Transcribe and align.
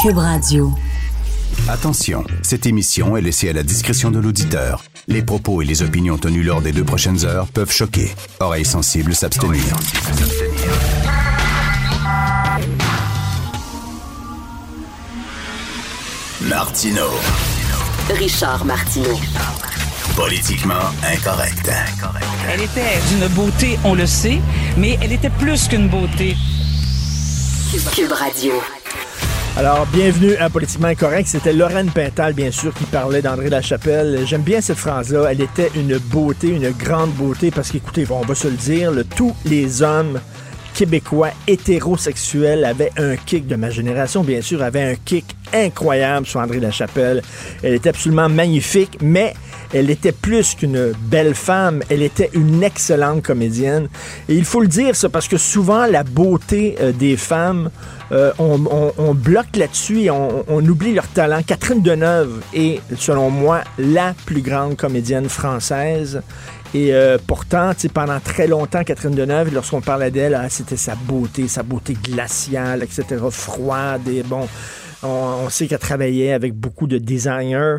Cube 0.00 0.16
Radio. 0.16 0.72
Attention, 1.68 2.24
cette 2.42 2.64
émission 2.64 3.18
est 3.18 3.20
laissée 3.20 3.50
à 3.50 3.52
la 3.52 3.62
discrétion 3.62 4.10
de 4.10 4.18
l'auditeur. 4.18 4.82
Les 5.08 5.20
propos 5.20 5.60
et 5.60 5.66
les 5.66 5.82
opinions 5.82 6.16
tenues 6.16 6.42
lors 6.42 6.62
des 6.62 6.72
deux 6.72 6.84
prochaines 6.84 7.26
heures 7.26 7.46
peuvent 7.48 7.70
choquer. 7.70 8.14
Oreilles 8.38 8.64
sensibles 8.64 9.14
s'abstenir. 9.14 9.62
Martino. 16.40 17.08
Richard 18.08 18.64
Martineau. 18.64 19.20
Politiquement 20.16 20.94
incorrect. 21.12 21.70
Elle 22.48 22.62
était 22.62 23.00
d'une 23.10 23.28
beauté, 23.34 23.78
on 23.84 23.94
le 23.94 24.06
sait, 24.06 24.40
mais 24.78 24.98
elle 25.02 25.12
était 25.12 25.28
plus 25.28 25.68
qu'une 25.68 25.88
beauté. 25.88 26.36
Cube 27.94 28.12
Radio. 28.12 28.54
Alors, 29.56 29.86
bienvenue 29.92 30.36
à 30.36 30.48
Politiquement 30.48 30.88
Incorrect. 30.88 31.26
C'était 31.28 31.52
Lorraine 31.52 31.90
Pintal, 31.90 32.32
bien 32.32 32.50
sûr, 32.50 32.72
qui 32.72 32.84
parlait 32.84 33.20
d'André 33.20 33.50
Lachapelle. 33.50 34.20
J'aime 34.24 34.42
bien 34.42 34.60
cette 34.60 34.78
phrase-là. 34.78 35.26
Elle 35.30 35.42
était 35.42 35.70
une 35.74 35.98
beauté, 35.98 36.48
une 36.48 36.70
grande 36.70 37.10
beauté, 37.10 37.50
parce 37.50 37.70
qu'écoutez, 37.70 38.06
on 38.10 38.20
va 38.20 38.34
se 38.34 38.48
le 38.48 38.54
dire, 38.54 38.92
tous 39.16 39.34
les 39.44 39.82
hommes 39.82 40.20
québécois 40.72 41.30
hétérosexuels 41.46 42.64
avaient 42.64 42.92
un 42.96 43.16
kick 43.16 43.46
de 43.48 43.56
ma 43.56 43.70
génération, 43.70 44.22
bien 44.22 44.40
sûr, 44.40 44.62
avaient 44.62 44.92
un 44.92 44.94
kick 44.94 45.26
incroyable 45.52 46.26
sur 46.26 46.40
André 46.40 46.60
Lachapelle. 46.60 47.20
Elle 47.62 47.74
était 47.74 47.90
absolument 47.90 48.28
magnifique, 48.28 48.98
mais 49.02 49.34
elle 49.72 49.90
était 49.90 50.12
plus 50.12 50.54
qu'une 50.54 50.92
belle 51.02 51.34
femme, 51.34 51.82
elle 51.88 52.02
était 52.02 52.30
une 52.32 52.62
excellente 52.62 53.22
comédienne. 53.22 53.88
Et 54.28 54.34
il 54.34 54.44
faut 54.44 54.60
le 54.60 54.66
dire, 54.68 54.96
ça, 54.96 55.08
parce 55.08 55.28
que 55.28 55.36
souvent, 55.36 55.86
la 55.86 56.02
beauté 56.02 56.76
euh, 56.80 56.92
des 56.92 57.16
femmes, 57.16 57.70
euh, 58.12 58.32
on, 58.38 58.60
on- 58.70 58.92
on 58.98 59.14
bloque 59.14 59.56
là-dessus 59.56 60.00
et 60.02 60.10
on, 60.10 60.44
on 60.48 60.64
oublie 60.66 60.92
leur 60.92 61.06
talent. 61.08 61.42
Catherine 61.46 61.82
Deneuve 61.82 62.40
est, 62.54 62.80
selon 62.96 63.30
moi, 63.30 63.62
la 63.78 64.14
plus 64.26 64.42
grande 64.42 64.76
comédienne 64.76 65.28
française. 65.28 66.20
Et 66.74 66.92
euh, 66.94 67.18
pourtant, 67.26 67.72
pendant 67.92 68.20
très 68.20 68.46
longtemps, 68.46 68.84
Catherine 68.84 69.14
Deneuve, 69.14 69.52
lorsqu'on 69.52 69.80
parlait 69.80 70.10
d'elle, 70.12 70.34
ah, 70.34 70.48
c'était 70.48 70.76
sa 70.76 70.94
beauté, 70.94 71.48
sa 71.48 71.62
beauté 71.64 71.94
glaciale, 71.94 72.82
etc., 72.84 73.04
froide. 73.30 74.06
Et 74.08 74.22
bon, 74.22 74.46
on, 75.02 75.08
on 75.46 75.48
sait 75.48 75.66
qu'elle 75.66 75.78
travaillait 75.80 76.32
avec 76.32 76.54
beaucoup 76.54 76.86
de 76.86 76.98
designers. 76.98 77.78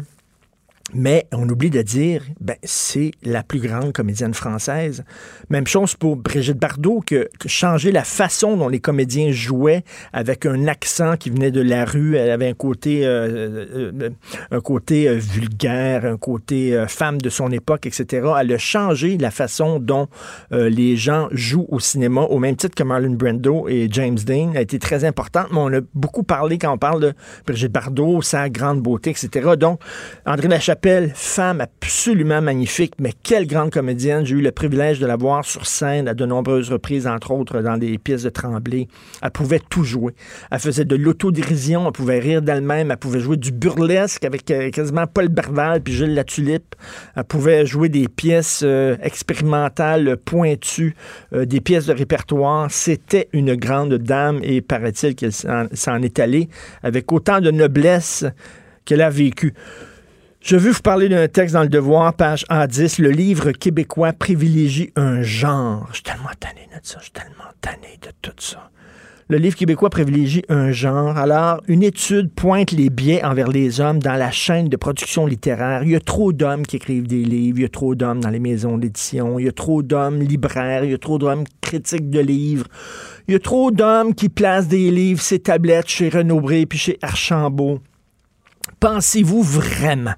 Mais 0.94 1.28
on 1.32 1.48
oublie 1.48 1.70
de 1.70 1.82
dire, 1.82 2.24
ben, 2.40 2.56
c'est 2.64 3.12
la 3.24 3.44
plus 3.44 3.60
grande 3.60 3.94
comédienne 3.94 4.34
française. 4.34 5.04
Même 5.50 5.68
chose 5.68 5.96
pour 5.96 6.18
Brigitte 6.18 6.58
Bardot, 6.58 7.02
que, 7.06 7.30
changer 7.46 7.92
la 7.92 8.04
façon 8.04 8.58
dont 8.58 8.68
les 8.68 8.80
comédiens 8.80 9.32
jouaient 9.32 9.84
avec 10.14 10.46
un 10.46 10.68
accent 10.68 11.18
qui 11.18 11.30
venait 11.30 11.52
de 11.52 11.62
la 11.62 11.86
rue. 11.86 12.16
Elle 12.16 12.30
avait 12.30 12.50
un 12.50 12.54
côté, 12.54 13.06
euh, 13.06 13.66
euh, 13.74 14.10
un 14.52 14.60
côté 14.60 15.08
euh, 15.08 15.16
vulgaire, 15.16 16.06
un 16.06 16.18
côté 16.18 16.76
euh, 16.76 16.88
femme 16.88 17.20
de 17.20 17.30
son 17.30 17.52
époque, 17.52 17.86
etc. 17.86 18.28
Elle 18.40 18.54
a 18.54 18.58
changé 18.58 19.18
la 19.18 19.32
façon 19.32 19.80
dont 19.80 20.08
euh, 20.52 20.70
les 20.70 20.96
gens 20.96 21.28
jouent 21.32 21.68
au 21.70 21.80
cinéma, 21.80 22.22
au 22.22 22.40
même 22.40 22.56
titre 22.56 22.76
que 22.76 22.84
Marlon 22.84 23.12
Brando 23.12 23.68
et 23.68 23.88
James 23.92 24.18
Dean. 24.18 24.54
A 24.56 24.62
été 24.62 24.80
très 24.80 25.06
importante, 25.06 25.48
mais 25.52 25.60
on 25.60 25.74
a 25.74 25.82
beaucoup 25.94 26.24
parlé 26.24 26.58
quand 26.58 26.74
on 26.74 26.78
parle 26.78 27.02
de 27.02 27.14
Brigitte 27.46 27.72
Bardot, 27.72 28.22
sa 28.22 28.50
grande 28.50 28.82
beauté, 28.82 29.12
etc. 29.12 29.52
Donc, 29.58 29.80
André 30.26 30.48
Lachapelle, 30.48 30.81
femme 31.14 31.62
absolument 31.62 32.42
magnifique, 32.42 32.96
mais 33.00 33.14
quelle 33.24 33.46
grande 33.46 33.70
comédienne. 33.70 34.26
J'ai 34.26 34.36
eu 34.36 34.42
le 34.42 34.52
privilège 34.52 35.00
de 35.00 35.06
la 35.06 35.16
voir 35.16 35.46
sur 35.46 35.68
scène 35.68 36.08
à 36.08 36.14
de 36.16 36.26
nombreuses 36.26 36.72
reprises, 36.72 37.06
entre 37.06 37.32
autres 37.32 37.62
dans 37.62 37.78
des 37.78 37.98
pièces 38.00 38.24
de 38.24 38.30
Tremblay. 38.30 38.88
Elle 39.22 39.32
pouvait 39.32 39.62
tout 39.70 39.84
jouer. 39.84 40.14
Elle 40.50 40.60
faisait 40.60 40.86
de 40.86 40.96
l'autodérision, 40.96 41.86
elle 41.86 41.92
pouvait 41.92 42.20
rire 42.20 42.42
d'elle-même, 42.42 42.90
elle 42.90 42.98
pouvait 42.98 43.20
jouer 43.20 43.38
du 43.38 43.52
burlesque 43.52 44.26
avec 44.26 44.50
euh, 44.50 44.72
quasiment 44.72 45.06
Paul 45.06 45.28
Berval 45.28 45.82
puis 45.82 45.94
Gilles 45.94 46.16
Latulippe. 46.16 46.76
Elle 47.16 47.24
pouvait 47.26 47.66
jouer 47.66 47.90
des 47.90 48.08
pièces 48.08 48.62
euh, 48.64 48.96
expérimentales 49.04 50.18
pointues, 50.18 50.96
euh, 51.34 51.46
des 51.46 51.62
pièces 51.62 51.86
de 51.86 51.94
répertoire. 51.94 52.72
C'était 52.72 53.30
une 53.34 53.56
grande 53.56 53.94
dame 53.96 54.40
et 54.42 54.62
paraît-il 54.62 55.16
qu'elle 55.16 55.34
s'en 55.34 56.02
est 56.02 56.20
allée 56.20 56.50
avec 56.82 57.12
autant 57.12 57.40
de 57.40 57.52
noblesse 57.52 58.26
qu'elle 58.86 59.02
a 59.02 59.12
vécu. 59.12 59.54
Je 60.44 60.56
veux 60.56 60.72
vous 60.72 60.82
parler 60.82 61.08
d'un 61.08 61.28
texte 61.28 61.54
dans 61.54 61.62
le 61.62 61.70
Devoir, 61.70 62.16
page 62.16 62.46
A10. 62.50 63.00
Le 63.00 63.12
livre 63.12 63.52
québécois 63.52 64.12
privilégie 64.12 64.92
un 64.96 65.22
genre. 65.22 65.86
Je 65.90 65.98
suis 65.98 66.04
tellement 66.04 66.32
tanné 66.40 66.68
de 66.68 66.80
ça. 66.82 66.98
Je 66.98 67.04
suis 67.04 67.12
tellement 67.12 67.52
tanné 67.62 68.00
de 68.02 68.10
tout 68.24 68.36
ça. 68.40 68.72
Le 69.28 69.38
livre 69.38 69.56
québécois 69.56 69.92
privilégie 69.92 70.42
un 70.50 70.72
genre. 70.72 71.16
Alors, 71.16 71.62
une 71.68 71.84
étude 71.84 72.34
pointe 72.34 72.72
les 72.72 72.90
biais 72.90 73.24
envers 73.24 73.50
les 73.50 73.80
hommes 73.82 74.00
dans 74.00 74.16
la 74.16 74.32
chaîne 74.32 74.68
de 74.68 74.76
production 74.78 75.28
littéraire. 75.28 75.84
Il 75.84 75.92
y 75.92 75.96
a 75.96 76.00
trop 76.00 76.34
d'hommes 76.34 76.66
qui 76.66 76.78
écrivent 76.78 77.08
des 77.08 77.24
livres, 77.24 77.60
il 77.60 77.62
y 77.62 77.66
a 77.66 77.70
trop 77.70 77.94
d'hommes 77.94 78.20
dans 78.20 78.32
les 78.32 78.40
maisons 78.40 78.80
d'édition, 78.80 79.38
il 79.38 79.46
y 79.46 79.48
a 79.48 79.54
trop 79.54 79.84
d'hommes 79.84 80.20
libraires, 80.20 80.84
il 80.84 80.92
y 80.92 80.96
a 80.96 80.98
trop 80.98 81.20
d'hommes 81.20 81.44
critiques 81.62 82.10
de 82.10 82.20
livres, 82.20 82.66
il 83.28 83.34
y 83.34 83.36
a 83.36 83.40
trop 83.40 83.70
d'hommes 83.70 84.16
qui 84.16 84.28
placent 84.28 84.68
des 84.68 84.90
livres, 84.90 85.22
ces 85.22 85.40
tablettes 85.40 85.88
chez 85.88 86.10
Renaud-Bré 86.10 86.66
puis 86.66 86.80
chez 86.80 86.98
Archambault. 87.04 87.80
Pensez-vous 88.80 89.44
vraiment 89.44 90.16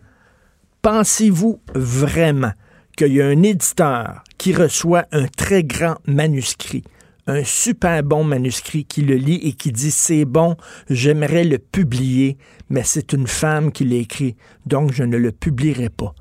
Pensez-vous 0.84 1.62
vraiment 1.74 2.52
qu'il 2.98 3.14
y 3.14 3.22
a 3.22 3.28
un 3.28 3.42
éditeur 3.42 4.22
qui 4.38 4.54
reçoit 4.54 5.06
un 5.14 5.28
très 5.28 5.64
grand 5.64 5.96
manuscrit, 6.06 6.84
un 7.26 7.46
super 7.46 8.04
bon 8.04 8.26
manuscrit, 8.26 8.84
qui 8.84 9.02
le 9.02 9.16
lit 9.16 9.40
et 9.44 9.54
qui 9.54 9.72
dit 9.72 9.92
c'est 9.92 10.26
bon, 10.26 10.58
j'aimerais 10.90 11.46
le 11.46 11.58
publier, 11.58 12.38
mais 12.70 12.84
c'est 12.84 13.14
une 13.14 13.28
femme 13.28 13.72
qui 13.72 13.86
l'a 13.86 13.96
écrit, 13.96 14.36
donc 14.66 14.92
je 14.92 15.04
ne 15.04 15.16
le 15.16 15.32
publierai 15.32 15.88
pas. 15.88 16.14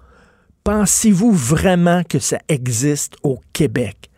Pensez-vous 0.63 1.33
vraiment 1.33 2.05
que 2.05 2.21
ça 2.21 2.39
existe 2.49 3.17
au 3.25 3.41
Québec? 3.53 4.11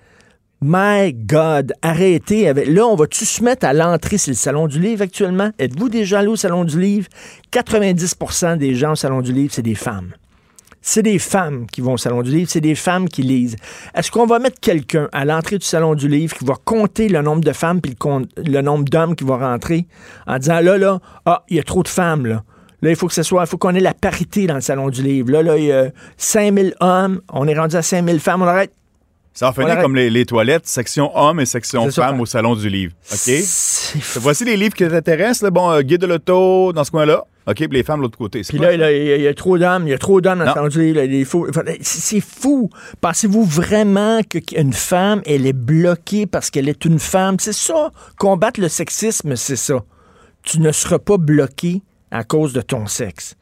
My 0.61 1.15
God, 1.15 1.73
arrêtez 1.81 2.49
avec. 2.49 2.69
Là, 2.69 2.87
on 2.87 2.97
va-tu 2.97 3.25
se 3.25 3.43
mettre 3.43 3.65
à 3.65 3.73
l'entrée 3.73 4.19
sur 4.19 4.33
le 4.33 4.37
Salon 4.37 4.67
du 4.67 4.79
Livre 4.79 5.01
actuellement? 5.01 5.53
Êtes-vous 5.59 5.89
déjà 5.89 6.19
allé 6.19 6.29
au 6.29 6.37
Salon 6.37 6.67
du 6.67 6.79
Livre? 6.79 7.09
90% 7.51 8.59
des 8.59 8.75
gens 8.75 8.93
au 8.93 8.97
Salon 8.97 9.23
du 9.23 9.33
Livre, 9.33 9.55
c'est 9.55 9.63
des 9.63 9.75
femmes. 9.75 10.13
C'est 10.87 11.03
des 11.03 11.19
femmes 11.19 11.65
qui 11.67 11.81
vont 11.81 11.95
au 11.95 11.97
Salon 11.97 12.21
du 12.21 12.31
Livre, 12.31 12.51
c'est 12.51 12.61
des 12.61 12.75
femmes 12.75 13.09
qui 13.09 13.23
lisent. 13.23 13.57
Est-ce 13.95 14.11
qu'on 14.11 14.27
va 14.27 14.39
mettre 14.39 14.61
quelqu'un 14.61 15.09
à 15.13 15.25
l'entrée 15.25 15.57
du 15.57 15.65
Salon 15.65 15.95
du 15.95 16.09
Livre 16.09 16.37
qui 16.37 16.45
va 16.45 16.57
compter 16.63 17.09
le 17.09 17.23
nombre 17.23 17.43
de 17.43 17.55
femmes 17.55 17.81
puis 17.81 17.97
le, 18.37 18.61
nombre 18.61 18.85
d'hommes 18.85 19.17
qui 19.17 19.25
vont 19.25 19.39
rentrer 19.39 19.87
en 20.27 20.37
disant 20.39 20.61
là, 20.61 20.77
là, 20.77 21.01
ah, 21.25 21.43
il 21.49 21.57
y 21.57 21.59
a 21.59 21.63
trop 21.63 21.83
de 21.83 21.89
femmes, 21.89 22.27
là. 22.27 22.45
Là, 22.83 22.91
il 22.91 22.97
faut 22.97 23.07
que 23.07 23.15
ce 23.15 23.23
soit, 23.23 23.45
il 23.45 23.47
faut 23.47 23.57
qu'on 23.57 23.75
ait 23.75 23.81
la 23.81 23.95
parité 23.95 24.47
dans 24.47 24.57
le 24.57 24.61
Salon 24.61 24.91
du 24.91 25.03
Livre. 25.03 25.31
Là, 25.31 25.43
là, 25.43 25.57
il 25.57 25.65
y 25.65 25.73
a 25.73 25.91
5000 26.19 26.75
hommes, 26.81 27.23
on 27.33 27.49
est 27.49 27.59
rendu 27.59 27.77
à 27.77 27.83
5000 27.83 28.21
femmes, 28.21 28.43
on 28.43 28.47
arrête. 28.47 28.75
Ça 29.35 29.47
va 29.47 29.53
finir 29.53 29.67
Voilà. 29.67 29.83
comme 29.83 29.97
les, 29.97 30.11
les 30.11 30.25
toilettes, 30.25 30.67
section 30.67 31.11
hommes 31.19 31.41
et 31.41 31.45
section 31.47 31.91
femmes 31.91 32.21
au 32.21 32.27
salon 32.27 32.55
du 32.55 32.69
livre. 32.69 32.93
OK? 33.13 33.33
Voici 34.21 34.45
les 34.45 34.57
livres 34.57 34.75
qui 34.75 34.87
t'intéressent. 34.87 35.51
Bon, 35.51 35.71
euh, 35.73 35.83
Guide 35.83 36.03
de 36.03 36.07
l'auto 36.07 36.73
dans 36.73 36.85
ce 36.85 36.91
coin-là. 36.93 37.25
OK, 37.47 37.57
puis 37.57 37.69
les 37.69 37.83
femmes 37.83 37.99
de 37.99 38.05
l'autre 38.05 38.17
côté. 38.17 38.41
Puis 38.49 38.57
là, 38.59 38.73
il 38.73 38.81
y, 38.81 38.83
a- 38.85 39.17
il 39.17 39.23
y 39.23 39.27
a 39.27 39.35
trop 39.35 39.59
d'hommes, 39.59 39.87
il 39.87 39.91
y 39.91 39.93
a 39.93 39.99
trop 39.99 40.21
d'hommes 40.23 40.39
dans 40.39 40.45
le 40.45 40.51
enfin, 41.51 41.63
C'est 41.83 42.21
fou. 42.21 42.71
Pensez-vous 43.03 43.45
vraiment 43.45 44.21
qu'une 44.23 44.73
femme, 44.73 45.21
elle 45.27 45.47
est 45.47 45.53
bloquée 45.53 46.25
parce 46.27 46.49
qu'elle 46.51 46.69
est 46.71 46.85
une 46.87 46.99
femme? 46.99 47.37
C'est 47.39 47.53
ça. 47.53 47.91
Combattre 48.19 48.61
le 48.61 48.69
sexisme, 48.69 49.37
c'est 49.37 49.57
ça. 49.57 49.85
Tu 50.43 50.59
ne 50.61 50.73
seras 50.73 50.99
pas 50.99 51.19
bloqué 51.19 51.83
à 52.11 52.25
cause 52.25 52.53
de 52.55 52.61
ton 52.63 52.87
sexe. 52.87 53.35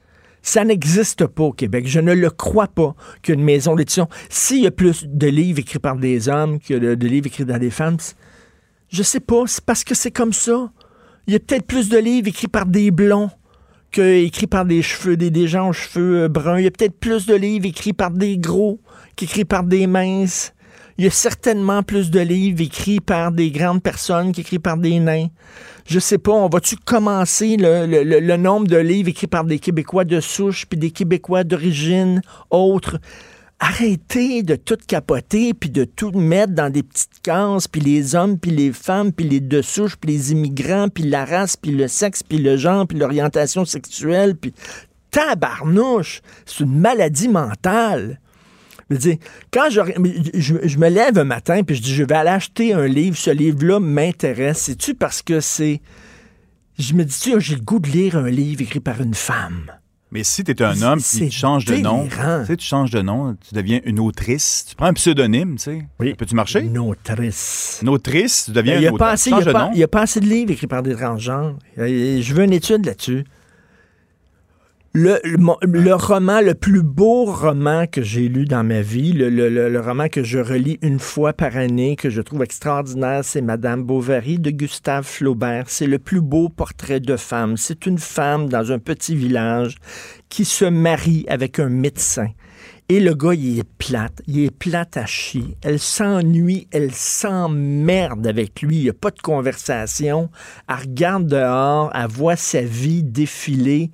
Ça 0.42 0.64
n'existe 0.64 1.26
pas 1.26 1.44
au 1.44 1.52
Québec. 1.52 1.86
Je 1.86 2.00
ne 2.00 2.12
le 2.12 2.30
crois 2.30 2.66
pas 2.66 2.94
qu'une 3.22 3.42
maison 3.42 3.76
d'édition. 3.76 4.08
S'il 4.28 4.62
y 4.62 4.66
a 4.66 4.72
plus 4.72 5.06
de 5.06 5.28
livres 5.28 5.60
écrits 5.60 5.78
par 5.78 5.96
des 5.96 6.28
hommes 6.28 6.58
que 6.58 6.74
de, 6.74 7.06
livres 7.06 7.28
écrits 7.28 7.44
par 7.44 7.60
des 7.60 7.70
femmes, 7.70 7.98
je 8.88 9.02
sais 9.02 9.20
pas. 9.20 9.44
C'est 9.46 9.64
parce 9.64 9.84
que 9.84 9.94
c'est 9.94 10.10
comme 10.10 10.32
ça. 10.32 10.72
Il 11.26 11.32
y 11.32 11.36
a 11.36 11.38
peut-être 11.38 11.66
plus 11.66 11.88
de 11.88 11.98
livres 11.98 12.28
écrits 12.28 12.48
par 12.48 12.66
des 12.66 12.90
blonds 12.90 13.30
que 13.92 14.00
écrits 14.00 14.46
par 14.46 14.64
des 14.64 14.82
cheveux, 14.82 15.16
des, 15.16 15.30
des 15.30 15.46
gens 15.46 15.68
aux 15.68 15.72
cheveux 15.72 16.22
euh, 16.22 16.28
bruns. 16.28 16.58
Il 16.58 16.64
y 16.64 16.66
a 16.66 16.70
peut-être 16.70 16.98
plus 16.98 17.26
de 17.26 17.34
livres 17.34 17.66
écrits 17.66 17.92
par 17.92 18.10
des 18.10 18.38
gros 18.38 18.80
qu'écrits 19.16 19.44
par 19.44 19.62
des 19.62 19.86
minces. 19.86 20.54
Il 20.98 21.04
y 21.04 21.08
a 21.08 21.10
certainement 21.10 21.82
plus 21.82 22.10
de 22.10 22.20
livres 22.20 22.60
écrits 22.60 23.00
par 23.00 23.32
des 23.32 23.50
grandes 23.50 23.82
personnes 23.82 24.32
qu'écrits 24.32 24.58
par 24.58 24.76
des 24.76 25.00
nains. 25.00 25.28
Je 25.86 25.98
sais 25.98 26.18
pas, 26.18 26.32
on 26.32 26.48
va-tu 26.48 26.76
commencer 26.76 27.56
le, 27.56 27.86
le- 27.86 28.20
le- 28.20 28.36
nombre 28.36 28.66
de 28.68 28.76
livres 28.76 29.08
écrits 29.08 29.26
par 29.26 29.44
des 29.44 29.58
Québécois 29.58 30.04
de 30.04 30.20
souche 30.20 30.66
puis 30.66 30.78
des 30.78 30.90
Québécois 30.90 31.44
d'origine 31.44 32.20
autre? 32.50 32.98
Arrêtez 33.58 34.42
de 34.42 34.56
tout 34.56 34.76
capoter 34.88 35.54
puis 35.54 35.70
de 35.70 35.84
tout 35.84 36.10
mettre 36.10 36.52
dans 36.52 36.68
des 36.68 36.82
petites 36.82 37.20
cases 37.22 37.68
puis 37.68 37.80
les 37.80 38.16
hommes 38.16 38.38
puis 38.38 38.50
les 38.50 38.72
femmes 38.72 39.12
puis 39.12 39.28
les 39.28 39.38
de 39.40 39.62
souche 39.62 39.96
puis 39.96 40.10
les 40.10 40.32
immigrants 40.32 40.88
puis 40.88 41.04
la 41.04 41.24
race 41.24 41.56
puis 41.56 41.70
le 41.70 41.86
sexe 41.86 42.24
puis 42.24 42.38
le 42.38 42.56
genre 42.56 42.88
puis 42.88 42.98
l'orientation 42.98 43.64
sexuelle 43.64 44.36
puis 44.36 44.52
tabarnouche, 45.12 46.22
c'est 46.44 46.64
une 46.64 46.78
maladie 46.78 47.28
mentale. 47.28 48.18
Je 48.94 48.98
dire, 48.98 49.16
quand 49.52 49.68
je, 49.70 49.80
je, 50.34 50.54
je 50.62 50.78
me 50.78 50.88
lève 50.88 51.18
un 51.18 51.24
matin 51.24 51.62
puis 51.62 51.76
je 51.76 51.82
dis 51.82 51.94
je 51.94 52.04
vais 52.04 52.14
aller 52.14 52.30
acheter 52.30 52.72
un 52.74 52.86
livre, 52.86 53.16
ce 53.16 53.30
livre-là 53.30 53.80
m'intéresse. 53.80 54.58
C'est-tu 54.62 54.94
parce 54.94 55.22
que 55.22 55.40
c'est 55.40 55.80
Je 56.78 56.94
me 56.94 57.04
dis, 57.04 57.18
tu 57.20 57.40
j'ai 57.40 57.54
le 57.56 57.60
goût 57.62 57.78
de 57.78 57.88
lire 57.88 58.16
un 58.16 58.30
livre 58.30 58.62
écrit 58.62 58.80
par 58.80 59.00
une 59.00 59.14
femme? 59.14 59.70
Mais 60.10 60.24
si 60.24 60.44
tu 60.44 60.50
es 60.50 60.62
un 60.62 60.80
homme 60.82 61.00
tu 61.00 61.30
changes 61.30 61.64
de 61.64 61.76
nom, 61.76 62.06
tu 62.06 62.46
sais, 62.46 62.56
tu 62.58 62.66
changes 62.66 62.90
de 62.90 63.00
nom, 63.00 63.34
tu 63.48 63.54
deviens 63.54 63.80
une 63.86 63.98
autrice, 63.98 64.66
tu 64.68 64.76
prends 64.76 64.86
un 64.88 64.92
pseudonyme, 64.92 65.56
tu 65.56 65.62
sais. 65.62 65.86
Oui. 66.00 66.12
Peux-tu 66.12 66.34
marcher? 66.34 66.60
Une 66.60 66.76
autrice. 66.76 67.78
Une 67.80 67.88
autrice, 67.88 68.44
tu 68.44 68.50
deviens 68.50 68.74
Il 68.74 68.80
n'y 68.80 68.86
une 68.88 68.94
autrice. 68.94 69.24
il 69.24 69.28
y 69.30 69.32
Change 69.32 69.48
a 69.48 69.88
pas- 69.88 70.02
assez 70.02 70.20
de 70.20 70.26
livres 70.26 70.50
écrits 70.50 70.66
par 70.66 70.82
des 70.82 70.94
transgenres. 70.94 71.54
Je 71.78 72.34
veux 72.34 72.44
une 72.44 72.52
étude 72.52 72.84
là-dessus. 72.84 73.24
Le, 74.94 75.18
le, 75.24 75.94
roman, 75.94 76.42
le 76.42 76.52
plus 76.52 76.82
beau 76.82 77.24
roman 77.24 77.86
que 77.86 78.02
j'ai 78.02 78.28
lu 78.28 78.44
dans 78.44 78.62
ma 78.62 78.82
vie, 78.82 79.14
le, 79.14 79.30
le- 79.30 79.48
le- 79.48 79.70
le 79.70 79.80
roman 79.80 80.08
que 80.08 80.22
je 80.22 80.38
relis 80.38 80.78
une 80.82 80.98
fois 80.98 81.32
par 81.32 81.56
année, 81.56 81.96
que 81.96 82.10
je 82.10 82.20
trouve 82.20 82.42
extraordinaire, 82.42 83.24
c'est 83.24 83.40
Madame 83.40 83.84
Bovary 83.84 84.38
de 84.38 84.50
Gustave 84.50 85.06
Flaubert. 85.06 85.64
C'est 85.68 85.86
le 85.86 85.98
plus 85.98 86.20
beau 86.20 86.50
portrait 86.50 87.00
de 87.00 87.16
femme. 87.16 87.56
C'est 87.56 87.86
une 87.86 87.96
femme 87.98 88.50
dans 88.50 88.70
un 88.70 88.78
petit 88.78 89.16
village 89.16 89.76
qui 90.28 90.44
se 90.44 90.66
marie 90.66 91.24
avec 91.26 91.58
un 91.58 91.70
médecin. 91.70 92.28
Et 92.90 93.00
le 93.00 93.14
gars, 93.14 93.32
il 93.32 93.60
est 93.60 93.68
plate. 93.78 94.20
Il 94.26 94.40
est 94.40 94.50
plate 94.54 94.98
à 94.98 95.06
chier. 95.06 95.56
Elle 95.62 95.78
s'ennuie, 95.78 96.68
elle 96.70 96.92
s'emmerde 96.92 98.26
avec 98.26 98.60
lui. 98.60 98.76
Il 98.76 98.82
n'y 98.82 98.90
a 98.90 98.92
pas 98.92 99.10
de 99.10 99.20
conversation. 99.20 100.28
Elle 100.68 100.74
regarde 100.88 101.26
dehors, 101.26 101.90
elle 101.94 102.08
voit 102.10 102.36
sa 102.36 102.60
vie 102.60 103.02
défiler. 103.02 103.90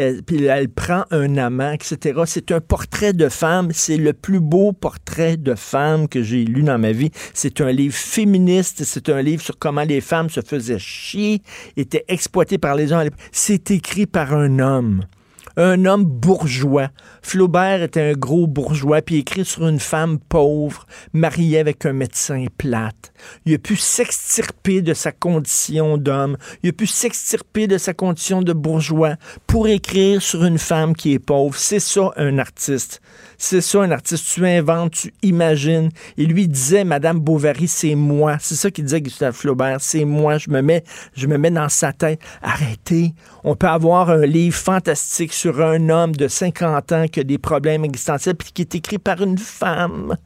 Elle, 0.00 0.22
puis 0.22 0.46
elle 0.46 0.70
prend 0.70 1.04
un 1.10 1.36
amant, 1.36 1.72
etc. 1.72 2.22
C'est 2.24 2.52
un 2.52 2.60
portrait 2.62 3.12
de 3.12 3.28
femme. 3.28 3.68
C'est 3.74 3.98
le 3.98 4.14
plus 4.14 4.40
beau 4.40 4.72
portrait 4.72 5.36
de 5.36 5.54
femme 5.54 6.08
que 6.08 6.22
j'ai 6.22 6.46
lu 6.46 6.62
dans 6.62 6.78
ma 6.78 6.92
vie. 6.92 7.10
C'est 7.34 7.60
un 7.60 7.70
livre 7.70 7.94
féministe. 7.94 8.82
C'est 8.84 9.10
un 9.10 9.20
livre 9.20 9.42
sur 9.42 9.58
comment 9.58 9.82
les 9.82 10.00
femmes 10.00 10.30
se 10.30 10.40
faisaient 10.40 10.78
chier, 10.78 11.42
étaient 11.76 12.06
exploitées 12.08 12.56
par 12.56 12.76
les 12.76 12.92
hommes. 12.92 13.10
C'est 13.30 13.70
écrit 13.70 14.06
par 14.06 14.32
un 14.32 14.58
homme 14.58 15.04
un 15.56 15.84
homme 15.84 16.04
bourgeois. 16.04 16.88
Flaubert 17.20 17.82
était 17.82 18.00
un 18.00 18.12
gros 18.12 18.46
bourgeois, 18.46 19.02
puis 19.02 19.16
écrit 19.16 19.44
sur 19.44 19.68
une 19.68 19.80
femme 19.80 20.18
pauvre, 20.18 20.86
mariée 21.12 21.58
avec 21.58 21.84
un 21.84 21.92
médecin 21.92 22.46
plate. 22.56 23.09
Il 23.46 23.54
a 23.54 23.58
pu 23.58 23.76
s'extirper 23.76 24.82
de 24.82 24.94
sa 24.94 25.12
condition 25.12 25.96
d'homme, 25.96 26.36
il 26.62 26.70
a 26.70 26.72
pu 26.72 26.86
s'extirper 26.86 27.66
de 27.66 27.78
sa 27.78 27.94
condition 27.94 28.42
de 28.42 28.52
bourgeois 28.52 29.16
pour 29.46 29.68
écrire 29.68 30.22
sur 30.22 30.44
une 30.44 30.58
femme 30.58 30.94
qui 30.94 31.12
est 31.12 31.18
pauvre. 31.18 31.56
C'est 31.56 31.80
ça 31.80 32.12
un 32.16 32.38
artiste. 32.38 33.00
C'est 33.38 33.60
ça 33.60 33.80
un 33.80 33.90
artiste. 33.90 34.26
Tu 34.34 34.46
inventes, 34.46 34.92
tu 34.92 35.14
imagines. 35.22 35.88
Et 36.18 36.26
lui 36.26 36.46
disait, 36.46 36.84
Madame 36.84 37.18
Bovary, 37.18 37.68
c'est 37.68 37.94
moi. 37.94 38.36
C'est 38.40 38.54
ça 38.54 38.70
qu'il 38.70 38.84
disait 38.84 39.00
Gustave 39.00 39.34
Flaubert. 39.34 39.80
C'est 39.80 40.04
moi. 40.04 40.38
Je 40.38 40.50
me 40.50 40.60
mets, 40.60 40.84
je 41.14 41.26
me 41.26 41.38
mets 41.38 41.50
dans 41.50 41.68
sa 41.68 41.92
tête. 41.92 42.20
Arrêtez. 42.42 43.14
On 43.44 43.56
peut 43.56 43.68
avoir 43.68 44.10
un 44.10 44.26
livre 44.26 44.56
fantastique 44.56 45.32
sur 45.32 45.60
un 45.62 45.88
homme 45.88 46.14
de 46.14 46.28
50 46.28 46.92
ans 46.92 47.06
qui 47.08 47.20
a 47.20 47.24
des 47.24 47.38
problèmes 47.38 47.84
existentiels 47.84 48.36
puis 48.36 48.52
qui 48.52 48.62
est 48.62 48.74
écrit 48.74 48.98
par 48.98 49.22
une 49.22 49.38
femme. 49.38 50.16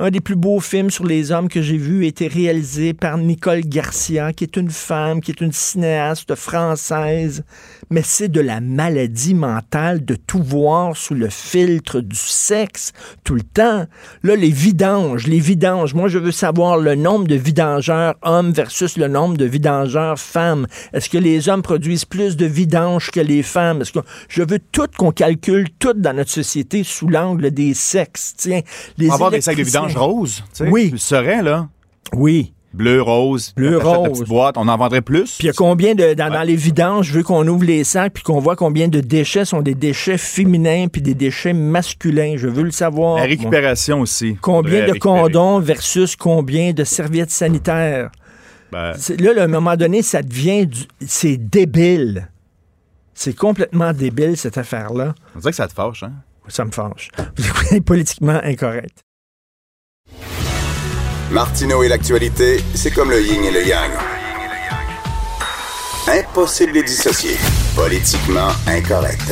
Un 0.00 0.10
des 0.12 0.20
plus 0.20 0.36
beaux 0.36 0.60
films 0.60 0.90
sur 0.90 1.04
les 1.04 1.32
hommes 1.32 1.48
que 1.48 1.60
j'ai 1.60 1.76
vu 1.76 2.04
a 2.04 2.06
été 2.06 2.28
réalisé 2.28 2.94
par 2.94 3.18
Nicole 3.18 3.62
Garcia, 3.62 4.32
qui 4.32 4.44
est 4.44 4.56
une 4.56 4.70
femme, 4.70 5.20
qui 5.20 5.32
est 5.32 5.40
une 5.40 5.50
cinéaste 5.50 6.36
française. 6.36 7.42
Mais 7.90 8.02
c'est 8.04 8.28
de 8.28 8.40
la 8.40 8.60
maladie 8.60 9.34
mentale 9.34 10.04
de 10.04 10.14
tout 10.14 10.40
voir 10.40 10.96
sous 10.96 11.14
le 11.14 11.28
filtre 11.28 12.00
du 12.00 12.14
sexe 12.14 12.92
tout 13.24 13.34
le 13.34 13.42
temps. 13.42 13.86
Là, 14.22 14.36
les 14.36 14.50
vidanges, 14.50 15.26
les 15.26 15.40
vidanges. 15.40 15.94
Moi, 15.94 16.06
je 16.06 16.18
veux 16.18 16.30
savoir 16.30 16.78
le 16.78 16.94
nombre 16.94 17.26
de 17.26 17.34
vidangeurs 17.34 18.14
hommes 18.22 18.52
versus 18.52 18.96
le 18.98 19.08
nombre 19.08 19.36
de 19.36 19.46
vidangeurs 19.46 20.20
femmes. 20.20 20.68
Est-ce 20.92 21.08
que 21.08 21.18
les 21.18 21.48
hommes 21.48 21.62
produisent 21.62 22.04
plus 22.04 22.36
de 22.36 22.46
vidanges 22.46 23.10
que 23.10 23.18
les 23.18 23.42
femmes? 23.42 23.80
Est-ce 23.80 23.90
que 23.90 23.98
je 24.28 24.44
veux 24.44 24.60
tout 24.60 24.86
qu'on 24.96 25.10
calcule 25.10 25.66
tout 25.80 25.94
dans 25.94 26.14
notre 26.14 26.30
société 26.30 26.84
sous 26.84 27.08
l'angle 27.08 27.50
des 27.50 27.74
sexes? 27.74 28.34
Tiens, 28.36 28.60
les 28.96 29.10
avoir 29.10 29.32
des 29.32 29.40
sacs 29.40 29.56
de 29.56 29.87
tu 29.88 30.42
sais. 30.52 30.68
Oui. 30.68 30.94
Tu 30.96 31.14
le 31.14 31.42
là. 31.42 31.68
Oui. 32.14 32.52
Bleu, 32.74 33.00
rose. 33.00 33.54
Bleu, 33.56 33.78
rose. 33.78 34.22
boîte, 34.24 34.56
on 34.58 34.68
en 34.68 34.76
vendrait 34.76 35.00
plus. 35.00 35.36
Puis 35.38 35.44
il 35.44 35.46
y 35.46 35.50
a 35.50 35.54
combien 35.54 35.94
de 35.94 36.12
dans, 36.12 36.30
dans 36.30 36.42
les 36.42 36.54
vidanges, 36.54 37.06
je 37.06 37.14
veux 37.14 37.22
qu'on 37.22 37.46
ouvre 37.48 37.64
les 37.64 37.82
sacs 37.82 38.12
puis 38.12 38.22
qu'on 38.22 38.40
voit 38.40 38.56
combien 38.56 38.88
de 38.88 39.00
déchets 39.00 39.46
sont 39.46 39.62
des 39.62 39.74
déchets 39.74 40.18
féminins 40.18 40.86
puis 40.88 41.00
des 41.00 41.14
déchets 41.14 41.54
masculins. 41.54 42.34
Je 42.36 42.46
veux 42.46 42.62
le 42.62 42.70
savoir. 42.70 43.16
La 43.16 43.22
moi. 43.22 43.28
récupération 43.28 44.00
aussi. 44.00 44.36
Combien 44.42 44.80
de 44.86 44.92
récupérer. 44.92 44.98
condoms 44.98 45.60
versus 45.60 46.14
combien 46.14 46.72
de 46.72 46.84
serviettes 46.84 47.30
sanitaires? 47.30 48.10
Ben, 48.70 48.92
Là, 49.18 49.32
là, 49.32 49.42
à 49.42 49.44
un 49.46 49.48
moment 49.48 49.76
donné, 49.76 50.02
ça 50.02 50.22
devient 50.22 50.66
du... 50.66 50.82
c'est 51.06 51.38
débile. 51.38 52.28
C'est 53.14 53.34
complètement 53.34 53.94
débile 53.94 54.36
cette 54.36 54.58
affaire-là. 54.58 55.14
on 55.34 55.38
dirait 55.38 55.52
que 55.52 55.56
ça 55.56 55.66
te 55.66 55.72
fâche, 55.72 56.02
hein? 56.02 56.12
Ça 56.48 56.64
me 56.64 56.70
fâche. 56.70 57.10
Politiquement 57.86 58.40
incorrect. 58.44 59.00
Martineau 61.30 61.82
et 61.82 61.88
l'actualité, 61.88 62.58
c'est 62.74 62.90
comme 62.90 63.10
le 63.10 63.20
yin 63.20 63.44
et 63.44 63.50
le 63.50 63.66
yang. 63.66 63.90
Impossible 66.08 66.72
de 66.72 66.76
les 66.78 66.82
dissocier. 66.84 67.36
Politiquement 67.76 68.48
incorrect. 68.66 69.30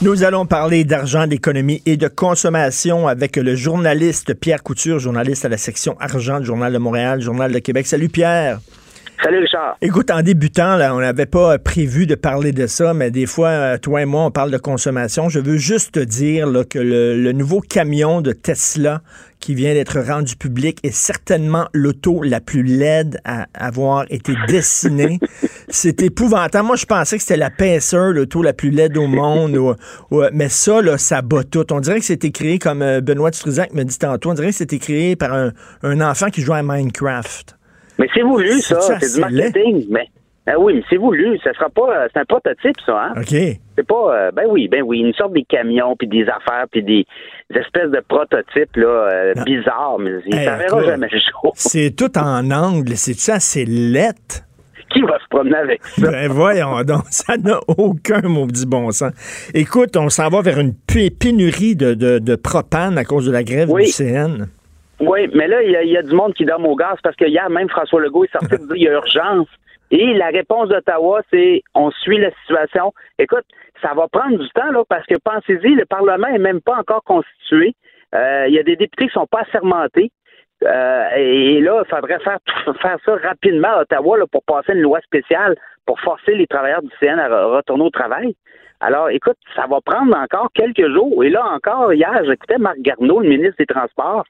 Nous 0.00 0.22
allons 0.22 0.46
parler 0.46 0.84
d'argent, 0.84 1.26
d'économie 1.26 1.82
et 1.84 1.98
de 1.98 2.08
consommation 2.08 3.08
avec 3.08 3.36
le 3.36 3.54
journaliste 3.54 4.32
Pierre 4.32 4.62
Couture, 4.62 5.00
journaliste 5.00 5.44
à 5.44 5.50
la 5.50 5.58
section 5.58 5.96
argent 6.00 6.42
Journal 6.42 6.72
de 6.72 6.78
Montréal, 6.78 7.20
Journal 7.20 7.52
de 7.52 7.58
Québec. 7.58 7.86
Salut 7.86 8.08
Pierre. 8.08 8.60
Salut 9.22 9.38
Richard. 9.38 9.76
Écoute, 9.80 10.10
en 10.10 10.20
débutant, 10.22 10.74
là, 10.76 10.94
on 10.96 11.00
n'avait 11.00 11.26
pas 11.26 11.56
prévu 11.58 12.06
de 12.06 12.16
parler 12.16 12.50
de 12.50 12.66
ça, 12.66 12.92
mais 12.92 13.12
des 13.12 13.26
fois, 13.26 13.48
euh, 13.50 13.78
toi 13.78 14.02
et 14.02 14.04
moi, 14.04 14.24
on 14.24 14.30
parle 14.32 14.50
de 14.50 14.58
consommation. 14.58 15.28
Je 15.28 15.38
veux 15.38 15.58
juste 15.58 15.92
te 15.92 16.00
dire 16.00 16.48
là, 16.48 16.64
que 16.64 16.80
le, 16.80 17.16
le 17.22 17.32
nouveau 17.32 17.60
camion 17.60 18.20
de 18.20 18.32
Tesla 18.32 19.00
qui 19.38 19.54
vient 19.54 19.74
d'être 19.74 20.00
rendu 20.00 20.34
public 20.34 20.78
est 20.82 20.90
certainement 20.94 21.68
l'auto 21.72 22.22
la 22.24 22.40
plus 22.40 22.64
laide 22.64 23.20
à 23.24 23.46
avoir 23.54 24.06
été 24.10 24.34
dessinée. 24.48 25.20
C'est 25.68 26.02
épouvantable. 26.02 26.66
Moi, 26.66 26.76
je 26.76 26.86
pensais 26.86 27.16
que 27.16 27.22
c'était 27.22 27.36
la 27.36 27.50
Pacer, 27.50 28.12
l'auto 28.12 28.42
la 28.42 28.52
plus 28.52 28.70
laide 28.70 28.96
au 28.98 29.06
monde. 29.06 29.56
ou- 29.56 29.74
ou- 30.10 30.22
mais 30.32 30.48
ça, 30.48 30.82
là, 30.82 30.98
ça 30.98 31.22
bat 31.22 31.44
tout. 31.44 31.72
On 31.72 31.78
dirait 31.80 32.00
que 32.00 32.04
c'était 32.06 32.32
créé, 32.32 32.58
comme 32.58 32.82
euh, 32.82 33.00
Benoît 33.00 33.30
Struzac 33.32 33.72
me 33.72 33.84
dit 33.84 33.98
tantôt, 33.98 34.30
on 34.30 34.34
dirait 34.34 34.48
que 34.50 34.56
c'était 34.56 34.78
créé 34.80 35.14
par 35.14 35.32
un, 35.32 35.52
un 35.84 36.00
enfant 36.00 36.28
qui 36.28 36.40
joue 36.42 36.54
à 36.54 36.62
Minecraft. 36.64 37.56
Mais 37.98 38.08
c'est 38.14 38.22
voulu, 38.22 38.60
ça. 38.60 38.80
C'est 39.00 39.14
du 39.14 39.20
marketing. 39.20 39.86
Mais 39.90 40.06
ah 40.46 40.58
oui, 40.58 40.82
c'est 40.90 40.96
voulu. 40.96 41.38
Ça 41.44 41.52
sera 41.52 41.68
pas. 41.70 41.88
euh, 42.02 42.08
C'est 42.12 42.20
un 42.20 42.24
prototype, 42.24 42.76
ça. 42.84 43.04
Hein? 43.04 43.12
OK. 43.20 43.28
C'est 43.30 43.86
pas. 43.86 44.14
euh, 44.16 44.30
ben 44.32 44.44
oui, 44.50 44.66
ben 44.68 44.82
oui, 44.82 44.98
une 45.00 45.12
sorte 45.14 45.32
des 45.34 45.44
camions 45.44 45.94
puis 45.96 46.08
des 46.08 46.22
affaires 46.24 46.66
puis 46.70 46.82
des, 46.82 47.04
des 47.50 47.60
espèces 47.60 47.90
de 47.90 48.02
prototypes 48.08 48.74
là 48.76 48.86
euh, 48.88 49.34
Non. 49.36 49.42
bizarres, 49.44 49.98
mais 50.00 50.10
Hey, 50.26 50.44
ça 50.44 50.56
verra 50.56 50.82
jamais 50.84 51.08
le 51.12 51.18
jour. 51.18 51.52
C'est 51.54 51.94
tout 51.96 52.18
en 52.18 52.50
angle. 52.50 52.96
C'est 52.96 53.14
ça, 53.14 53.38
c'est 53.40 53.64
lettre. 53.66 54.40
Qui 54.90 55.00
va 55.02 55.18
se 55.20 55.28
promener 55.30 55.56
avec 55.56 55.82
ça? 55.84 56.10
Ben 56.10 56.28
voyons 56.30 56.82
donc, 56.82 57.04
ça 57.10 57.36
n'a 57.38 57.60
aucun 57.78 58.20
maudit 58.22 58.66
bon 58.66 58.90
sens. 58.90 59.12
Écoute, 59.54 59.96
on 59.96 60.10
s'en 60.10 60.28
va 60.28 60.42
vers 60.42 60.58
une 60.58 60.74
pénurie 61.18 61.76
de, 61.76 61.94
de, 61.94 62.18
de 62.18 62.34
propane 62.36 62.98
à 62.98 63.04
cause 63.04 63.24
de 63.26 63.32
la 63.32 63.42
grève 63.42 63.70
Oui. 63.70 63.84
du 63.84 63.90
CN. 63.92 64.48
Oui, 65.02 65.28
mais 65.34 65.48
là, 65.48 65.62
il 65.62 65.70
y, 65.72 65.76
a- 65.76 65.82
il 65.82 65.90
y 65.90 65.96
a 65.96 66.02
du 66.02 66.14
monde 66.14 66.32
qui 66.34 66.44
dorme 66.44 66.66
au 66.66 66.76
gaz 66.76 66.96
parce 67.02 67.16
que 67.16 67.24
hier, 67.24 67.48
même 67.50 67.68
François 67.68 68.00
Legault 68.00 68.24
est 68.24 68.32
sorti 68.32 68.46
de 68.50 68.56
dire 68.58 68.68
qu'il 68.74 68.82
y 68.82 68.88
a 68.88 68.92
urgence. 68.92 69.48
Et 69.90 70.14
la 70.14 70.28
réponse 70.28 70.68
d'Ottawa, 70.68 71.20
c'est 71.30 71.62
on 71.74 71.90
suit 71.90 72.18
la 72.18 72.30
situation. 72.42 72.92
Écoute, 73.18 73.44
ça 73.82 73.92
va 73.94 74.06
prendre 74.08 74.38
du 74.38 74.48
temps, 74.50 74.70
là, 74.70 74.82
parce 74.88 75.04
que 75.06 75.16
pensez-y, 75.22 75.74
le 75.74 75.84
Parlement 75.84 76.28
est 76.28 76.38
même 76.38 76.60
pas 76.62 76.76
encore 76.76 77.02
constitué. 77.04 77.74
Euh, 78.14 78.44
Il 78.48 78.54
y 78.54 78.58
a 78.58 78.62
des 78.62 78.76
députés 78.76 79.08
qui 79.08 79.12
sont 79.12 79.26
pas 79.26 79.40
assermentés. 79.40 80.10
Euh, 80.64 81.04
et 81.16 81.60
là, 81.60 81.82
il 81.84 81.90
faudrait 81.94 82.20
faire, 82.20 82.38
faire 82.80 82.96
ça 83.04 83.16
rapidement 83.16 83.68
à 83.68 83.80
Ottawa 83.82 84.16
là, 84.18 84.24
pour 84.30 84.44
passer 84.44 84.72
une 84.72 84.82
loi 84.82 85.00
spéciale 85.00 85.56
pour 85.86 85.98
forcer 86.00 86.34
les 86.36 86.46
travailleurs 86.46 86.82
du 86.82 86.90
CN 87.00 87.18
à 87.18 87.28
re- 87.28 87.56
retourner 87.56 87.82
au 87.84 87.90
travail. 87.90 88.36
Alors, 88.80 89.10
écoute, 89.10 89.36
ça 89.56 89.66
va 89.68 89.80
prendre 89.84 90.16
encore 90.16 90.48
quelques 90.54 90.88
jours. 90.92 91.24
Et 91.24 91.30
là 91.30 91.44
encore, 91.52 91.92
hier, 91.92 92.16
j'écoutais 92.24 92.58
Marc 92.58 92.78
Garneau, 92.78 93.20
le 93.20 93.28
ministre 93.28 93.56
des 93.58 93.66
Transports, 93.66 94.24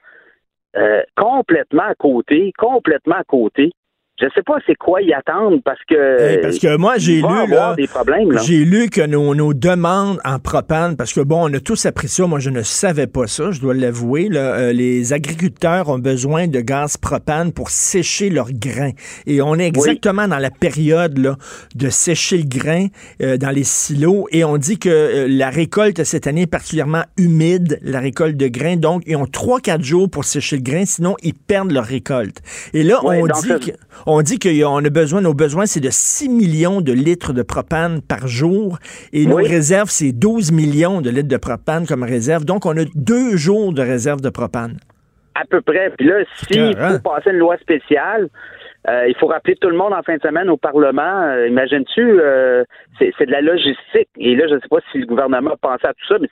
euh, 0.77 1.03
complètement 1.17 1.83
à 1.85 1.95
côté, 1.95 2.53
complètement 2.59 3.17
à 3.17 3.25
côté. 3.25 3.73
Je 4.23 4.29
sais 4.37 4.43
pas 4.43 4.55
c'est 4.67 4.77
quoi 4.77 5.03
y 5.03 5.13
attendre 5.13 5.59
parce 5.65 5.81
que 5.89 6.21
Hey, 6.21 6.41
parce 6.41 6.61
que 6.61 6.77
moi, 6.77 6.95
j'ai 6.97 7.17
lu, 7.17 7.47
là, 7.49 7.75
des 7.75 7.89
problèmes 7.89 8.31
là. 8.31 8.41
J'ai 8.41 8.65
lu 8.65 8.89
que 8.89 9.05
nos, 9.05 9.35
nos 9.35 9.53
demandes 9.53 10.21
en 10.25 10.39
propane, 10.39 10.97
parce 10.97 11.13
que 11.13 11.21
bon, 11.21 11.51
on 11.51 11.55
a 11.55 11.59
tous 11.59 11.87
appris 11.87 12.07
ça, 12.07 12.27
moi 12.29 12.39
je 12.39 12.51
ne 12.51 12.63
savais 12.63 13.09
pas 13.09 13.27
ça, 13.27 13.51
je 13.51 13.61
dois 13.61 13.75
l'avouer, 13.75 14.29
euh, 14.33 14.73
les 14.73 15.13
agriculteurs 15.13 15.89
ont 15.89 15.99
besoin 15.99 16.47
de 16.47 16.61
gaz 16.61 16.97
propane 16.97 17.53
pour 17.53 17.71
sécher 17.71 18.31
leurs 18.31 18.53
grains. 18.53 18.93
Et 19.27 19.43
on 19.43 19.57
est 19.57 19.67
exactement 19.67 20.29
dans 20.29 20.39
la 20.39 20.51
période 20.51 21.19
là, 21.19 21.37
de 21.75 21.89
sécher 21.89 22.39
le 22.39 22.45
grain 22.45 22.87
euh, 23.23 23.37
dans 23.37 23.51
les 23.51 23.65
silos, 23.65 24.29
et 24.31 24.45
on 24.45 24.57
dit 24.57 24.79
que 24.79 24.89
euh, 24.89 25.27
la 25.29 25.51
récolte 25.51 26.05
cette 26.05 26.29
année 26.29 26.43
est 26.43 26.47
particulièrement 26.47 27.03
humide, 27.17 27.81
la 27.83 27.99
récolte 27.99 28.37
de 28.37 28.47
grains, 28.47 28.77
donc 28.77 29.03
ils 29.07 29.17
ont 29.17 29.25
3-4 29.25 29.83
jours 29.83 30.09
pour 30.09 30.25
sécher 30.25 30.59
le 30.59 30.63
grain, 30.63 30.85
sinon 30.85 31.17
ils 31.25 31.35
perdent 31.35 31.73
leur 31.73 31.87
récolte. 31.87 32.41
Et 32.73 32.85
là, 32.85 33.01
on 33.03 33.27
dit 33.27 33.49
que... 33.49 33.73
On 34.15 34.21
dit 34.21 34.39
qu'on 34.39 34.85
a 34.85 34.91
besoin, 34.91 35.23
nos 35.23 35.33
besoins, 35.33 35.65
c'est 35.65 35.81
de 35.81 35.89
6 35.91 36.29
millions 36.29 36.83
de 36.83 36.93
litres 36.93 37.33
de 37.33 37.41
propane 37.41 38.03
par 38.03 38.27
jour. 38.27 38.79
Et 39.15 39.25
nos 39.25 39.37
réserves, 39.37 39.89
c'est 39.89 40.13
12 40.13 40.53
millions 40.53 41.01
de 41.01 41.09
litres 41.09 41.29
de 41.29 41.39
propane 41.39 41.87
comme 41.87 42.03
réserve. 42.03 42.45
Donc, 42.45 42.67
on 42.67 42.77
a 42.77 42.85
deux 42.95 43.39
jours 43.39 43.73
de 43.73 43.81
réserve 43.81 44.21
de 44.21 44.29
propane. 44.29 44.77
À 45.35 45.47
peu 45.47 45.63
près. 45.63 45.95
Puis 45.97 46.07
là, 46.07 46.17
s'il 46.37 46.75
Carré. 46.75 46.93
faut 46.93 47.09
passer 47.09 47.31
une 47.31 47.39
loi 47.39 47.57
spéciale, 47.57 48.29
euh, 48.87 49.07
il 49.09 49.17
faut 49.17 49.29
rappeler 49.29 49.57
tout 49.57 49.71
le 49.71 49.79
monde 49.79 49.95
en 49.95 50.03
fin 50.03 50.17
de 50.17 50.21
semaine 50.21 50.51
au 50.51 50.59
Parlement. 50.59 51.23
Euh, 51.23 51.49
Imagines-tu, 51.49 52.21
euh, 52.21 52.65
c'est 52.99 53.13
c'est 53.17 53.25
de 53.25 53.33
la 53.33 53.41
logistique. 53.41 54.11
Et 54.19 54.37
là, 54.37 54.45
je 54.47 54.57
ne 54.57 54.61
sais 54.61 54.69
pas 54.69 54.81
si 54.93 54.99
le 54.99 55.07
gouvernement 55.07 55.53
a 55.53 55.57
pensé 55.57 55.87
à 55.87 55.95
tout 55.95 56.07
ça, 56.07 56.17
mais 56.21 56.29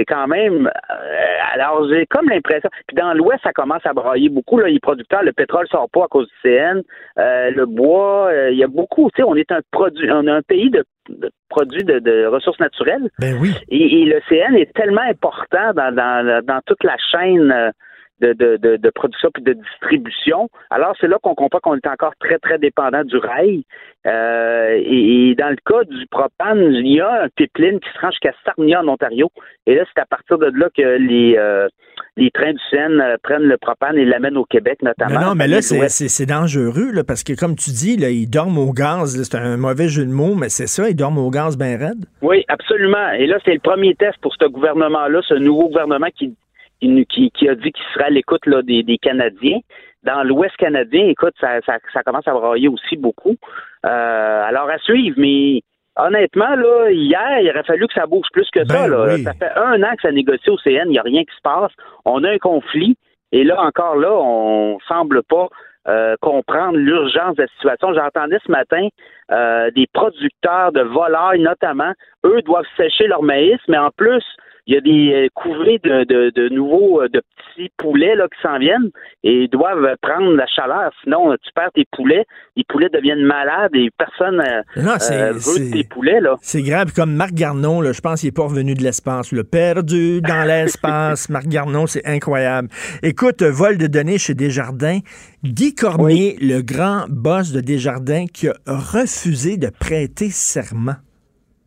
c'est 0.00 0.06
quand 0.06 0.26
même. 0.26 0.66
euh, 0.66 1.52
alors, 1.52 1.86
j'ai 1.90 2.06
comme 2.06 2.28
l'impression. 2.28 2.70
Puis 2.88 2.96
dans 2.96 3.12
l'Ouest, 3.12 3.40
ça 3.42 3.52
commence 3.52 3.84
à 3.84 3.92
brailler 3.92 4.30
beaucoup. 4.30 4.58
Là, 4.58 4.68
les 4.68 4.80
producteurs, 4.80 5.22
le 5.22 5.32
pétrole 5.32 5.68
sort 5.68 5.88
pas 5.92 6.04
à 6.04 6.08
cause 6.08 6.26
du 6.26 6.34
CN. 6.42 6.80
Euh, 7.18 7.50
le 7.50 7.66
bois, 7.66 8.28
euh, 8.28 8.50
il 8.50 8.58
y 8.58 8.64
a 8.64 8.66
beaucoup. 8.68 9.10
Tu 9.10 9.20
sais, 9.20 9.28
on 9.28 9.34
est 9.36 9.52
un 9.52 9.60
produit, 9.70 10.10
on 10.10 10.26
est 10.26 10.30
un 10.30 10.42
pays 10.42 10.70
de, 10.70 10.84
de 11.10 11.30
produits 11.50 11.84
de, 11.84 11.98
de 11.98 12.24
ressources 12.26 12.60
naturelles. 12.60 13.10
Ben 13.18 13.36
oui. 13.40 13.52
Et, 13.68 14.02
et 14.02 14.04
le 14.06 14.20
CN 14.28 14.54
est 14.56 14.72
tellement 14.72 15.02
important 15.02 15.72
dans, 15.74 15.94
dans, 15.94 16.44
dans 16.44 16.60
toute 16.66 16.82
la 16.82 16.96
chaîne 17.12 17.72
de, 18.20 18.32
de, 18.32 18.56
de, 18.56 18.76
de 18.76 18.90
production 18.90 19.30
puis 19.32 19.42
de 19.42 19.52
distribution. 19.54 20.48
Alors, 20.70 20.94
c'est 21.00 21.08
là 21.08 21.18
qu'on 21.22 21.34
comprend 21.34 21.60
qu'on 21.60 21.76
est 21.76 21.86
encore 21.86 22.12
très, 22.20 22.38
très 22.38 22.58
dépendant 22.58 23.04
du 23.04 23.16
rail. 23.16 23.64
Euh, 24.06 24.78
et, 24.82 25.30
et 25.30 25.34
dans 25.34 25.50
le 25.50 25.56
cas 25.64 25.84
du 25.84 26.06
propane, 26.06 26.72
il 26.74 26.94
y 26.94 27.00
a 27.00 27.24
un 27.24 27.28
pipeline 27.36 27.80
qui 27.80 27.88
se 27.94 27.98
rend 28.00 28.10
jusqu'à 28.10 28.32
Sarnia, 28.44 28.80
en 28.82 28.88
Ontario. 28.88 29.28
Et 29.66 29.74
là, 29.74 29.84
c'est 29.94 30.00
à 30.00 30.06
partir 30.06 30.38
de 30.38 30.46
là 30.46 30.68
que 30.76 30.96
les, 30.98 31.36
euh, 31.36 31.68
les 32.16 32.30
trains 32.30 32.52
du 32.52 32.60
CN 32.70 33.00
euh, 33.00 33.16
prennent 33.22 33.42
le 33.42 33.58
propane 33.58 33.96
et 33.98 34.04
l'amènent 34.04 34.36
au 34.38 34.44
Québec, 34.44 34.78
notamment. 34.82 35.20
Non, 35.20 35.26
non, 35.28 35.34
mais 35.34 35.48
là, 35.48 35.60
c'est- 35.60 36.26
dangereux, 36.26 36.92
là, 36.92 37.02
parce 37.04 37.24
que 37.24 37.32
comme 37.38 37.56
tu 37.56 37.70
dis, 37.70 37.96
là, 37.96 38.10
ils 38.10 38.26
dorment 38.28 38.58
au 38.58 38.72
gaz. 38.72 39.20
C'est 39.22 39.36
un 39.36 39.56
mauvais 39.56 39.88
jeu 39.88 40.04
de 40.04 40.10
mots, 40.12 40.34
mais 40.34 40.48
c'est 40.48 40.66
ça, 40.66 40.88
ils 40.88 40.94
dorment 40.96 41.18
au 41.18 41.30
gaz 41.30 41.56
bien 41.58 41.76
raide. 41.76 42.04
Oui, 42.22 42.44
absolument. 42.48 43.10
Et 43.12 43.26
là, 43.26 43.38
c'est 43.44 43.54
le 43.54 43.60
premier 43.60 43.94
test 43.94 44.16
pour 44.22 44.34
ce 44.34 44.46
gouvernement-là, 44.46 45.20
ce 45.26 45.34
nouveau 45.34 45.68
gouvernement 45.68 46.08
qui, 46.16 46.34
qui, 46.80 47.06
qui- 47.06 47.30
qui 47.30 47.48
a 47.48 47.54
dit 47.54 47.72
qu'il 47.72 47.84
serait 47.94 48.04
à 48.06 48.10
l'écoute 48.10 48.44
là, 48.46 48.62
des, 48.62 48.82
des 48.82 48.98
Canadiens. 48.98 49.60
Dans 50.02 50.22
l'Ouest 50.22 50.56
canadien, 50.56 51.08
écoute, 51.08 51.34
ça, 51.38 51.60
ça, 51.66 51.76
ça 51.92 52.02
commence 52.02 52.26
à 52.26 52.32
brailler 52.32 52.68
aussi 52.68 52.96
beaucoup. 52.96 53.36
Euh, 53.84 54.42
alors, 54.48 54.70
à 54.70 54.78
suivre, 54.78 55.14
mais 55.18 55.60
honnêtement, 55.96 56.54
là, 56.56 56.90
hier, 56.90 57.40
il 57.42 57.50
aurait 57.50 57.64
fallu 57.64 57.86
que 57.86 57.92
ça 57.92 58.06
bouge 58.06 58.26
plus 58.32 58.48
que 58.50 58.64
ça. 58.66 58.86
Ben 58.86 58.90
Là. 58.90 59.04
oui. 59.14 59.22
Ça 59.22 59.34
fait 59.34 59.52
un 59.56 59.82
an 59.82 59.94
que 59.96 60.02
ça 60.02 60.10
négocie 60.12 60.48
au 60.48 60.56
CN, 60.56 60.84
il 60.86 60.92
n'y 60.92 60.98
a 60.98 61.02
rien 61.02 61.22
qui 61.22 61.36
se 61.36 61.42
passe. 61.42 61.70
On 62.06 62.24
a 62.24 62.30
un 62.30 62.38
conflit, 62.38 62.96
et 63.32 63.44
là, 63.44 63.60
encore 63.60 63.96
là, 63.96 64.10
on 64.12 64.78
semble 64.88 65.22
pas 65.24 65.48
euh, 65.88 66.16
comprendre 66.22 66.78
l'urgence 66.78 67.36
de 67.36 67.42
la 67.42 67.48
situation. 67.48 67.92
J'entendais 67.92 68.38
ce 68.46 68.50
matin 68.50 68.88
euh, 69.32 69.70
des 69.72 69.86
producteurs 69.92 70.72
de 70.72 70.80
volailles, 70.80 71.40
notamment, 71.42 71.92
eux 72.24 72.40
doivent 72.42 72.64
sécher 72.78 73.06
leur 73.06 73.22
maïs, 73.22 73.60
mais 73.68 73.78
en 73.78 73.90
plus, 73.90 74.24
il 74.66 74.74
y 74.74 74.76
a 74.76 74.80
des 74.80 75.12
euh, 75.12 75.28
couvées 75.34 75.80
de, 75.82 76.04
de, 76.04 76.30
de 76.34 76.48
nouveaux 76.48 77.02
euh, 77.02 77.08
de 77.08 77.22
petits 77.36 77.70
poulets 77.76 78.14
là, 78.14 78.26
qui 78.28 78.40
s'en 78.42 78.58
viennent 78.58 78.90
et 79.22 79.44
ils 79.44 79.48
doivent 79.48 79.96
prendre 80.00 80.32
la 80.34 80.46
chaleur. 80.46 80.90
Sinon, 81.02 81.32
euh, 81.32 81.36
tu 81.42 81.50
perds 81.54 81.70
tes 81.74 81.84
poulets, 81.90 82.24
les 82.56 82.64
poulets 82.68 82.88
deviennent 82.88 83.24
malades 83.24 83.74
et 83.74 83.90
personne 83.96 84.42
Non, 84.76 84.94
euh, 85.10 85.32
veut 85.32 85.70
tes 85.70 85.84
poulets. 85.84 86.20
Là. 86.20 86.36
C'est 86.40 86.62
grave. 86.62 86.92
Comme 86.94 87.14
Marc 87.14 87.32
Garneau, 87.32 87.82
là, 87.82 87.92
je 87.92 88.00
pense 88.00 88.20
qu'il 88.20 88.28
n'est 88.28 88.32
pas 88.32 88.44
revenu 88.44 88.74
de 88.74 88.82
l'espace. 88.82 89.32
Le 89.32 89.44
perdu 89.44 90.20
dans 90.20 90.44
l'espace. 90.46 91.28
Marc 91.28 91.46
Garneau, 91.46 91.86
c'est 91.86 92.06
incroyable. 92.06 92.68
Écoute, 93.02 93.42
vol 93.42 93.78
de 93.78 93.86
données 93.86 94.18
chez 94.18 94.34
Desjardins. 94.34 94.98
Guy 95.42 95.74
Cormier, 95.74 96.36
le 96.40 96.60
grand 96.60 97.06
boss 97.08 97.52
de 97.52 97.60
Desjardins, 97.60 98.26
qui 98.32 98.48
a 98.48 98.54
refusé 98.66 99.56
de 99.56 99.70
prêter 99.70 100.28
serment. 100.30 100.96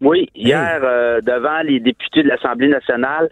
Oui, 0.04 0.30
hier, 0.36 0.82
euh, 0.84 1.22
devant 1.22 1.62
les 1.64 1.80
députés 1.80 2.24
de 2.24 2.28
l'Assemblée 2.28 2.68
nationale, 2.68 3.30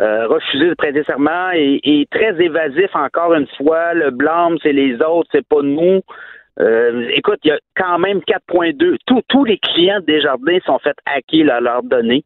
euh, 0.00 0.26
refusé 0.26 0.66
de 0.66 0.74
prêter 0.74 1.04
serment 1.04 1.50
et, 1.52 1.78
et 1.84 2.06
très 2.10 2.42
évasif 2.42 2.88
encore 2.94 3.34
une 3.34 3.46
fois. 3.58 3.92
Le 3.92 4.10
blâme, 4.10 4.56
c'est 4.62 4.72
les 4.72 4.94
autres, 5.02 5.28
c'est 5.30 5.46
pas 5.46 5.60
nous. 5.60 6.00
Euh, 6.58 7.06
écoute, 7.10 7.38
il 7.44 7.48
y 7.48 7.50
a 7.50 7.58
quand 7.76 7.98
même 7.98 8.20
4.2. 8.20 8.96
Tous, 9.28 9.44
les 9.44 9.58
clients 9.58 10.00
de 10.00 10.06
Desjardins 10.06 10.58
sont 10.64 10.78
fait 10.78 10.96
hacker 11.04 11.44
là, 11.44 11.60
leurs 11.60 11.82
données. 11.82 12.24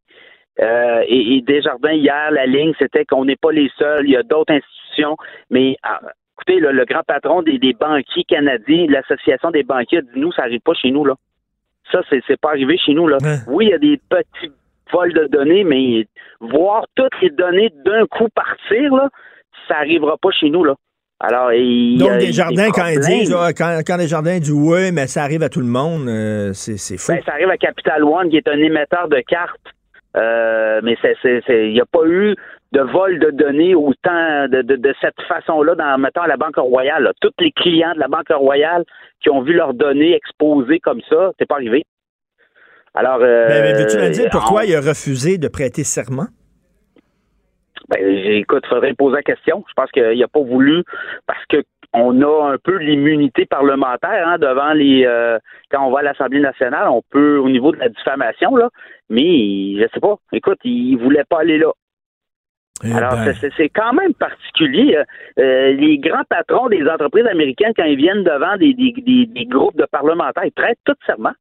Euh, 0.60 1.02
et, 1.08 1.36
et 1.36 1.40
Desjardins, 1.42 1.92
hier, 1.92 2.30
la 2.30 2.46
ligne, 2.46 2.74
c'était 2.78 3.04
qu'on 3.04 3.24
n'est 3.24 3.34
pas 3.34 3.50
les 3.50 3.72
seuls. 3.76 4.04
Il 4.04 4.12
y 4.12 4.16
a 4.16 4.22
d'autres 4.22 4.54
institutions. 4.54 5.16
Mais 5.50 5.76
ah, 5.82 6.00
écoutez, 6.36 6.60
là, 6.60 6.70
le 6.70 6.84
grand 6.84 7.02
patron 7.02 7.42
des, 7.42 7.58
des 7.58 7.72
banquiers 7.72 8.22
canadiens, 8.22 8.86
l'Association 8.88 9.50
des 9.50 9.64
banquiers, 9.64 9.98
a 9.98 10.02
dit 10.02 10.10
nous, 10.14 10.30
ça 10.30 10.42
n'arrive 10.42 10.60
pas 10.60 10.74
chez 10.74 10.92
nous. 10.92 11.04
là. 11.04 11.16
Ça, 11.92 12.00
c'est, 12.08 12.20
c'est 12.26 12.40
pas 12.40 12.50
arrivé 12.50 12.76
chez 12.78 12.92
nous. 12.94 13.06
là. 13.08 13.16
Ouais. 13.22 13.36
Oui, 13.48 13.66
il 13.66 13.70
y 13.70 13.74
a 13.74 13.78
des 13.78 14.00
petits 14.08 14.52
vols 14.92 15.12
de 15.12 15.26
données, 15.26 15.64
mais 15.64 16.06
voir 16.40 16.84
toutes 16.94 17.20
les 17.22 17.30
données 17.30 17.70
d'un 17.84 18.06
coup 18.06 18.28
partir, 18.34 18.94
là, 18.94 19.08
ça 19.68 19.74
n'arrivera 19.74 20.16
pas 20.20 20.30
chez 20.30 20.50
nous. 20.50 20.64
là. 20.64 20.74
Alors, 21.22 21.52
il 21.52 21.98
Donc, 21.98 22.18
des 22.18 22.32
quand 22.72 22.86
ils 22.86 22.98
disent, 23.00 23.36
ah, 23.38 23.52
quand, 23.52 23.80
quand 23.86 23.98
Desjardins 23.98 24.38
dit 24.38 24.52
oui, 24.52 24.90
mais 24.90 25.06
ça 25.06 25.22
arrive 25.22 25.42
à 25.42 25.50
tout 25.50 25.60
le 25.60 25.66
monde, 25.66 26.08
euh, 26.08 26.52
c'est 26.54 26.78
c'est 26.78 26.96
faux. 26.96 27.12
Ben, 27.12 27.20
ça 27.26 27.32
arrive 27.32 27.50
à 27.50 27.58
Capital 27.58 28.02
One, 28.04 28.30
qui 28.30 28.38
est 28.38 28.48
un 28.48 28.56
émetteur 28.58 29.06
de 29.08 29.20
cartes. 29.28 29.60
Euh, 30.16 30.80
mais 30.82 30.96
c'est, 31.02 31.14
c'est, 31.22 31.40
c'est- 31.46 31.68
il 31.68 31.74
n'y 31.74 31.80
a 31.80 31.84
pas 31.84 32.04
eu 32.06 32.34
de 32.72 32.80
vol 32.80 33.18
de 33.18 33.30
données 33.30 33.74
autant 33.74 34.46
de, 34.48 34.62
de, 34.62 34.76
de 34.76 34.94
cette 35.00 35.20
façon-là 35.28 35.74
dans, 35.74 35.98
mettons, 35.98 36.22
à 36.22 36.28
la 36.28 36.36
Banque 36.36 36.56
Royale. 36.56 37.02
là. 37.04 37.12
Tous 37.20 37.32
les 37.40 37.50
clients 37.50 37.94
de 37.94 38.00
la 38.00 38.08
Banque 38.08 38.28
Royale 38.30 38.84
qui 39.20 39.28
ont 39.30 39.42
vu 39.42 39.54
leurs 39.54 39.74
données 39.74 40.14
exposées 40.14 40.78
comme 40.78 41.00
ça, 41.08 41.32
c'est 41.38 41.46
pas 41.48 41.56
arrivé. 41.56 41.84
Alors, 42.94 43.18
euh, 43.22 43.46
Mais, 43.48 43.62
mais 43.62 43.72
veux-tu 43.74 43.96
me 43.98 44.10
dire 44.10 44.28
pourquoi 44.30 44.60
on- 44.62 44.64
il 44.64 44.74
a 44.74 44.80
refusé 44.80 45.38
de 45.38 45.48
prêter 45.48 45.84
serment? 45.84 46.26
Ben, 47.88 47.98
écoute, 48.06 48.64
faudrait 48.66 48.94
poser 48.94 49.16
la 49.16 49.22
question. 49.22 49.64
Je 49.68 49.72
pense 49.74 49.90
qu'il 49.90 50.18
n'a 50.18 50.28
pas 50.28 50.40
voulu 50.40 50.84
parce 51.26 51.44
que 51.46 51.62
on 51.92 52.22
a 52.22 52.52
un 52.52 52.56
peu 52.62 52.76
l'immunité 52.76 53.46
parlementaire 53.46 54.28
hein, 54.28 54.38
devant 54.38 54.72
les 54.74 55.04
euh, 55.06 55.38
quand 55.72 55.84
on 55.84 55.90
va 55.90 56.00
à 56.00 56.02
l'Assemblée 56.02 56.38
nationale, 56.40 56.86
on 56.88 57.02
peut 57.10 57.38
au 57.38 57.48
niveau 57.48 57.72
de 57.72 57.78
la 57.78 57.88
diffamation 57.88 58.54
là, 58.54 58.68
mais 59.08 59.74
je 59.76 59.86
sais 59.92 59.98
pas. 59.98 60.14
Écoute, 60.32 60.58
il 60.62 60.96
voulait 60.98 61.24
pas 61.28 61.40
aller 61.40 61.58
là. 61.58 61.72
Eh 62.82 62.92
Alors 62.92 63.14
ben, 63.16 63.34
c'est- 63.40 63.68
quand 63.68 63.92
même 63.92 64.14
particulier. 64.14 64.96
Euh, 64.96 65.04
euh, 65.42 65.72
les 65.74 65.98
grands 65.98 66.24
patrons 66.28 66.68
des 66.68 66.82
entreprises 66.88 67.26
américaines 67.30 67.72
quand 67.76 67.84
ils 67.84 67.96
viennent 67.96 68.24
devant 68.24 68.56
des, 68.56 68.72
des, 68.74 68.92
des, 69.04 69.26
des 69.26 69.46
groupes 69.46 69.76
de 69.76 69.86
parlementaires, 69.90 70.44
ils 70.44 70.52
prêtent 70.52 70.78
tout 70.84 70.94
serment. 71.06 71.32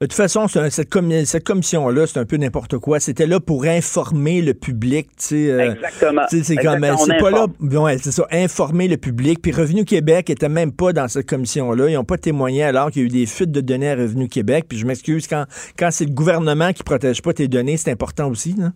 De 0.00 0.06
toute 0.06 0.14
façon, 0.14 0.46
cette, 0.46 0.88
commi- 0.92 1.24
cette 1.24 1.42
commission-là, 1.42 2.06
c'est 2.06 2.20
un 2.20 2.24
peu 2.24 2.36
n'importe 2.36 2.78
quoi. 2.78 3.00
C'était 3.00 3.26
là 3.26 3.40
pour 3.40 3.64
informer 3.64 4.42
le 4.42 4.54
public, 4.54 5.08
tu 5.08 5.12
sais. 5.16 5.50
euh, 5.50 5.72
Exactement. 5.72 6.22
c'est 6.28 6.54
comme, 6.54 6.80
pas 7.18 7.30
là, 7.32 7.46
ouais, 7.80 7.98
c'est 7.98 8.12
ça, 8.12 8.24
informer 8.30 8.86
le 8.86 8.96
public. 8.96 9.40
Puis 9.42 9.50
Revenu 9.50 9.84
Québec 9.84 10.30
était 10.30 10.48
même 10.48 10.70
pas 10.70 10.92
dans 10.92 11.08
cette 11.08 11.28
commission-là. 11.28 11.88
Ils 11.88 11.94
n'ont 11.94 12.04
pas 12.04 12.16
témoigné 12.16 12.62
alors 12.62 12.92
qu'il 12.92 13.02
y 13.02 13.04
a 13.06 13.06
eu 13.06 13.10
des 13.10 13.26
fuites 13.26 13.50
de 13.50 13.60
données 13.60 13.90
à 13.90 13.96
Revenu 13.96 14.28
Québec. 14.28 14.66
Puis 14.68 14.78
je 14.78 14.86
m'excuse, 14.86 15.26
quand, 15.26 15.46
quand 15.76 15.90
c'est 15.90 16.04
le 16.04 16.12
gouvernement 16.12 16.72
qui 16.72 16.84
protège 16.84 17.20
pas 17.20 17.32
tes 17.32 17.48
données, 17.48 17.76
c'est 17.76 17.90
important 17.90 18.28
aussi, 18.30 18.54
là. 18.56 18.68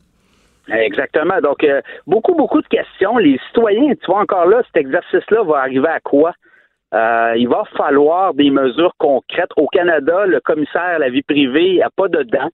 Exactement. 0.69 1.41
Donc, 1.43 1.65
euh, 1.65 1.81
beaucoup, 2.07 2.35
beaucoup 2.35 2.61
de 2.63 2.69
questions. 2.69 3.19
Les 3.19 3.39
citoyens, 3.49 3.95
tu 3.95 4.07
vois, 4.07 4.21
encore 4.21 4.47
là, 4.47 4.63
cet 4.67 4.77
exercice-là 4.77 5.43
va 5.43 5.59
arriver 5.59 5.89
à 5.89 6.01
quoi? 6.01 6.33
Euh, 6.95 7.33
il 7.37 7.49
va 7.49 7.65
falloir 7.77 8.35
des 8.35 8.51
mesures 8.51 8.93
concrètes. 8.99 9.51
Au 9.57 9.67
Canada, 9.67 10.27
le 10.27 10.41
commissaire 10.41 10.83
à 10.83 10.99
la 10.99 11.09
vie 11.09 11.23
privée 11.23 11.79
n'a 11.79 11.89
pas 11.97 12.09
de 12.09 12.23
dents. 12.23 12.51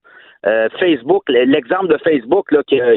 Euh, 0.46 0.68
Facebook, 0.78 1.24
l'exemple 1.28 1.88
de 1.88 1.98
Facebook, 1.98 2.50
là, 2.52 2.62
qui, 2.66 2.80
a- 2.80 2.94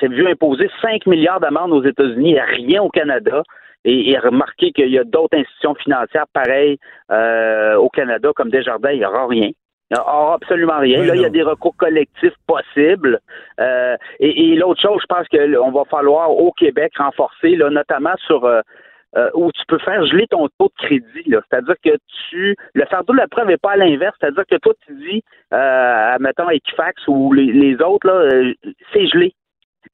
s'est 0.00 0.08
vu 0.08 0.26
imposer 0.26 0.70
5 0.80 1.06
milliards 1.06 1.40
d'amendes 1.40 1.72
aux 1.72 1.84
États-Unis, 1.84 2.38
rien 2.40 2.82
au 2.82 2.88
Canada. 2.88 3.42
Et, 3.84 4.10
et 4.12 4.18
remarquez 4.18 4.72
qu'il 4.72 4.88
y 4.88 4.98
a 4.98 5.04
d'autres 5.04 5.36
institutions 5.36 5.74
financières 5.74 6.26
pareilles 6.32 6.78
euh, 7.10 7.74
au 7.76 7.90
Canada, 7.90 8.30
comme 8.34 8.50
Desjardins, 8.50 8.92
il 8.92 9.00
n'y 9.00 9.04
aura 9.04 9.26
rien. 9.26 9.50
N'y 9.90 9.98
aura 9.98 10.34
absolument 10.34 10.78
rien. 10.78 11.00
Oui, 11.00 11.06
là, 11.06 11.14
il 11.14 11.20
y 11.22 11.26
a 11.26 11.30
des 11.30 11.42
recours 11.42 11.76
collectifs 11.76 12.34
possibles. 12.46 13.20
Euh, 13.60 13.96
et 14.18 14.52
et 14.52 14.56
l'autre 14.56 14.80
chose, 14.80 15.00
je 15.02 15.06
pense 15.06 15.28
qu'on 15.28 15.70
va 15.70 15.84
falloir 15.84 16.30
au 16.30 16.52
Québec 16.52 16.92
renforcer, 16.96 17.54
là, 17.56 17.68
notamment 17.70 18.14
sur 18.26 18.44
euh, 18.44 18.60
euh, 19.16 19.30
où 19.34 19.52
tu 19.52 19.62
peux 19.68 19.78
faire 19.78 20.04
geler 20.06 20.26
ton 20.28 20.48
taux 20.58 20.70
de 20.80 20.86
crédit. 20.86 21.24
C'est-à-dire 21.26 21.74
que 21.84 21.90
tu 22.30 22.56
le 22.74 22.84
fardeau 22.86 23.12
de 23.12 23.18
la 23.18 23.28
preuve 23.28 23.46
n'est 23.48 23.56
pas 23.58 23.72
à 23.72 23.76
l'inverse. 23.76 24.16
C'est-à-dire 24.20 24.44
que 24.50 24.56
toi, 24.56 24.72
tu 24.86 24.94
dis, 24.94 25.22
euh, 25.52 26.16
mettons, 26.18 26.48
Equifax 26.50 27.06
ou 27.06 27.32
les, 27.32 27.52
les 27.52 27.80
autres, 27.82 28.06
là, 28.08 28.52
c'est 28.92 29.06
gelé. 29.06 29.34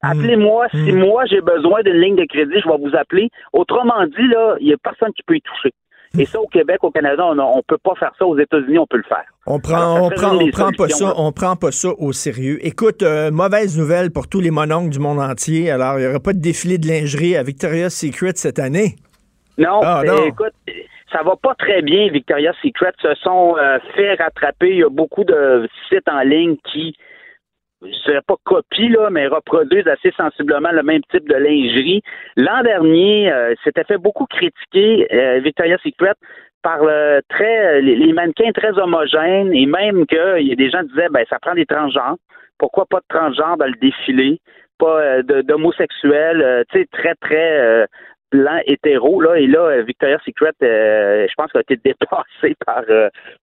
Appelez-moi. 0.01 0.67
Si 0.69 0.91
Mm. 0.93 0.99
moi, 0.99 1.25
j'ai 1.25 1.41
besoin 1.41 1.81
d'une 1.83 1.99
ligne 1.99 2.15
de 2.15 2.25
crédit, 2.25 2.59
je 2.63 2.67
vais 2.67 2.77
vous 2.77 2.95
appeler. 2.95 3.29
Autrement 3.53 4.05
dit, 4.07 4.27
là, 4.29 4.55
il 4.59 4.67
n'y 4.67 4.73
a 4.73 4.77
personne 4.77 5.13
qui 5.13 5.21
peut 5.23 5.35
y 5.35 5.41
toucher. 5.41 5.71
Et 6.19 6.25
ça, 6.25 6.41
au 6.41 6.47
Québec, 6.47 6.83
au 6.83 6.91
Canada, 6.91 7.25
on 7.25 7.35
ne 7.35 7.61
peut 7.65 7.77
pas 7.77 7.95
faire 7.95 8.11
ça. 8.19 8.25
Aux 8.25 8.37
États-Unis, 8.37 8.77
on 8.79 8.85
peut 8.87 8.97
le 8.97 9.03
faire. 9.03 9.23
On 9.47 9.59
prend, 9.59 9.75
Alors, 9.95 10.03
on 10.03 10.09
prend, 10.09 10.35
on 10.35 10.49
prend 10.51 10.71
pas 10.77 10.89
ça, 10.89 11.13
on 11.17 11.31
prend 11.31 11.55
pas 11.55 11.71
ça 11.71 11.89
au 11.97 12.11
sérieux. 12.11 12.57
Écoute, 12.65 13.01
euh, 13.01 13.31
mauvaise 13.31 13.77
nouvelle 13.79 14.11
pour 14.11 14.27
tous 14.27 14.41
les 14.41 14.51
mononcles 14.51 14.89
du 14.89 14.99
monde 14.99 15.19
entier. 15.19 15.71
Alors, 15.71 15.97
il 15.99 16.01
n'y 16.01 16.07
aura 16.09 16.19
pas 16.19 16.33
de 16.33 16.39
défilé 16.41 16.77
de 16.77 16.87
lingerie 16.87 17.37
à 17.37 17.43
Victoria's 17.43 17.93
Secret 17.95 18.33
cette 18.35 18.59
année. 18.59 18.95
Non, 19.57 19.79
Ah, 19.83 20.01
non. 20.05 20.25
écoute, 20.25 20.53
ça 21.13 21.23
va 21.23 21.35
pas 21.41 21.55
très 21.55 21.81
bien. 21.81 22.09
Victoria's 22.11 22.55
Secret 22.61 22.91
se 23.01 23.13
sont 23.23 23.55
euh, 23.57 23.79
fait 23.95 24.15
rattraper. 24.15 24.69
Il 24.71 24.77
y 24.79 24.83
a 24.83 24.89
beaucoup 24.89 25.23
de 25.23 25.67
sites 25.89 26.07
en 26.09 26.21
ligne 26.21 26.57
qui 26.71 26.95
je 27.81 28.03
dirais 28.05 28.21
pas 28.25 28.35
copie, 28.43 28.89
là, 28.89 29.09
mais 29.09 29.27
reproduisent 29.27 29.87
assez 29.87 30.11
sensiblement 30.11 30.71
le 30.71 30.83
même 30.83 31.01
type 31.11 31.27
de 31.27 31.35
lingerie. 31.35 32.01
L'an 32.37 32.61
dernier, 32.63 33.31
euh, 33.31 33.53
c'était 33.63 33.83
fait 33.83 33.97
beaucoup 33.97 34.25
critiquer 34.25 35.07
euh, 35.13 35.39
Victoria's 35.39 35.81
Secret 35.83 36.13
par 36.61 36.83
le 36.83 37.21
très 37.27 37.81
les, 37.81 38.13
mannequins 38.13 38.51
très 38.51 38.77
homogènes 38.77 39.53
et 39.53 39.65
même 39.65 40.05
que 40.05 40.39
y 40.39 40.51
a 40.51 40.55
des 40.55 40.69
gens 40.69 40.83
disaient 40.83 41.09
ben 41.09 41.25
ça 41.29 41.39
prend 41.39 41.55
des 41.55 41.65
transgenres. 41.65 42.17
Pourquoi 42.59 42.85
pas 42.85 42.99
de 42.99 43.05
transgenres 43.09 43.57
dans 43.57 43.65
le 43.65 43.79
défilé? 43.81 44.39
Pas 44.77 45.01
euh, 45.01 45.41
d'homosexuels, 45.43 46.41
euh, 46.41 46.63
tu 46.71 46.79
sais, 46.79 46.87
très, 46.91 47.15
très 47.15 47.87
euh, 48.33 48.37
blanc 48.37 48.59
hétéro 48.65 49.21
là. 49.21 49.35
Et 49.39 49.47
là 49.47 49.81
Victoria's 49.83 50.21
Secret 50.25 50.51
je 50.61 51.33
pense 51.37 51.49
a 51.55 51.59
été 51.59 51.75
dépassée 51.85 52.55
par 52.65 52.81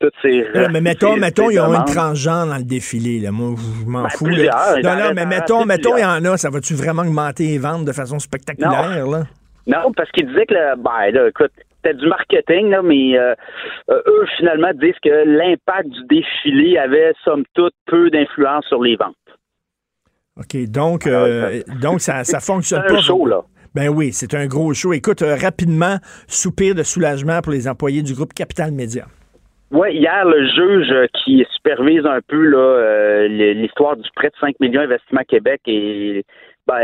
toutes 0.00 0.14
ces 0.22 0.44
mais 0.72 0.80
mettons 0.80 1.16
mettons 1.16 1.50
il 1.50 1.54
y 1.54 1.58
a 1.58 1.66
une 1.66 1.84
transgenre 1.84 2.46
dans 2.46 2.56
le 2.56 2.64
défilé 2.64 3.20
là. 3.20 3.30
Moi 3.32 3.54
je 3.56 3.86
m'en 3.88 4.02
Ben, 4.02 4.08
fous 4.10 4.26
non 4.28 4.96
non 4.96 5.12
mais 5.14 5.26
mettons 5.26 5.64
mettons 5.64 5.96
il 5.96 6.02
y 6.02 6.04
en 6.04 6.24
a 6.24 6.36
ça 6.36 6.50
va-tu 6.50 6.74
vraiment 6.74 7.02
augmenter 7.02 7.44
les 7.46 7.58
ventes 7.58 7.84
de 7.84 7.92
façon 7.92 8.18
spectaculaire 8.18 9.06
là? 9.06 9.24
Non, 9.68 9.90
parce 9.96 10.08
qu'ils 10.12 10.28
disaient 10.28 10.46
que, 10.46 10.54
le- 10.54 10.76
ben, 10.80 11.10
là, 11.12 11.26
écoute, 11.28 11.50
c'était 11.82 11.94
du 11.98 12.06
marketing, 12.06 12.70
là, 12.70 12.82
mais 12.82 13.18
euh, 13.18 13.34
euh, 13.90 14.00
eux, 14.06 14.24
finalement, 14.38 14.70
disent 14.74 14.94
que 15.02 15.08
l'impact 15.26 15.88
du 15.88 16.04
défilé 16.08 16.78
avait, 16.78 17.12
somme 17.24 17.42
toute, 17.52 17.74
peu 17.86 18.08
d'influence 18.10 18.64
sur 18.66 18.80
les 18.80 18.94
ventes. 18.94 19.16
OK, 20.38 20.70
donc, 20.70 21.08
euh, 21.08 21.62
donc 21.80 22.00
ça, 22.00 22.22
ça 22.22 22.38
C'est 22.38 22.46
fonctionne 22.46 22.82
un 22.88 22.94
pas. 22.94 23.00
show, 23.00 23.26
là. 23.26 23.40
Ben 23.76 23.90
oui, 23.90 24.11
c'est 24.12 24.33
un 24.33 24.47
gros 24.47 24.73
show. 24.73 24.95
Écoute, 24.95 25.21
euh, 25.21 25.37
rapidement, 25.37 25.97
soupir 26.28 26.75
de 26.75 26.83
soulagement 26.83 27.42
pour 27.42 27.52
les 27.52 27.68
employés 27.68 28.00
du 28.00 28.14
groupe 28.14 28.33
Capital 28.33 28.73
Média. 28.73 29.04
Oui, 29.71 29.92
hier, 29.92 30.25
le 30.25 30.47
juge 30.47 30.90
euh, 30.92 31.06
qui 31.12 31.45
supervise 31.54 32.06
un 32.06 32.21
peu 32.26 32.42
là, 32.42 32.56
euh, 32.56 33.28
l'histoire 33.28 33.99
du 33.99 34.09
prêt 34.14 34.28
de 34.28 34.35
5 34.40 34.59
millions 34.61 34.80
Investissement 34.80 35.21
Québec 35.28 35.61
et 35.66 36.25
ben, 36.66 36.80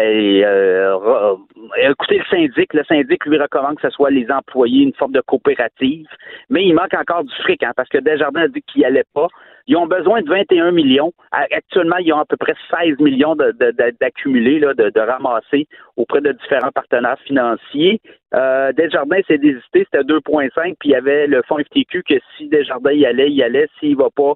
écoutez 1.80 2.18
le 2.18 2.24
syndic. 2.30 2.74
Le 2.74 2.84
syndic 2.84 3.24
lui 3.24 3.38
recommande 3.38 3.76
que 3.76 3.88
ce 3.88 3.90
soit 3.90 4.10
les 4.10 4.30
employés, 4.30 4.82
une 4.82 4.92
forme 4.92 5.12
de 5.12 5.22
coopérative. 5.22 6.06
Mais 6.50 6.66
il 6.66 6.74
manque 6.74 6.92
encore 6.92 7.24
du 7.24 7.34
fric, 7.42 7.62
hein, 7.62 7.72
parce 7.74 7.88
que 7.88 7.98
Desjardins 7.98 8.42
a 8.42 8.48
dit 8.48 8.62
qu'il 8.70 8.80
n'y 8.80 8.84
allait 8.84 9.06
pas. 9.14 9.28
Ils 9.66 9.76
ont 9.76 9.86
besoin 9.86 10.22
de 10.22 10.28
21 10.28 10.72
millions. 10.72 11.12
Actuellement, 11.30 11.96
ils 11.98 12.12
ont 12.12 12.18
à 12.18 12.24
peu 12.24 12.36
près 12.36 12.54
16 12.70 12.98
millions 12.98 13.36
d'accumulés, 13.36 14.60
de, 14.60 14.90
de 14.90 15.00
ramasser 15.00 15.66
auprès 15.96 16.20
de 16.20 16.32
différents 16.32 16.72
partenaires 16.72 17.18
financiers. 17.24 18.00
Euh, 18.34 18.72
Desjardins 18.72 19.20
s'est 19.26 19.38
désisté, 19.38 19.86
c'était 19.90 20.04
2,5, 20.04 20.74
puis 20.78 20.88
il 20.88 20.92
y 20.92 20.94
avait 20.94 21.26
le 21.26 21.42
fonds 21.46 21.58
FTQ 21.58 22.02
que 22.02 22.14
si 22.36 22.48
Desjardins 22.48 22.92
y 22.92 23.04
allait, 23.04 23.30
il 23.30 23.42
allait, 23.42 23.68
s'il 23.78 23.96
va 23.96 24.08
pas 24.14 24.32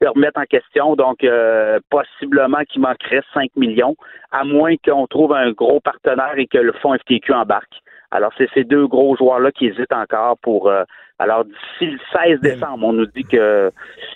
le 0.00 0.08
remettre 0.08 0.40
en 0.40 0.44
question. 0.44 0.96
Donc, 0.96 1.22
euh, 1.24 1.78
possiblement 1.90 2.62
qu'il 2.68 2.80
manquerait 2.80 3.22
5 3.34 3.50
millions, 3.56 3.96
à 4.32 4.44
moins 4.44 4.74
qu'on 4.84 5.06
trouve 5.06 5.34
un 5.34 5.52
gros 5.52 5.80
partenaire 5.80 6.34
et 6.36 6.46
que 6.46 6.58
le 6.58 6.72
fonds 6.72 6.94
FTQ 6.94 7.32
embarque. 7.32 7.74
Alors, 8.10 8.32
c'est 8.38 8.48
ces 8.54 8.64
deux 8.64 8.86
gros 8.86 9.16
joueurs-là 9.16 9.52
qui 9.52 9.66
hésitent 9.66 9.92
encore 9.92 10.38
pour... 10.38 10.68
euh, 10.68 10.84
alors, 11.18 11.44
d'ici 11.44 11.92
le 11.92 11.98
16 12.12 12.40
décembre, 12.40 12.84
on 12.86 12.92
nous 12.92 13.06
dit 13.06 13.22
que 13.24 13.70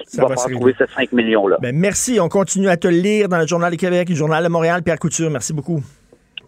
Ça 0.04 0.22
va 0.22 0.28
va 0.28 0.34
falloir 0.34 0.58
trouver 0.58 0.74
ces 0.76 0.86
5 0.86 1.12
millions-là. 1.12 1.56
Ben 1.60 1.74
merci. 1.74 2.18
On 2.20 2.28
continue 2.28 2.68
à 2.68 2.76
te 2.76 2.88
lire 2.88 3.28
dans 3.28 3.38
le 3.38 3.46
Journal 3.46 3.70
du 3.70 3.76
Québec, 3.76 4.08
le 4.08 4.16
Journal 4.16 4.42
de 4.42 4.48
Montréal, 4.48 4.82
Pierre 4.82 4.98
Couture. 4.98 5.30
Merci 5.30 5.52
beaucoup. 5.52 5.80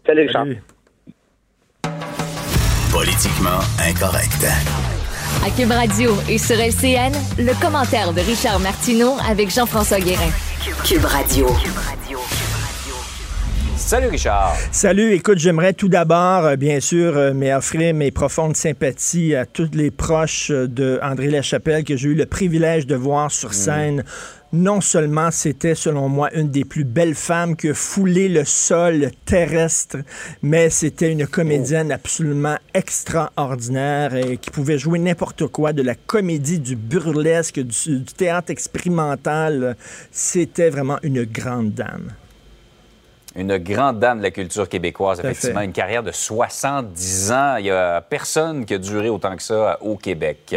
Salut, 0.05 0.23
Richard. 0.23 0.47
Salut. 0.47 0.63
Politiquement 2.93 3.61
incorrect. 3.89 4.45
À 5.47 5.51
Cube 5.57 5.71
Radio 5.71 6.11
et 6.29 6.39
sur 6.39 6.57
LCN, 6.57 7.13
le 7.39 7.61
commentaire 7.63 8.13
de 8.13 8.21
Richard 8.21 8.59
Martineau 8.59 9.13
avec 9.31 9.51
Jean-François 9.51 10.01
Guérin. 10.01 10.31
Cube 10.85 11.05
Radio. 11.05 11.47
Salut 13.81 14.09
Richard. 14.09 14.57
Salut, 14.71 15.15
écoute, 15.15 15.39
j'aimerais 15.39 15.73
tout 15.73 15.89
d'abord, 15.89 16.45
euh, 16.45 16.57
bien 16.57 16.79
sûr, 16.79 17.17
euh, 17.17 17.33
mais 17.35 17.53
offrir 17.53 17.93
mes 17.93 18.13
profondes 18.13 18.55
sympathies 18.55 19.35
à 19.35 19.47
tous 19.47 19.71
les 19.73 19.91
proches 19.91 20.53
euh, 20.53 20.69
de 20.69 21.01
André 21.03 21.29
Lachapelle 21.29 21.83
que 21.83 21.97
j'ai 21.97 22.11
eu 22.11 22.15
le 22.15 22.27
privilège 22.27 22.87
de 22.87 22.95
voir 22.95 23.33
sur 23.33 23.53
scène. 23.53 24.05
Non 24.53 24.81
seulement 24.81 25.33
c'était, 25.33 25.75
selon 25.75 26.09
moi, 26.09 26.33
une 26.35 26.51
des 26.51 26.65
plus 26.65 26.85
belles 26.85 27.17
femmes 27.17 27.57
que 27.57 27.73
foulé 27.73 28.29
le 28.29 28.45
sol 28.45 29.11
terrestre, 29.25 29.97
mais 30.43 30.71
c'était 30.71 31.11
une 31.11 31.27
comédienne 31.27 31.91
absolument 31.91 32.59
extraordinaire 32.75 34.15
et 34.15 34.37
qui 34.37 34.51
pouvait 34.51 34.79
jouer 34.79 35.01
n'importe 35.01 35.49
quoi, 35.49 35.73
de 35.73 35.83
la 35.83 35.97
comédie, 35.97 36.61
du 36.61 36.77
burlesque, 36.77 37.59
du, 37.59 37.99
du 37.99 38.13
théâtre 38.13 38.51
expérimental. 38.51 39.75
C'était 40.13 40.71
vraiment 40.71 40.99
une 41.03 41.25
grande 41.25 41.73
dame. 41.73 42.13
Une 43.37 43.59
grande 43.59 44.01
dame 44.01 44.19
de 44.19 44.25
la 44.25 44.31
culture 44.31 44.69
québécoise, 44.69 45.21
effectivement. 45.21 45.61
Une 45.61 45.73
carrière 45.73 46.03
de 46.03 46.11
70 46.11 47.33
ans. 47.33 47.57
Il 47.57 47.65
n'y 47.65 47.71
a 47.71 48.01
personne 48.01 48.65
qui 48.65 48.75
a 48.75 48.79
duré 48.79 49.09
autant 49.09 49.37
que 49.37 49.43
ça 49.43 49.79
au 49.81 49.97
Québec. 49.97 50.57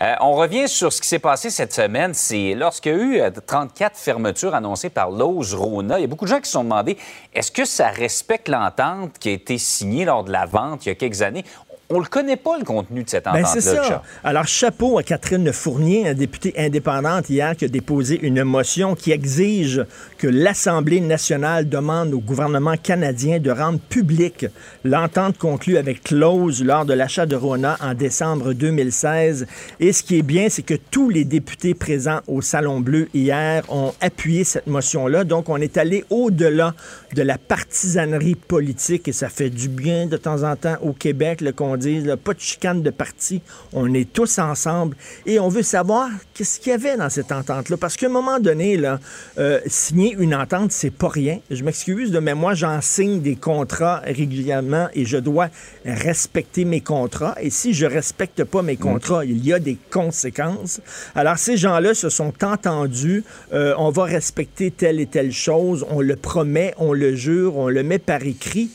Euh, 0.00 0.14
on 0.20 0.34
revient 0.34 0.68
sur 0.68 0.92
ce 0.92 1.00
qui 1.00 1.08
s'est 1.08 1.18
passé 1.18 1.50
cette 1.50 1.72
semaine. 1.72 2.14
C'est 2.14 2.54
lorsqu'il 2.54 2.92
y 2.92 2.94
a 2.94 2.98
eu 2.98 3.20
euh, 3.20 3.30
34 3.44 3.96
fermetures 3.96 4.54
annoncées 4.54 4.90
par 4.90 5.10
Lowe's 5.10 5.54
Rona. 5.54 5.98
Il 5.98 6.02
y 6.02 6.04
a 6.04 6.08
beaucoup 6.08 6.24
de 6.24 6.30
gens 6.30 6.40
qui 6.40 6.46
se 6.46 6.52
sont 6.52 6.64
demandé 6.64 6.96
est-ce 7.32 7.50
que 7.50 7.64
ça 7.64 7.88
respecte 7.88 8.48
l'entente 8.48 9.18
qui 9.18 9.30
a 9.30 9.32
été 9.32 9.58
signée 9.58 10.04
lors 10.04 10.22
de 10.22 10.30
la 10.30 10.46
vente 10.46 10.86
il 10.86 10.90
y 10.90 10.92
a 10.92 10.94
quelques 10.94 11.22
années? 11.22 11.44
On 11.90 11.98
le 11.98 12.06
connaît 12.06 12.36
pas, 12.36 12.56
le 12.58 12.64
contenu 12.64 13.04
de 13.04 13.10
cette 13.10 13.24
Ben, 13.24 13.32
entente-là, 13.32 13.50
c'est 13.52 13.60
ça. 13.60 14.02
Alors, 14.22 14.46
chapeau 14.46 14.98
à 14.98 15.02
Catherine 15.02 15.52
Fournier, 15.52 16.08
une 16.08 16.14
députée 16.14 16.54
indépendante 16.56 17.28
hier, 17.28 17.54
qui 17.54 17.66
a 17.66 17.68
déposé 17.68 18.18
une 18.22 18.42
motion 18.42 18.94
qui 18.94 19.12
exige 19.12 19.84
que 20.16 20.26
l'Assemblée 20.26 21.00
nationale 21.00 21.68
demande 21.68 22.14
au 22.14 22.20
gouvernement 22.20 22.76
canadien 22.82 23.38
de 23.38 23.50
rendre 23.50 23.78
publique 23.78 24.46
l'entente 24.82 25.36
conclue 25.36 25.76
avec 25.76 26.02
Close 26.04 26.64
lors 26.64 26.86
de 26.86 26.94
l'achat 26.94 27.26
de 27.26 27.36
Rona 27.36 27.76
en 27.82 27.92
décembre 27.92 28.54
2016. 28.54 29.46
Et 29.78 29.92
ce 29.92 30.02
qui 30.02 30.18
est 30.18 30.22
bien, 30.22 30.48
c'est 30.48 30.62
que 30.62 30.74
tous 30.90 31.10
les 31.10 31.24
députés 31.24 31.74
présents 31.74 32.20
au 32.26 32.40
Salon 32.40 32.80
Bleu 32.80 33.08
hier 33.12 33.62
ont 33.68 33.92
appuyé 34.00 34.44
cette 34.44 34.66
motion-là. 34.68 35.24
Donc, 35.24 35.50
on 35.50 35.58
est 35.58 35.76
allé 35.76 36.04
au-delà 36.08 36.74
de 37.14 37.22
la 37.22 37.36
partisanerie 37.36 38.36
politique 38.36 39.06
et 39.06 39.12
ça 39.12 39.28
fait 39.28 39.50
du 39.50 39.68
bien 39.68 40.06
de 40.06 40.16
temps 40.16 40.44
en 40.44 40.56
temps 40.56 40.76
au 40.82 40.92
Québec 40.92 41.42
qu'on 41.54 41.76
dise 41.88 42.06
là, 42.06 42.16
pas 42.16 42.34
de 42.34 42.40
chicane 42.40 42.82
de 42.82 42.90
parti, 42.90 43.42
on 43.72 43.92
est 43.94 44.12
tous 44.12 44.38
ensemble 44.38 44.96
et 45.26 45.38
on 45.38 45.48
veut 45.48 45.62
savoir 45.62 46.08
qu'est-ce 46.34 46.60
qu'il 46.60 46.70
y 46.70 46.74
avait 46.74 46.96
dans 46.96 47.10
cette 47.10 47.32
entente-là. 47.32 47.76
Parce 47.76 47.96
qu'à 47.96 48.06
un 48.06 48.10
moment 48.10 48.40
donné, 48.40 48.76
là, 48.76 49.00
euh, 49.38 49.60
signer 49.66 50.14
une 50.18 50.34
entente, 50.34 50.72
c'est 50.72 50.90
pas 50.90 51.08
rien. 51.08 51.40
Je 51.50 51.62
m'excuse, 51.64 52.12
mais 52.22 52.34
moi, 52.34 52.54
j'en 52.54 52.80
signe 52.80 53.20
des 53.20 53.36
contrats 53.36 54.00
régulièrement 54.04 54.88
et 54.94 55.04
je 55.04 55.16
dois 55.16 55.48
respecter 55.84 56.64
mes 56.64 56.80
contrats. 56.80 57.34
Et 57.40 57.50
si 57.50 57.74
je 57.74 57.86
respecte 57.86 58.44
pas 58.44 58.62
mes 58.62 58.76
contrats, 58.76 59.24
il 59.24 59.44
y 59.44 59.52
a 59.52 59.58
des 59.58 59.78
conséquences. 59.90 60.80
Alors, 61.14 61.38
ces 61.38 61.56
gens-là 61.56 61.94
se 61.94 62.08
sont 62.08 62.32
entendus. 62.42 63.24
euh, 63.52 63.74
on 63.78 63.90
va 63.90 64.04
respecter 64.04 64.70
telle 64.70 65.00
et 65.00 65.06
telle 65.06 65.32
chose. 65.32 65.86
On 65.90 66.00
le 66.00 66.16
promet, 66.16 66.74
on 66.78 66.92
le 66.92 67.14
jure, 67.14 67.56
on 67.56 67.68
le 67.68 67.82
met 67.82 67.98
par 67.98 68.22
écrit. 68.22 68.70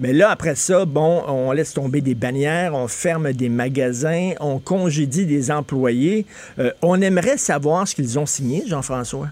Mais 0.00 0.14
là, 0.14 0.30
après 0.30 0.54
ça, 0.54 0.86
bon, 0.86 1.22
on 1.28 1.52
laisse 1.52 1.74
tomber 1.74 2.00
des 2.00 2.14
bannières, 2.14 2.74
on 2.74 2.88
ferme 2.88 3.34
des 3.34 3.50
magasins, 3.50 4.32
on 4.40 4.58
congédie 4.58 5.26
des 5.26 5.50
employés. 5.50 6.24
Euh, 6.58 6.72
on 6.80 7.02
aimerait 7.02 7.36
savoir 7.36 7.86
ce 7.86 7.94
qu'ils 7.94 8.18
ont 8.18 8.24
signé, 8.24 8.64
Jean-François. 8.66 9.28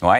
Oui. 0.00 0.18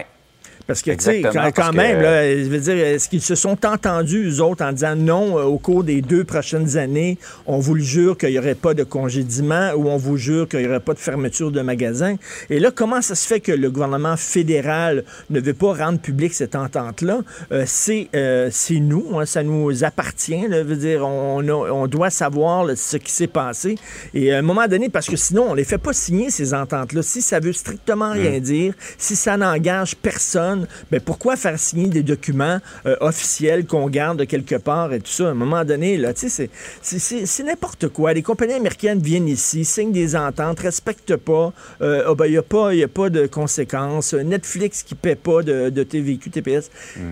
Parce 0.67 0.81
que, 0.81 0.91
tu 0.91 1.03
sais, 1.03 1.21
quand, 1.21 1.51
que- 1.71 1.75
même, 1.77 2.01
là, 2.01 2.37
je 2.37 2.43
veux 2.49 2.59
dire, 2.59 2.75
est-ce 2.75 3.07
qu'ils 3.07 3.21
se 3.21 3.35
sont 3.35 3.57
entendus, 3.65 4.27
eux 4.27 4.41
autres, 4.41 4.65
en 4.65 4.71
disant 4.71 4.95
non, 4.95 5.37
euh, 5.37 5.43
au 5.43 5.59
cours 5.59 5.83
des 5.83 6.01
deux 6.01 6.23
prochaines 6.23 6.75
années, 6.77 7.17
on 7.45 7.59
vous 7.59 7.75
le 7.75 7.83
jure 7.83 8.17
qu'il 8.17 8.29
n'y 8.31 8.39
aurait 8.39 8.55
pas 8.55 8.73
de 8.73 8.83
congédiement 8.83 9.71
ou 9.75 9.89
on 9.89 9.97
vous 9.97 10.17
jure 10.17 10.47
qu'il 10.49 10.61
n'y 10.61 10.67
aurait 10.67 10.79
pas 10.79 10.93
de 10.95 10.99
fermeture 10.99 11.51
de 11.51 11.61
magasins? 11.61 12.15
Et 12.49 12.59
là, 12.59 12.71
comment 12.73 13.01
ça 13.01 13.13
se 13.13 13.27
fait 13.27 13.39
que 13.41 13.51
le 13.51 13.69
gouvernement 13.69 14.17
fédéral 14.17 15.03
ne 15.29 15.39
veut 15.39 15.53
pas 15.53 15.73
rendre 15.73 15.99
public 15.99 16.33
cette 16.33 16.55
entente-là? 16.55 17.19
Euh, 17.51 17.63
c'est 17.67 18.07
euh, 18.15 18.49
c'est 18.51 18.79
nous, 18.79 19.19
hein, 19.19 19.25
ça 19.25 19.43
nous 19.43 19.83
appartient. 19.83 20.47
là, 20.47 20.57
je 20.59 20.63
veux 20.67 20.75
dire, 20.75 21.05
on, 21.05 21.47
a- 21.47 21.71
on 21.71 21.87
doit 21.87 22.09
savoir 22.09 22.65
là, 22.65 22.75
ce 22.75 22.97
qui 22.97 23.11
s'est 23.11 23.27
passé. 23.27 23.75
Et 24.13 24.33
à 24.33 24.39
un 24.39 24.41
moment 24.41 24.67
donné, 24.67 24.89
parce 24.89 25.07
que 25.07 25.15
sinon, 25.15 25.47
on 25.49 25.53
les 25.53 25.63
fait 25.63 25.77
pas 25.77 25.93
signer, 25.93 26.29
ces 26.31 26.53
ententes-là. 26.53 27.01
Si 27.03 27.21
ça 27.21 27.39
veut 27.39 27.53
strictement 27.53 28.11
rien 28.13 28.39
dire, 28.39 28.73
si 28.97 29.15
ça 29.15 29.37
n'engage 29.37 29.95
personne, 29.95 30.54
ben 30.91 30.99
pourquoi 31.01 31.35
faire 31.35 31.59
signer 31.59 31.87
des 31.87 32.03
documents 32.03 32.59
euh, 32.85 32.95
officiels 33.01 33.65
qu'on 33.65 33.89
garde 33.89 34.25
quelque 34.25 34.55
part 34.55 34.93
et 34.93 34.99
tout 34.99 35.11
ça? 35.11 35.27
À 35.27 35.31
un 35.31 35.33
moment 35.33 35.63
donné, 35.65 35.97
là, 35.97 36.13
tu 36.13 36.29
sais, 36.29 36.49
c'est- 36.81 37.43
n'importe 37.43 37.87
quoi. 37.89 38.13
Les 38.13 38.21
compagnies 38.23 38.53
américaines 38.53 38.99
viennent 38.99 39.27
ici, 39.27 39.65
signent 39.65 39.91
des 39.91 40.15
ententes, 40.15 40.59
respectent 40.59 41.15
pas. 41.17 41.53
Euh, 41.81 42.03
ah 42.07 42.15
ben, 42.15 42.25
il 42.25 42.31
n'y 42.31 42.37
a, 42.37 42.41
pas- 42.43 42.73
y 42.73 42.83
a 42.83 42.87
pas 42.87 43.09
de 43.09 43.27
conséquences. 43.27 44.13
Netflix 44.13 44.83
qui 44.83 44.93
ne 44.95 44.99
paie 44.99 45.15
pas 45.15 45.43
de, 45.43 45.69
de 45.69 45.83
TVQ, 45.83 46.29
TPS. 46.29 46.69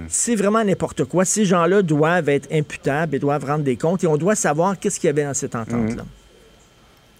C'est 0.09 0.35
vraiment 0.35 0.63
n'importe 0.63 1.03
quoi. 1.05 1.25
Ces 1.25 1.45
gens-là 1.45 1.81
doivent 1.81 2.29
être 2.29 2.47
imputables 2.51 3.15
et 3.15 3.19
doivent 3.19 3.45
rendre 3.45 3.63
des 3.63 3.75
comptes 3.75 4.03
et 4.03 4.07
on 4.07 4.17
doit 4.17 4.35
savoir 4.35 4.79
qu'est-ce 4.79 4.99
qu'il 4.99 5.07
y 5.07 5.11
avait 5.11 5.23
dans 5.25 5.33
cette 5.33 5.55
entente-là. 5.55 6.03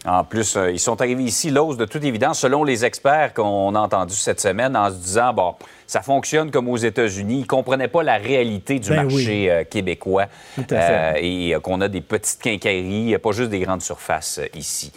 En 0.06 0.24
plus, 0.24 0.58
euh, 0.58 0.72
ils 0.72 0.80
sont 0.80 1.00
arrivés 1.02 1.24
ici, 1.24 1.50
l'ose 1.50 1.78
de 1.78 1.86
toute 1.86 2.04
évidence, 2.04 2.40
selon 2.40 2.64
les 2.64 2.84
experts 2.84 3.34
qu'on 3.34 3.74
a 3.76 3.80
entendus 3.80 4.16
cette 4.16 4.42
semaine, 4.42 4.76
en 4.76 4.90
se 4.90 4.96
disant, 4.96 5.34
bon, 5.34 5.56
ça 5.88 6.02
fonctionne 6.02 6.52
comme 6.52 6.68
aux 6.68 6.78
États-Unis. 6.78 7.36
Ils 7.38 7.42
ne 7.42 7.46
comprenaient 7.46 7.88
pas 7.88 8.04
la 8.04 8.18
réalité 8.18 8.80
du 8.80 8.90
Ben 8.90 9.04
marché 9.04 9.50
euh, 9.50 9.64
québécois 9.64 10.26
Tout 10.56 10.66
à 10.72 10.80
fait. 10.80 10.92
euh, 10.92 11.14
et 11.22 11.56
qu'on 11.62 11.80
a 11.82 11.88
des 11.88 12.02
petites 12.02 12.42
quincailleries, 12.42 13.18
pas 13.18 13.32
juste 13.32 13.50
des 13.50 13.60
grandes 13.60 13.82
surfaces 13.82 14.42
ici. 14.56 14.92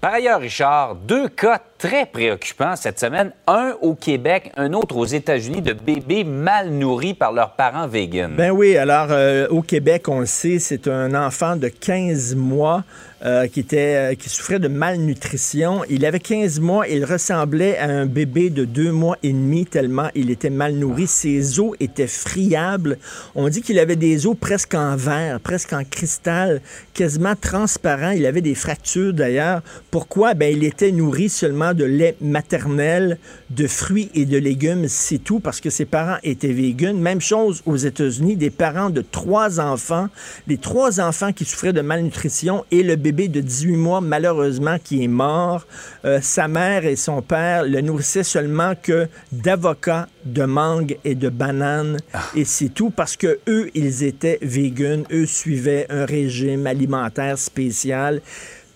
Par 0.00 0.12
ailleurs, 0.14 0.40
Richard, 0.40 0.94
deux 0.94 1.28
cas 1.28 1.60
très 1.80 2.04
préoccupants 2.04 2.76
cette 2.76 3.00
semaine. 3.00 3.32
Un 3.46 3.74
au 3.80 3.94
Québec, 3.94 4.52
un 4.56 4.74
autre 4.74 4.96
aux 4.96 5.06
États-Unis 5.06 5.62
de 5.62 5.72
bébés 5.72 6.24
mal 6.24 6.70
nourris 6.70 7.14
par 7.14 7.32
leurs 7.32 7.56
parents 7.56 7.88
véganes. 7.88 8.34
Ben 8.36 8.50
oui, 8.50 8.76
alors 8.76 9.06
euh, 9.10 9.48
au 9.48 9.62
Québec, 9.62 10.06
on 10.08 10.20
le 10.20 10.26
sait, 10.26 10.58
c'est 10.58 10.88
un 10.88 11.14
enfant 11.14 11.56
de 11.56 11.68
15 11.68 12.36
mois 12.36 12.84
euh, 13.22 13.48
qui, 13.48 13.60
était, 13.60 14.12
euh, 14.12 14.14
qui 14.14 14.30
souffrait 14.30 14.58
de 14.58 14.68
malnutrition. 14.68 15.82
Il 15.90 16.06
avait 16.06 16.20
15 16.20 16.58
mois, 16.60 16.88
il 16.88 17.04
ressemblait 17.04 17.76
à 17.76 17.84
un 17.84 18.06
bébé 18.06 18.48
de 18.48 18.64
deux 18.64 18.92
mois 18.92 19.18
et 19.22 19.30
demi 19.30 19.66
tellement 19.66 20.08
il 20.14 20.30
était 20.30 20.48
mal 20.48 20.74
nourri. 20.74 21.06
Ses 21.06 21.60
os 21.60 21.76
étaient 21.80 22.06
friables. 22.06 22.96
On 23.34 23.50
dit 23.50 23.60
qu'il 23.60 23.78
avait 23.78 23.96
des 23.96 24.26
os 24.26 24.34
presque 24.40 24.74
en 24.74 24.96
verre, 24.96 25.38
presque 25.38 25.74
en 25.74 25.84
cristal, 25.84 26.62
quasiment 26.94 27.34
transparent. 27.36 28.12
Il 28.12 28.24
avait 28.24 28.40
des 28.40 28.54
fractures 28.54 29.12
d'ailleurs. 29.12 29.60
Pourquoi? 29.90 30.32
Ben, 30.32 30.50
il 30.50 30.64
était 30.64 30.90
nourri 30.90 31.28
seulement 31.28 31.69
de 31.74 31.84
lait 31.84 32.16
maternel, 32.20 33.18
de 33.50 33.66
fruits 33.66 34.10
et 34.14 34.26
de 34.26 34.38
légumes, 34.38 34.86
c'est 34.88 35.18
tout, 35.18 35.40
parce 35.40 35.60
que 35.60 35.70
ses 35.70 35.84
parents 35.84 36.18
étaient 36.22 36.52
véganes. 36.52 36.98
Même 36.98 37.20
chose 37.20 37.62
aux 37.66 37.76
États-Unis, 37.76 38.36
des 38.36 38.50
parents 38.50 38.90
de 38.90 39.02
trois 39.02 39.60
enfants, 39.60 40.08
les 40.46 40.58
trois 40.58 41.00
enfants 41.00 41.32
qui 41.32 41.44
souffraient 41.44 41.72
de 41.72 41.80
malnutrition 41.80 42.64
et 42.70 42.82
le 42.82 42.96
bébé 42.96 43.28
de 43.28 43.40
18 43.40 43.76
mois, 43.76 44.00
malheureusement, 44.00 44.76
qui 44.82 45.04
est 45.04 45.08
mort. 45.08 45.66
Euh, 46.04 46.20
sa 46.20 46.48
mère 46.48 46.84
et 46.84 46.96
son 46.96 47.22
père 47.22 47.64
le 47.64 47.80
nourrissaient 47.80 48.24
seulement 48.24 48.74
que 48.80 49.08
d'avocats, 49.32 50.08
de 50.24 50.44
mangue 50.44 50.98
et 51.04 51.14
de 51.14 51.28
bananes, 51.28 51.98
et 52.34 52.44
c'est 52.44 52.68
tout, 52.68 52.90
parce 52.90 53.16
que 53.16 53.38
eux, 53.48 53.70
ils 53.74 54.02
étaient 54.02 54.38
véganes, 54.42 55.04
eux 55.12 55.26
suivaient 55.26 55.86
un 55.88 56.04
régime 56.04 56.66
alimentaire 56.66 57.38
spécial. 57.38 58.20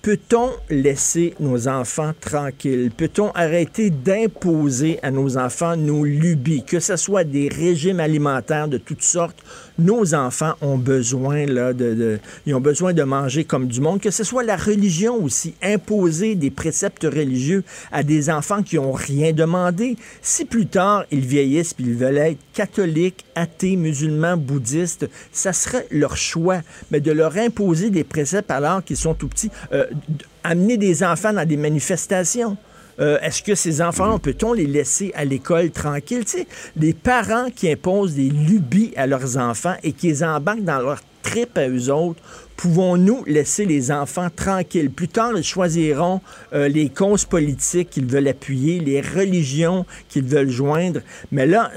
Peut-on 0.05 0.51
laisser 0.69 1.33
nos 1.41 1.67
enfants 1.67 2.13
tranquilles? 2.21 2.91
Peut-on 2.95 3.31
arrêter 3.31 3.89
d'imposer 3.89 4.99
à 5.03 5.11
nos 5.11 5.39
enfants 5.39 5.79
nos 5.79 6.05
lubies, 6.05 6.63
que 6.63 6.79
ce 6.79 6.97
soit 6.97 7.25
des 7.25 7.49
régimes 7.49 8.01
alimentaires 8.01 8.69
de 8.69 8.77
toutes 8.77 9.01
sortes? 9.01 9.43
Nos 9.79 10.15
enfants 10.15 10.55
ont 10.61 10.79
besoin, 10.79 11.47
là, 11.47 11.73
de, 11.73 12.21
ils 12.47 12.55
ont 12.55 12.61
besoin 12.61 12.93
de 12.93 13.03
manger 13.03 13.45
comme 13.45 13.67
du 13.67 13.81
monde, 13.81 14.01
que 14.01 14.11
ce 14.11 14.23
soit 14.23 14.45
la 14.45 14.57
religion 14.57 15.17
aussi, 15.17 15.55
imposer 15.63 16.37
des 16.37 16.51
préceptes 16.51 17.03
religieux 17.03 17.65
à 17.91 18.05
des 18.05 18.31
enfants 18.31 18.63
qui 18.63 18.77
n'ont 18.77 18.93
rien 18.93 19.33
demandé. 19.33 19.97
Si 20.23 20.45
plus 20.45 20.67
tard 20.67 21.05
ils 21.11 21.27
vieillissent 21.27 21.75
puis 21.75 21.87
ils 21.87 21.95
veulent 21.95 22.19
être 22.19 22.39
catholiques, 22.53 23.25
athées, 23.35 23.75
musulmans, 23.75 24.37
bouddhistes, 24.37 25.09
ça 25.33 25.53
serait 25.53 25.87
leur 25.91 26.17
choix. 26.17 26.61
Mais 26.93 27.01
de 27.01 27.11
leur 27.11 27.37
imposer 27.37 27.91
des 27.91 28.05
préceptes 28.05 28.53
alors 28.53 28.85
qu'ils 28.85 28.97
sont 28.97 29.15
tout 29.15 29.29
petits, 29.29 29.51
euh, 29.73 29.87
amener 30.45 30.77
des 30.77 31.03
enfants 31.03 31.33
dans 31.33 31.47
des 31.49 31.57
manifestations. 31.57 32.57
Euh, 33.01 33.19
Est-ce 33.21 33.43
que 33.43 33.55
ces 33.55 33.83
enfants, 33.83 34.19
peut-on 34.19 34.53
les 34.53 34.67
laisser 34.67 35.13
à 35.15 35.25
l'école? 35.25 35.71
Tu 36.07 36.23
sais, 36.27 36.47
les 36.77 36.93
parents 36.93 37.49
qui 37.55 37.71
imposent 37.71 38.15
des 38.15 38.31
lubies 38.31 38.93
à 38.97 39.07
leurs 39.07 39.37
enfants 39.37 39.75
et 39.83 39.93
qui 39.93 40.09
les 40.09 40.23
embarquent 40.23 40.65
dans 40.65 40.81
leur 40.81 41.01
trip 41.23 41.57
à 41.57 41.69
eux 41.69 41.91
autres, 41.91 42.21
pouvons-nous 42.57 43.25
laisser 43.27 43.65
les 43.65 43.91
enfants 43.91 44.29
tranquilles? 44.35 44.91
Plus 44.91 45.09
tard, 45.09 45.33
ils 45.37 45.43
choisiront 45.43 46.21
euh, 46.53 46.69
les 46.69 46.89
causes 46.89 47.25
politiques 47.25 47.91
qu'ils 47.91 48.07
veulent 48.07 48.29
appuyer, 48.29 48.79
les 48.79 49.01
religions 49.01 49.87
qu'ils 50.09 50.25
veulent 50.25 50.51
joindre, 50.51 51.01
mais 51.33 51.47
là, 51.47 51.73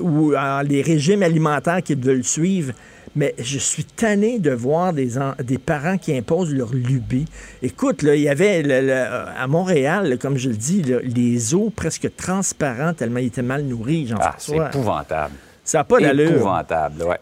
ou 0.00 0.32
euh, 0.32 0.62
les 0.62 0.82
régimes 0.82 1.22
alimentaires 1.22 1.82
qu'ils 1.82 2.00
veulent 2.00 2.24
suivre. 2.24 2.72
Mais 3.16 3.34
je 3.38 3.58
suis 3.58 3.84
tanné 3.84 4.38
de 4.38 4.52
voir 4.52 4.92
des, 4.92 5.18
en- 5.18 5.34
des 5.42 5.58
parents 5.58 5.98
qui 5.98 6.16
imposent 6.16 6.54
leur 6.54 6.72
lubie. 6.72 7.24
Écoute, 7.60 8.02
là, 8.02 8.14
il 8.14 8.22
y 8.22 8.28
avait 8.28 8.62
le- 8.62 8.86
le- 8.86 8.92
à 9.36 9.46
Montréal, 9.48 10.16
comme 10.20 10.36
je 10.36 10.48
le 10.48 10.56
dis, 10.56 10.82
là, 10.82 10.98
les 11.02 11.54
os 11.54 11.72
presque 11.74 12.08
transparents 12.16 12.94
tellement 12.94 13.18
ils 13.18 13.26
étaient 13.26 13.42
mal 13.42 13.62
nourris. 13.64 14.12
Ah, 14.20 14.34
c'est 14.38 14.52
épouvantable. 14.68 15.34
Ça 15.64 15.78
n'a 15.78 15.84
pas 15.84 15.98
d'allure. 16.00 16.30
Épouvantable, 16.30 17.02
ouais. 17.02 17.18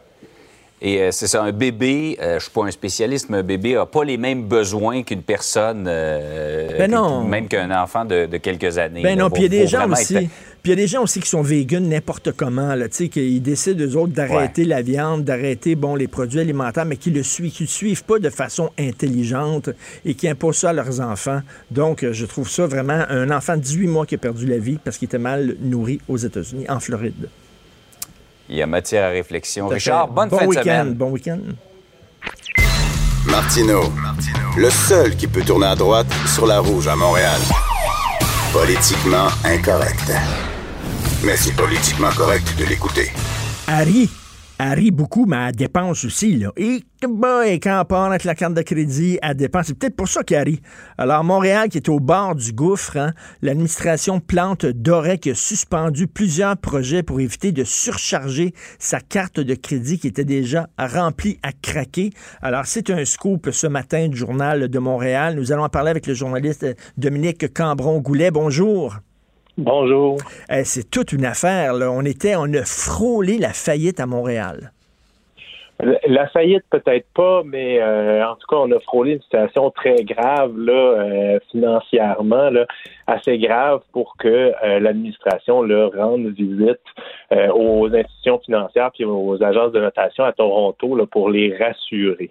Et 0.81 1.01
euh, 1.01 1.11
c'est 1.11 1.27
ça, 1.27 1.43
un 1.43 1.51
bébé, 1.51 2.17
euh, 2.21 2.31
je 2.31 2.35
ne 2.37 2.41
suis 2.41 2.51
pas 2.53 2.65
un 2.65 2.71
spécialiste, 2.71 3.29
mais 3.31 3.39
un 3.39 3.43
bébé 3.43 3.75
n'a 3.75 3.85
pas 3.87 4.05
les 4.05 4.17
mêmes 4.17 4.45
besoins 4.45 5.03
qu'une 5.03 5.23
personne, 5.23 5.87
euh, 5.89 6.69
Ben 6.79 6.91
que- 6.91 7.27
même 7.29 7.49
qu'un 7.49 7.71
enfant 7.83 8.05
de, 8.05 8.27
de 8.27 8.37
quelques 8.37 8.79
années. 8.79 9.03
Ben 9.03 9.17
là. 9.17 9.25
non, 9.25 9.31
puis 9.31 9.43
il 9.45 9.53
y 9.53 9.57
a 9.57 9.61
des 9.63 9.67
gens 9.67 9.91
aussi. 9.91 10.15
être- 10.17 10.29
Puis 10.63 10.73
il 10.73 10.79
y 10.79 10.81
a 10.81 10.85
des 10.85 10.87
gens 10.89 11.03
aussi 11.03 11.19
qui 11.21 11.29
sont 11.29 11.43
véganes 11.43 11.89
n'importe 11.89 12.31
comment, 12.33 12.75
là, 12.77 12.89
tu 12.89 12.95
sais, 12.97 13.09
qu'ils 13.09 13.43
décident 13.43 13.85
eux 13.85 13.97
autres 13.97 14.13
d'arrêter 14.13 14.65
la 14.65 14.83
viande, 14.83 15.25
d'arrêter, 15.25 15.75
bon, 15.75 15.95
les 15.97 16.07
produits 16.09 16.41
alimentaires, 16.41 16.85
mais 16.85 16.97
qui 16.97 17.11
le 17.11 17.23
suivent, 17.25 17.53
qui 17.53 17.65
le 17.65 17.69
suivent 17.69 18.05
pas 18.05 18.19
de 18.21 18.31
façon 18.31 18.71
intelligente 18.79 19.71
et 20.05 20.15
qui 20.15 20.29
imposent 20.29 20.59
ça 20.59 20.71
à 20.71 20.73
leurs 20.73 21.01
enfants. 21.01 21.41
Donc, 21.71 22.05
je 22.11 22.25
trouve 22.27 22.49
ça 22.49 22.67
vraiment 22.67 23.05
un 23.09 23.31
enfant 23.31 23.57
de 23.57 23.63
18 23.63 23.87
mois 23.89 24.07
qui 24.07 24.15
a 24.17 24.19
perdu 24.19 24.47
la 24.47 24.59
vie 24.59 24.79
parce 24.85 24.99
qu'il 24.99 25.07
était 25.07 25.19
mal 25.19 25.57
nourri 25.61 26.01
aux 26.09 26.17
États-Unis, 26.19 26.67
en 26.69 26.81
Floride. 26.81 27.29
Il 28.49 28.57
y 28.57 28.63
a 28.63 28.67
matière 28.67 29.05
à 29.05 29.09
réflexion. 29.11 29.69
Richard, 29.69 30.09
fait. 30.09 30.15
bonne 30.15 30.29
bon 30.29 30.39
fin 30.39 30.45
de 30.45 30.49
week-end, 30.49 30.63
semaine. 30.63 30.95
Bon 30.95 31.11
week-end. 31.11 31.41
Martino, 33.27 33.93
le 34.57 34.71
seul 34.71 35.17
qui 35.17 35.27
peut 35.27 35.43
tourner 35.43 35.67
à 35.67 35.77
droite 35.77 36.07
sur 36.27 36.47
la 36.47 36.61
rouge 36.61 36.89
à 36.89 36.97
Montréal. 36.97 37.41
Politiquement 38.53 39.29
incorrect. 39.45 40.13
Mais 41.25 41.37
c'est 41.37 41.55
politiquement 41.55 42.11
correct 42.17 42.55
de 42.59 42.65
l'écouter. 42.65 43.11
Harry. 43.67 44.09
Harry 44.59 44.91
beaucoup, 44.91 45.25
mais 45.27 45.37
elle 45.49 45.55
dépense 45.55 46.05
aussi. 46.05 46.37
Là. 46.37 46.53
Et 46.57 46.83
quand 47.01 47.81
on 47.81 47.85
part 47.85 48.05
avec 48.07 48.25
la 48.25 48.35
carte 48.35 48.55
de 48.55 48.63
crédit, 48.63 49.19
elle 49.23 49.37
dépense. 49.37 49.67
C'est 49.69 49.79
peut-être 49.79 49.97
pour 49.97 50.09
ça 50.09 50.23
qu'elle 50.23 50.49
rit. 50.49 50.61
Alors, 50.97 51.23
Montréal, 51.23 51.69
qui 51.69 51.79
est 51.79 51.89
au 51.89 52.01
bord 52.01 52.35
du 52.35 52.53
gouffre, 52.53 52.97
hein, 52.97 53.13
l'administration 53.41 54.21
Plante 54.21 54.67
Doré 54.67 55.21
a 55.25 55.35
suspendu 55.35 56.07
plusieurs 56.09 56.57
projets 56.57 57.03
pour 57.03 57.21
éviter 57.21 57.53
de 57.53 57.65
surcharger 57.65 58.53
sa 58.79 59.01
carte 59.01 59.39
de 59.41 59.55
crédit 59.55 59.99
qui 59.99 60.09
était 60.09 60.25
déjà 60.25 60.69
remplie 60.77 61.39
à 61.43 61.53
craquer. 61.53 62.11
Alors, 62.43 62.67
c'est 62.67 62.91
un 62.91 63.05
scoop 63.05 63.51
ce 63.53 63.67
matin 63.67 64.09
du 64.09 64.17
Journal 64.17 64.69
de 64.69 64.79
Montréal. 64.79 65.37
Nous 65.37 65.53
allons 65.53 65.65
en 65.65 65.69
parler 65.69 65.91
avec 65.91 66.07
le 66.07 66.15
journaliste 66.15 66.67
Dominique 66.97 67.53
Cambron-Goulet. 67.55 68.31
Bonjour. 68.31 68.99
Bonjour. 69.59 70.19
Eh, 70.49 70.63
c'est 70.63 70.89
toute 70.89 71.11
une 71.11 71.25
affaire. 71.25 71.73
Là. 71.75 71.91
On 71.91 72.03
était, 72.03 72.37
on 72.37 72.45
a 72.55 72.65
frôlé 72.65 73.39
la 73.39 73.53
faillite 73.53 73.99
à 73.99 74.07
Montréal. 74.07 74.71
La 76.07 76.29
faillite 76.29 76.63
peut-être 76.71 77.07
pas, 77.13 77.43
mais 77.45 77.81
euh, 77.81 78.25
en 78.25 78.35
tout 78.37 78.47
cas, 78.49 78.57
on 78.57 78.71
a 78.71 78.79
frôlé 78.81 79.15
une 79.15 79.23
situation 79.23 79.71
très 79.71 80.05
grave 80.05 80.57
là, 80.57 80.73
euh, 80.73 81.39
financièrement, 81.51 82.51
là, 82.51 82.67
assez 83.09 83.39
grave 83.39 83.81
pour 83.93 84.17
que 84.17 84.29
euh, 84.29 84.79
l'administration 84.79 85.59
rende 85.59 86.27
visite 86.37 86.79
euh, 87.33 87.49
aux 87.53 87.93
institutions 87.93 88.41
financières 88.45 88.91
puis 88.93 89.05
aux 89.05 89.43
agences 89.43 89.73
de 89.73 89.81
notation 89.81 90.23
à 90.23 90.33
Toronto 90.33 90.95
là, 90.95 91.07
pour 91.07 91.31
les 91.31 91.57
rassurer. 91.57 92.31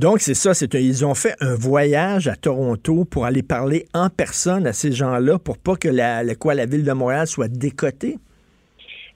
Donc, 0.00 0.20
c'est 0.20 0.32
ça. 0.32 0.54
C'est 0.54 0.72
ils 0.72 1.04
ont 1.04 1.14
fait 1.14 1.34
un 1.40 1.54
voyage 1.54 2.26
à 2.26 2.34
Toronto 2.34 3.04
pour 3.04 3.26
aller 3.26 3.42
parler 3.42 3.84
en 3.92 4.08
personne 4.08 4.66
à 4.66 4.72
ces 4.72 4.92
gens-là 4.92 5.38
pour 5.38 5.58
pas 5.58 5.76
que 5.76 5.88
la, 5.88 6.22
quoi, 6.36 6.54
la 6.54 6.64
ville 6.64 6.84
de 6.84 6.92
Montréal 6.92 7.26
soit 7.26 7.48
décotée. 7.48 8.16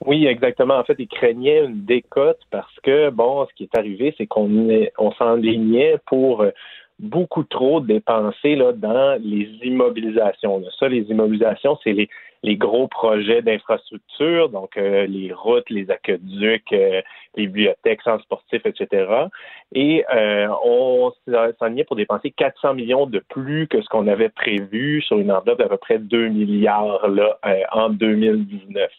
Oui, 0.05 0.27
exactement. 0.27 0.77
En 0.77 0.85
fait, 0.85 0.97
ils 0.99 1.09
craignaient 1.09 1.65
une 1.65 1.87
décote 1.87 2.41
parce 2.51 2.79
que, 2.83 3.09
bon, 3.09 3.47
ce 3.47 3.55
qui 3.55 3.63
est 3.63 3.79
arrivé, 3.79 4.15
c'est 4.19 4.27
qu'on 4.27 4.69
on 4.99 5.13
s'enlignait 5.13 5.97
pour 6.07 6.43
euh, 6.43 6.51
beaucoup 6.99 7.45
trop 7.45 7.81
dépenser 7.81 8.55
là, 8.55 8.73
dans 8.73 9.19
les 9.23 9.49
immobilisations. 9.63 10.63
Ça, 10.79 10.89
les 10.89 11.07
immobilisations, 11.09 11.79
c'est 11.83 11.93
les, 11.93 12.11
les 12.45 12.57
gros 12.57 12.89
projets 12.89 13.41
d'infrastructure, 13.41 14.51
donc 14.51 14.77
euh, 14.77 15.07
les 15.07 15.33
routes, 15.33 15.71
les 15.71 15.91
aqueducs, 15.91 16.73
euh, 16.75 17.01
les 17.37 17.47
bibliothèques, 17.47 18.03
centres 18.03 18.23
sportifs, 18.23 18.67
etc. 18.67 19.07
Et 19.73 20.05
euh, 20.15 20.49
on 20.63 21.11
s'enlignait 21.59 21.85
pour 21.85 21.97
dépenser 21.97 22.31
400 22.33 22.75
millions 22.75 23.07
de 23.07 23.21
plus 23.31 23.67
que 23.67 23.81
ce 23.81 23.89
qu'on 23.89 24.07
avait 24.09 24.29
prévu 24.29 25.01
sur 25.01 25.19
une 25.19 25.33
enveloppe 25.33 25.59
d'à 25.59 25.71
peu 25.71 25.79
près 25.79 25.99
2 25.99 26.29
milliards 26.29 27.09
là, 27.09 27.39
euh, 27.47 27.63
en 27.73 27.89
2019. 27.89 28.91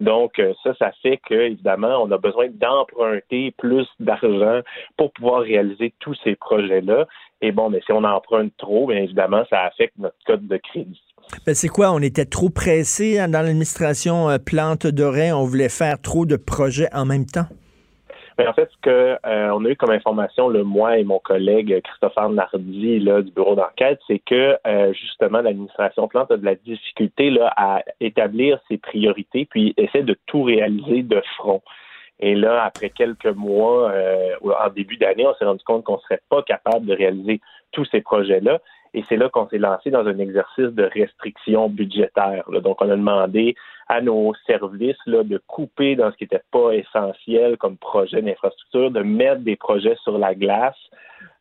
Donc, 0.00 0.38
euh, 0.38 0.54
ça, 0.62 0.74
ça 0.78 0.90
fait 1.02 1.18
que, 1.18 1.34
évidemment, 1.34 2.02
on 2.02 2.10
a 2.10 2.16
besoin 2.16 2.48
d'emprunter 2.48 3.52
plus 3.58 3.86
d'argent 4.00 4.60
pour 4.96 5.12
pouvoir 5.12 5.42
réaliser 5.42 5.92
tous 6.00 6.14
ces 6.24 6.34
projets-là. 6.34 7.06
Et 7.42 7.52
bon, 7.52 7.68
mais 7.68 7.82
si 7.82 7.92
on 7.92 8.04
emprunte 8.04 8.56
trop, 8.56 8.86
bien 8.86 9.02
évidemment, 9.02 9.44
ça 9.50 9.64
affecte 9.64 9.98
notre 9.98 10.16
code 10.24 10.46
de 10.48 10.56
crédit. 10.56 11.05
Ben, 11.46 11.54
c'est 11.54 11.68
quoi? 11.68 11.92
On 11.92 12.00
était 12.00 12.24
trop 12.24 12.50
pressés 12.50 13.18
hein, 13.18 13.28
dans 13.28 13.42
l'administration 13.42 14.28
euh, 14.28 14.38
Plante 14.38 14.86
Doré. 14.86 15.32
On 15.32 15.44
voulait 15.44 15.68
faire 15.68 16.00
trop 16.00 16.26
de 16.26 16.36
projets 16.36 16.88
en 16.92 17.04
même 17.04 17.26
temps? 17.26 17.46
Mais 18.38 18.46
en 18.46 18.52
fait, 18.52 18.68
ce 18.70 18.76
que 18.82 18.90
euh, 18.90 19.18
a 19.24 19.70
eu 19.70 19.76
comme 19.76 19.90
information, 19.90 20.48
le 20.48 20.62
moi 20.62 20.98
et 20.98 21.04
mon 21.04 21.18
collègue 21.18 21.80
Christopher 21.82 22.28
Nardi 22.28 22.98
là, 23.00 23.22
du 23.22 23.30
bureau 23.30 23.54
d'enquête, 23.54 23.98
c'est 24.06 24.18
que 24.18 24.58
euh, 24.66 24.92
justement 24.92 25.40
l'administration 25.40 26.06
Plante 26.06 26.30
a 26.30 26.36
de 26.36 26.44
la 26.44 26.54
difficulté 26.54 27.30
là, 27.30 27.52
à 27.56 27.82
établir 28.00 28.60
ses 28.68 28.76
priorités, 28.76 29.46
puis 29.46 29.72
essaie 29.78 30.02
de 30.02 30.16
tout 30.26 30.42
réaliser 30.42 31.02
de 31.02 31.22
front. 31.38 31.62
Et 32.20 32.34
là, 32.34 32.62
après 32.64 32.90
quelques 32.90 33.26
mois, 33.26 33.90
euh, 33.90 34.34
en 34.42 34.70
début 34.70 34.96
d'année, 34.96 35.26
on 35.26 35.34
s'est 35.34 35.44
rendu 35.44 35.64
compte 35.64 35.84
qu'on 35.84 35.98
serait 36.00 36.20
pas 36.28 36.42
capable 36.42 36.86
de 36.86 36.94
réaliser 36.94 37.40
tous 37.72 37.86
ces 37.86 38.00
projets-là. 38.00 38.60
Et 38.96 39.04
c'est 39.10 39.18
là 39.18 39.28
qu'on 39.28 39.46
s'est 39.50 39.58
lancé 39.58 39.90
dans 39.90 40.06
un 40.06 40.18
exercice 40.18 40.72
de 40.72 40.84
restriction 40.84 41.68
budgétaire. 41.68 42.44
Donc, 42.62 42.80
on 42.80 42.88
a 42.88 42.96
demandé 42.96 43.54
à 43.88 44.00
nos 44.00 44.32
services 44.46 44.96
de 45.06 45.38
couper 45.46 45.96
dans 45.96 46.10
ce 46.10 46.16
qui 46.16 46.24
n'était 46.24 46.42
pas 46.50 46.72
essentiel 46.72 47.58
comme 47.58 47.76
projet 47.76 48.22
d'infrastructure, 48.22 48.90
de 48.90 49.02
mettre 49.02 49.42
des 49.42 49.56
projets 49.56 49.96
sur 50.02 50.16
la 50.16 50.34
glace 50.34 50.74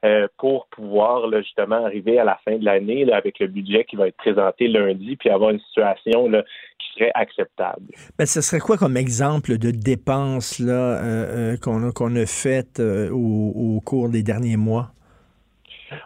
euh, 0.04 0.28
pour 0.38 0.68
pouvoir 0.68 1.32
justement 1.42 1.86
arriver 1.86 2.20
à 2.20 2.26
la 2.26 2.38
fin 2.44 2.58
de 2.58 2.66
l'année 2.66 3.10
avec 3.12 3.40
le 3.40 3.48
budget 3.48 3.86
qui 3.86 3.96
va 3.96 4.10
être 4.10 4.18
présenté 4.18 4.68
lundi, 4.68 5.16
puis 5.16 5.30
avoir 5.30 5.52
une 5.52 5.60
situation 5.62 6.30
qui 6.30 6.88
serait 6.94 7.12
acceptable. 7.16 7.86
Ben, 8.20 8.26
ce 8.26 8.42
serait 8.42 8.60
quoi 8.60 8.78
comme 8.78 8.98
exemple 8.98 9.58
de 9.58 9.72
dépenses 9.72 10.60
euh, 10.62 11.54
euh, 11.54 11.58
qu'on 11.58 12.16
a, 12.16 12.26
faites 12.26 12.82
au 12.82 13.82
cours 13.86 14.10
des 14.10 14.24
derniers 14.24 14.58
mois? 14.58 14.92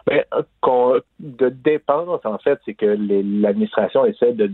Ben, 0.06 0.24
de 1.20 1.48
dépenses, 1.48 2.24
en 2.24 2.38
fait, 2.38 2.58
c'est 2.64 2.74
que 2.74 2.86
l'administration 2.86 4.04
essaie 4.04 4.32
de, 4.32 4.50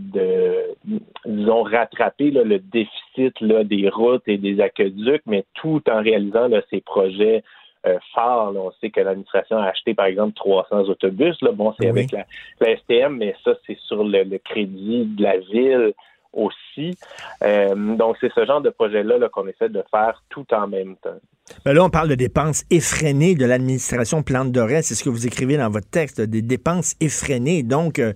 disons, 1.25 1.63
rattraper 1.63 2.31
le 2.31 2.59
déficit 2.59 3.39
là, 3.41 3.63
des 3.63 3.89
routes 3.89 4.27
et 4.27 4.37
des 4.37 4.61
aqueducs, 4.61 5.23
mais 5.25 5.45
tout 5.53 5.81
en 5.89 6.01
réalisant 6.01 6.47
là, 6.47 6.61
ces 6.69 6.81
projets 6.81 7.43
euh, 7.85 7.97
phares. 8.13 8.53
on 8.55 8.71
sait 8.81 8.89
que 8.89 8.99
l'administration 8.99 9.57
a 9.57 9.67
acheté, 9.67 9.93
par 9.93 10.07
exemple, 10.07 10.33
300 10.35 10.89
autobus. 10.89 11.37
Bon, 11.53 11.73
c'est 11.79 11.87
avec 11.87 12.11
la, 12.11 12.25
STM, 12.77 13.17
mais 13.17 13.35
ça, 13.43 13.53
c'est 13.65 13.77
sur 13.79 14.03
le, 14.03 14.37
crédit 14.39 15.05
de 15.05 15.23
la 15.23 15.37
ville 15.37 15.93
aussi. 16.33 16.97
Euh, 17.43 17.75
donc, 17.95 18.17
c'est 18.19 18.31
ce 18.33 18.45
genre 18.45 18.61
de 18.61 18.69
projet-là 18.69 19.17
-là, 19.17 19.29
qu'on 19.29 19.47
essaie 19.47 19.69
de 19.69 19.83
faire 19.91 20.21
tout 20.29 20.45
en 20.53 20.67
même 20.67 20.95
temps. 20.97 21.19
Ben 21.65 21.73
là, 21.73 21.83
on 21.83 21.89
parle 21.89 22.09
de 22.09 22.15
dépenses 22.15 22.63
effrénées 22.69 23.35
de 23.35 23.45
l'administration 23.45 24.23
Plante 24.23 24.51
Doré. 24.51 24.81
C'est 24.81 24.95
ce 24.95 25.03
que 25.03 25.09
vous 25.09 25.27
écrivez 25.27 25.57
dans 25.57 25.69
votre 25.69 25.89
texte, 25.89 26.21
des 26.21 26.41
dépenses 26.41 26.95
effrénées. 26.99 27.63
Donc, 27.63 27.99
euh, 27.99 28.13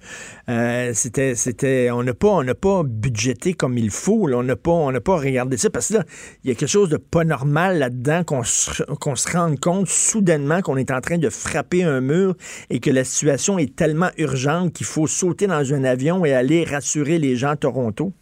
euh, 0.49 0.91
c'était, 0.93 1.91
on 1.91 2.03
n'a 2.03 2.13
pas, 2.13 2.29
on 2.29 2.43
n'a 2.43 2.55
pas 2.55 2.83
budgété 2.83 3.53
comme 3.53 3.77
il 3.77 3.89
faut. 3.89 4.29
On 4.33 4.43
n'a 4.43 4.55
pas, 4.55 4.91
pas 4.99 5.17
regardé 5.17 5.57
ça 5.57 5.69
parce 5.69 5.89
que 5.89 5.95
là, 5.95 6.03
il 6.43 6.49
y 6.49 6.51
a 6.51 6.55
quelque 6.55 6.69
chose 6.69 6.89
de 6.89 6.97
pas 6.97 7.23
normal 7.23 7.79
là-dedans 7.79 8.23
qu'on 8.23 8.43
se, 8.43 8.83
se 8.83 9.37
rende 9.37 9.59
compte 9.59 9.87
soudainement 9.87 10.61
qu'on 10.61 10.77
est 10.77 10.91
en 10.91 11.01
train 11.01 11.17
de 11.17 11.29
frapper 11.29 11.83
un 11.83 12.01
mur 12.01 12.35
et 12.69 12.79
que 12.79 12.89
la 12.89 13.03
situation 13.03 13.57
est 13.57 13.75
tellement 13.75 14.11
urgente 14.17 14.73
qu'il 14.73 14.85
faut 14.85 15.07
sauter 15.07 15.47
dans 15.47 15.73
un 15.73 15.83
avion 15.83 16.25
et 16.25 16.33
aller 16.33 16.63
rassurer 16.63 17.17
les 17.17 17.35
gens 17.35 17.51
à 17.51 17.55
Toronto. 17.55 18.13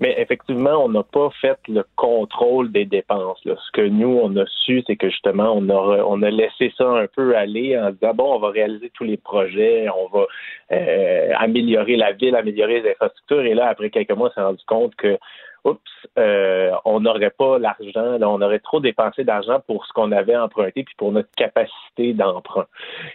Mais 0.00 0.14
effectivement, 0.18 0.84
on 0.84 0.88
n'a 0.88 1.02
pas 1.02 1.30
fait 1.40 1.58
le 1.68 1.84
contrôle 1.96 2.72
des 2.72 2.84
dépenses. 2.84 3.40
Ce 3.44 3.70
que 3.72 3.82
nous, 3.82 4.18
on 4.22 4.36
a 4.36 4.44
su, 4.46 4.82
c'est 4.86 4.96
que 4.96 5.08
justement, 5.08 5.52
on 5.56 5.68
a, 5.68 6.04
on 6.04 6.22
a 6.22 6.30
laissé 6.30 6.72
ça 6.76 6.88
un 6.88 7.06
peu 7.06 7.36
aller 7.36 7.78
en 7.78 7.90
disant, 7.90 8.14
bon, 8.14 8.34
on 8.34 8.38
va 8.38 8.50
réaliser 8.50 8.90
tous 8.94 9.04
les 9.04 9.16
projets, 9.16 9.86
on 9.88 10.08
va 10.08 10.26
euh, 10.72 11.32
améliorer 11.38 11.96
la 11.96 12.12
ville, 12.12 12.36
améliorer 12.36 12.80
les 12.80 12.90
infrastructures. 12.90 13.42
Et 13.42 13.54
là, 13.54 13.68
après 13.68 13.90
quelques 13.90 14.12
mois, 14.12 14.30
on 14.30 14.34
s'est 14.34 14.42
rendu 14.42 14.64
compte 14.66 14.94
que 14.96 15.18
oups, 15.64 15.80
euh, 16.18 16.70
on 16.84 17.00
n'aurait 17.00 17.30
pas 17.30 17.58
l'argent, 17.58 18.18
on 18.20 18.40
aurait 18.40 18.58
trop 18.58 18.80
dépensé 18.80 19.24
d'argent 19.24 19.60
pour 19.66 19.86
ce 19.86 19.92
qu'on 19.92 20.12
avait 20.12 20.36
emprunté 20.36 20.84
puis 20.84 20.94
pour 20.96 21.12
notre 21.12 21.30
capacité 21.36 22.12
d'emprunt. 22.12 22.66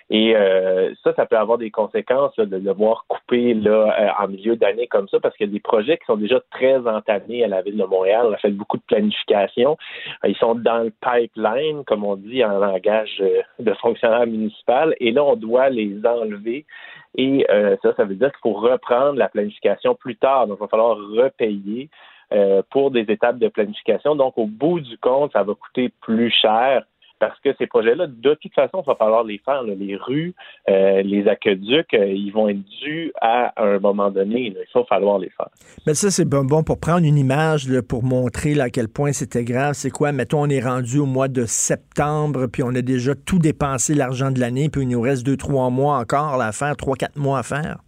Et 0.09 0.35
euh, 0.35 0.93
ça, 1.03 1.13
ça 1.15 1.25
peut 1.25 1.37
avoir 1.37 1.57
des 1.57 1.71
conséquences 1.71 2.35
de 2.35 2.59
devoir 2.59 3.05
couper 3.07 3.53
là, 3.53 3.95
euh, 3.99 4.23
en 4.23 4.27
milieu 4.27 4.55
d'année 4.55 4.87
comme 4.87 5.07
ça 5.07 5.19
parce 5.19 5.35
qu'il 5.37 5.47
y 5.47 5.49
a 5.49 5.53
des 5.53 5.59
projets 5.59 5.97
qui 5.97 6.05
sont 6.05 6.17
déjà 6.17 6.39
très 6.51 6.77
entamés 6.87 7.43
à 7.43 7.47
la 7.47 7.61
ville 7.61 7.77
de 7.77 7.85
Montréal. 7.85 8.27
On 8.29 8.33
a 8.33 8.37
fait 8.37 8.51
beaucoup 8.51 8.77
de 8.77 8.83
planification. 8.83 9.77
Ils 10.25 10.35
sont 10.37 10.55
dans 10.55 10.79
le 10.79 10.91
pipeline, 11.01 11.83
comme 11.85 12.03
on 12.03 12.15
dit 12.15 12.43
en 12.43 12.59
langage 12.59 13.23
de 13.59 13.73
fonctionnaire 13.75 14.25
municipal, 14.25 14.95
et 14.99 15.11
là, 15.11 15.23
on 15.23 15.35
doit 15.35 15.69
les 15.69 16.05
enlever. 16.05 16.65
Et 17.15 17.45
ça, 17.81 17.93
ça 17.95 18.03
veut 18.03 18.15
dire 18.15 18.31
qu'il 18.31 18.41
faut 18.41 18.53
reprendre 18.53 19.17
la 19.17 19.29
planification 19.29 19.95
plus 19.95 20.15
tard. 20.15 20.47
Donc, 20.47 20.57
il 20.59 20.61
va 20.61 20.67
falloir 20.67 20.97
repayer. 20.97 21.89
Euh, 22.31 22.61
pour 22.69 22.91
des 22.91 23.05
étapes 23.09 23.39
de 23.39 23.47
planification. 23.47 24.15
Donc, 24.15 24.37
au 24.37 24.45
bout 24.45 24.79
du 24.79 24.99
compte, 24.99 25.31
ça 25.33 25.41
va 25.41 25.55
coûter 25.55 25.91
plus 26.01 26.29
cher 26.29 26.83
parce 27.19 27.37
que 27.39 27.49
ces 27.57 27.65
projets-là, 27.65 28.05
de 28.07 28.33
toute 28.35 28.53
façon, 28.53 28.81
il 28.81 28.85
va 28.85 28.95
falloir 28.95 29.23
les 29.23 29.39
faire. 29.39 29.63
Les 29.63 29.95
rues, 29.95 30.33
euh, 30.69 31.01
les 31.01 31.27
aqueducs, 31.27 31.93
euh, 31.93 32.05
ils 32.05 32.31
vont 32.31 32.47
être 32.47 32.61
dus 32.81 33.11
à 33.19 33.51
un 33.61 33.79
moment 33.79 34.11
donné. 34.11 34.53
Il 34.55 34.57
va 34.73 34.83
falloir 34.85 35.17
les 35.17 35.29
faire. 35.29 35.49
Mais 35.87 35.95
ça, 35.95 36.11
c'est 36.11 36.23
bon, 36.23 36.45
bon 36.45 36.63
pour 36.63 36.79
prendre 36.79 37.05
une 37.05 37.17
image, 37.17 37.67
pour 37.81 38.03
montrer 38.03 38.59
à 38.61 38.69
quel 38.69 38.87
point 38.87 39.11
c'était 39.11 39.43
grave. 39.43 39.73
C'est 39.73 39.89
quoi? 39.89 40.11
Mettons, 40.11 40.43
on 40.43 40.49
est 40.49 40.63
rendu 40.63 40.99
au 40.99 41.07
mois 41.07 41.27
de 41.27 41.45
septembre, 41.45 42.45
puis 42.45 42.63
on 42.63 42.75
a 42.75 42.81
déjà 42.81 43.15
tout 43.15 43.39
dépensé 43.39 43.95
l'argent 43.95 44.31
de 44.31 44.39
l'année, 44.39 44.69
puis 44.69 44.83
il 44.83 44.87
nous 44.87 45.01
reste 45.01 45.25
deux, 45.25 45.37
trois 45.37 45.69
mois 45.71 45.97
encore 45.97 46.39
à 46.39 46.51
faire, 46.51 46.77
trois, 46.77 46.95
quatre 46.95 47.17
mois 47.17 47.39
à 47.39 47.43
faire. 47.43 47.79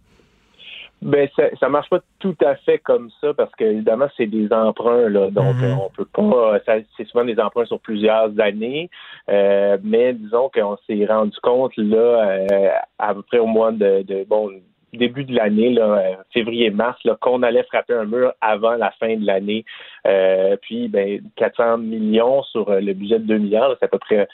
Ben 1.02 1.28
ça, 1.34 1.44
ça 1.58 1.68
marche 1.68 1.90
pas 1.90 1.98
tout 2.20 2.36
à 2.44 2.54
fait 2.54 2.78
comme 2.78 3.10
ça 3.20 3.34
parce 3.34 3.50
que 3.56 3.64
évidemment 3.64 4.06
c'est 4.16 4.26
des 4.28 4.52
emprunts 4.52 5.08
là, 5.08 5.30
donc 5.30 5.56
mhm. 5.56 5.76
on 5.84 5.90
peut 5.90 6.04
pas. 6.04 6.60
c'est 6.64 7.04
souvent 7.08 7.24
des 7.24 7.40
emprunts 7.40 7.64
sur 7.64 7.80
plusieurs 7.80 8.30
années, 8.38 8.88
euh, 9.28 9.78
mais 9.82 10.12
disons 10.12 10.48
qu'on 10.54 10.76
s'est 10.86 11.04
rendu 11.06 11.36
compte 11.42 11.76
là 11.76 12.46
euh, 12.52 12.68
à 13.00 13.14
peu 13.14 13.22
près 13.22 13.38
au 13.38 13.46
mois 13.46 13.72
de, 13.72 14.02
de 14.02 14.24
bon 14.28 14.50
début 14.92 15.24
de 15.24 15.34
l'année, 15.34 15.70
là, 15.70 15.84
euh, 15.84 16.14
février-mars, 16.32 17.00
qu'on 17.20 17.42
allait 17.42 17.64
frapper 17.64 17.94
un 17.94 18.04
mur 18.04 18.32
avant 18.40 18.76
la 18.76 18.90
fin 18.92 19.16
de 19.16 19.26
l'année. 19.26 19.64
Euh, 20.06 20.56
puis, 20.60 20.86
ben, 20.88 21.20
400 21.36 21.78
millions 21.78 22.42
sur 22.44 22.70
le 22.70 22.92
budget 22.92 23.18
de 23.18 23.24
2 23.24 23.38
milliards, 23.38 23.74
c'est 23.80 23.86
à 23.86 23.88
peu 23.88 23.98
près 23.98 24.28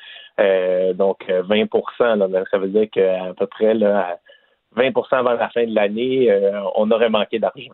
donc 0.94 1.24
20% 1.28 2.16
là, 2.16 2.44
Ça 2.50 2.58
veut 2.58 2.68
dire 2.68 2.90
qu'à 2.90 3.32
peu 3.36 3.46
près 3.46 3.74
là, 3.74 4.18
20% 4.76 5.06
avant 5.12 5.32
la 5.32 5.48
fin 5.50 5.66
de 5.66 5.74
l'année, 5.74 6.30
euh, 6.30 6.60
on 6.76 6.90
aurait 6.90 7.10
manqué 7.10 7.38
d'argent. 7.38 7.72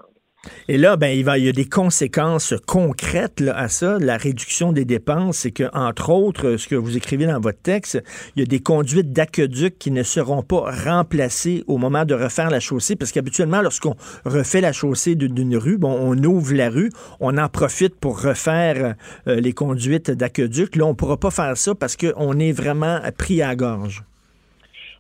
Et 0.68 0.78
là, 0.78 0.96
ben, 0.96 1.09
il, 1.09 1.44
y 1.44 1.48
a 1.48 1.52
des 1.52 1.68
conséquences 1.68 2.54
concrètes 2.66 3.42
à 3.54 3.68
ça. 3.68 3.98
La 3.98 4.16
réduction 4.16 4.72
des 4.72 4.85
dépenses, 4.85 5.38
c'est 5.38 5.50
que, 5.50 5.64
entre 5.74 6.11
autres, 6.11 6.57
ce 6.57 6.68
que 6.68 6.74
vous 6.74 6.96
écrivez 6.96 7.26
dans 7.26 7.40
votre 7.40 7.61
texte, 7.61 8.02
il 8.37 8.40
y 8.40 8.42
a 8.42 8.46
des 8.46 8.61
conduites 8.61 9.12
d'aqueduc 9.12 9.78
qui 9.78 9.90
ne 9.90 10.02
seront 10.02 10.42
pas 10.42 10.70
remplacées 10.70 11.64
au 11.66 11.78
moment 11.78 12.04
de 12.04 12.14
refaire 12.14 12.50
la 12.50 12.61
chaussée, 12.61 12.96
parce 12.96 13.12
qu'habituellement, 13.12 13.62
lorsqu'on 13.62 13.94
refait 14.24 14.61
la 14.61 14.72
chaussée 14.72 15.14
d'une 15.14 15.57
rue, 15.57 15.78
bon, 15.78 15.96
on 16.00 16.16
ouvre 16.24 16.54
la 16.54 16.70
rue, 16.70 16.90
on 17.20 17.38
en 17.38 17.48
profite 17.48 17.98
pour 17.98 18.20
refaire 18.20 18.94
euh, 19.26 19.40
les 19.40 19.52
conduites 19.52 20.11
d'aqueduc. 20.11 20.76
Là, 20.76 20.85
on 20.87 20.90
ne 20.90 20.94
pourra 20.94 21.16
pas 21.16 21.30
faire 21.30 21.57
ça 21.57 21.74
parce 21.74 21.96
qu'on 21.96 22.38
est 22.38 22.52
vraiment 22.52 23.00
pris 23.16 23.42
à 23.42 23.54
gorge. 23.54 24.04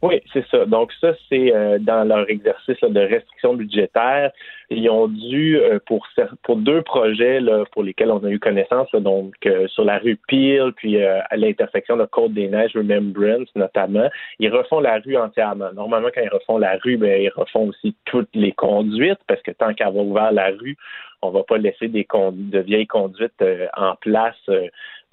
Oui, 0.04 0.20
c'est 0.34 0.46
ça. 0.50 0.66
Donc 0.66 0.92
ça, 1.00 1.14
c'est 1.30 1.50
euh, 1.54 1.78
dans 1.78 2.04
leur 2.04 2.28
exercice 2.28 2.78
de 2.78 3.00
restriction 3.00 3.54
budgétaire. 3.54 4.32
Ils 4.68 4.90
ont 4.90 5.08
dû, 5.08 5.56
euh, 5.56 5.78
pour 5.86 6.06
pour 6.42 6.56
deux 6.56 6.82
projets 6.82 7.40
là, 7.40 7.64
pour 7.72 7.82
lesquels 7.82 8.10
on 8.10 8.22
a 8.22 8.28
eu 8.28 8.38
connaissance, 8.38 8.90
donc 8.92 9.34
euh, 9.46 9.66
sur 9.68 9.82
la 9.82 9.96
rue 9.96 10.18
Peel, 10.28 10.72
puis 10.76 11.02
à 11.02 11.36
l'intersection 11.38 11.96
de 11.96 12.04
Côte-des-Neiges, 12.04 12.76
Remembrance 12.76 13.48
notamment, 13.56 14.10
ils 14.40 14.50
refont 14.50 14.80
la 14.80 14.98
rue 14.98 15.16
entièrement. 15.16 15.72
Normalement, 15.72 16.10
quand 16.14 16.20
ils 16.22 16.28
refont 16.28 16.58
la 16.58 16.76
rue, 16.84 16.98
ben, 16.98 17.22
ils 17.22 17.32
refont 17.34 17.68
aussi 17.68 17.96
toutes 18.04 18.34
les 18.34 18.52
conduites, 18.52 19.20
parce 19.26 19.40
que 19.40 19.52
tant 19.52 19.72
qu'avoir 19.72 20.04
ouvert 20.04 20.32
la 20.32 20.48
rue, 20.48 20.76
on 21.22 21.30
va 21.30 21.44
pas 21.44 21.56
laisser 21.56 21.88
des 21.88 22.06
de 22.12 22.58
vieilles 22.58 22.86
conduites 22.86 23.42
en 23.74 23.94
place 23.96 24.36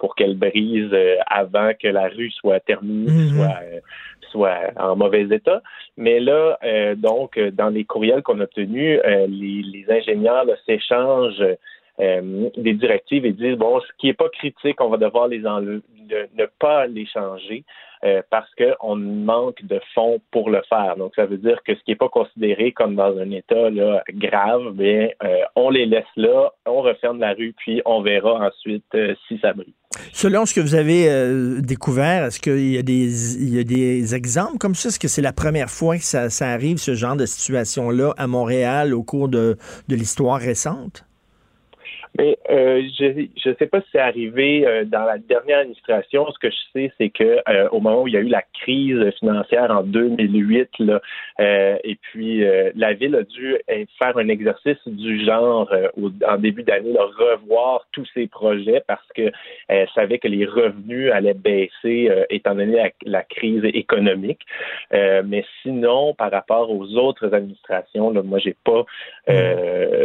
pour 0.02 0.16
qu'elles 0.16 0.36
brisent 0.36 0.98
avant 1.28 1.70
que 1.80 1.86
la 1.86 2.08
rue 2.08 2.32
soit 2.32 2.58
terminée, 2.58 3.08
mm-hmm. 3.08 3.36
soit 3.36 3.60
soit 4.32 4.72
en 4.76 4.96
mauvais 4.96 5.28
état. 5.30 5.62
Mais 5.96 6.18
là, 6.18 6.58
euh, 6.64 6.96
donc, 6.96 7.38
dans 7.38 7.68
les 7.68 7.84
courriels 7.84 8.22
qu'on 8.22 8.40
a 8.40 8.44
obtenus, 8.44 8.98
euh, 9.04 9.26
les, 9.28 9.84
ingénieurs 9.88 10.46
s'échangent 10.66 11.44
euh, 12.00 12.48
des 12.56 12.72
directives 12.72 13.24
et 13.24 13.32
disent 13.32 13.58
bon, 13.58 13.78
ce 13.80 13.86
qui 13.98 14.08
n'est 14.08 14.14
pas 14.14 14.28
critique, 14.30 14.80
on 14.80 14.88
va 14.88 14.96
devoir 14.96 15.28
les 15.28 15.46
enlever, 15.46 15.82
ne 16.10 16.46
pas 16.58 16.86
les 16.86 17.06
changer. 17.06 17.64
Euh, 18.04 18.20
parce 18.30 18.50
qu'on 18.56 18.96
manque 18.96 19.64
de 19.64 19.80
fonds 19.94 20.20
pour 20.32 20.50
le 20.50 20.60
faire. 20.68 20.96
Donc, 20.96 21.12
ça 21.14 21.24
veut 21.24 21.36
dire 21.36 21.62
que 21.62 21.72
ce 21.72 21.80
qui 21.84 21.92
n'est 21.92 21.96
pas 21.96 22.08
considéré 22.08 22.72
comme 22.72 22.96
dans 22.96 23.16
un 23.16 23.30
état 23.30 23.70
là, 23.70 24.02
grave, 24.08 24.72
bien, 24.72 25.10
euh, 25.22 25.42
on 25.54 25.70
les 25.70 25.86
laisse 25.86 26.04
là, 26.16 26.50
on 26.66 26.82
referme 26.82 27.20
la 27.20 27.32
rue, 27.32 27.54
puis 27.56 27.80
on 27.84 28.02
verra 28.02 28.48
ensuite 28.48 28.92
euh, 28.96 29.14
si 29.28 29.38
ça 29.38 29.52
brille. 29.52 29.72
Selon 30.12 30.46
ce 30.46 30.54
que 30.54 30.60
vous 30.60 30.74
avez 30.74 31.60
découvert, 31.60 32.24
est-ce 32.24 32.40
qu'il 32.40 32.70
y, 32.70 32.78
a 32.78 32.82
des, 32.82 33.42
y 33.42 33.64
des 33.64 34.14
exemples 34.14 34.58
comme 34.58 34.74
ça? 34.74 34.88
Est-ce 34.88 34.98
que 34.98 35.08
c'est 35.08 35.22
la 35.22 35.32
première 35.32 35.70
fois 35.70 35.98
que 35.98 36.04
ça, 36.04 36.28
arrive, 36.40 36.78
ce 36.78 36.94
genre 36.94 37.16
de 37.16 37.26
situation-là, 37.26 38.14
à 38.16 38.26
Montréal 38.26 38.94
au 38.94 39.02
cours 39.02 39.28
de 39.28 39.56
l'histoire 39.88 40.38
récente? 40.40 41.04
Mais 42.18 42.36
euh, 42.50 42.82
je 42.98 43.48
ne 43.48 43.54
sais 43.54 43.66
pas 43.66 43.80
si 43.80 43.86
c'est 43.92 43.98
arrivé 43.98 44.66
euh, 44.66 44.84
dans 44.84 45.04
la 45.04 45.16
dernière 45.16 45.60
administration. 45.60 46.30
Ce 46.30 46.38
que 46.38 46.50
je 46.50 46.56
sais, 46.72 46.92
c'est 46.98 47.08
que 47.08 47.40
euh, 47.48 47.68
au 47.70 47.80
moment 47.80 48.02
où 48.02 48.08
il 48.08 48.14
y 48.14 48.18
a 48.18 48.20
eu 48.20 48.28
la 48.28 48.42
crise 48.60 49.10
financière 49.18 49.70
en 49.70 49.82
2008, 49.82 50.68
là, 50.80 51.00
et 51.84 51.96
puis 51.96 52.44
la 52.74 52.92
ville 52.92 53.16
a 53.16 53.22
dû 53.22 53.56
faire 53.98 54.16
un 54.16 54.28
exercice 54.28 54.78
du 54.86 55.24
genre 55.24 55.72
en 55.96 56.36
début 56.36 56.62
d'année, 56.62 56.94
revoir 56.98 57.86
tous 57.92 58.06
ses 58.14 58.26
projets 58.26 58.82
parce 58.86 59.06
que 59.14 59.30
elle 59.68 59.88
savait 59.94 60.18
que 60.18 60.28
les 60.28 60.44
revenus 60.44 61.10
allaient 61.10 61.34
baisser 61.34 62.10
étant 62.30 62.54
donné 62.54 62.76
la, 62.76 62.90
la 63.04 63.22
crise 63.22 63.64
économique. 63.64 64.40
mais 64.92 65.44
sinon, 65.62 66.14
par 66.14 66.30
rapport 66.30 66.70
aux 66.70 66.94
autres 66.96 67.34
administrations, 67.34 68.10
là, 68.10 68.22
moi, 68.22 68.38
j'ai 68.38 68.56
pas 68.64 68.84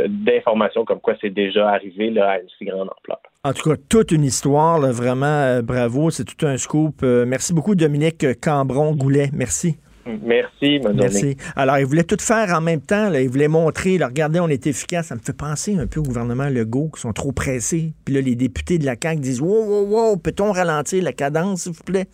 d'informations 0.07 0.85
comme 0.85 1.01
quoi 1.01 1.15
c'est 1.21 1.33
déjà 1.33 1.69
arrivé 1.69 1.96
à 1.99 2.39
une 2.39 2.47
si 2.57 2.65
grande 2.65 2.89
ampleur. 2.89 3.19
En 3.43 3.53
tout 3.53 3.69
cas, 3.69 3.75
toute 3.89 4.11
une 4.11 4.23
histoire, 4.23 4.79
vraiment, 4.91 5.25
euh, 5.25 5.61
bravo, 5.61 6.09
c'est 6.09 6.25
tout 6.25 6.45
un 6.45 6.57
scoop. 6.57 7.01
Euh, 7.03 7.25
merci 7.25 7.53
beaucoup, 7.53 7.75
Dominique 7.75 8.39
Cambron-Goulet. 8.41 9.29
Merci. 9.33 9.77
Merci, 10.23 10.79
Merci. 10.95 11.37
Alors, 11.55 11.77
ils 11.77 11.85
voulaient 11.85 12.03
tout 12.03 12.17
faire 12.19 12.53
en 12.53 12.61
même 12.61 12.81
temps. 12.81 13.11
Ils 13.13 13.29
voulaient 13.29 13.47
montrer, 13.47 13.97
là, 13.97 14.07
regardez, 14.07 14.39
on 14.39 14.47
est 14.47 14.67
efficace. 14.67 15.07
Ça 15.07 15.15
me 15.15 15.19
fait 15.19 15.33
penser 15.33 15.77
un 15.77 15.87
peu 15.87 15.99
au 15.99 16.03
gouvernement 16.03 16.49
Legault, 16.49 16.89
qui 16.93 17.01
sont 17.01 17.13
trop 17.13 17.31
pressés. 17.31 17.93
Puis 18.05 18.15
là, 18.15 18.21
les 18.21 18.35
députés 18.35 18.77
de 18.77 18.85
la 18.85 18.95
CAQ 19.01 19.19
disent 19.21 19.41
Wow, 19.41 19.65
wow, 19.65 19.85
wow, 19.85 20.17
peut-on 20.17 20.51
ralentir 20.51 21.03
la 21.03 21.13
cadence, 21.13 21.63
s'il 21.63 21.73
vous 21.73 21.83
plaît? 21.83 22.07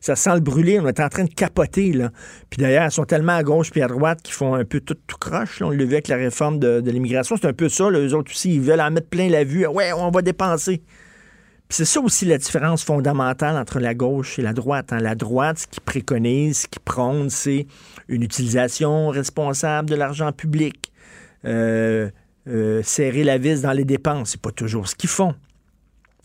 Ça 0.00 0.16
sent 0.16 0.34
le 0.34 0.40
brûler. 0.40 0.80
On 0.80 0.86
est 0.86 1.00
en 1.00 1.08
train 1.08 1.24
de 1.24 1.34
capoter. 1.34 1.92
Là. 1.92 2.10
Puis 2.48 2.60
d'ailleurs, 2.60 2.86
ils 2.86 2.92
sont 2.92 3.04
tellement 3.04 3.36
à 3.36 3.42
gauche 3.42 3.70
puis 3.70 3.82
à 3.82 3.86
droite 3.86 4.22
qu'ils 4.22 4.34
font 4.34 4.54
un 4.54 4.64
peu 4.64 4.80
tout, 4.80 4.96
tout 5.06 5.18
croche. 5.18 5.60
On 5.62 5.70
le 5.70 5.84
vu 5.84 5.92
avec 5.92 6.08
la 6.08 6.16
réforme 6.16 6.58
de, 6.58 6.90
l'immigration. 6.90 7.36
C'est 7.40 7.48
un 7.48 7.52
peu 7.52 7.68
ça. 7.68 7.90
Là. 7.90 7.98
Eux 7.98 8.14
autres 8.14 8.30
aussi, 8.30 8.54
ils 8.54 8.60
veulent 8.60 8.80
en 8.80 8.90
mettre 8.90 9.08
plein 9.08 9.28
la 9.28 9.44
vue. 9.44 9.66
Ouais, 9.66 9.92
on 9.92 10.10
va 10.10 10.22
dépenser 10.22 10.82
c'est 11.70 11.84
ça 11.84 12.00
aussi 12.00 12.24
la 12.26 12.36
différence 12.36 12.84
fondamentale 12.84 13.56
entre 13.56 13.78
la 13.80 13.94
gauche 13.94 14.38
et 14.38 14.42
la 14.42 14.52
droite. 14.52 14.92
Hein. 14.92 14.98
La 14.98 15.14
droite, 15.14 15.60
ce 15.60 15.66
qui 15.66 15.80
préconise, 15.80 16.62
ce 16.62 16.66
qui 16.66 16.80
prône, 16.80 17.30
c'est 17.30 17.66
une 18.08 18.22
utilisation 18.22 19.08
responsable 19.08 19.88
de 19.88 19.94
l'argent 19.94 20.32
public. 20.32 20.92
Euh, 21.44 22.10
euh, 22.48 22.82
serrer 22.82 23.22
la 23.22 23.38
vis 23.38 23.62
dans 23.62 23.72
les 23.72 23.84
dépenses. 23.84 24.30
C'est 24.30 24.40
pas 24.40 24.50
toujours 24.50 24.88
ce 24.88 24.96
qu'ils 24.96 25.10
font. 25.10 25.34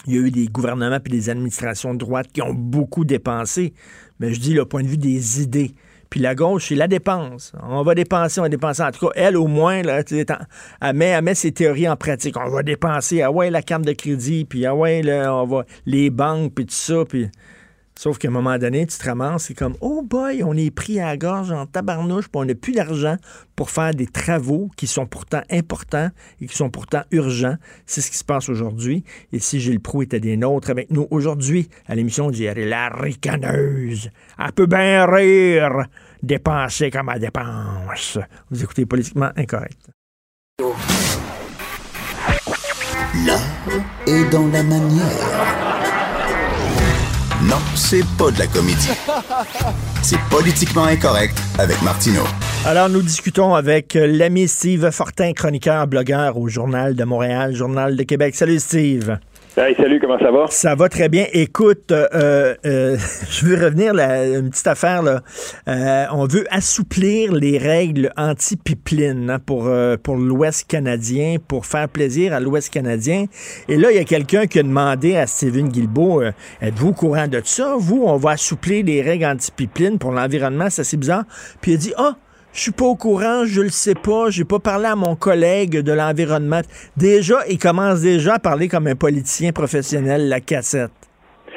Il 0.07 0.13
y 0.13 0.17
a 0.17 0.21
eu 0.21 0.31
des 0.31 0.47
gouvernements 0.47 0.99
et 1.03 1.09
des 1.09 1.29
administrations 1.29 1.93
de 1.93 1.99
droite 1.99 2.27
qui 2.31 2.41
ont 2.41 2.53
beaucoup 2.53 3.05
dépensé, 3.05 3.73
mais 4.19 4.33
je 4.33 4.39
dis 4.39 4.53
le 4.53 4.65
point 4.65 4.81
de 4.81 4.87
vue 4.87 4.97
des 4.97 5.41
idées. 5.41 5.73
Puis 6.09 6.19
la 6.19 6.35
gauche, 6.35 6.67
c'est 6.69 6.75
la 6.75 6.87
dépense. 6.87 7.53
On 7.61 7.81
va 7.83 7.95
dépenser, 7.95 8.39
on 8.39 8.43
va 8.43 8.49
dépenser. 8.49 8.83
En 8.83 8.91
tout 8.91 9.07
cas, 9.07 9.13
elle, 9.15 9.37
au 9.37 9.47
moins, 9.47 9.81
là, 9.81 10.01
elle, 10.09 10.95
met, 10.95 11.35
ses 11.35 11.51
théories 11.51 11.89
en 11.89 11.95
pratique. 11.95 12.37
On 12.37 12.49
va 12.49 12.63
dépenser, 12.63 13.21
ah 13.21 13.31
ouais, 13.31 13.49
la 13.49 13.61
carte 13.61 13.83
de 13.83 13.93
crédit, 13.93 14.45
puis 14.45 14.65
ah 14.65 14.75
ouais, 14.75 15.01
on 15.27 15.45
va, 15.45 15.65
les 15.85 16.09
banques, 16.09 16.53
puis 16.53 16.65
tout 16.65 16.73
ça, 16.73 17.03
puis... 17.07 17.29
Sauf 17.97 18.17
qu'à 18.17 18.27
un 18.27 18.31
moment 18.31 18.57
donné, 18.57 18.85
tu 18.85 18.97
te 18.97 19.05
ramasses, 19.05 19.45
c'est 19.45 19.53
comme, 19.53 19.75
oh 19.79 20.01
boy, 20.03 20.43
on 20.43 20.53
est 20.57 20.69
pris 20.69 20.99
à 20.99 21.05
la 21.05 21.17
gorge 21.17 21.51
en 21.51 21.65
tabarnouche, 21.65 22.27
puis 22.27 22.41
on 22.41 22.45
n'a 22.45 22.53
plus 22.53 22.73
d'argent 22.73 23.15
pour 23.55 23.69
faire 23.69 23.93
des 23.93 24.05
travaux 24.05 24.69
qui 24.75 24.85
sont 24.85 25.05
pourtant 25.05 25.41
importants 25.49 26.09
et 26.41 26.47
qui 26.47 26.55
sont 26.55 26.69
pourtant 26.69 27.03
urgents. 27.11 27.55
C'est 27.85 28.01
ce 28.01 28.11
qui 28.11 28.17
se 28.17 28.25
passe 28.25 28.49
aujourd'hui. 28.49 29.05
Et 29.31 29.39
si 29.39 29.61
Gilles 29.61 29.79
Proux 29.79 30.01
était 30.01 30.19
des 30.19 30.35
nôtres 30.35 30.69
avec 30.69 30.91
nous 30.91 31.07
aujourd'hui 31.09 31.69
à 31.87 31.95
l'émission 31.95 32.29
est 32.31 32.65
La 32.65 32.89
ricaneuse, 32.89 34.09
elle 34.37 34.51
peut 34.51 34.65
bien 34.65 35.05
rire, 35.05 35.85
dépenser 36.21 36.91
comme 36.91 37.09
elle 37.13 37.21
dépense. 37.21 38.19
Vous 38.51 38.61
écoutez 38.61 38.85
Politiquement 38.85 39.31
Incorrect. 39.37 39.89
L'art 43.25 43.39
est 44.05 44.29
dans 44.29 44.47
la 44.47 44.63
manière 44.63 45.64
non, 47.49 47.57
c'est 47.75 48.03
pas 48.17 48.31
de 48.31 48.39
la 48.39 48.47
comédie. 48.47 48.89
C'est 50.01 50.19
politiquement 50.31 50.85
incorrect 50.85 51.37
avec 51.59 51.79
Martineau. 51.83 52.23
Alors, 52.65 52.89
nous 52.89 53.03
discutons 53.03 53.53
avec 53.53 53.93
l'ami 53.93 54.47
Steve 54.47 54.89
Fortin, 54.89 55.33
chroniqueur, 55.33 55.85
blogueur 55.85 56.37
au 56.37 56.47
Journal 56.47 56.95
de 56.95 57.03
Montréal, 57.03 57.53
Journal 57.55 57.95
de 57.95 58.03
Québec. 58.03 58.35
Salut 58.35 58.59
Steve. 58.59 59.17
Hey, 59.57 59.73
salut, 59.77 60.01
comment 60.01 60.19
ça 60.19 60.31
va? 60.31 60.47
Ça 60.49 60.75
va 60.75 60.89
très 60.89 61.07
bien. 61.07 61.27
Écoute, 61.31 61.89
euh, 61.93 62.55
euh, 62.65 62.97
je 63.29 63.45
veux 63.45 63.55
revenir 63.55 63.93
là, 63.93 64.25
une 64.27 64.49
petite 64.49 64.67
affaire. 64.67 65.01
Là. 65.01 65.21
Euh, 65.69 66.05
on 66.11 66.27
veut 66.27 66.45
assouplir 66.49 67.31
les 67.31 67.57
règles 67.57 68.11
anti-pipeline 68.17 69.29
hein, 69.29 69.39
pour, 69.39 69.71
pour 70.03 70.17
l'Ouest 70.17 70.67
canadien, 70.67 71.37
pour 71.47 71.65
faire 71.65 71.87
plaisir 71.87 72.33
à 72.33 72.41
l'Ouest 72.41 72.69
canadien. 72.69 73.27
Et 73.69 73.77
là, 73.77 73.91
il 73.91 73.95
y 73.95 74.01
a 74.01 74.03
quelqu'un 74.03 74.45
qui 74.45 74.59
a 74.59 74.63
demandé 74.63 75.15
à 75.15 75.25
Steven 75.25 75.69
Guilbeault, 75.69 76.23
êtes-vous 76.61 76.89
au 76.89 76.93
courant 76.93 77.29
de 77.29 77.39
ça? 77.41 77.75
Vous, 77.79 78.03
on 78.05 78.17
va 78.17 78.31
assouplir 78.31 78.83
les 78.83 79.01
règles 79.01 79.25
anti-pipeline 79.25 79.99
pour 79.99 80.11
l'environnement, 80.11 80.69
c'est 80.69 80.81
assez 80.81 80.97
bizarre. 80.97 81.23
Puis 81.61 81.71
il 81.71 81.75
a 81.75 81.77
dit, 81.77 81.93
ah, 81.95 82.15
je 82.55 82.61
suis 82.61 82.71
pas 82.71 82.85
au 82.85 82.95
courant, 82.95 83.43
je 83.45 83.61
le 83.61 83.69
sais 83.69 83.95
pas, 83.95 84.29
j'ai 84.29 84.45
pas 84.45 84.59
parlé 84.59 84.85
à 84.85 84.95
mon 84.95 85.15
collègue 85.15 85.81
de 85.81 85.91
l'environnement. 85.91 86.61
Déjà, 86.95 87.35
il 87.49 87.59
commence 87.59 88.01
déjà 88.01 88.35
à 88.35 88.39
parler 88.39 88.69
comme 88.69 88.87
un 88.87 88.95
politicien 88.95 89.51
professionnel, 89.51 90.29
la 90.29 90.39
cassette. 90.39 90.91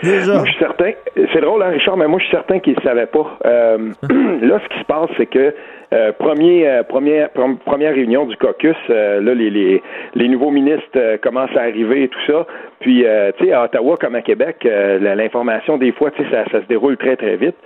Déjà. 0.02 0.34
Moi, 0.34 0.44
je 0.44 0.50
suis 0.50 0.60
certain. 0.60 0.90
C'est 1.32 1.40
drôle, 1.40 1.62
hein, 1.62 1.70
Richard, 1.70 1.96
mais 1.96 2.06
moi, 2.06 2.18
je 2.18 2.24
suis 2.24 2.36
certain 2.36 2.58
qu'il 2.58 2.74
ne 2.74 2.80
savait 2.80 3.06
pas. 3.06 3.38
Euh, 3.46 3.78
là, 4.42 4.60
ce 4.62 4.74
qui 4.74 4.80
se 4.80 4.84
passe, 4.84 5.08
c'est 5.16 5.26
que 5.26 5.54
euh, 5.92 6.12
premier, 6.12 6.68
euh, 6.68 6.82
première, 6.82 7.30
première 7.30 7.94
réunion 7.94 8.26
du 8.26 8.36
caucus, 8.36 8.76
là, 8.88 9.20
les, 9.20 9.50
les, 9.50 9.82
les, 10.14 10.28
nouveaux 10.28 10.50
ministres 10.50 11.16
commencent 11.22 11.56
à 11.56 11.62
arriver 11.62 12.04
et 12.04 12.08
tout 12.08 12.20
ça. 12.26 12.46
Puis, 12.80 13.04
tu 13.38 13.44
sais, 13.44 13.52
à 13.52 13.64
Ottawa 13.64 13.96
comme 14.00 14.16
à 14.16 14.22
Québec, 14.22 14.56
l'information, 14.64 15.78
des 15.78 15.92
fois, 15.92 16.10
tu 16.10 16.22
sais, 16.22 16.30
ça, 16.30 16.44
ça, 16.50 16.60
se 16.60 16.66
déroule 16.66 16.96
très, 16.96 17.16
très 17.16 17.36
vite. 17.36 17.56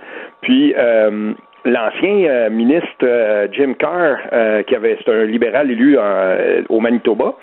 Puis, 0.41 0.73
l'ancien 1.65 2.25
euh, 2.25 2.49
ministre 2.49 2.87
euh, 3.03 3.47
Jim 3.51 3.73
Carr, 3.77 4.17
euh, 4.31 4.63
qui 4.63 4.75
avait 4.75 4.97
c'est 5.03 5.11
un 5.11 5.25
libéral 5.25 5.71
élu 5.71 5.97
au 6.69 6.79
Manitoba. 6.79 7.35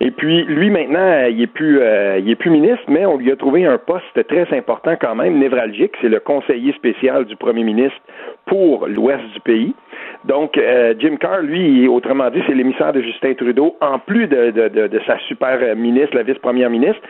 Et 0.00 0.10
puis 0.10 0.44
lui 0.44 0.70
maintenant, 0.70 1.26
il 1.28 1.42
est 1.42 1.46
plus 1.46 1.80
il 2.18 2.30
est 2.30 2.36
plus 2.36 2.50
ministre, 2.50 2.84
mais 2.88 3.06
on 3.06 3.16
lui 3.16 3.30
a 3.32 3.36
trouvé 3.36 3.64
un 3.64 3.78
poste 3.78 4.26
très 4.28 4.46
important 4.56 4.94
quand 5.00 5.14
même, 5.14 5.38
névralgique. 5.38 5.92
C'est 6.00 6.08
le 6.08 6.20
conseiller 6.20 6.72
spécial 6.74 7.24
du 7.24 7.36
premier 7.36 7.64
ministre 7.64 7.98
pour 8.46 8.86
l'ouest 8.86 9.24
du 9.34 9.40
pays. 9.40 9.74
Donc, 10.24 10.60
Jim 10.98 11.16
Carr, 11.20 11.42
lui, 11.42 11.86
autrement 11.86 12.30
dit, 12.30 12.42
c'est 12.46 12.54
l'émissaire 12.54 12.92
de 12.92 13.00
Justin 13.00 13.34
Trudeau, 13.34 13.76
en 13.80 13.98
plus 13.98 14.26
de, 14.26 14.50
de, 14.50 14.86
de, 14.88 15.00
sa 15.06 15.18
super 15.20 15.76
ministre, 15.76 16.16
la 16.16 16.22
vice-première 16.22 16.70
ministre. 16.70 17.00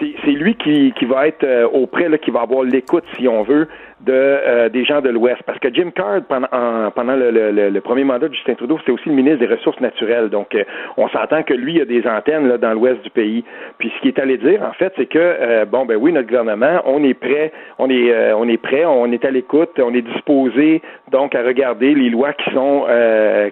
C'est 0.00 0.30
lui 0.30 0.54
qui, 0.54 0.92
qui 0.98 1.04
va 1.04 1.28
être 1.28 1.46
auprès, 1.72 2.08
là, 2.08 2.18
qui 2.18 2.30
va 2.30 2.40
avoir 2.40 2.62
l'écoute, 2.62 3.04
si 3.16 3.28
on 3.28 3.42
veut, 3.42 3.68
de, 4.04 4.12
euh, 4.12 4.68
des 4.68 4.84
gens 4.84 5.00
de 5.00 5.08
l'Ouest. 5.08 5.42
Parce 5.46 5.58
que 5.58 5.72
Jim 5.72 5.90
Card, 5.94 6.22
pendant, 6.28 6.90
pendant 6.94 7.16
le, 7.16 7.30
le, 7.30 7.70
le, 7.70 7.80
premier 7.80 8.04
mandat 8.04 8.28
de 8.28 8.34
Justin 8.34 8.54
Trudeau, 8.54 8.78
c'était 8.78 8.92
aussi 8.92 9.08
le 9.08 9.14
ministre 9.14 9.38
des 9.38 9.46
Ressources 9.46 9.80
naturelles. 9.80 10.28
Donc, 10.28 10.54
euh, 10.54 10.64
on 10.96 11.08
s'entend 11.08 11.42
que 11.42 11.54
lui 11.54 11.80
a 11.80 11.84
des 11.84 12.06
antennes 12.06 12.48
là, 12.48 12.58
dans 12.58 12.72
l'Ouest 12.72 13.02
du 13.02 13.10
pays. 13.10 13.44
Puis, 13.78 13.92
ce 13.94 14.00
qu'il 14.00 14.08
est 14.08 14.18
allé 14.18 14.36
dire, 14.36 14.62
en 14.62 14.72
fait, 14.72 14.92
c'est 14.96 15.06
que, 15.06 15.18
euh, 15.18 15.64
bon, 15.64 15.86
ben 15.86 15.96
oui, 15.96 16.12
notre 16.12 16.28
gouvernement, 16.28 16.82
on 16.84 17.02
est 17.02 17.14
prêt, 17.14 17.52
on 17.78 17.88
est, 17.90 18.32
on 18.34 18.48
est 18.48 18.56
prêt, 18.56 18.84
on 18.84 19.10
est 19.10 19.24
à 19.24 19.30
l'écoute, 19.30 19.70
on 19.78 19.94
est 19.94 20.02
disposé, 20.02 20.82
donc, 21.10 21.34
à 21.34 21.42
regarder 21.42 21.94
les 21.94 22.10
lois 22.10 22.32
qui 22.32 22.50
sont 22.52 22.86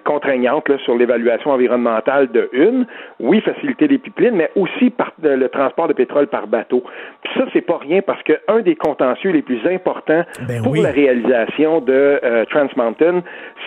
contraignantes 0.03 0.69
là, 0.69 0.77
sur 0.79 0.95
l'évaluation 0.95 1.51
environnementale 1.51 2.31
de 2.31 2.49
une. 2.53 2.85
Oui, 3.19 3.41
faciliter 3.41 3.87
les 3.87 3.97
pipelines, 3.97 4.35
mais 4.35 4.51
aussi 4.55 4.89
par, 4.89 5.13
le 5.21 5.47
transport 5.47 5.87
de 5.87 5.93
pétrole 5.93 6.27
par 6.27 6.47
bateau. 6.47 6.83
Puis 7.23 7.33
ça, 7.35 7.45
c'est 7.53 7.61
pas 7.61 7.77
rien 7.77 8.01
parce 8.01 8.21
que 8.23 8.33
un 8.47 8.59
des 8.59 8.75
contentieux 8.75 9.31
les 9.31 9.41
plus 9.41 9.59
importants 9.67 10.23
ben 10.47 10.63
pour 10.63 10.75
la 10.75 10.91
réalisation 10.91 11.81
de 11.81 12.19
euh, 12.23 12.45
Trans 12.45 12.67
Mountain, 12.75 13.21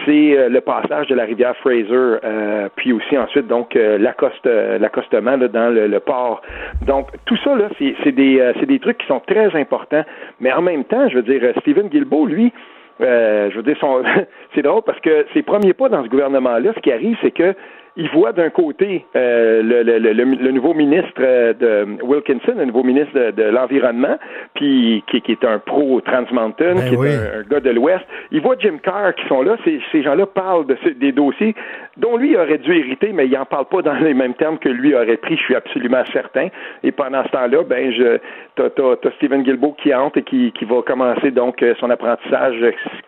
c'est 0.04 0.36
euh, 0.36 0.48
le 0.48 0.60
passage 0.60 1.06
de 1.08 1.14
la 1.14 1.24
rivière 1.24 1.56
Fraser, 1.58 1.86
euh, 1.92 2.68
puis 2.76 2.92
aussi 2.92 3.16
ensuite 3.16 3.46
donc 3.46 3.74
l'accostement 3.74 5.38
dans 5.38 5.70
le, 5.70 5.98
port. 6.00 6.42
Donc 6.86 7.08
tout 7.24 7.36
ça 7.38 7.54
là, 7.54 7.68
c'est 7.78 8.12
des 8.12 8.52
c'est 8.60 8.66
des 8.66 8.78
trucs 8.78 8.98
qui 8.98 9.06
sont 9.06 9.20
très 9.20 9.54
importants, 9.56 10.04
mais 10.40 10.52
en 10.52 10.62
même 10.62 10.84
temps, 10.84 11.08
je 11.08 11.16
veux 11.16 11.22
dire, 11.22 11.42
Stephen 11.60 11.88
Guilbeault, 11.88 12.26
lui, 12.26 12.52
je 13.00 13.56
veux 13.56 13.62
dire, 13.62 13.76
c'est 14.54 14.62
drôle 14.62 14.82
parce 14.82 15.00
que 15.00 15.26
ses 15.34 15.42
premiers 15.42 15.72
pas 15.72 15.88
dans 15.88 16.04
ce 16.04 16.08
gouvernement-là, 16.08 16.72
ce 16.74 16.80
qui 16.80 16.92
arrive, 16.92 17.16
c'est 17.22 17.32
que 17.32 17.54
il 17.96 18.10
voit 18.10 18.32
d'un 18.32 18.50
côté 18.50 19.06
euh, 19.16 19.62
le, 19.62 19.82
le, 19.82 19.98
le, 19.98 20.12
le, 20.12 20.50
nouveau 20.52 20.74
ministre 20.74 21.12
euh, 21.20 21.54
de 21.54 22.02
Wilkinson, 22.02 22.54
le 22.56 22.66
nouveau 22.66 22.82
ministre 22.82 23.30
de, 23.30 23.42
l'Environnement, 23.42 24.18
puis 24.54 25.02
qui, 25.10 25.22
qui, 25.22 25.32
est 25.32 25.44
un 25.44 25.58
pro 25.58 26.00
Trans 26.02 26.26
Mountain, 26.30 26.74
ben 26.74 26.88
qui 26.88 26.94
est 26.94 27.38
un, 27.38 27.42
gars 27.48 27.60
de 27.60 27.70
l'Ouest. 27.70 28.04
Il 28.32 28.42
voit 28.42 28.56
Jim 28.58 28.78
Carr 28.82 29.14
qui 29.14 29.26
sont 29.28 29.42
là. 29.42 29.56
Ces, 29.64 29.80
ces 29.92 30.02
gens-là 30.02 30.26
parlent 30.26 30.66
de 30.66 30.76
des 30.98 31.12
dossiers 31.12 31.54
dont 31.96 32.16
lui 32.16 32.36
aurait 32.36 32.58
dû 32.58 32.76
hériter, 32.76 33.12
mais 33.12 33.26
il 33.26 33.32
n'en 33.32 33.46
parle 33.46 33.66
pas 33.66 33.80
dans 33.82 33.94
les 34.00 34.14
mêmes 34.14 34.34
termes 34.34 34.58
que 34.58 34.68
lui 34.68 34.94
aurait 34.94 35.16
pris, 35.16 35.36
je 35.36 35.42
suis 35.42 35.54
absolument 35.54 36.04
certain. 36.12 36.48
Et 36.82 36.92
pendant 36.92 37.24
ce 37.24 37.30
temps-là, 37.30 37.62
ben 37.64 37.92
je 37.92 38.18
t'as, 38.56 38.70
t'as, 38.70 39.10
Stephen 39.16 39.42
Guilbeault 39.42 39.76
qui 39.82 39.94
entre 39.94 40.18
et 40.18 40.22
qui, 40.22 40.52
qui 40.52 40.64
va 40.64 40.82
commencer 40.82 41.30
donc 41.30 41.62
euh, 41.62 41.74
son 41.80 41.90
apprentissage. 41.90 42.56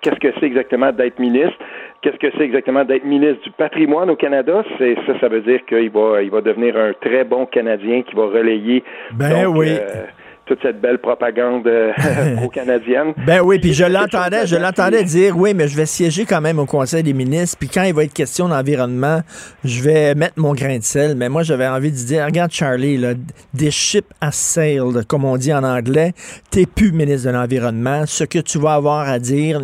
Qu'est-ce 0.01 0.19
que 0.19 0.29
c'est 0.39 0.47
exactement 0.47 0.93
d'être 0.93 1.19
ministre? 1.19 1.59
Qu'est-ce 2.01 2.17
que 2.17 2.31
c'est 2.37 2.45
exactement 2.45 2.85
d'être 2.85 3.05
ministre 3.05 3.43
du 3.43 3.51
patrimoine 3.51 4.09
au 4.09 4.17
Canada? 4.17 4.63
C'est 4.79 4.95
ça, 5.07 5.19
ça 5.21 5.29
veut 5.29 5.41
dire 5.41 5.65
qu'il 5.67 5.91
va, 5.91 6.23
il 6.23 6.31
va 6.31 6.41
devenir 6.41 6.77
un 6.77 6.93
très 6.93 7.25
bon 7.25 7.47
Canadien 7.47 8.03
qui 8.03 8.15
va 8.15 8.27
relayer. 8.27 8.85
Ben 9.13 9.47
oui. 9.47 9.71
Euh, 9.71 10.05
toute 10.49 10.61
cette 10.63 10.81
belle 10.81 10.99
propagande 10.99 11.67
euh, 11.67 11.93
pro-canadienne. 12.37 13.13
Ben 13.27 13.41
oui, 13.43 13.59
puis 13.59 13.75
je 13.75 13.85
l'entendais, 13.85 14.47
je 14.47 14.57
l'entendais 14.57 15.05
dire, 15.05 15.37
oui, 15.37 15.53
mais 15.55 15.69
je 15.69 15.77
vais 15.77 15.87
siéger 15.87 16.25
quand 16.25 16.41
même 16.41 16.59
au 16.59 16.67
Conseil 16.67 17.03
des 17.03 17.13
ministres, 17.13 17.59
puis 17.61 17.69
quand 17.69 17.83
il 17.83 17.95
va 17.95 18.05
être 18.05 18.15
question 18.15 18.49
d'environnement, 18.49 19.21
je 19.65 19.83
vais 19.83 20.15
mettre 20.15 20.39
mon 20.39 20.55
grain 20.55 20.79
de 20.79 20.83
sel. 20.83 21.15
Mais 21.17 21.29
moi, 21.29 21.43
j'avais 21.43 21.67
envie 21.67 21.91
de 21.91 21.97
dire, 21.97 22.25
regarde 22.25 22.51
Charlie, 22.51 22.97
là, 22.97 23.13
des 23.53 23.71
ships 23.71 24.11
à 24.21 24.33
sailed, 24.33 25.05
comme 25.07 25.25
on 25.25 25.37
dit 25.37 25.53
en 25.53 25.63
anglais, 25.63 26.13
t'es 26.51 26.67
plus 26.67 26.93
ministre 26.93 27.29
de 27.29 27.35
l'Environnement. 27.35 28.05
Ce 28.07 28.25
que 28.25 28.39
tu 28.39 28.59
vas 28.59 28.75
avoir 28.75 29.09
à 29.09 29.19
dire, 29.19 29.61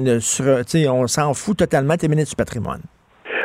on 0.89 1.07
s'en 1.07 1.35
fout 1.35 1.57
totalement, 1.57 1.97
t'es 1.97 2.09
ministre 2.09 2.31
du 2.31 2.37
patrimoine. 2.37 2.83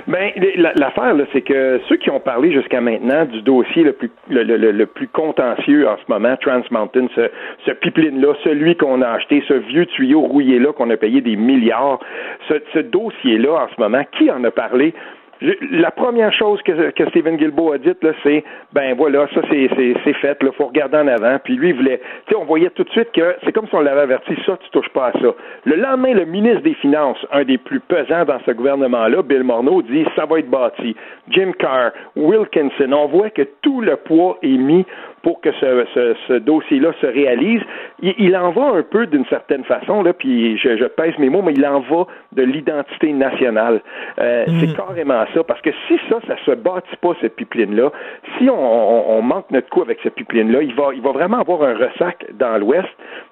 Ben, 0.07 0.31
l'affaire, 0.75 1.15
c'est 1.33 1.41
que 1.41 1.79
ceux 1.87 1.97
qui 1.97 2.09
ont 2.09 2.19
parlé 2.19 2.51
jusqu'à 2.51 2.81
maintenant 2.81 3.25
du 3.25 3.41
dossier 3.41 3.83
le 3.83 3.93
plus, 3.93 4.11
le, 4.29 4.85
plus 4.85 5.07
contentieux 5.07 5.87
en 5.87 5.97
ce 5.97 6.11
moment, 6.11 6.35
Trans 6.37 6.61
Mountain, 6.71 7.07
ce, 7.15 7.29
ce 7.65 7.71
pipeline-là, 7.71 8.33
celui 8.43 8.75
qu'on 8.75 9.01
a 9.01 9.09
acheté, 9.09 9.43
ce 9.47 9.53
vieux 9.53 9.85
tuyau 9.87 10.21
rouillé-là 10.21 10.73
qu'on 10.73 10.89
a 10.89 10.97
payé 10.97 11.21
des 11.21 11.35
milliards, 11.35 11.99
ce, 12.47 12.55
ce 12.73 12.79
dossier-là 12.79 13.63
en 13.63 13.67
ce 13.75 13.81
moment, 13.81 14.03
qui 14.17 14.31
en 14.31 14.43
a 14.43 14.51
parlé? 14.51 14.93
La 15.41 15.91
première 15.91 16.33
chose 16.33 16.61
que, 16.63 16.91
Stephen 17.09 17.37
Guilbeault 17.37 17.71
a 17.71 17.77
dite, 17.77 18.03
là, 18.03 18.11
c'est 18.23 18.43
ben 18.73 18.93
voilà, 18.95 19.25
ça 19.33 19.41
c'est, 19.49 19.69
c'est, 20.03 20.13
fait, 20.13 20.37
il 20.41 20.51
faut 20.51 20.65
regarder 20.65 20.97
en 20.97 21.07
avant. 21.07 21.37
Puis 21.43 21.55
lui, 21.55 21.69
il 21.69 21.75
voulait. 21.75 22.01
Tu 22.27 22.33
sais, 22.33 22.35
on 22.35 22.45
voyait 22.45 22.69
tout 22.71 22.83
de 22.83 22.89
suite 22.89 23.11
que 23.13 23.35
c'est 23.43 23.53
comme 23.53 23.67
si 23.67 23.75
on 23.75 23.81
l'avait 23.81 24.01
averti, 24.01 24.35
ça, 24.45 24.57
tu 24.57 24.69
touches 24.71 24.89
pas 24.89 25.07
à 25.07 25.11
ça. 25.13 25.33
Le 25.63 25.75
lendemain, 25.75 26.13
le 26.13 26.25
ministre 26.25 26.61
des 26.61 26.73
Finances, 26.75 27.17
un 27.31 27.43
des 27.43 27.57
plus 27.57 27.79
pesants 27.79 28.25
dans 28.25 28.39
ce 28.45 28.51
gouvernement-là, 28.51 29.21
Bill 29.21 29.43
Morneau, 29.43 29.81
dit 29.81 30.05
ça 30.15 30.25
va 30.25 30.39
être 30.39 30.49
bâti. 30.49 30.95
Jim 31.29 31.51
Carr, 31.57 31.91
Wilkinson, 32.15 32.91
on 32.91 33.07
voit 33.07 33.29
que 33.29 33.43
tout 33.61 33.81
le 33.81 33.95
poids 33.95 34.37
est 34.41 34.57
mis 34.57 34.85
pour 35.22 35.41
que 35.41 35.51
ce, 35.53 35.86
ce, 36.28 36.34
dossier-là 36.34 36.91
se 37.01 37.07
réalise. 37.07 37.61
Il, 38.01 38.36
en 38.38 38.51
va 38.51 38.78
un 38.78 38.84
peu 38.84 39.05
d'une 39.07 39.26
certaine 39.26 39.63
façon, 39.63 40.03
là, 40.03 40.13
puis 40.13 40.57
je, 40.57 40.78
je, 40.78 40.86
pèse 40.86 41.17
mes 41.17 41.30
mots, 41.30 41.41
mais 41.41 41.53
il 41.53 41.65
en 41.65 41.82
va 41.82 42.07
de 42.32 42.43
l'identité 42.43 43.11
nationale. 43.11 43.82
Euh, 44.20 44.45
mm. 44.47 44.59
C'est 44.59 44.76
carrément 44.76 45.26
ça, 45.34 45.43
parce 45.43 45.61
que 45.61 45.72
si 45.88 45.99
ça, 46.09 46.20
ça 46.28 46.36
se 46.45 46.51
bâtit 46.51 46.95
pas, 47.01 47.13
cette 47.22 47.36
pipeline-là, 47.36 47.91
si 48.38 48.49
on, 48.49 49.17
on, 49.17 49.22
manque 49.22 49.51
notre 49.51 49.70
coup 49.70 49.82
avec 49.82 49.99
cette 50.03 50.15
pipeline-là, 50.15 50.61
il 50.61 50.74
va, 50.74 50.89
il 50.93 51.01
va 51.01 51.11
vraiment 51.11 51.39
avoir 51.39 51.63
un 51.63 51.76
ressac 51.76 52.26
dans 52.34 52.57
l'Ouest. 52.57 52.89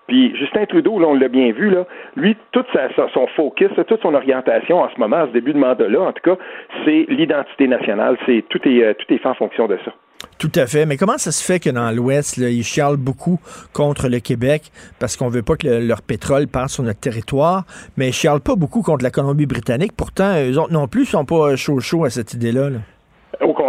Puis 0.08 0.36
Justin 0.38 0.66
Trudeau, 0.66 1.00
là, 1.00 1.08
on 1.08 1.16
l'a 1.16 1.28
bien 1.28 1.52
vu, 1.52 1.70
là, 1.70 1.86
lui, 2.16 2.36
tout 2.52 2.64
sa, 2.74 2.90
son 3.14 3.28
focus, 3.28 3.70
toute 3.88 4.02
son 4.02 4.14
orientation 4.14 4.82
en 4.82 4.90
ce 4.90 5.00
moment, 5.00 5.18
à 5.18 5.28
ce 5.28 5.32
début 5.32 5.54
de 5.54 5.60
mandat-là, 5.60 6.02
en 6.02 6.14
tout 6.14 6.24
cas, 6.24 6.42
c'est 6.86 7.06
l'identité 7.10 7.68
nationale. 7.68 8.18
C'est 8.26 8.44
tout 8.50 8.60
est, 8.68 8.84
euh, 8.84 8.94
tout 8.94 9.14
est 9.14 9.18
fait 9.18 9.28
en 9.28 9.34
fonction 9.34 9.68
de 9.68 9.78
ça. 9.84 9.94
Tout 10.38 10.52
à 10.56 10.68
fait. 10.68 10.86
Mais 10.86 10.98
comment 10.98 11.18
ça 11.18 11.32
se 11.32 11.44
fait 11.44 11.60
que 11.60 11.70
dans 11.70 11.92
l'Ouest, 11.92 12.38
ils 12.38 12.64
chialent 12.64 12.98
beaucoup 12.98 13.40
contre 13.74 14.08
le 14.08 14.20
Québec 14.20 14.72
parce 15.00 15.18
qu'on 15.18 15.30
veut 15.30 15.42
pas 15.42 15.56
que 15.56 15.68
leur 15.68 16.02
pétrole 16.02 16.48
passe 16.48 16.74
sur 16.74 16.84
notre 16.84 17.00
territoire, 17.00 17.66
mais 17.98 18.10
ils 18.10 18.14
chialent 18.14 18.42
pas 18.42 18.56
beaucoup 18.56 18.82
contre 18.82 19.04
la 19.04 19.12
Colombie-Britannique. 19.12 19.94
Pourtant, 19.96 20.36
eux 20.40 20.58
autres 20.60 20.74
non 20.74 20.88
plus 20.88 21.06
sont 21.06 21.26
pas 21.26 21.56
chaud 21.56 21.80
chaud 21.80 22.06
à 22.06 22.10
cette 22.10 22.34
idée-là. 22.34 22.70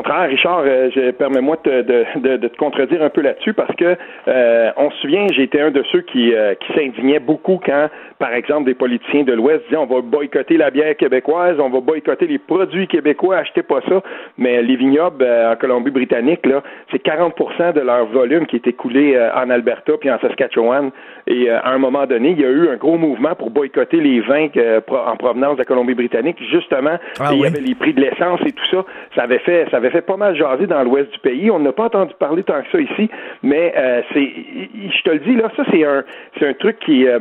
Contraire, 0.02 0.28
Richard, 0.28 0.62
euh, 0.64 1.12
permets-moi 1.18 1.56
de, 1.64 1.82
de, 1.82 2.36
de, 2.36 2.48
te 2.48 2.56
contredire 2.56 3.02
un 3.02 3.10
peu 3.10 3.20
là-dessus 3.20 3.52
parce 3.52 3.74
que 3.74 3.96
euh, 4.28 4.70
on 4.76 4.90
se 4.92 4.96
souvient, 4.98 5.26
été 5.26 5.60
un 5.60 5.72
de 5.72 5.82
ceux 5.90 6.02
qui, 6.02 6.32
euh, 6.34 6.54
qui 6.54 6.72
s'indignait 6.72 7.18
beaucoup 7.18 7.60
quand, 7.64 7.88
par 8.20 8.32
exemple, 8.32 8.66
des 8.66 8.74
politiciens 8.74 9.24
de 9.24 9.32
l'Ouest 9.32 9.64
disaient 9.64 9.76
on 9.76 9.86
va 9.86 10.00
boycotter 10.00 10.56
la 10.56 10.70
bière 10.70 10.96
québécoise, 10.96 11.58
on 11.58 11.68
va 11.68 11.80
boycotter 11.80 12.28
les 12.28 12.38
produits 12.38 12.86
québécois, 12.86 13.38
achetez 13.38 13.64
pas 13.64 13.80
ça. 13.88 14.00
Mais 14.36 14.62
les 14.62 14.76
vignobles 14.76 15.24
en 15.24 15.56
Colombie-Britannique, 15.56 16.46
là, 16.46 16.62
c'est 16.92 17.04
40% 17.04 17.72
de 17.72 17.80
leur 17.80 18.06
volume 18.06 18.46
qui 18.46 18.56
est 18.56 18.66
écoulé 18.68 19.18
en 19.34 19.50
Alberta 19.50 19.94
puis 20.00 20.10
en 20.10 20.20
Saskatchewan. 20.20 20.90
Et 21.26 21.50
à 21.50 21.70
un 21.70 21.78
moment 21.78 22.06
donné, 22.06 22.30
il 22.30 22.40
y 22.40 22.44
a 22.44 22.50
eu 22.50 22.68
un 22.68 22.76
gros 22.76 22.96
mouvement 22.96 23.34
pour 23.34 23.50
boycotter 23.50 24.00
les 24.00 24.20
vins 24.20 24.48
en 24.90 25.16
provenance 25.16 25.54
de 25.54 25.58
la 25.58 25.64
Colombie-Britannique, 25.64 26.38
justement. 26.50 26.98
Ah 27.20 27.30
il 27.32 27.40
y 27.40 27.46
avait 27.46 27.60
les 27.60 27.74
prix 27.74 27.92
de 27.92 28.00
l'essence 28.00 28.40
et 28.46 28.52
tout 28.52 28.66
ça. 28.70 28.84
Ça 29.14 29.22
avait 29.22 29.40
fait 29.40 29.66
ça 29.70 29.78
avait 29.78 29.87
fait 29.90 30.02
pas 30.02 30.16
mal 30.16 30.36
jaser 30.36 30.66
dans 30.66 30.82
l'ouest 30.82 31.12
du 31.12 31.18
pays. 31.20 31.50
On 31.50 31.58
n'a 31.58 31.72
pas 31.72 31.84
entendu 31.84 32.14
parler 32.18 32.42
tant 32.42 32.60
que 32.62 32.70
ça 32.70 32.80
ici, 32.80 33.10
mais 33.42 33.72
euh, 33.76 34.02
c'est, 34.12 34.20
je 34.26 35.02
te 35.02 35.10
le 35.10 35.18
dis 35.20 35.36
là, 35.36 35.50
ça 35.56 35.64
c'est 35.70 35.84
un, 35.84 36.04
c'est 36.38 36.48
un 36.48 36.54
truc 36.54 36.78
qui, 36.80 37.06
euh, 37.06 37.18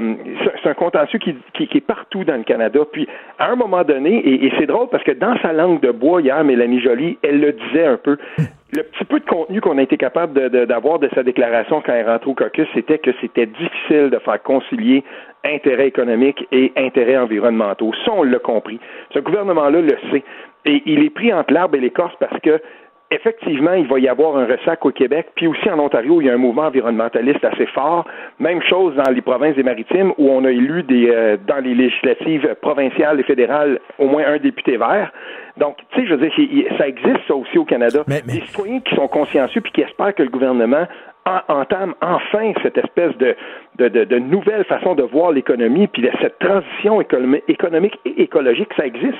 c'est 0.61 0.69
un 0.69 0.73
contentieux 0.73 1.19
qui, 1.19 1.35
qui, 1.53 1.77
est 1.77 1.85
partout 1.85 2.23
dans 2.23 2.37
le 2.37 2.43
Canada. 2.43 2.79
Puis 2.91 3.07
à 3.39 3.51
un 3.51 3.55
moment 3.55 3.83
donné, 3.83 4.27
et, 4.27 4.51
c'est 4.57 4.65
drôle 4.65 4.87
parce 4.89 5.03
que 5.03 5.11
dans 5.11 5.37
sa 5.41 5.53
langue 5.53 5.81
de 5.81 5.91
bois 5.91 6.21
hier, 6.21 6.43
Mélanie 6.43 6.81
Joly, 6.81 7.17
elle 7.23 7.39
le 7.39 7.53
disait 7.53 7.85
un 7.85 7.97
peu. 7.97 8.17
Le 8.75 8.83
petit 8.83 9.05
peu 9.05 9.21
de 9.21 9.25
contenu 9.25 9.61
qu'on 9.61 9.77
a 9.77 9.81
été 9.81 9.95
capable 9.95 10.49
d'avoir 10.67 10.99
de, 10.99 11.09
sa 11.15 11.23
déclaration 11.23 11.81
quand 11.81 11.93
elle 11.93 12.05
rentre 12.05 12.27
au 12.27 12.33
caucus, 12.33 12.67
c'était 12.73 12.97
que 12.97 13.11
c'était 13.21 13.45
difficile 13.45 14.09
de 14.09 14.19
faire 14.19 14.43
concilier 14.43 15.05
intérêts 15.45 15.87
économiques 15.87 16.45
et 16.51 16.73
intérêts 16.75 17.17
environnementaux. 17.17 17.93
Ça, 18.03 18.11
on 18.11 18.23
l'a 18.23 18.39
compris. 18.39 18.79
Ce 19.13 19.19
gouvernement-là 19.19 19.79
le 19.79 19.97
sait. 20.11 20.23
Et 20.67 20.83
il 20.85 21.03
est 21.03 21.09
pris 21.09 21.33
entre 21.33 21.53
l'arbre 21.53 21.75
et 21.75 21.79
l'écorce 21.79 22.13
parce 22.19 22.39
que 22.41 22.61
effectivement, 23.09 23.73
il 23.73 23.87
va 23.87 23.99
y 23.99 24.07
avoir 24.07 24.35
un 24.37 24.45
ressac 24.45 24.85
au 24.85 24.91
Québec, 24.91 25.27
puis 25.35 25.47
aussi 25.47 25.69
en 25.69 25.79
Ontario, 25.79 26.19
il 26.21 26.27
y 26.27 26.29
a 26.29 26.33
un 26.33 26.37
mouvement 26.37 26.63
environnementaliste 26.63 27.43
assez 27.43 27.65
fort. 27.67 28.05
Même 28.39 28.61
chose 28.61 28.95
dans 28.95 29.09
les 29.11 29.21
provinces 29.21 29.55
des 29.55 29.63
maritimes, 29.63 30.11
où 30.17 30.29
on 30.29 30.43
a 30.43 30.51
élu 30.51 30.83
des, 30.83 31.09
euh, 31.09 31.37
dans 31.47 31.63
les 31.63 31.73
législatives 31.73 32.55
provinciales 32.61 33.19
et 33.19 33.23
fédérales 33.23 33.79
au 33.97 34.07
moins 34.07 34.25
un 34.27 34.37
député 34.37 34.77
vert. 34.77 35.11
Donc, 35.55 35.77
tu 35.91 36.01
sais, 36.01 36.07
je 36.07 36.13
veux 36.13 36.27
dire, 36.27 36.77
ça 36.77 36.87
existe 36.87 37.25
ça 37.27 37.35
aussi 37.35 37.57
au 37.57 37.65
Canada. 37.65 38.03
Des 38.07 38.41
citoyens 38.45 38.81
qui 38.81 38.95
sont 38.95 39.07
consciencieux 39.07 39.61
puis 39.61 39.71
qui 39.71 39.81
espèrent 39.81 40.13
que 40.13 40.23
le 40.23 40.29
gouvernement 40.29 40.85
entame 41.49 41.93
enfin 42.01 42.53
cette 42.63 42.77
espèce 42.77 43.15
de, 43.17 43.35
de, 43.77 44.05
de, 44.05 44.19
nouvelle 44.19 44.63
façon 44.65 44.95
de 44.95 45.03
voir 45.03 45.31
l'économie, 45.31 45.87
puis 45.87 46.07
cette 46.21 46.39
transition 46.39 47.01
économique 47.01 47.99
et 48.05 48.21
écologique, 48.21 48.69
ça 48.77 48.85
existe. 48.85 49.17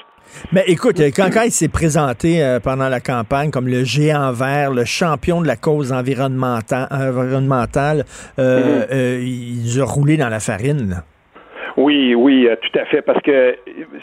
Mais 0.52 0.64
écoute, 0.68 1.00
quand, 1.16 1.30
quand 1.32 1.44
il 1.44 1.52
s'est 1.52 1.68
présenté 1.68 2.44
euh, 2.44 2.60
pendant 2.60 2.90
la 2.90 3.00
campagne 3.00 3.52
comme 3.52 3.68
le 3.68 3.84
géant 3.84 4.32
vert, 4.32 4.72
le 4.72 4.86
champion 4.86 5.42
de 5.42 5.48
la 5.48 5.56
cause 5.56 5.92
environnementale, 5.92 6.88
environnementale 6.92 8.06
euh, 8.40 8.84
mm-hmm. 8.84 8.88
euh, 8.92 9.24
il 9.24 9.82
a 9.82 9.86
roulé 9.86 10.18
dans 10.18 10.30
la 10.30 10.40
farine. 10.40 11.04
Oui, 11.78 12.16
oui, 12.16 12.48
euh, 12.48 12.56
tout 12.56 12.80
à 12.80 12.86
fait, 12.86 13.04
parce 13.04 13.22
que 13.22 13.56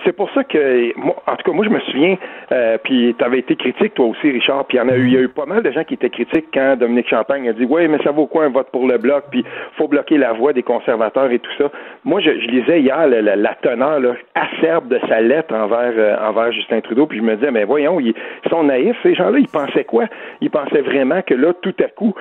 c'est 0.04 0.12
pour 0.12 0.30
ça 0.30 0.44
que, 0.44 0.96
moi, 0.96 1.16
en 1.26 1.34
tout 1.34 1.50
cas, 1.50 1.52
moi, 1.52 1.64
je 1.64 1.70
me 1.70 1.80
souviens, 1.80 2.16
euh, 2.52 2.78
puis 2.84 3.16
tu 3.18 3.24
avais 3.24 3.40
été 3.40 3.56
critique, 3.56 3.94
toi 3.94 4.06
aussi, 4.06 4.30
Richard, 4.30 4.66
puis 4.66 4.78
il 4.78 4.80
y, 4.80 4.84
en 4.84 4.88
a 4.88 4.96
eu, 4.96 5.10
y 5.10 5.16
a 5.16 5.20
eu 5.20 5.28
pas 5.28 5.44
mal 5.44 5.60
de 5.60 5.72
gens 5.72 5.82
qui 5.82 5.94
étaient 5.94 6.08
critiques 6.08 6.46
quand 6.54 6.76
Dominique 6.76 7.08
Champagne 7.08 7.48
a 7.48 7.52
dit, 7.52 7.66
oui, 7.68 7.88
mais 7.88 7.98
ça 8.04 8.12
vaut 8.12 8.28
quoi 8.28 8.44
un 8.44 8.50
vote 8.50 8.68
pour 8.70 8.86
le 8.86 8.96
bloc, 8.98 9.24
puis 9.32 9.44
faut 9.76 9.88
bloquer 9.88 10.18
la 10.18 10.32
voix 10.32 10.52
des 10.52 10.62
conservateurs 10.62 11.32
et 11.32 11.40
tout 11.40 11.50
ça. 11.58 11.68
Moi, 12.04 12.20
je, 12.20 12.30
lisais 12.30 12.80
hier 12.80 13.08
la, 13.08 13.54
teneur 13.56 13.98
là, 13.98 14.14
acerbe 14.36 14.86
de 14.86 15.00
sa 15.08 15.20
lettre 15.20 15.52
envers, 15.52 15.94
euh, 15.96 16.16
envers 16.28 16.52
Justin 16.52 16.80
Trudeau, 16.80 17.06
puis 17.06 17.18
je 17.18 17.24
me 17.24 17.34
disais, 17.34 17.50
mais 17.50 17.64
voyons, 17.64 17.98
ils, 17.98 18.14
sont 18.50 18.62
naïfs, 18.62 18.96
ces 19.02 19.16
gens-là, 19.16 19.40
ils 19.40 19.48
pensaient 19.48 19.82
quoi? 19.82 20.04
Ils 20.40 20.50
pensaient 20.50 20.82
vraiment 20.82 21.22
que 21.22 21.34
là, 21.34 21.52
tout 21.60 21.74
à 21.80 21.88
coup, 21.88 22.14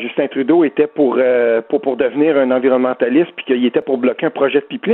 Justin 0.00 0.26
Trudeau 0.26 0.62
était 0.64 0.88
pour, 0.88 1.18
pour, 1.70 1.80
pour 1.80 1.96
devenir 1.96 2.36
un 2.36 2.50
environnementaliste, 2.50 3.30
puis 3.36 3.46
qu'il 3.46 3.64
était 3.64 3.80
pour 3.80 3.96
bloquer 3.96 4.26
un 4.26 4.30
projet 4.30 4.60
de 4.60 4.64
pipeline? 4.64 4.89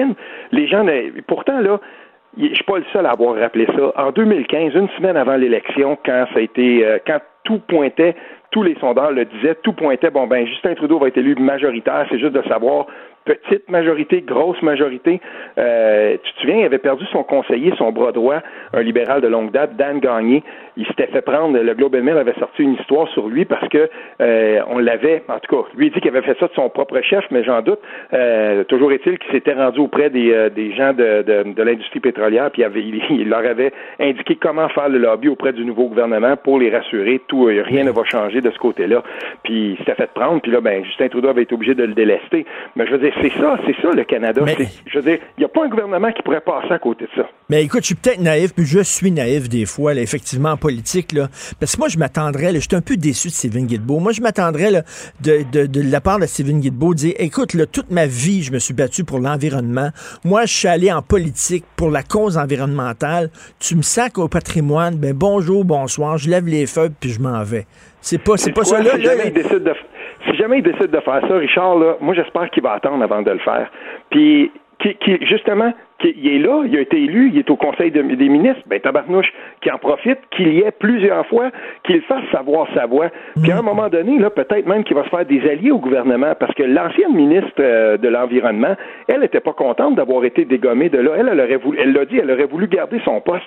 Les 0.53 0.67
gens, 0.67 0.85
pourtant, 1.27 1.61
là, 1.61 1.81
je 2.39 2.55
suis 2.55 2.65
pas 2.65 2.79
le 2.79 2.85
seul 2.93 3.07
à 3.07 3.11
avoir 3.11 3.37
rappelé 3.37 3.67
ça. 3.67 3.93
En 3.97 4.11
2015, 4.11 4.75
une 4.75 4.89
semaine 4.91 5.17
avant 5.17 5.37
l'élection, 5.37 5.99
quand 6.05 6.27
ça 6.33 6.39
a 6.39 6.43
été, 6.43 6.85
euh, 6.85 6.99
quand 7.07 7.19
tout 7.45 7.61
pointait, 7.67 8.15
tous 8.51 8.63
les 8.63 8.75
sondeurs 8.77 9.13
le 9.13 9.25
disaient, 9.25 9.55
tout 9.63 9.73
pointait, 9.73 10.11
bon 10.11 10.27
ben 10.27 10.47
Justin 10.47 10.75
Trudeau 10.75 10.99
va 10.99 11.09
être 11.09 11.17
élu 11.17 11.35
majoritaire, 11.37 12.07
c'est 12.11 12.19
juste 12.19 12.33
de 12.33 12.43
savoir 12.49 12.87
petite 13.27 13.69
majorité, 13.69 14.23
grosse 14.23 14.61
majorité. 14.63 15.21
Euh, 15.59 16.17
tu 16.23 16.33
te 16.33 16.41
souviens, 16.41 16.59
il 16.59 16.65
avait 16.65 16.79
perdu 16.79 17.05
son 17.13 17.25
conseiller, 17.25 17.73
son 17.77 17.93
bras 17.93 18.13
droit, 18.13 18.41
un 18.73 18.83
libéral 18.83 19.21
de 19.21 19.29
longue 19.29 19.51
date, 19.51 19.77
Dan 19.77 19.99
Gagné. 19.99 20.43
Il 20.77 20.87
s'était 20.87 21.07
fait 21.07 21.23
prendre, 21.23 21.59
le 21.59 21.75
Globe 21.75 21.95
and 21.97 22.03
Mail 22.03 22.19
avait 22.19 22.39
sorti 22.39 22.63
une 22.63 22.75
histoire 22.75 23.09
sur 23.09 23.29
lui 23.29 23.45
parce 23.47 23.67
que 23.69 23.89
euh, 24.21 24.61
on 24.69 24.79
l'avait, 24.79 25.23
en 25.29 25.39
tout 25.39 25.57
cas, 25.57 25.69
lui 25.77 25.87
il 25.87 25.93
dit 25.93 26.01
qu'il 26.01 26.11
avait 26.11 26.23
fait 26.23 26.39
ça 26.39 26.47
de 26.47 26.53
son 26.55 26.69
propre 26.69 27.01
chef, 27.01 27.25
mais 27.31 27.43
j'en 27.45 27.63
doute. 27.63 27.81
Euh, 28.13 28.63
toujours 28.65 28.93
est-il 28.93 29.19
qu'il 29.19 29.33
s'était 29.33 29.55
rendu 29.55 29.81
auprès 29.81 30.11
des, 30.11 30.33
euh, 30.33 30.51
des 30.51 30.73
gens 30.75 30.93
de, 30.93 31.23
de, 31.23 31.53
de 31.55 31.63
l'industrie 31.63 32.01
pétrolière, 32.01 32.51
puis 32.51 32.63
il, 32.63 32.65
avait, 32.65 32.83
il, 32.83 33.29
leur 33.29 33.45
avait 33.47 33.73
indiqué 33.99 34.37
comment 34.37 34.69
faire 34.69 34.89
le 34.89 34.99
lobby 34.99 35.29
auprès 35.29 35.53
du 35.53 35.65
nouveau 35.65 35.87
gouvernement 35.87 36.37
pour 36.37 36.59
les 36.59 36.71
rassurer. 36.71 37.21
Tout, 37.27 37.45
rien 37.45 37.85
ne 37.85 37.91
va 37.91 38.05
changer 38.05 38.41
de 38.41 38.51
ce 38.51 38.59
côté-là. 38.59 39.03
Puis 39.43 39.73
il 39.73 39.79
s'était 39.79 39.95
fait 39.95 40.11
prendre, 40.13 40.41
puis 40.43 40.53
là, 40.53 40.61
ben, 40.61 40.85
Justin 40.85 41.09
Trudeau 41.09 41.29
avait 41.29 41.43
été 41.43 41.55
obligé 41.55 41.75
de 41.75 41.85
le 41.85 41.95
délester. 41.95 42.45
Mais 42.77 42.87
je 42.87 42.93
veux 42.93 42.99
dire, 42.99 43.15
c'est 43.21 43.33
ça, 43.41 43.59
c'est 43.67 43.77
ça 43.83 43.91
le 43.93 44.05
Canada. 44.05 44.43
Je 44.87 44.99
veux 44.99 45.05
dire, 45.05 45.19
il 45.37 45.41
n'y 45.41 45.45
a 45.45 45.49
pas 45.49 45.65
un 45.65 45.69
gouvernement 45.69 46.13
qui 46.13 46.23
pourrait 46.23 46.41
passer 46.41 46.73
à 46.73 46.79
côté 46.79 47.05
de 47.05 47.11
ça. 47.23 47.29
Mais 47.49 47.63
écoute, 47.63 47.83
je 47.83 47.87
suis 47.87 47.95
peut-être 47.95 48.21
naïf, 48.21 48.55
puis 48.55 48.65
je 48.65 48.81
suis 48.81 49.11
naïf 49.11 49.49
des 49.49 49.67
fois, 49.67 49.95
là, 49.95 50.03
effectivement, 50.03 50.51
en 50.51 50.57
politique, 50.57 51.13
là. 51.13 51.29
Parce 51.61 51.75
que 51.75 51.79
moi, 51.81 51.89
je 51.89 51.99
m'attendrais, 51.99 52.53
je 52.55 52.61
suis 52.61 52.75
un 52.75 52.81
peu 52.81 52.97
déçu 52.97 53.29
de 53.29 53.33
Stephen 53.33 53.67
Guilbeault. 53.67 54.01
Moi, 54.01 54.13
je 54.13 54.21
m'attendrais, 54.21 54.83
de, 55.23 55.45
de, 55.53 55.67
de, 55.67 55.81
la 55.83 56.01
part 56.01 56.19
de 56.19 56.27
Guilbeault, 56.27 56.95
de 56.95 56.99
dire, 56.99 57.15
écoute, 57.19 57.55
là, 57.55 57.67
toute 57.67 57.91
ma 57.91 58.07
vie, 58.07 58.43
je 58.43 58.53
me 58.53 58.59
suis 58.59 58.75
battu 58.75 59.05
pour 59.05 59.19
l'environnement. 59.19 59.91
Moi, 60.25 60.45
je 60.47 60.55
suis 60.55 60.69
allé 60.69 60.93
en 60.93 61.03
politique 61.03 61.65
pour 61.77 61.91
la 61.91 62.03
cause 62.03 62.37
environnementale. 62.37 63.31
Tu 63.59 63.77
me 63.77 63.83
sacs 63.83 64.19
au 64.19 64.29
patrimoine, 64.29 64.97
ben 64.97 65.13
bonjour, 65.13 65.65
bonsoir, 65.65 66.19
je 66.19 66.29
lève 66.29 66.47
les 66.47 66.67
feuilles, 66.67 66.91
puis 66.99 67.11
je 67.11 67.21
m'en 67.21 67.43
vais. 67.43 67.67
C'est 68.01 68.19
pas, 68.19 68.37
c'est 68.37 68.53
pas 68.53 68.65
ça, 68.65 68.81
là. 68.81 68.93
Il 68.97 69.33
décide 69.33 69.65
de, 69.65 69.75
si 70.27 70.37
jamais 70.37 70.59
il 70.59 70.63
décide 70.63 70.91
de 70.91 71.01
faire 71.01 71.21
ça, 71.27 71.37
Richard, 71.37 71.79
là, 71.79 71.97
moi, 72.01 72.15
j'espère 72.15 72.51
qu'il 72.51 72.63
va 72.63 72.73
attendre 72.73 73.03
avant 73.03 73.23
de 73.23 73.31
le 73.31 73.39
faire. 73.39 73.71
Puis, 74.11 74.51
qui, 74.79 74.95
qui, 74.97 75.25
justement, 75.27 75.73
il 76.05 76.29
est 76.29 76.39
là, 76.39 76.63
il 76.67 76.77
a 76.77 76.81
été 76.81 76.97
élu, 76.97 77.31
il 77.33 77.39
est 77.39 77.51
au 77.51 77.57
Conseil 77.57 77.91
des 77.91 78.03
ministres, 78.03 78.63
ben 78.67 78.81
tabarnouche, 78.81 79.33
qui 79.63 79.71
en 79.71 79.79
profite, 79.79 80.19
qu'il 80.31 80.53
y 80.55 80.61
ait 80.61 80.71
plusieurs 80.71 81.27
fois, 81.27 81.51
qu'il 81.85 82.03
fasse 82.03 82.25
savoir 82.31 82.67
sa 82.75 82.87
voix. 82.87 83.09
Puis 83.43 83.51
à 83.51 83.59
un 83.59 83.63
moment 83.63 83.89
donné, 83.89 84.19
là, 84.19 84.31
peut-être 84.31 84.67
même 84.67 84.85
qu'il 84.85 84.97
va 84.97 85.05
se 85.05 85.09
faire 85.09 85.25
des 85.25 85.41
alliés 85.49 85.71
au 85.71 85.79
gouvernement, 85.79 86.35
parce 86.39 86.55
que 86.55 86.63
l'ancienne 86.63 87.15
ministre 87.15 87.53
euh, 87.61 87.97
de 87.97 88.09
l'Environnement, 88.09 88.77
elle 89.09 89.21
n'était 89.21 89.41
pas 89.41 89.53
contente 89.53 89.97
d'avoir 89.97 90.25
été 90.25 90.45
dégommée 90.45 90.89
de 90.89 90.99
là. 90.99 91.13
Elle, 91.19 91.29
elle 91.33 91.41
aurait 91.41 91.57
voulu, 91.57 91.79
elle 91.81 91.93
l'a 91.93 92.05
dit, 92.05 92.19
elle 92.19 92.31
aurait 92.31 92.47
voulu 92.47 92.67
garder 92.69 93.01
son 93.05 93.21
poste. 93.21 93.45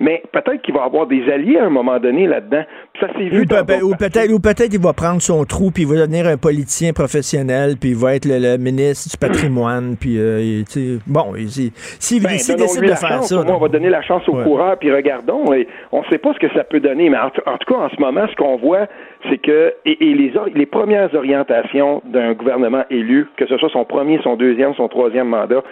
Mais 0.00 0.22
peut-être 0.32 0.62
qu'il 0.62 0.74
va 0.74 0.84
avoir 0.84 1.06
des 1.06 1.30
alliés 1.30 1.58
à 1.58 1.66
un 1.66 1.70
moment 1.70 1.98
donné 2.00 2.26
là-dedans. 2.26 2.64
Ça 3.00 3.08
s'est 3.12 3.28
vu. 3.28 3.42
Ou, 3.42 3.46
peut-être, 3.46 4.32
ou 4.32 4.40
peut-être 4.40 4.72
il 4.72 4.80
va 4.80 4.92
prendre 4.92 5.22
son 5.22 5.44
trou, 5.44 5.70
puis 5.70 5.84
il 5.84 5.88
va 5.88 5.94
devenir 6.06 6.26
un 6.26 6.36
politicien 6.36 6.92
professionnel, 6.92 7.76
puis 7.80 7.90
il 7.90 7.96
va 7.96 8.14
être 8.16 8.26
le, 8.26 8.56
ministre 8.56 9.10
du 9.10 9.16
patrimoine, 9.16 9.96
puis 9.98 10.18
euh, 10.18 10.62
bon, 11.06 11.34
il, 11.36 11.72
si, 11.98 12.20
ben, 12.20 12.32
décide 12.32 12.56
de 12.56 12.94
faire 12.94 13.22
ça. 13.22 13.36
on 13.36 13.58
va 13.58 13.68
donner 13.68 13.90
la 13.90 14.02
chance 14.02 14.28
au 14.28 14.34
coureur, 14.34 14.76
puis 14.78 14.92
regardons. 14.92 15.52
Et 15.52 15.66
on 15.90 16.00
ne 16.00 16.06
sait 16.06 16.18
pas 16.18 16.32
ce 16.34 16.38
que 16.38 16.52
ça 16.54 16.64
peut 16.64 16.80
donner, 16.80 17.10
mais 17.10 17.18
en, 17.18 17.30
tout 17.30 17.42
cas, 17.42 17.78
en 17.78 17.88
ce 17.88 18.00
moment, 18.00 18.26
ce 18.30 18.36
qu'on 18.36 18.56
voit, 18.56 18.86
c'est 19.28 19.38
que 19.38 19.74
et, 19.84 19.96
les, 20.00 20.32
les 20.54 20.66
premières 20.66 21.14
orientations 21.14 22.02
d'un 22.04 22.32
gouvernement 22.32 22.84
élu, 22.90 23.28
que 23.36 23.46
ce 23.46 23.56
soit 23.56 23.70
son 23.70 23.84
premier, 23.84 24.20
son 24.22 24.36
deuxième, 24.36 24.74
son 24.74 24.88
troisième 24.88 25.28
mandat, 25.28 25.62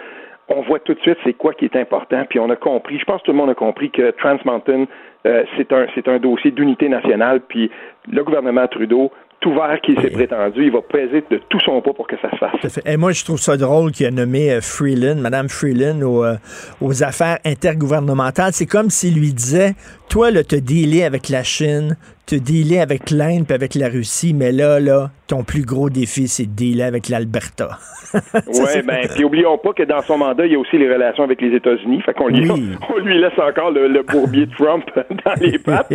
on 0.47 0.61
voit 0.61 0.79
tout 0.79 0.93
de 0.93 0.99
suite 0.99 1.17
c'est 1.23 1.33
quoi 1.33 1.53
qui 1.53 1.65
est 1.65 1.75
important, 1.75 2.23
puis 2.29 2.39
on 2.39 2.49
a 2.49 2.55
compris, 2.55 2.99
je 2.99 3.05
pense 3.05 3.21
que 3.21 3.25
tout 3.27 3.31
le 3.31 3.37
monde 3.37 3.49
a 3.49 3.55
compris 3.55 3.89
que 3.89 4.11
Trans 4.11 4.37
Mountain, 4.45 4.85
euh, 5.25 5.43
c'est 5.55 5.71
un, 5.71 5.85
c'est 5.95 6.07
un 6.07 6.19
dossier 6.19 6.51
d'unité 6.51 6.89
nationale, 6.89 7.41
puis 7.47 7.71
le 8.11 8.23
gouvernement 8.23 8.67
Trudeau 8.67 9.11
tout 9.41 9.53
vert 9.53 9.79
qui 9.83 9.95
s'est 9.95 10.11
prétendu, 10.11 10.65
il 10.65 10.71
va 10.71 10.81
peser 10.81 11.23
de 11.29 11.41
tout 11.49 11.59
son 11.59 11.81
poids 11.81 11.93
pour 11.93 12.07
que 12.07 12.15
ça 12.21 12.29
se 12.31 12.37
fasse. 12.37 12.79
Et 12.85 12.95
moi, 12.95 13.11
je 13.11 13.25
trouve 13.25 13.39
ça 13.39 13.57
drôle 13.57 13.91
qu'il 13.91 14.05
a 14.05 14.11
nommé 14.11 14.51
euh, 14.51 14.61
Freeland, 14.61 15.15
Madame 15.15 15.49
Freeland, 15.49 16.01
aux, 16.03 16.23
euh, 16.23 16.35
aux 16.79 17.03
affaires 17.03 17.39
intergouvernementales. 17.43 18.53
C'est 18.53 18.67
comme 18.67 18.91
s'il 18.91 19.15
lui 19.15 19.33
disait, 19.33 19.73
toi, 20.09 20.29
là, 20.29 20.43
te 20.43 20.55
dealer 20.55 21.03
avec 21.03 21.27
la 21.29 21.43
Chine, 21.43 21.97
te 22.25 22.35
dealer 22.35 22.79
avec 22.79 23.11
l'Inde 23.11 23.45
puis 23.45 23.53
avec 23.53 23.75
la 23.75 23.89
Russie, 23.89 24.33
mais 24.33 24.51
là, 24.51 24.79
là, 24.79 25.09
ton 25.27 25.43
plus 25.43 25.65
gros 25.65 25.89
défi, 25.89 26.27
c'est 26.27 26.45
de 26.45 26.55
dealer 26.55 26.83
avec 26.83 27.09
l'Alberta. 27.09 27.77
oui, 28.13 28.81
ben, 28.85 29.07
puis 29.13 29.23
oublions 29.23 29.57
pas 29.57 29.73
que 29.73 29.83
dans 29.83 30.01
son 30.01 30.17
mandat, 30.17 30.45
il 30.45 30.51
y 30.51 30.55
a 30.55 30.59
aussi 30.59 30.77
les 30.77 30.91
relations 30.91 31.23
avec 31.23 31.41
les 31.41 31.55
États-Unis. 31.55 32.01
Fait 32.01 32.13
qu'on 32.13 32.27
lui, 32.27 32.49
on 32.89 32.99
lui 32.99 33.19
laisse 33.19 33.37
encore 33.39 33.71
le, 33.71 34.01
bourbier 34.03 34.45
de 34.45 34.53
Trump 34.53 34.83
dans 34.95 35.33
les 35.39 35.57
pattes. 35.59 35.93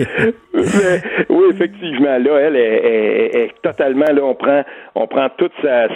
oui, 1.28 1.44
effectivement, 1.50 2.18
là, 2.18 2.38
elle 2.38 2.56
est, 2.56 3.52
totalement, 3.62 4.06
là, 4.06 4.22
on 4.22 4.34
prend, 4.34 4.62
on 4.94 5.06
prend 5.06 5.28
toute 5.36 5.52
sa, 5.62 5.88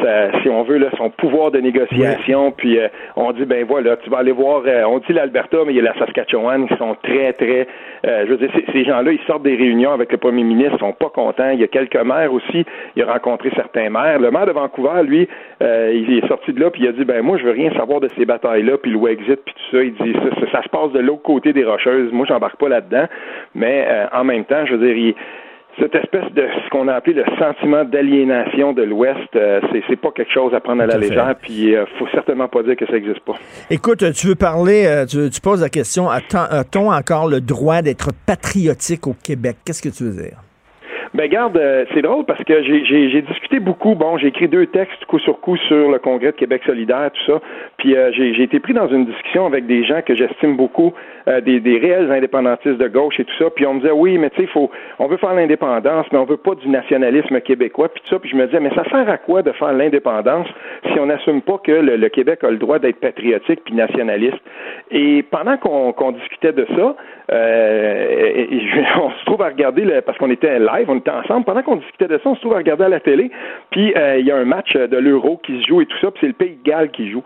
si 0.42 0.48
on 0.48 0.62
veut, 0.64 0.78
là, 0.78 0.88
son 0.98 1.10
pouvoir 1.10 1.50
de 1.50 1.60
négociation, 1.60 2.52
puis 2.52 2.78
euh, 2.78 2.88
on 3.16 3.32
dit, 3.32 3.44
ben 3.44 3.64
voilà, 3.64 3.96
tu 3.98 4.10
vas 4.10 4.18
aller 4.18 4.32
voir, 4.32 4.62
euh, 4.66 4.84
on 4.84 4.98
dit 4.98 5.12
l'Alberta, 5.12 5.58
mais 5.66 5.72
il 5.72 5.76
y 5.76 5.80
a 5.80 5.84
la 5.84 5.98
Saskatchewan 5.98 6.68
qui 6.68 6.76
sont 6.76 6.96
très, 7.02 7.32
très, 7.32 7.66
euh, 8.06 8.24
je 8.26 8.30
veux 8.32 8.36
dire, 8.36 8.50
ces 8.72 8.84
gens-là, 8.84 9.12
ils 9.12 9.26
sortent 9.26 9.42
des 9.42 9.56
réunions 9.56 9.92
avec 9.92 10.12
le 10.12 10.18
premier 10.20 10.44
ministre, 10.44 10.78
sont 10.78 10.92
pas 10.92 11.08
contents. 11.08 11.50
Il 11.50 11.60
y 11.60 11.64
a 11.64 11.68
quelques 11.68 11.96
maires 11.96 12.32
aussi, 12.32 12.64
il 12.96 13.02
a 13.02 13.12
rencontré 13.12 13.50
certains 13.56 13.90
maires. 13.90 14.18
Le 14.18 14.30
maire 14.30 14.46
de 14.46 14.52
Vancouver, 14.52 15.02
lui, 15.02 15.28
il 15.60 16.10
il 16.10 16.18
est 16.18 16.28
sorti 16.28 16.52
de 16.52 16.60
là, 16.60 16.70
puis 16.70 16.82
il 16.82 16.88
a 16.88 16.92
dit, 16.92 17.04
ben 17.04 17.22
moi, 17.22 17.38
je 17.38 17.44
veux 17.44 17.52
rien 17.52 17.72
savoir 17.74 18.00
de 18.00 18.08
ces 18.16 18.24
batailles-là, 18.24 18.78
puis 18.78 18.90
le 18.90 18.98
Wexit, 18.98 19.40
puis 19.44 19.54
tout 19.54 19.76
ça. 19.76 19.82
Il 19.82 19.94
dit, 19.94 20.12
ça, 20.12 20.50
ça, 20.52 20.62
se 20.62 20.68
passe 20.68 20.92
de 20.92 20.98
l'autre 20.98 21.22
côté 21.22 21.52
des 21.52 21.64
Rocheuses. 21.64 22.12
Moi, 22.12 22.26
j'embarque 22.28 22.56
pas 22.56 22.68
là-dedans. 22.68 23.06
Mais 23.54 23.86
euh, 23.88 24.06
en 24.12 24.24
même 24.24 24.44
temps, 24.44 24.64
je 24.66 24.74
veux 24.74 24.86
dire, 24.86 24.96
il, 24.96 25.14
cette 25.80 25.94
espèce 25.94 26.32
de 26.34 26.46
ce 26.64 26.70
qu'on 26.70 26.88
a 26.88 26.94
appelé 26.94 27.14
le 27.14 27.24
sentiment 27.38 27.84
d'aliénation 27.84 28.72
de 28.72 28.82
l'Ouest, 28.82 29.18
euh, 29.34 29.60
c'est, 29.88 29.96
pas 29.96 30.10
quelque 30.10 30.32
chose 30.32 30.54
à 30.54 30.60
prendre 30.60 30.82
à 30.82 30.86
la 30.86 30.98
légère, 30.98 31.34
puis 31.40 31.74
euh, 31.74 31.84
faut 31.98 32.06
certainement 32.12 32.48
pas 32.48 32.62
dire 32.62 32.76
que 32.76 32.86
ça 32.86 32.92
n'existe 32.92 33.20
pas. 33.20 33.34
Écoute, 33.70 34.04
tu 34.12 34.28
veux 34.28 34.34
parler, 34.34 34.86
euh, 34.86 35.06
tu, 35.06 35.30
tu, 35.30 35.40
poses 35.40 35.62
la 35.62 35.68
question, 35.68 36.08
a-t-on 36.08 36.92
encore 36.92 37.28
le 37.28 37.40
droit 37.40 37.82
d'être 37.82 38.10
patriotique 38.26 39.06
au 39.06 39.14
Québec? 39.14 39.56
Qu'est-ce 39.64 39.82
que 39.82 39.88
tu 39.88 40.04
veux 40.04 40.22
dire? 40.22 40.38
Ben 41.12 41.28
garde, 41.28 41.56
euh, 41.56 41.84
c'est 41.92 42.02
drôle 42.02 42.24
parce 42.24 42.42
que 42.44 42.62
j'ai 42.62 43.22
discuté 43.22 43.58
beaucoup. 43.58 43.96
Bon, 43.96 44.16
j'ai 44.16 44.28
écrit 44.28 44.46
deux 44.46 44.66
textes 44.66 45.04
coup 45.06 45.18
sur 45.18 45.40
coup 45.40 45.56
sur 45.56 45.90
le 45.90 45.98
Congrès 45.98 46.30
de 46.30 46.36
Québec 46.36 46.62
solidaire, 46.64 47.10
tout 47.12 47.32
ça. 47.32 47.40
Puis 47.78 47.96
euh, 47.96 48.12
j'ai 48.12 48.42
été 48.42 48.60
pris 48.60 48.74
dans 48.74 48.86
une 48.86 49.06
discussion 49.06 49.44
avec 49.46 49.66
des 49.66 49.84
gens 49.84 50.02
que 50.02 50.14
j'estime 50.14 50.56
beaucoup, 50.56 50.92
euh, 51.28 51.40
des, 51.40 51.78
réels 51.78 52.10
indépendantistes 52.10 52.78
de 52.78 52.88
gauche 52.88 53.18
et 53.20 53.24
tout 53.24 53.34
ça. 53.38 53.50
Puis 53.50 53.66
on 53.66 53.74
me 53.74 53.80
disait 53.80 53.92
oui, 53.92 54.18
mais 54.18 54.30
tu 54.30 54.42
sais, 54.42 54.46
faut, 54.48 54.70
on 54.98 55.06
veut 55.06 55.16
faire 55.16 55.34
l'indépendance, 55.34 56.06
mais 56.12 56.18
on 56.18 56.24
veut 56.24 56.36
pas 56.36 56.54
du 56.54 56.68
nationalisme 56.68 57.40
québécois. 57.40 57.88
Puis 57.88 58.02
tout 58.02 58.14
ça. 58.14 58.18
Puis 58.18 58.30
je 58.30 58.36
me 58.36 58.46
disais, 58.46 58.60
mais 58.60 58.74
ça 58.74 58.84
sert 58.90 59.08
à 59.08 59.18
quoi 59.18 59.42
de 59.42 59.52
faire 59.52 59.72
l'indépendance 59.72 60.46
si 60.92 60.98
on 60.98 61.06
n'assume 61.06 61.42
pas 61.42 61.58
que 61.58 61.72
le, 61.72 62.08
Québec 62.08 62.42
a 62.44 62.50
le 62.50 62.56
droit 62.56 62.78
d'être 62.78 63.00
patriotique 63.00 63.60
puis 63.64 63.74
nationaliste? 63.74 64.40
Et 64.90 65.22
pendant 65.30 65.56
qu'on 65.56 66.12
discutait 66.12 66.52
de 66.52 66.66
ça, 66.76 66.96
on 67.32 69.10
se 69.10 69.24
trouve 69.24 69.42
à 69.42 69.48
regarder 69.48 69.86
parce 70.04 70.18
qu'on 70.18 70.30
était 70.30 70.58
live, 70.58 70.88
on 70.88 71.00
ensemble. 71.10 71.44
Pendant 71.44 71.62
qu'on 71.62 71.76
discutait 71.76 72.08
de 72.08 72.18
ça, 72.18 72.30
on 72.30 72.34
se 72.34 72.40
trouve 72.40 72.54
à 72.54 72.58
regarder 72.58 72.84
à 72.84 72.88
la 72.88 73.00
télé. 73.00 73.30
Puis 73.70 73.92
euh, 73.96 74.18
il 74.18 74.26
y 74.26 74.30
a 74.30 74.36
un 74.36 74.44
match 74.44 74.74
de 74.74 74.96
l'Euro 74.96 75.38
qui 75.42 75.60
se 75.60 75.66
joue 75.66 75.80
et 75.80 75.86
tout 75.86 75.98
ça. 76.00 76.10
Puis 76.10 76.20
c'est 76.20 76.26
le 76.26 76.32
Pays 76.32 76.56
de 76.62 76.68
Galles 76.68 76.90
qui 76.90 77.10
joue. 77.10 77.22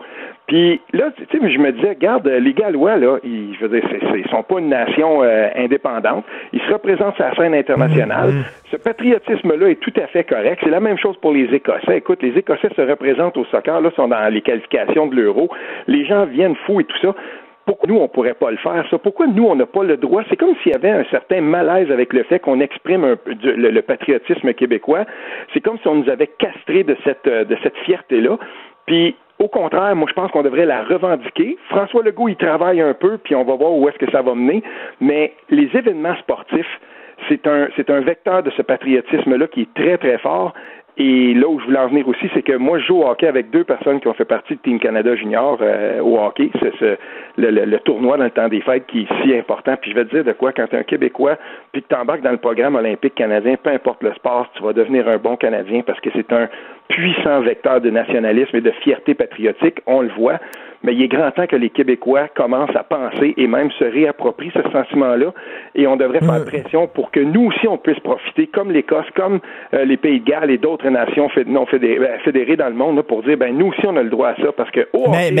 Puis 0.47 0.79
là, 0.93 1.11
tu 1.17 1.23
sais, 1.25 1.51
je 1.51 1.57
me 1.57 1.71
disais, 1.71 1.89
regarde, 1.89 2.27
les 2.27 2.53
Gallois, 2.53 2.97
là, 2.97 3.17
ils, 3.23 3.55
je 3.55 3.65
veux 3.65 3.79
dire, 3.79 3.89
ils 4.15 4.29
sont 4.29 4.43
pas 4.43 4.59
une 4.59 4.69
nation 4.69 5.23
euh, 5.23 5.49
indépendante. 5.55 6.23
Ils 6.53 6.61
se 6.61 6.71
représentent 6.71 7.15
sur 7.15 7.25
la 7.25 7.35
scène 7.35 7.55
internationale. 7.55 8.29
Mm-hmm. 8.29 8.71
Ce 8.71 8.77
patriotisme-là 8.77 9.69
est 9.69 9.79
tout 9.79 9.93
à 9.97 10.07
fait 10.07 10.23
correct. 10.23 10.59
C'est 10.63 10.69
la 10.69 10.79
même 10.79 10.99
chose 10.99 11.17
pour 11.17 11.33
les 11.33 11.45
Écossais. 11.45 11.97
Écoute, 11.97 12.21
les 12.21 12.37
Écossais 12.37 12.69
se 12.75 12.81
représentent 12.81 13.37
au 13.37 13.45
soccer, 13.45 13.81
là, 13.81 13.89
sont 13.95 14.07
dans 14.07 14.31
les 14.31 14.41
qualifications 14.41 15.07
de 15.07 15.15
l'Euro. 15.15 15.49
Les 15.87 16.05
gens 16.05 16.25
viennent 16.25 16.55
fous 16.65 16.81
et 16.81 16.83
tout 16.83 16.97
ça 17.01 17.15
pourquoi 17.65 17.89
nous, 17.89 17.99
on 17.99 18.07
pourrait 18.07 18.35
pas 18.35 18.51
le 18.51 18.57
faire, 18.57 18.85
ça? 18.89 18.97
Pourquoi 18.99 19.27
nous, 19.27 19.45
on 19.45 19.55
n'a 19.55 19.65
pas 19.65 19.83
le 19.83 19.97
droit? 19.97 20.21
C'est 20.29 20.35
comme 20.35 20.55
s'il 20.61 20.71
y 20.71 20.75
avait 20.75 20.91
un 20.91 21.03
certain 21.05 21.41
malaise 21.41 21.91
avec 21.91 22.13
le 22.13 22.23
fait 22.23 22.39
qu'on 22.39 22.59
exprime 22.59 23.03
un, 23.03 23.17
le, 23.25 23.71
le, 23.71 23.81
patriotisme 23.81 24.53
québécois. 24.53 25.05
C'est 25.53 25.61
comme 25.61 25.79
si 25.79 25.87
on 25.87 25.95
nous 25.95 26.09
avait 26.09 26.29
castré 26.37 26.83
de 26.83 26.95
cette, 27.03 27.25
euh, 27.27 27.43
de 27.43 27.57
cette 27.63 27.75
fierté-là. 27.77 28.37
Puis, 28.85 29.15
au 29.45 29.47
contraire, 29.47 29.95
moi, 29.95 30.07
je 30.09 30.13
pense 30.13 30.31
qu'on 30.31 30.41
devrait 30.41 30.65
la 30.65 30.83
revendiquer. 30.83 31.55
François 31.69 32.01
Legault, 32.01 32.29
il 32.29 32.35
travaille 32.35 32.81
un 32.81 32.95
peu, 32.95 33.19
puis 33.19 33.35
on 33.35 33.43
va 33.43 33.53
voir 33.55 33.73
où 33.73 33.87
est-ce 33.87 33.97
que 33.99 34.09
ça 34.11 34.23
va 34.23 34.33
mener. 34.33 34.63
Mais 34.99 35.33
les 35.51 35.69
événements 35.75 36.15
sportifs, 36.15 36.79
c'est 37.29 37.47
un, 37.47 37.99
vecteur 38.01 38.41
de 38.41 38.49
ce 38.51 38.63
patriotisme-là 38.63 39.47
qui 39.47 39.61
est 39.61 39.73
très, 39.75 39.97
très 39.97 40.17
fort. 40.17 40.53
Et 40.97 41.33
là 41.33 41.47
où 41.47 41.59
je 41.59 41.65
voulais 41.65 41.79
en 41.79 41.89
venir 41.89 42.07
aussi, 42.07 42.27
c'est 42.33 42.41
que 42.41 42.55
moi, 42.55 42.79
je 42.79 42.85
joue 42.85 43.01
au 43.01 43.07
hockey 43.07 43.27
avec 43.27 43.51
deux 43.51 43.65
personnes 43.65 43.99
qui 43.99 44.07
ont 44.07 44.13
fait 44.13 44.25
partie 44.25 44.55
de 44.55 44.61
Team 44.61 44.79
Canada 44.79 45.15
Junior 45.15 45.57
euh, 45.61 45.99
au 46.01 46.17
hockey. 46.17 46.49
C'est 46.59 46.73
ce, 46.79 46.97
le, 47.37 47.51
le, 47.51 47.79
tournoi 47.79 48.17
dans 48.17 48.23
le 48.23 48.31
temps 48.31 48.47
des 48.47 48.61
fêtes 48.61 48.85
qui 48.87 49.01
est 49.01 49.21
si 49.21 49.35
important. 49.35 49.75
Puis 49.79 49.91
je 49.91 49.95
vais 49.95 50.05
te 50.05 50.15
dire 50.15 50.23
de 50.23 50.31
quoi, 50.31 50.53
quand 50.53 50.67
tu 50.67 50.75
es 50.75 50.79
un 50.79 50.83
Québécois, 50.83 51.37
puis 51.71 51.83
que 51.83 51.87
tu 51.89 51.95
embarques 51.95 52.21
dans 52.21 52.31
le 52.31 52.37
programme 52.37 52.75
olympique 52.75 53.13
canadien, 53.15 53.55
peu 53.61 53.71
importe 53.71 54.01
le 54.03 54.13
sport, 54.13 54.49
tu 54.55 54.63
vas 54.63 54.73
devenir 54.73 55.07
un 55.07 55.17
bon 55.17 55.35
Canadien 55.35 55.81
parce 55.85 55.99
que 55.99 56.09
c'est 56.15 56.31
un 56.31 56.47
puissant 56.89 57.41
vecteur 57.41 57.81
de 57.81 57.89
nationalisme 57.89 58.55
et 58.55 58.61
de 58.61 58.71
fierté 58.83 59.13
patriotique. 59.13 59.79
On 59.85 60.01
le 60.01 60.09
voit 60.09 60.39
mais 60.85 60.93
il 60.93 61.01
est 61.01 61.07
grand 61.07 61.31
temps 61.31 61.47
que 61.47 61.55
les 61.55 61.69
Québécois 61.69 62.27
commencent 62.35 62.75
à 62.75 62.83
penser 62.83 63.33
et 63.37 63.47
même 63.47 63.71
se 63.71 63.83
réapproprient 63.83 64.51
ce 64.53 64.61
sentiment-là. 64.71 65.33
Et 65.73 65.87
on 65.87 65.97
devrait 65.97 66.19
faire 66.19 66.45
pression 66.45 66.87
pour 66.87 67.11
que 67.11 67.19
nous 67.19 67.47
aussi, 67.47 67.67
on 67.67 67.77
puisse 67.77 67.99
profiter, 67.99 68.47
comme 68.47 68.71
l'Écosse, 68.71 69.07
comme 69.15 69.39
euh, 69.73 69.83
les 69.83 69.97
Pays 69.97 70.19
de 70.19 70.25
Galles 70.25 70.51
et 70.51 70.57
d'autres 70.57 70.89
nations 70.89 71.27
non 71.47 71.65
ben, 71.71 72.19
fédérées, 72.23 72.55
dans 72.55 72.69
le 72.69 72.75
monde, 72.75 73.01
pour 73.01 73.23
dire, 73.23 73.37
ben 73.37 73.57
nous 73.57 73.67
aussi, 73.67 73.81
on 73.85 73.97
a 73.97 74.03
le 74.03 74.09
droit 74.09 74.29
à 74.29 74.35
ça. 74.35 74.51
Parce 74.55 74.69
que, 74.71 74.87
oh, 74.93 75.07
mais, 75.11 75.31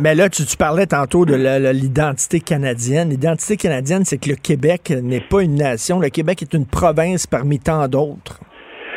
mais, 0.00 0.14
là, 0.14 0.28
tu, 0.30 0.42
parlais 0.56 0.86
tantôt 0.86 1.26
de 1.26 1.34
l'identité 1.72 2.40
canadienne. 2.40 3.10
L'identité 3.10 3.56
canadienne, 3.56 4.04
c'est 4.04 4.18
que 4.18 4.30
le 4.30 4.36
Québec 4.36 4.92
n'est 5.02 5.20
pas 5.20 5.42
une 5.42 5.56
nation. 5.56 6.00
Le 6.00 6.08
Québec 6.08 6.42
est 6.42 6.54
une 6.54 6.66
province 6.66 7.26
parmi 7.26 7.58
tant 7.58 7.86
d'autres. 7.88 8.40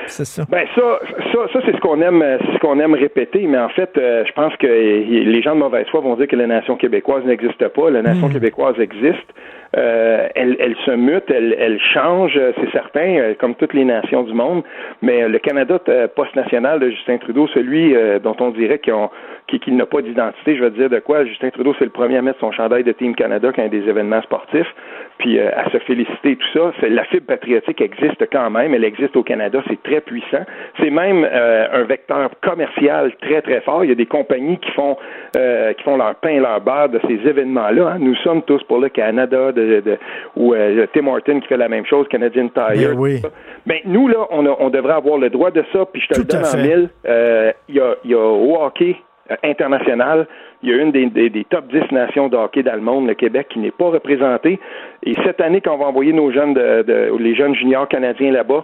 C'est 0.08 0.26
ça. 0.26 0.43
Ben 0.49 0.66
ça, 0.76 0.99
ça, 1.32 1.39
ça 1.53 1.60
c'est 1.66 1.76
ce 1.76 1.82
qu'on 1.82 2.01
aime, 2.01 2.24
c'est 2.41 2.53
ce 2.53 2.60
qu'on 2.60 2.80
aime 2.80 2.93
répéter. 2.93 3.45
Mais 3.47 3.58
en 3.58 3.70
fait, 3.70 3.91
euh, 3.97 4.24
je 4.26 4.32
pense 4.32 4.55
que 4.58 4.68
les 4.68 5.41
gens 5.41 5.55
de 5.55 5.60
mauvaise 5.60 5.86
foi 5.88 5.99
vont 5.99 6.16
dire 6.16 6.28
que 6.28 6.36
la 6.36 6.47
nation 6.47 6.76
québécoise 6.76 7.24
n'existe 7.26 7.68
pas. 7.70 7.89
La 7.89 8.01
nation 8.01 8.30
québécoise 8.30 8.80
existe. 8.80 9.28
Euh, 9.76 10.28
elle, 10.34 10.55
elle, 10.60 10.76
se 10.86 10.91
mute, 10.91 11.30
elle, 11.30 11.53
elle 11.60 11.78
change, 11.93 12.39
c'est 12.55 12.72
certain, 12.72 13.18
euh, 13.18 13.34
comme 13.38 13.53
toutes 13.55 13.74
les 13.74 13.84
nations 13.84 14.24
du 14.24 14.34
monde. 14.34 14.64
Mais 15.01 15.28
le 15.28 15.39
Canada 15.39 15.78
post-national 16.16 16.80
de 16.80 16.89
Justin 16.89 17.18
Trudeau, 17.18 17.47
celui 17.53 17.93
dont 18.24 18.36
on 18.39 18.51
dirait 18.51 18.80
qu'il 18.80 19.76
n'a 19.76 19.86
pas 19.86 20.01
d'identité, 20.01 20.55
je 20.55 20.64
veux 20.64 20.72
dire 20.72 20.89
de 20.89 20.99
quoi. 20.99 21.26
Justin 21.26 21.49
Trudeau, 21.49 21.76
c'est 21.78 21.86
le 21.86 21.91
premier 21.91 22.18
à 22.18 22.22
mettre 22.22 22.39
son 22.39 22.51
chandail 22.51 22.84
de 22.84 22.93
Team 22.93 23.14
Canada 23.14 23.51
quand 23.53 23.62
il 23.62 23.74
y 23.74 23.78
a 23.78 23.82
des 23.82 23.89
événements 23.89 24.22
sportifs, 24.22 24.74
puis 25.18 25.39
à 25.39 25.70
se 25.72 25.78
féliciter 25.80 26.36
tout 26.36 26.47
ça. 26.53 26.74
C'est, 26.80 26.89
la 26.89 27.03
fibre 27.05 27.28
patriotique 27.28 27.82
existe 27.82 28.24
quand 28.32 28.49
même. 28.49 28.74
Elle 28.74 28.84
existe 28.84 29.15
au 29.15 29.24
Canada. 29.24 29.61
C'est 29.68 29.82
très 29.84 30.01
puissant. 30.01 30.45
C'est 30.80 30.89
même 30.89 31.24
un 31.26 31.84
vecteur 31.84 32.30
commercial 32.41 33.13
très 33.22 33.41
très 33.41 33.61
fort. 33.61 33.84
Il 33.84 33.89
y 33.89 33.93
a 33.93 33.95
des 33.95 34.05
compagnies 34.05 34.57
qui 34.59 34.72
font 34.72 34.97
qui 35.34 35.84
font 35.84 35.97
leur 35.97 36.15
pain, 36.15 36.39
leur 36.39 36.61
beurre 36.61 36.89
de 36.89 36.99
ces 37.07 37.28
événements-là. 37.28 37.88
Hein. 37.88 37.97
Nous 37.99 38.15
sommes 38.18 38.41
tous 38.43 38.63
pour 38.63 38.80
le 38.80 38.89
Canada, 38.89 39.51
de, 39.51 39.97
ou 40.36 40.53
euh, 40.53 40.86
Tim 40.93 41.07
Horton 41.07 41.39
qui 41.39 41.47
fait 41.47 41.57
la 41.57 41.70
même 41.70 41.86
chose, 41.86 42.07
Canadian 42.09 42.49
Tire. 42.49 42.89
Ben 42.89 42.97
oui. 42.97 43.22
Ben, 43.65 43.80
nous, 43.86 44.07
là, 44.07 44.28
on, 44.32 44.45
on, 44.59 44.70
devrait 44.70 44.93
avoir 44.93 45.18
le 45.18 45.30
droit 45.30 45.51
de 45.51 45.63
ça, 45.74 45.86
puis 45.86 46.01
je 46.01 46.13
te 46.13 46.20
le 46.20 46.26
donne 46.26 46.45
en 46.45 46.57
mille. 46.57 46.89
Euh, 47.05 47.51
il 47.70 47.76
y, 47.76 47.80
a, 47.80 47.95
y 48.05 48.13
a 48.13 48.20
au 48.20 48.55
hockey 48.61 48.95
euh, 48.95 49.07
international, 49.43 50.28
il 50.63 50.69
y 50.69 50.73
a 50.73 50.78
une 50.78 50.91
des, 50.91 51.07
des, 51.07 51.45
top 51.45 51.67
10 51.67 51.91
nations 51.91 52.28
de 52.30 52.38
hockey 52.38 52.63
dans 52.63 52.75
le 52.75 52.82
monde, 52.82 53.07
le 53.07 53.13
Québec, 53.13 53.47
qui 53.49 53.59
n'est 53.59 53.71
pas 53.71 53.89
représentée. 53.89 54.59
Et 55.03 55.15
cette 55.23 55.41
année, 55.41 55.61
quand 55.61 55.75
on 55.75 55.78
va 55.78 55.86
envoyer 55.86 56.13
nos 56.13 56.32
jeunes, 56.32 56.53
de, 56.53 56.84
de 56.84 57.17
les 57.19 57.36
jeunes 57.36 57.55
juniors 57.55 57.88
canadiens 57.88 58.32
là-bas, 58.32 58.63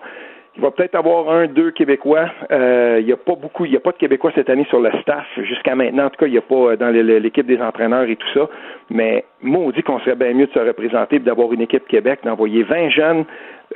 il 0.56 0.62
va 0.62 0.70
peut-être 0.70 0.94
avoir 0.94 1.32
un, 1.32 1.48
deux 1.48 1.72
Québécois. 1.72 2.30
Euh, 2.52 2.98
il 3.00 3.08
n'y 3.08 3.12
a 3.12 3.18
pas 3.18 3.34
beaucoup, 3.36 3.66
il 3.66 3.72
n'y 3.72 3.78
a 3.78 3.80
pas 3.80 3.92
de 3.92 3.98
Québécois 3.98 4.32
cette 4.36 4.50
année 4.52 4.66
sur 4.70 4.80
le 4.80 4.92
staff. 5.02 5.26
Jusqu'à 5.38 5.76
maintenant, 5.76 6.06
en 6.06 6.10
tout 6.10 6.18
cas, 6.18 6.28
il 6.28 6.32
n'y 6.32 6.38
a 6.38 6.42
pas 6.42 6.56
euh, 6.56 6.76
dans 6.76 6.90
l'équipe 6.90 7.48
des 7.48 7.60
entraîneurs 7.60 8.04
et 8.04 8.16
tout 8.16 8.28
ça. 8.36 8.48
Mais 8.92 9.26
dit 9.42 9.84
qu'on 9.84 10.00
serait 10.00 10.16
bien 10.16 10.34
mieux 10.34 10.46
de 10.46 10.52
se 10.52 10.60
représenter 10.60 11.16
et 11.16 11.20
d'avoir 11.20 11.52
une 11.54 11.62
équipe 11.62 11.88
Québec, 11.88 12.20
d'envoyer 12.24 12.64
20 12.64 12.90
jeunes 12.90 13.26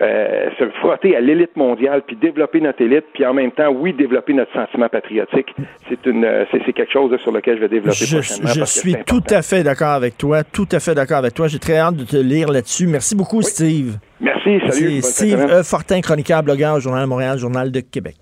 euh, 0.02 0.50
se 0.60 0.70
frotter 0.80 1.16
à 1.16 1.22
l'élite 1.22 1.56
mondiale, 1.56 2.04
puis 2.06 2.16
développer 2.16 2.62
notre 2.62 2.82
élite, 2.82 3.06
puis 3.14 3.26
en 3.26 3.34
même 3.34 3.52
temps, 3.52 3.70
oui, 3.70 3.94
développer 3.94 4.34
notre 4.34 4.54
sentiment 4.54 4.90
patriotique. 4.90 5.48
C'est 5.90 6.06
une, 6.06 6.24
euh, 6.24 6.46
c'est, 6.52 6.74
quelque 6.74 6.92
chose 6.92 7.16
sur 7.22 7.32
lequel 7.32 7.56
je 7.56 7.62
vais 7.62 7.70
développer 7.70 8.06
je, 8.06 8.16
prochainement. 8.16 8.50
Je 8.54 8.64
suis 8.66 8.96
tout 9.06 9.24
à 9.30 9.42
fait 9.42 9.64
d'accord 9.64 9.94
avec 9.94 10.18
toi, 10.18 10.44
tout 10.44 10.68
à 10.72 10.80
fait 10.80 10.94
d'accord 10.94 11.18
avec 11.18 11.34
toi. 11.34 11.48
J'ai 11.48 11.60
très 11.60 11.78
hâte 11.78 11.96
de 11.96 12.04
te 12.04 12.18
lire 12.18 12.52
là-dessus. 12.52 12.88
Merci 12.88 13.16
beaucoup, 13.16 13.42
Steve. 13.42 13.98
Merci, 14.22 14.60
salut. 14.70 15.02
Steve 15.02 15.40
e. 15.40 15.64
Fortin, 15.64 16.02
chroniqueur, 16.02 16.44
blogueur, 16.44 16.80
Journal 16.80 17.04
de 17.04 17.10
Montréal, 17.10 17.38
Journal 17.38 17.72
de 17.72 17.80
Québec. 17.80 18.16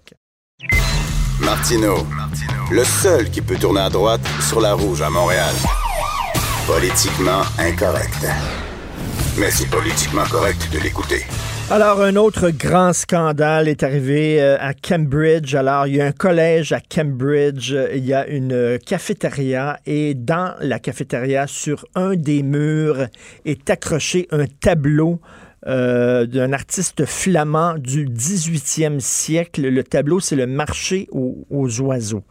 Martino, 1.41 1.95
le 2.71 2.83
seul 2.83 3.29
qui 3.29 3.41
peut 3.41 3.57
tourner 3.59 3.81
à 3.81 3.89
droite 3.89 4.25
sur 4.39 4.61
la 4.61 4.73
rouge 4.73 5.01
à 5.01 5.09
Montréal. 5.09 5.53
Politiquement 6.65 7.41
incorrect. 7.59 8.25
Mais 9.37 9.51
c'est 9.51 9.69
politiquement 9.69 10.23
correct 10.31 10.69
de 10.71 10.79
l'écouter. 10.79 11.25
Alors, 11.71 11.99
un 12.03 12.15
autre 12.15 12.51
grand 12.51 12.93
scandale 12.93 13.67
est 13.67 13.81
arrivé 13.81 14.39
euh, 14.39 14.55
à 14.59 14.75
Cambridge. 14.75 15.55
Alors, 15.55 15.87
il 15.87 15.95
y 15.95 16.01
a 16.01 16.05
un 16.05 16.11
collège 16.11 16.71
à 16.73 16.79
Cambridge, 16.79 17.73
il 17.91 18.05
y 18.05 18.13
a 18.13 18.27
une 18.27 18.77
cafétéria 18.85 19.79
et 19.87 20.13
dans 20.13 20.53
la 20.59 20.77
cafétéria, 20.77 21.47
sur 21.47 21.83
un 21.95 22.15
des 22.15 22.43
murs, 22.43 23.07
est 23.45 23.67
accroché 23.71 24.27
un 24.29 24.45
tableau 24.45 25.19
euh, 25.65 26.27
d'un 26.27 26.53
artiste 26.53 27.03
flamand 27.05 27.79
du 27.79 28.07
18e 28.07 28.99
siècle. 28.99 29.67
Le 29.67 29.83
tableau, 29.83 30.19
c'est 30.19 30.35
le 30.35 30.45
marché 30.45 31.07
aux 31.11 31.81
oiseaux. 31.81 32.23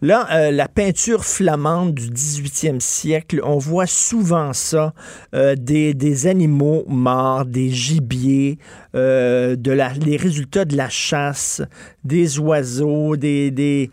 Là, 0.00 0.28
euh, 0.30 0.50
la 0.52 0.68
peinture 0.68 1.24
flamande 1.24 1.94
du 1.94 2.08
18e 2.08 2.78
siècle, 2.78 3.40
on 3.42 3.58
voit 3.58 3.88
souvent 3.88 4.52
ça, 4.52 4.94
euh, 5.34 5.56
des, 5.56 6.26
animaux 6.28 6.84
morts, 6.86 7.44
des 7.44 7.70
gibiers, 7.70 8.58
euh, 8.94 9.56
les 10.00 10.16
résultats 10.16 10.64
de 10.64 10.76
la 10.76 10.88
chasse, 10.88 11.62
des 12.04 12.38
oiseaux, 12.38 13.16
des 13.16 13.90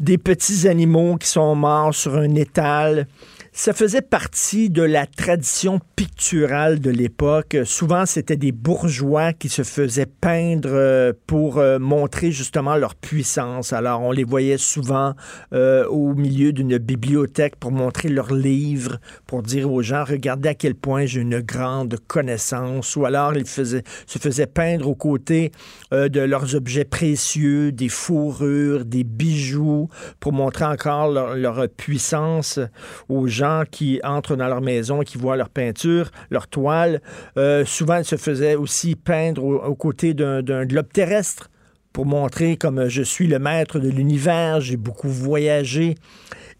petits 0.00 0.66
animaux 0.66 1.16
qui 1.16 1.28
sont 1.28 1.54
morts 1.54 1.94
sur 1.94 2.16
un 2.16 2.34
étal 2.34 3.06
ça 3.52 3.72
faisait 3.72 4.00
partie 4.00 4.70
de 4.70 4.82
la 4.82 5.06
tradition 5.06 5.80
picturale 5.96 6.78
de 6.78 6.90
l'époque. 6.90 7.56
Souvent, 7.64 8.06
c'était 8.06 8.36
des 8.36 8.52
bourgeois 8.52 9.32
qui 9.32 9.48
se 9.48 9.62
faisaient 9.62 10.06
peindre 10.06 10.70
euh, 10.72 11.12
pour 11.26 11.58
euh, 11.58 11.78
montrer 11.80 12.30
justement 12.30 12.76
leur 12.76 12.94
puissance. 12.94 13.72
Alors, 13.72 14.02
on 14.02 14.12
les 14.12 14.22
voyait 14.22 14.56
souvent 14.56 15.14
euh, 15.52 15.84
au 15.88 16.14
milieu 16.14 16.52
d'une 16.52 16.78
bibliothèque 16.78 17.56
pour 17.56 17.72
montrer 17.72 18.08
leurs 18.08 18.32
livres, 18.32 18.98
pour 19.26 19.42
dire 19.42 19.70
aux 19.70 19.82
gens, 19.82 20.04
regardez 20.04 20.50
à 20.50 20.54
quel 20.54 20.76
point 20.76 21.04
j'ai 21.06 21.20
une 21.20 21.40
grande 21.40 21.98
connaissance. 22.06 22.94
Ou 22.94 23.04
alors, 23.04 23.36
ils 23.36 23.46
se 23.46 23.82
faisaient 24.06 24.46
peindre 24.46 24.88
aux 24.88 24.94
côtés 24.94 25.50
de 25.90 26.20
leurs 26.20 26.54
objets 26.54 26.84
précieux, 26.84 27.72
des 27.72 27.88
fourrures, 27.88 28.84
des 28.84 29.04
bijoux, 29.04 29.88
pour 30.20 30.32
montrer 30.32 30.64
encore 30.64 31.10
leur 31.10 31.68
puissance 31.68 32.60
aux 33.08 33.26
gens 33.26 33.39
qui 33.70 34.00
entrent 34.04 34.36
dans 34.36 34.48
leur 34.48 34.60
maison 34.60 35.00
qui 35.00 35.18
voient 35.18 35.36
leur 35.36 35.48
peinture, 35.48 36.10
leur 36.30 36.48
toile. 36.48 37.00
Euh, 37.36 37.64
souvent, 37.64 37.96
ils 37.96 38.04
se 38.04 38.16
faisaient 38.16 38.54
aussi 38.54 38.96
peindre 38.96 39.44
aux, 39.44 39.74
côtés 39.74 40.14
d'un 40.14 40.64
globe 40.64 40.92
terrestre 40.92 41.50
pour 41.92 42.06
montrer 42.06 42.56
comme 42.56 42.88
je 42.88 43.02
suis 43.02 43.26
le 43.26 43.38
maître 43.38 43.78
de 43.78 43.88
l'univers, 43.88 44.60
j'ai 44.60 44.76
beaucoup 44.76 45.08
voyagé. 45.08 45.96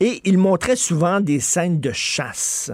Et 0.00 0.20
ils 0.24 0.38
montraient 0.38 0.76
souvent 0.76 1.20
des 1.20 1.40
scènes 1.40 1.80
de 1.80 1.92
chasse 1.92 2.72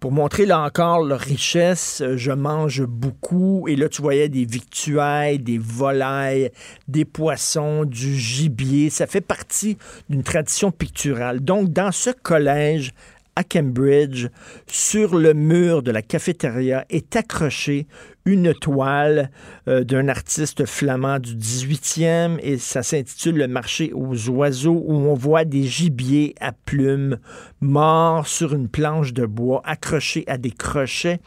pour 0.00 0.12
montrer 0.12 0.46
là 0.46 0.60
encore 0.60 1.02
leur 1.02 1.18
richesse, 1.18 2.02
je 2.14 2.30
mange 2.30 2.84
beaucoup. 2.84 3.66
Et 3.68 3.74
là, 3.74 3.88
tu 3.88 4.00
voyais 4.00 4.28
des 4.28 4.44
victuailles, 4.44 5.40
des 5.40 5.58
volailles, 5.58 6.50
des 6.86 7.04
poissons, 7.04 7.84
du 7.84 8.14
gibier. 8.16 8.90
Ça 8.90 9.08
fait 9.08 9.20
partie 9.20 9.76
d'une 10.08 10.22
tradition 10.22 10.70
picturale. 10.70 11.40
Donc, 11.40 11.72
dans 11.72 11.90
ce 11.90 12.10
collège 12.10 12.92
à 13.38 13.44
Cambridge, 13.44 14.26
sur 14.66 15.16
le 15.16 15.32
mur 15.32 15.84
de 15.84 15.92
la 15.92 16.02
cafétéria, 16.02 16.84
est 16.90 17.14
accrochée 17.14 17.86
une 18.24 18.52
toile 18.52 19.30
euh, 19.68 19.84
d'un 19.84 20.08
artiste 20.08 20.66
flamand 20.66 21.20
du 21.20 21.36
18e 21.36 22.40
et 22.42 22.58
ça 22.58 22.82
s'intitule 22.82 23.36
Le 23.36 23.46
marché 23.46 23.92
aux 23.94 24.28
oiseaux 24.28 24.82
où 24.84 24.92
on 24.92 25.14
voit 25.14 25.44
des 25.44 25.62
gibiers 25.62 26.34
à 26.40 26.50
plumes 26.50 27.18
morts 27.60 28.26
sur 28.26 28.54
une 28.54 28.68
planche 28.68 29.12
de 29.12 29.24
bois 29.24 29.62
accrochés 29.64 30.24
à 30.26 30.36
des 30.36 30.50
crochets. 30.50 31.20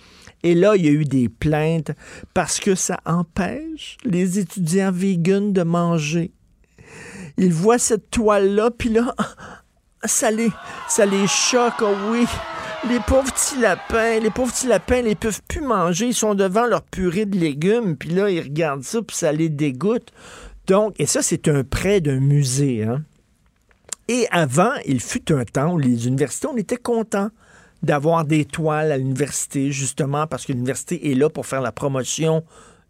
Et 0.44 0.54
là, 0.54 0.76
il 0.76 0.86
y 0.86 0.90
a 0.90 0.92
eu 0.92 1.06
des 1.06 1.30
plaintes 1.30 1.92
parce 2.34 2.60
que 2.60 2.76
ça 2.76 3.00
empêche 3.06 3.96
les 4.04 4.38
étudiants 4.38 4.92
vegans 4.92 5.54
de 5.54 5.64
manger. 5.64 6.34
Ils 7.38 7.54
voient 7.54 7.80
cette 7.80 8.12
toile-là, 8.12 8.70
puis 8.78 8.90
là, 8.90 9.16
ça 10.06 10.32
les, 10.32 10.52
choque, 11.28 11.82
oh 11.82 11.96
oui. 12.10 12.26
Les 12.90 13.00
pauvres 13.00 13.32
petits 13.32 13.60
lapins, 13.60 14.20
les 14.20 14.32
pauvres 14.32 14.52
petits 14.52 14.68
lapins, 14.68 15.04
ils 15.06 15.16
peuvent 15.16 15.42
plus 15.48 15.62
manger. 15.62 16.08
Ils 16.08 16.16
sont 16.16 16.34
devant 16.34 16.66
leur 16.66 16.82
purée 16.82 17.26
de 17.26 17.38
légumes, 17.38 17.96
puis 17.96 18.10
là, 18.10 18.30
ils 18.30 18.42
regardent 18.42 18.84
ça, 18.84 19.02
puis 19.02 19.16
ça 19.16 19.32
les 19.32 19.50
dégoûte. 19.50 20.12
Donc, 20.68 20.96
et 21.00 21.06
ça, 21.06 21.22
c'est 21.22 21.48
un 21.48 21.64
prêt 21.64 22.02
d'un 22.02 22.20
musée. 22.20 22.84
Hein? 22.84 23.04
Et 24.08 24.28
avant, 24.32 24.72
il 24.86 25.00
fut 25.00 25.32
un 25.32 25.44
temps 25.46 25.74
où 25.74 25.78
les 25.78 26.08
universités, 26.08 26.48
on 26.48 26.58
était 26.58 26.78
contents 26.78 27.30
d'avoir 27.84 28.26
des 28.26 28.46
toiles 28.46 28.92
à 28.92 28.98
l'université, 28.98 29.72
justement, 29.72 30.28
parce 30.28 30.46
que 30.46 30.52
l'université 30.52 31.12
est 31.12 31.16
là 31.16 31.30
pour 31.30 31.46
faire 31.46 31.62
la 31.62 31.72
promotion 31.72 32.44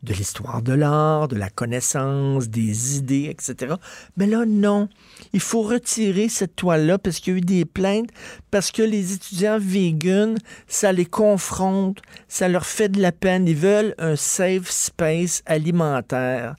de 0.03 0.13
l'histoire 0.13 0.61
de 0.61 0.73
l'art, 0.73 1.27
de 1.27 1.35
la 1.35 1.49
connaissance, 1.49 2.49
des 2.49 2.97
idées, 2.97 3.27
etc. 3.29 3.75
Mais 4.17 4.25
là, 4.25 4.45
non. 4.47 4.89
Il 5.33 5.39
faut 5.39 5.61
retirer 5.61 6.27
cette 6.29 6.55
toile-là 6.55 6.97
parce 6.97 7.19
qu'il 7.19 7.33
y 7.33 7.35
a 7.35 7.37
eu 7.37 7.41
des 7.41 7.65
plaintes, 7.65 8.09
parce 8.49 8.71
que 8.71 8.81
les 8.81 9.13
étudiants 9.13 9.59
vegan, 9.59 10.37
ça 10.67 10.91
les 10.91 11.05
confronte, 11.05 12.01
ça 12.27 12.47
leur 12.47 12.65
fait 12.65 12.89
de 12.89 13.01
la 13.01 13.11
peine. 13.11 13.47
Ils 13.47 13.55
veulent 13.55 13.95
un 13.99 14.15
safe 14.15 14.69
space 14.69 15.43
alimentaire. 15.45 16.55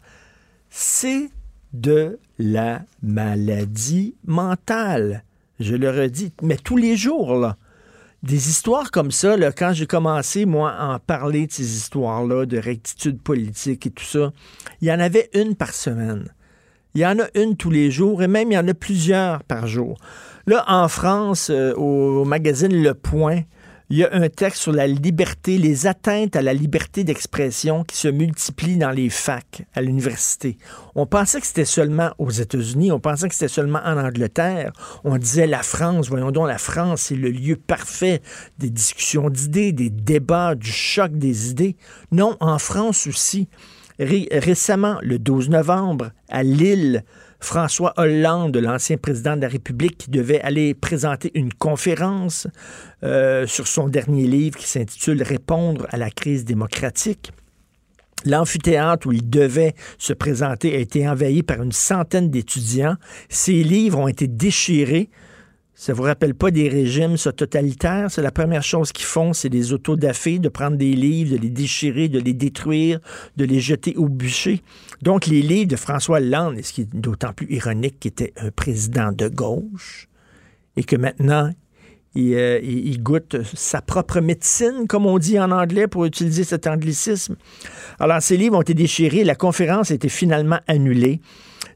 C'est 0.70 1.30
de 1.72 2.18
la 2.38 2.82
maladie 3.02 4.14
mentale. 4.24 5.24
Je 5.58 5.74
le 5.74 5.90
redis, 5.90 6.32
mais 6.42 6.56
tous 6.56 6.76
les 6.76 6.96
jours, 6.96 7.34
là 7.34 7.56
des 8.22 8.48
histoires 8.48 8.90
comme 8.90 9.10
ça, 9.10 9.36
là, 9.36 9.50
quand 9.50 9.72
j'ai 9.72 9.86
commencé, 9.86 10.46
moi, 10.46 10.70
à 10.70 10.94
en 10.94 10.98
parler 10.98 11.46
de 11.46 11.52
ces 11.52 11.76
histoires-là, 11.76 12.46
de 12.46 12.58
rectitude 12.58 13.20
politique 13.20 13.86
et 13.86 13.90
tout 13.90 14.04
ça, 14.04 14.32
il 14.80 14.88
y 14.88 14.92
en 14.92 15.00
avait 15.00 15.28
une 15.34 15.56
par 15.56 15.74
semaine. 15.74 16.32
Il 16.94 17.00
y 17.00 17.06
en 17.06 17.18
a 17.18 17.24
une 17.34 17.56
tous 17.56 17.70
les 17.70 17.90
jours 17.90 18.22
et 18.22 18.28
même 18.28 18.52
il 18.52 18.54
y 18.54 18.58
en 18.58 18.68
a 18.68 18.74
plusieurs 18.74 19.42
par 19.44 19.66
jour. 19.66 19.98
Là, 20.46 20.64
en 20.68 20.88
France, 20.88 21.50
euh, 21.50 21.72
au 21.74 22.24
magazine 22.24 22.82
Le 22.82 22.94
Point, 22.94 23.42
Il 23.92 23.98
y 23.98 24.04
a 24.04 24.08
un 24.14 24.30
texte 24.30 24.62
sur 24.62 24.72
la 24.72 24.86
liberté, 24.86 25.58
les 25.58 25.86
atteintes 25.86 26.34
à 26.34 26.40
la 26.40 26.54
liberté 26.54 27.04
d'expression 27.04 27.84
qui 27.84 27.98
se 27.98 28.08
multiplient 28.08 28.78
dans 28.78 28.90
les 28.90 29.10
facs 29.10 29.66
à 29.74 29.82
l'université. 29.82 30.56
On 30.94 31.04
pensait 31.04 31.42
que 31.42 31.46
c'était 31.46 31.66
seulement 31.66 32.10
aux 32.16 32.30
États-Unis, 32.30 32.90
on 32.90 33.00
pensait 33.00 33.28
que 33.28 33.34
c'était 33.34 33.52
seulement 33.52 33.80
en 33.84 33.98
Angleterre. 33.98 34.72
On 35.04 35.18
disait 35.18 35.46
la 35.46 35.62
France, 35.62 36.08
voyons 36.08 36.30
donc, 36.30 36.48
la 36.48 36.56
France, 36.56 37.02
c'est 37.02 37.16
le 37.16 37.28
lieu 37.28 37.56
parfait 37.56 38.22
des 38.56 38.70
discussions 38.70 39.28
d'idées, 39.28 39.72
des 39.72 39.90
débats, 39.90 40.54
du 40.54 40.72
choc 40.72 41.12
des 41.12 41.50
idées. 41.50 41.76
Non, 42.12 42.38
en 42.40 42.58
France 42.58 43.06
aussi. 43.06 43.50
récemment, 43.98 45.00
le 45.02 45.18
12 45.18 45.50
novembre, 45.50 46.12
à 46.30 46.42
Lille, 46.42 47.04
François 47.42 47.92
Hollande, 47.96 48.56
l'ancien 48.56 48.96
président 48.96 49.36
de 49.36 49.42
la 49.42 49.48
République, 49.48 49.98
qui 49.98 50.10
devait 50.10 50.40
aller 50.40 50.74
présenter 50.74 51.32
une 51.34 51.52
conférence 51.52 52.46
euh, 53.02 53.48
sur 53.48 53.66
son 53.66 53.88
dernier 53.88 54.28
livre 54.28 54.56
qui 54.56 54.68
s'intitule 54.68 55.22
Répondre 55.22 55.86
à 55.90 55.96
la 55.96 56.10
crise 56.10 56.44
démocratique. 56.44 57.32
L'amphithéâtre 58.24 59.08
où 59.08 59.12
il 59.12 59.28
devait 59.28 59.74
se 59.98 60.12
présenter 60.12 60.76
a 60.76 60.78
été 60.78 61.08
envahi 61.08 61.42
par 61.42 61.60
une 61.60 61.72
centaine 61.72 62.30
d'étudiants. 62.30 62.94
Ses 63.28 63.64
livres 63.64 63.98
ont 63.98 64.08
été 64.08 64.28
déchirés. 64.28 65.10
Ça 65.82 65.94
vous 65.94 66.04
rappelle 66.04 66.36
pas 66.36 66.52
des 66.52 66.68
régimes 66.68 67.16
totalitaires? 67.16 68.08
C'est 68.08 68.22
la 68.22 68.30
première 68.30 68.62
chose 68.62 68.92
qu'ils 68.92 69.04
font, 69.04 69.32
c'est 69.32 69.48
des 69.48 69.72
autodafés, 69.72 70.38
de 70.38 70.48
prendre 70.48 70.76
des 70.76 70.92
livres, 70.92 71.32
de 71.32 71.38
les 71.38 71.50
déchirer, 71.50 72.08
de 72.08 72.20
les 72.20 72.34
détruire, 72.34 73.00
de 73.36 73.44
les 73.44 73.58
jeter 73.58 73.96
au 73.96 74.08
bûcher. 74.08 74.62
Donc, 75.02 75.26
les 75.26 75.42
livres 75.42 75.66
de 75.66 75.74
François 75.74 76.18
Hollande, 76.18 76.56
et 76.56 76.62
ce 76.62 76.72
qui 76.72 76.82
est 76.82 76.94
d'autant 76.94 77.32
plus 77.32 77.52
ironique 77.52 77.98
qu'il 77.98 78.12
était 78.12 78.32
un 78.36 78.52
président 78.52 79.10
de 79.10 79.26
gauche, 79.26 80.06
et 80.76 80.84
que 80.84 80.94
maintenant, 80.94 81.50
euh, 82.16 82.60
il, 82.62 82.86
il, 82.86 83.02
goûte 83.02 83.38
sa 83.52 83.82
propre 83.82 84.20
médecine, 84.20 84.86
comme 84.88 85.04
on 85.04 85.18
dit 85.18 85.40
en 85.40 85.50
anglais, 85.50 85.88
pour 85.88 86.04
utiliser 86.04 86.44
cet 86.44 86.68
anglicisme. 86.68 87.34
Alors, 87.98 88.22
ces 88.22 88.36
livres 88.36 88.56
ont 88.56 88.62
été 88.62 88.74
déchirés, 88.74 89.24
la 89.24 89.34
conférence 89.34 89.90
a 89.90 89.94
été 89.94 90.08
finalement 90.08 90.60
annulée. 90.68 91.20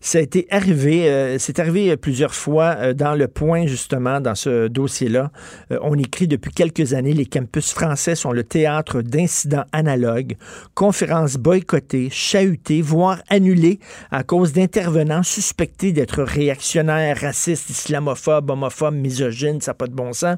Ça 0.01 0.18
a 0.18 0.20
été 0.20 0.47
arrivé, 0.51 1.09
euh, 1.09 1.37
c'est 1.39 1.59
arrivé 1.59 1.97
plusieurs 1.97 2.34
fois 2.34 2.76
euh, 2.78 2.95
dans 2.95 3.14
le 3.14 3.28
point, 3.28 3.66
justement, 3.66 4.20
dans 4.20 4.34
ce 4.34 4.68
dossier-là. 4.68 5.32
Euh, 5.72 5.78
on 5.82 5.99
écrit 5.99 6.28
depuis 6.28 6.53
quelques 6.53 6.95
années, 6.95 7.12
les 7.12 7.26
campus 7.26 7.72
français 7.72 8.14
sont 8.14 8.32
le 8.32 8.45
théâtre 8.45 9.03
d'incidents 9.03 9.64
analogues, 9.72 10.37
conférences 10.74 11.37
boycottées, 11.37 12.09
chahutées, 12.11 12.82
voire 12.82 13.18
annulées 13.28 13.80
à 14.11 14.22
cause 14.22 14.53
d'intervenants 14.53 15.22
suspectés 15.22 15.93
d'être 15.93 16.22
réactionnaires, 16.22 17.18
racistes, 17.20 17.70
islamophobes, 17.70 18.51
homophobes, 18.51 18.95
misogynes, 18.95 19.61
ça 19.61 19.72
n'a 19.72 19.74
pas 19.74 19.87
de 19.87 19.95
bon 19.95 20.12
sens. 20.12 20.37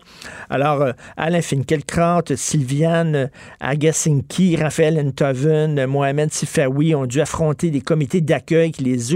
Alors, 0.49 0.87
Alain 1.17 1.43
Finkielkraut, 1.43 2.35
Sylviane 2.37 3.31
Agassinki, 3.61 4.57
Raphaël 4.57 4.99
Enthoven, 4.99 5.85
Mohamed 5.87 6.33
Sifawi 6.33 6.95
ont 6.95 7.07
dû 7.07 7.21
affronter 7.21 7.71
des 7.71 7.81
comités 7.81 8.21
d'accueil 8.21 8.73
qui 8.73 8.85
les 8.85 9.13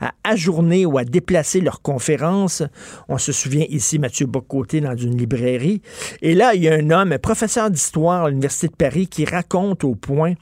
à 0.00 0.12
ajourner 0.24 0.86
ou 0.86 0.98
à 0.98 1.04
déplacer 1.04 1.60
leurs 1.60 1.82
conférences. 1.82 2.62
On 3.08 3.18
se 3.18 3.32
souvient 3.32 3.66
ici 3.68 3.98
Mathieu 3.98 4.26
Bocoté 4.26 4.80
dans 4.80 4.96
une 4.96 5.16
librairie. 5.16 5.82
Et 6.20 6.34
là, 6.34 6.54
il 6.54 6.62
y 6.62 6.68
a 6.68 6.74
un 6.74 6.90
homme, 6.90 7.18
professeur 7.18 7.70
d'histoire 7.70 8.24
à 8.24 8.28
l'Université 8.30 8.68
de 8.68 8.76
Paris, 8.76 9.06
qui 9.06 9.24
raconte 9.24 9.84
au 9.84 9.94
point 9.94 10.34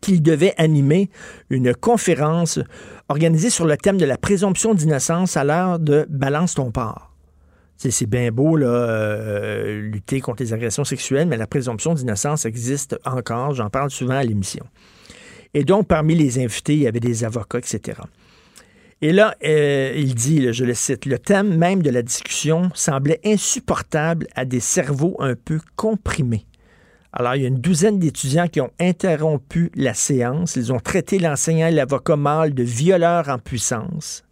qu'il 0.00 0.22
devait 0.22 0.54
animer 0.58 1.10
une 1.48 1.74
conférence 1.74 2.58
organisée 3.08 3.50
sur 3.50 3.66
le 3.66 3.76
thème 3.76 3.98
de 3.98 4.04
la 4.04 4.18
présomption 4.18 4.74
d'innocence 4.74 5.36
à 5.36 5.44
l'heure 5.44 5.78
de 5.78 6.06
Balance 6.10 6.54
ton 6.54 6.70
port. 6.70 7.12
C'est 7.76 8.06
bien 8.06 8.30
beau 8.30 8.56
euh, 8.58 9.80
lutter 9.80 10.20
contre 10.20 10.42
les 10.42 10.52
agressions 10.52 10.84
sexuelles, 10.84 11.26
mais 11.26 11.36
la 11.36 11.48
présomption 11.48 11.94
d'innocence 11.94 12.44
existe 12.44 12.96
encore. 13.04 13.54
J'en 13.54 13.70
parle 13.70 13.90
souvent 13.90 14.14
à 14.14 14.22
l'émission. 14.22 14.64
Et 15.54 15.64
donc, 15.64 15.86
parmi 15.86 16.14
les 16.14 16.42
invités, 16.42 16.74
il 16.74 16.80
y 16.80 16.86
avait 16.88 17.00
des 17.00 17.24
avocats, 17.24 17.58
etc. 17.58 18.00
Et 19.02 19.12
là, 19.12 19.34
euh, 19.44 19.92
il 19.96 20.14
dit, 20.14 20.52
je 20.52 20.64
le 20.64 20.74
cite, 20.74 21.06
le 21.06 21.18
thème 21.18 21.56
même 21.56 21.82
de 21.82 21.90
la 21.90 22.02
discussion 22.02 22.70
semblait 22.72 23.20
insupportable 23.24 24.28
à 24.36 24.44
des 24.44 24.60
cerveaux 24.60 25.16
un 25.18 25.34
peu 25.34 25.58
comprimés. 25.74 26.46
Alors, 27.12 27.34
il 27.34 27.42
y 27.42 27.44
a 27.44 27.48
une 27.48 27.60
douzaine 27.60 27.98
d'étudiants 27.98 28.48
qui 28.48 28.60
ont 28.60 28.70
interrompu 28.80 29.70
la 29.74 29.92
séance. 29.92 30.56
Ils 30.56 30.72
ont 30.72 30.80
traité 30.80 31.18
l'enseignant 31.18 31.66
et 31.66 31.72
l'avocat 31.72 32.16
mâle 32.16 32.54
de 32.54 32.62
violeurs 32.62 33.28
en 33.28 33.38
puissance. 33.38 34.24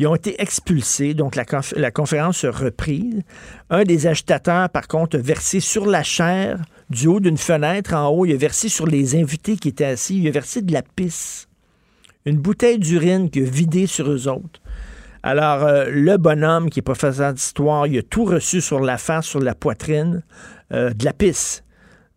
Ils 0.00 0.06
ont 0.06 0.14
été 0.14 0.40
expulsés, 0.40 1.12
donc 1.12 1.36
la, 1.36 1.44
la 1.76 1.90
conférence 1.90 2.38
se 2.38 2.46
reprise. 2.46 3.20
Un 3.68 3.84
des 3.84 4.06
agitateurs, 4.06 4.70
par 4.70 4.88
contre, 4.88 5.18
a 5.18 5.20
versé 5.20 5.60
sur 5.60 5.86
la 5.86 6.02
chaire 6.02 6.58
du 6.90 7.06
haut 7.06 7.20
d'une 7.20 7.38
fenêtre 7.38 7.94
en 7.94 8.08
haut, 8.08 8.26
il 8.26 8.32
a 8.32 8.36
versé 8.36 8.68
sur 8.68 8.86
les 8.86 9.14
invités 9.14 9.56
qui 9.56 9.68
étaient 9.68 9.84
assis, 9.84 10.18
il 10.18 10.28
a 10.28 10.32
versé 10.32 10.60
de 10.60 10.72
la 10.72 10.82
pisse. 10.82 11.48
Une 12.26 12.36
bouteille 12.36 12.78
d'urine 12.78 13.30
qu'il 13.30 13.46
a 13.46 13.50
vidée 13.50 13.86
sur 13.86 14.10
eux 14.10 14.28
autres. 14.28 14.60
Alors, 15.22 15.64
euh, 15.64 15.86
le 15.90 16.16
bonhomme 16.16 16.68
qui 16.68 16.80
est 16.80 16.82
professeur 16.82 17.32
d'histoire, 17.32 17.86
il 17.86 17.98
a 17.98 18.02
tout 18.02 18.24
reçu 18.24 18.60
sur 18.60 18.80
la 18.80 18.98
face, 18.98 19.26
sur 19.26 19.40
la 19.40 19.54
poitrine, 19.54 20.22
euh, 20.72 20.90
de 20.90 21.04
la 21.04 21.12
pisse. 21.12 21.62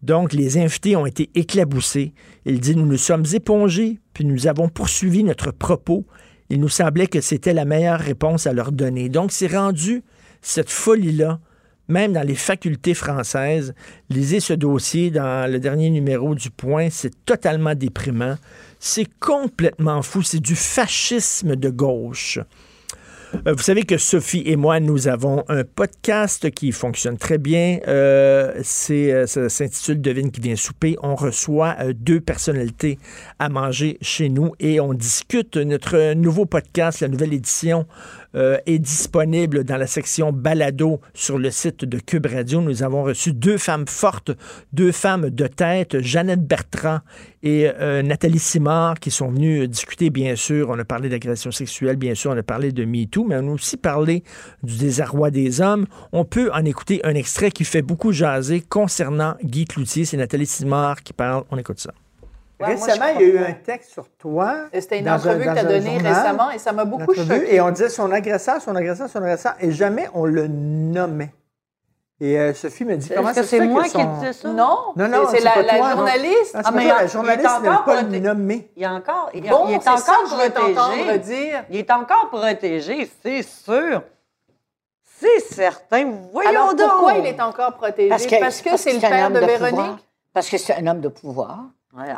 Donc, 0.01 0.33
les 0.33 0.57
invités 0.57 0.95
ont 0.95 1.05
été 1.05 1.29
éclaboussés. 1.35 2.13
Il 2.45 2.59
dit, 2.59 2.75
nous 2.75 2.85
nous 2.85 2.97
sommes 2.97 3.25
épongés, 3.33 3.99
puis 4.13 4.25
nous 4.25 4.47
avons 4.47 4.69
poursuivi 4.69 5.23
notre 5.23 5.51
propos. 5.51 6.05
Il 6.49 6.59
nous 6.59 6.69
semblait 6.69 7.07
que 7.07 7.21
c'était 7.21 7.53
la 7.53 7.65
meilleure 7.65 7.99
réponse 7.99 8.47
à 8.47 8.53
leur 8.53 8.71
donner. 8.71 9.09
Donc, 9.09 9.31
c'est 9.31 9.47
rendu 9.47 10.03
cette 10.41 10.69
folie-là 10.69 11.39
même 11.87 12.13
dans 12.13 12.25
les 12.25 12.35
facultés 12.35 12.93
françaises. 12.93 13.73
Lisez 14.09 14.39
ce 14.39 14.53
dossier 14.53 15.11
dans 15.11 15.49
le 15.51 15.59
dernier 15.59 15.89
numéro 15.89 16.35
du 16.35 16.49
Point, 16.49 16.89
c'est 16.89 17.25
totalement 17.25 17.75
déprimant. 17.75 18.37
C'est 18.79 19.07
complètement 19.19 20.01
fou, 20.01 20.21
c'est 20.21 20.39
du 20.41 20.55
fascisme 20.55 21.55
de 21.55 21.69
gauche. 21.69 22.39
Euh, 23.47 23.53
vous 23.53 23.63
savez 23.63 23.83
que 23.83 23.97
Sophie 23.97 24.43
et 24.45 24.55
moi, 24.55 24.79
nous 24.79 25.07
avons 25.07 25.43
un 25.47 25.63
podcast 25.63 26.51
qui 26.51 26.71
fonctionne 26.71 27.17
très 27.17 27.37
bien. 27.37 27.79
Euh, 27.87 28.53
c'est, 28.63 29.11
euh, 29.11 29.25
ça 29.25 29.49
s'intitule 29.49 30.01
Devine 30.01 30.31
qui 30.31 30.41
vient 30.41 30.55
souper. 30.55 30.95
On 31.01 31.15
reçoit 31.15 31.75
deux 31.93 32.21
personnalités 32.21 32.99
à 33.39 33.49
manger 33.49 33.97
chez 34.01 34.29
nous 34.29 34.53
et 34.59 34.79
on 34.79 34.93
discute 34.93 35.57
notre 35.57 36.13
nouveau 36.13 36.45
podcast, 36.45 37.01
la 37.01 37.07
nouvelle 37.07 37.33
édition 37.33 37.87
euh, 38.35 38.57
est 38.65 38.79
disponible 38.79 39.63
dans 39.63 39.77
la 39.77 39.87
section 39.87 40.31
balado 40.31 40.99
sur 41.13 41.37
le 41.37 41.51
site 41.51 41.85
de 41.85 41.99
Cube 41.99 42.25
Radio. 42.25 42.61
Nous 42.61 42.83
avons 42.83 43.03
reçu 43.03 43.33
deux 43.33 43.57
femmes 43.57 43.87
fortes, 43.87 44.31
deux 44.71 44.91
femmes 44.91 45.29
de 45.29 45.47
tête, 45.47 45.99
Jeannette 46.01 46.45
Bertrand 46.45 46.99
et 47.43 47.69
euh, 47.79 48.01
Nathalie 48.01 48.39
Simard, 48.39 48.99
qui 48.99 49.11
sont 49.11 49.29
venues 49.29 49.67
discuter, 49.67 50.09
bien 50.09 50.35
sûr. 50.35 50.69
On 50.69 50.79
a 50.79 50.85
parlé 50.85 51.09
d'agression 51.09 51.51
sexuelle, 51.51 51.97
bien 51.97 52.15
sûr, 52.15 52.31
on 52.31 52.37
a 52.37 52.43
parlé 52.43 52.71
de 52.71 52.85
MeToo, 52.85 53.25
mais 53.25 53.35
on 53.35 53.49
a 53.49 53.51
aussi 53.51 53.77
parlé 53.77 54.23
du 54.63 54.77
désarroi 54.77 55.31
des 55.31 55.61
hommes. 55.61 55.85
On 56.11 56.25
peut 56.25 56.51
en 56.53 56.65
écouter 56.65 57.01
un 57.03 57.15
extrait 57.15 57.51
qui 57.51 57.65
fait 57.65 57.81
beaucoup 57.81 58.11
jaser 58.11 58.61
concernant 58.61 59.35
Guy 59.43 59.65
Cloutier. 59.65 60.05
C'est 60.05 60.17
Nathalie 60.17 60.45
Simard 60.45 61.03
qui 61.03 61.13
parle. 61.13 61.43
On 61.51 61.57
écoute 61.57 61.79
ça 61.79 61.93
récemment, 62.65 63.05
il 63.15 63.21
y 63.21 63.23
a 63.23 63.27
eu 63.27 63.37
un 63.37 63.53
texte 63.53 63.91
sur 63.91 64.09
toi. 64.17 64.65
C'était 64.73 64.99
une 64.99 65.09
entrevue 65.09 65.45
que 65.45 65.53
tu 65.53 65.59
as 65.59 65.63
donnée 65.63 65.97
récemment 65.97 66.51
et 66.51 66.59
ça 66.59 66.71
m'a 66.71 66.85
beaucoup 66.85 67.13
choqué. 67.13 67.55
Et 67.55 67.61
on 67.61 67.71
disait 67.71 67.89
son 67.89 68.11
agresseur, 68.11 68.61
son 68.61 68.75
agresseur, 68.75 69.09
son 69.09 69.19
agresseur, 69.19 69.55
et 69.59 69.71
jamais 69.71 70.09
on 70.13 70.25
le 70.25 70.47
nommait. 70.47 71.33
Et 72.21 72.39
euh, 72.39 72.53
Sophie 72.53 72.85
me 72.85 72.95
dit 72.95 73.11
comment 73.13 73.33
c'est 73.33 73.59
moi 73.67 73.83
qui 73.83 73.97
disais 73.97 74.33
ça? 74.33 74.47
Non, 74.47 74.93
non, 74.95 75.07
non 75.09 75.27
c'est 75.29 75.41
la, 75.41 75.61
la, 75.61 75.91
journaliste. 75.91 76.55
ah, 76.63 76.71
mais 76.71 76.87
la 76.87 77.07
journaliste 77.07 77.61
n'est 77.61 77.69
pas 77.69 78.01
le 78.01 78.19
nommer. 78.19 78.71
Il, 78.77 78.83
est 78.83 78.87
encore, 78.87 79.29
il, 79.33 79.41
bon, 79.49 79.67
il 79.67 79.73
est, 79.73 79.87
encore 79.87 80.23
protégé. 80.23 81.19
Dire. 81.19 81.65
Il 81.69 81.77
est 81.79 81.91
encore 81.91 82.29
protégé, 82.29 83.11
c'est 83.21 83.41
sûr. 83.41 84.03
C'est 85.19 85.39
certain. 85.39 86.13
Voyons 86.31 86.49
Alors, 86.49 86.75
donc. 86.75 86.89
Pourquoi 86.89 87.13
il 87.13 87.25
est 87.25 87.41
encore 87.41 87.73
protégé? 87.73 88.39
Parce 88.39 88.61
que 88.61 88.77
c'est 88.77 88.93
le 88.93 88.99
père 88.99 89.31
de, 89.31 89.39
de 89.41 89.45
Véronique? 89.45 90.05
Parce 90.33 90.49
que 90.49 90.57
c'est 90.57 90.75
un 90.75 90.87
homme 90.87 91.01
de 91.01 91.09
pouvoir. 91.09 91.65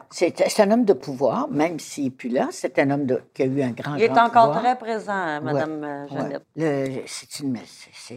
C'est 0.10 0.60
un 0.60 0.72
homme 0.72 0.86
de 0.86 0.94
pouvoir, 0.94 1.50
même 1.50 1.80
s'il 1.80 2.06
n'est 2.06 2.10
plus 2.10 2.30
là. 2.30 2.48
C'est 2.52 2.80
un 2.80 2.92
homme 2.92 3.06
de, 3.06 3.22
qui 3.34 3.44
a 3.44 3.46
eu 3.46 3.62
un 3.62 3.72
grand, 3.72 3.96
Il 3.96 4.04
est 4.04 4.18
encore 4.18 4.52
très 4.60 4.78
présent, 4.78 5.12
hein, 5.12 5.42
Mme 5.42 5.84
euh, 5.84 6.08
Jeannette. 6.08 7.04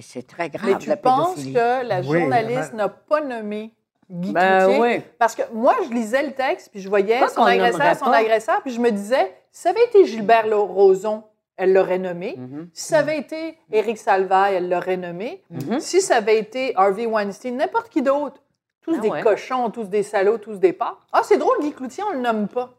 C'est 0.01 0.27
très 0.27 0.51
grave. 0.51 0.71
Mais 0.71 0.79
tu 0.79 0.97
penses 0.97 1.45
que 1.45 1.87
la 1.87 2.03
journaliste 2.03 2.75
n'a 2.75 2.89
pas 2.89 3.21
nommé 3.21 3.73
Guy 4.11 4.33
ben, 4.33 4.81
oui. 4.81 5.03
Parce 5.19 5.35
que 5.35 5.43
moi, 5.53 5.77
je 5.87 5.93
lisais 5.93 6.23
le 6.23 6.33
texte, 6.33 6.71
puis 6.71 6.81
je 6.81 6.89
voyais 6.89 7.21
son 7.29 7.43
agresseur, 7.43 7.97
son 7.97 8.07
agresseur, 8.07 8.63
puis 8.63 8.73
je 8.73 8.81
me 8.81 8.91
disais, 8.91 9.35
si 9.53 9.63
ça 9.63 9.71
avait 9.71 9.85
été 9.85 10.07
Gilbert 10.07 10.47
Rozon, 10.51 11.25
elle 11.57 11.75
l'aurait 11.75 11.99
nommé. 11.99 12.39
Mm-hmm. 12.39 12.69
Si 12.73 12.87
ça 12.87 13.01
avait 13.01 13.19
été 13.19 13.59
Éric 13.71 13.99
Salvaille, 13.99 14.55
elle 14.55 14.71
l'aurait 14.71 14.97
nommé. 14.97 15.43
Mm-hmm. 15.53 15.81
Si 15.81 16.01
ça 16.01 16.17
avait 16.17 16.39
été 16.39 16.73
Harvey 16.77 17.05
Weinstein, 17.05 17.57
n'importe 17.57 17.91
qui 17.91 18.01
d'autre, 18.01 18.41
tous 18.89 18.97
ah 18.99 19.16
des 19.16 19.22
cochons, 19.22 19.70
tous 19.70 19.89
des 19.89 20.03
salauds, 20.03 20.39
tous 20.39 20.59
des 20.59 20.72
pas. 20.72 20.99
Ah, 21.12 21.22
c'est 21.24 21.39
drôle, 21.39 21.57
Guy 21.61 21.72
Cloutier, 21.72 22.03
on 22.05 22.14
le 22.14 22.20
nomme 22.20 22.49
pas. 22.49 22.74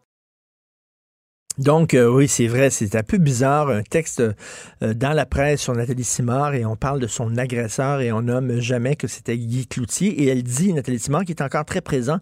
Donc, 1.60 1.93
euh, 1.93 2.10
oui, 2.10 2.30
c'est 2.30 2.47
vrai, 2.47 2.70
c'est 2.70 2.95
un 2.95 3.03
peu 3.03 3.18
bizarre, 3.18 3.70
un 3.70 3.84
texte 3.84 4.22
euh, 4.22 4.93
dans 4.93 5.12
la 5.12 5.26
presse 5.26 5.60
sur 5.60 5.76
Nathalie 5.76 6.05
Simard 6.05 6.53
et 6.53 6.66
on 6.66 6.78
parle 6.78 7.01
de 7.01 7.07
son 7.07 7.36
agresseur 7.36 7.99
et 7.99 8.14
on 8.14 8.22
nomme 8.22 8.62
jamais 8.62 8.95
que 8.95 9.07
c'était 9.07 9.38
Guy 9.38 9.68
Cloutier 9.68 10.24
et 10.24 10.28
elle 10.28 10.41
dit, 10.41 10.72
Nathalie 10.72 10.99
Simard, 10.99 11.26
qui 11.26 11.34
est 11.34 11.41
encore 11.41 11.66
très 11.66 11.82
présent, 11.82 12.20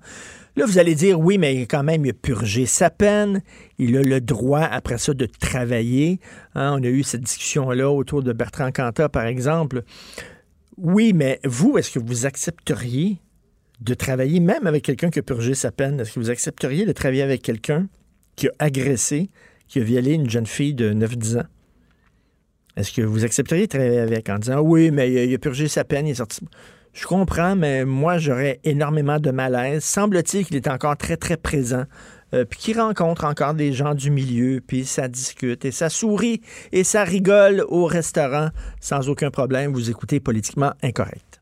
là, 0.56 0.66
vous 0.66 0.80
allez 0.80 0.96
dire, 0.96 1.20
oui, 1.20 1.38
mais 1.38 1.68
quand 1.68 1.84
même, 1.84 2.04
il 2.04 2.10
a 2.10 2.14
purgé 2.14 2.66
sa 2.66 2.90
peine, 2.90 3.44
il 3.78 3.96
a 3.96 4.02
le 4.02 4.20
droit, 4.22 4.62
après 4.62 4.98
ça, 4.98 5.14
de 5.14 5.28
travailler. 5.28 6.20
Hein, 6.56 6.76
on 6.80 6.84
a 6.84 6.88
eu 6.88 7.04
cette 7.04 7.22
discussion-là 7.22 7.92
autour 7.92 8.24
de 8.24 8.34
Bertrand 8.34 8.72
Cantat, 8.72 9.10
par 9.10 9.28
exemple. 9.28 9.84
Oui, 10.78 11.14
mais 11.14 11.40
vous, 11.44 11.78
est-ce 11.78 11.92
que 11.92 12.00
vous 12.00 12.26
accepteriez 12.26 13.20
de 13.80 13.94
travailler, 13.94 14.40
même 14.40 14.66
avec 14.68 14.84
quelqu'un 14.84 15.10
qui 15.10 15.20
a 15.20 15.24
purgé 15.24 15.54
sa 15.54 15.72
peine, 15.72 16.00
est-ce 16.00 16.14
que 16.14 16.20
vous 16.20 16.30
accepteriez 16.30 16.86
de 16.86 16.92
travailler 16.92 17.22
avec 17.22 17.42
quelqu'un 17.42 17.88
qui 18.36 18.48
a 18.48 18.52
agressé, 18.60 19.30
qui 19.68 19.80
a 19.80 19.84
violé 19.84 20.14
une 20.14 20.30
jeune 20.30 20.48
fille 20.48 20.74
de 20.74 20.94
9-10 20.94 21.40
ans? 21.40 21.46
Est-ce 22.76 22.92
que 22.92 23.02
vous 23.02 23.26
accepteriez 23.26 23.66
de 23.66 23.70
travailler 23.70 24.00
avec 24.00 24.30
en 24.30 24.38
disant 24.38 24.62
oui, 24.62 24.92
mais 24.92 25.28
il 25.28 25.34
a 25.34 25.38
purgé 25.38 25.68
sa 25.68 25.84
peine, 25.84 26.08
il 26.08 26.12
est 26.12 26.16
sorti? 26.16 26.46
Je 26.94 27.06
comprends, 27.06 27.56
mais 27.56 27.86
moi, 27.86 28.18
j'aurais 28.18 28.60
énormément 28.64 29.20
de 29.20 29.30
malaise. 29.30 29.84
Semble-t-il 29.84 30.46
qu'il 30.46 30.56
est 30.56 30.68
encore 30.68 30.98
très, 30.98 31.18
très 31.18 31.38
présent. 31.38 31.84
Euh, 32.34 32.44
puis 32.44 32.60
qu'il 32.60 32.80
rencontre 32.80 33.24
encore 33.24 33.54
des 33.54 33.72
gens 33.72 33.94
du 33.94 34.12
milieu, 34.12 34.62
puis 34.66 34.84
ça 34.84 35.08
discute 35.08 35.64
et 35.64 35.72
ça 35.72 35.90
sourit 35.90 36.42
et 36.74 36.84
ça 36.84 37.06
rigole 37.06 37.64
au 37.70 37.86
restaurant 37.86 38.50
sans 38.82 39.10
aucun 39.10 39.32
problème. 39.32 39.72
Vous 39.72 39.90
écoutez 39.90 40.20
Politiquement 40.20 40.74
Incorrect. 40.84 41.40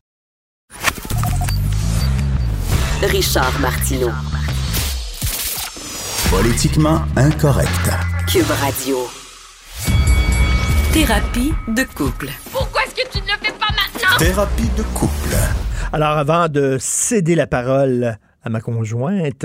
Richard 3.02 3.60
Martineau. 3.60 4.10
Politiquement 6.30 7.02
incorrect. 7.14 7.90
Cube 8.26 8.50
Radio. 8.62 8.96
Thérapie 10.94 11.52
de 11.68 11.84
couple. 11.94 12.30
Pourquoi 12.50 12.80
est-ce 12.84 12.94
que 12.94 13.08
tu 13.12 13.18
ne 13.18 13.26
le 13.26 13.38
fais 13.42 13.52
pas 13.52 13.68
maintenant? 13.68 14.16
Thérapie 14.18 14.70
de 14.78 14.82
couple. 14.94 15.36
Alors, 15.92 16.16
avant 16.16 16.48
de 16.48 16.78
céder 16.80 17.34
la 17.34 17.46
parole 17.46 18.16
à 18.42 18.48
ma 18.48 18.62
conjointe, 18.62 19.44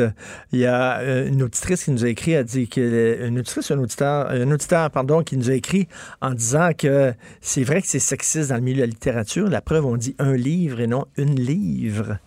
il 0.54 0.60
y 0.60 0.66
a 0.66 1.00
euh, 1.00 1.28
une 1.28 1.44
auditrice 1.44 1.84
qui 1.84 1.92
nous 1.92 2.06
a 2.06 2.08
écrit, 2.08 2.38
a 2.38 2.44
dit 2.44 2.70
que 2.70 3.28
une 3.28 3.38
auditrice, 3.38 3.70
un 3.70 3.80
auditeur, 3.80 4.30
un 4.30 4.50
auditeur, 4.50 4.90
pardon, 4.92 5.24
qui 5.24 5.36
nous 5.36 5.50
a 5.50 5.54
écrit 5.54 5.90
en 6.22 6.32
disant 6.34 6.70
que 6.78 7.14
c'est 7.42 7.64
vrai 7.64 7.82
que 7.82 7.88
c'est 7.88 8.00
sexiste 8.00 8.50
dans 8.50 8.56
le 8.56 8.62
milieu 8.62 8.78
de 8.78 8.82
la 8.84 8.88
littérature. 8.88 9.50
La 9.50 9.62
preuve, 9.62 9.86
on 9.86 9.98
dit 9.98 10.16
un 10.20 10.38
livre 10.38 10.80
et 10.80 10.88
non 10.88 11.06
une 11.18 11.38
livre. 11.38 12.18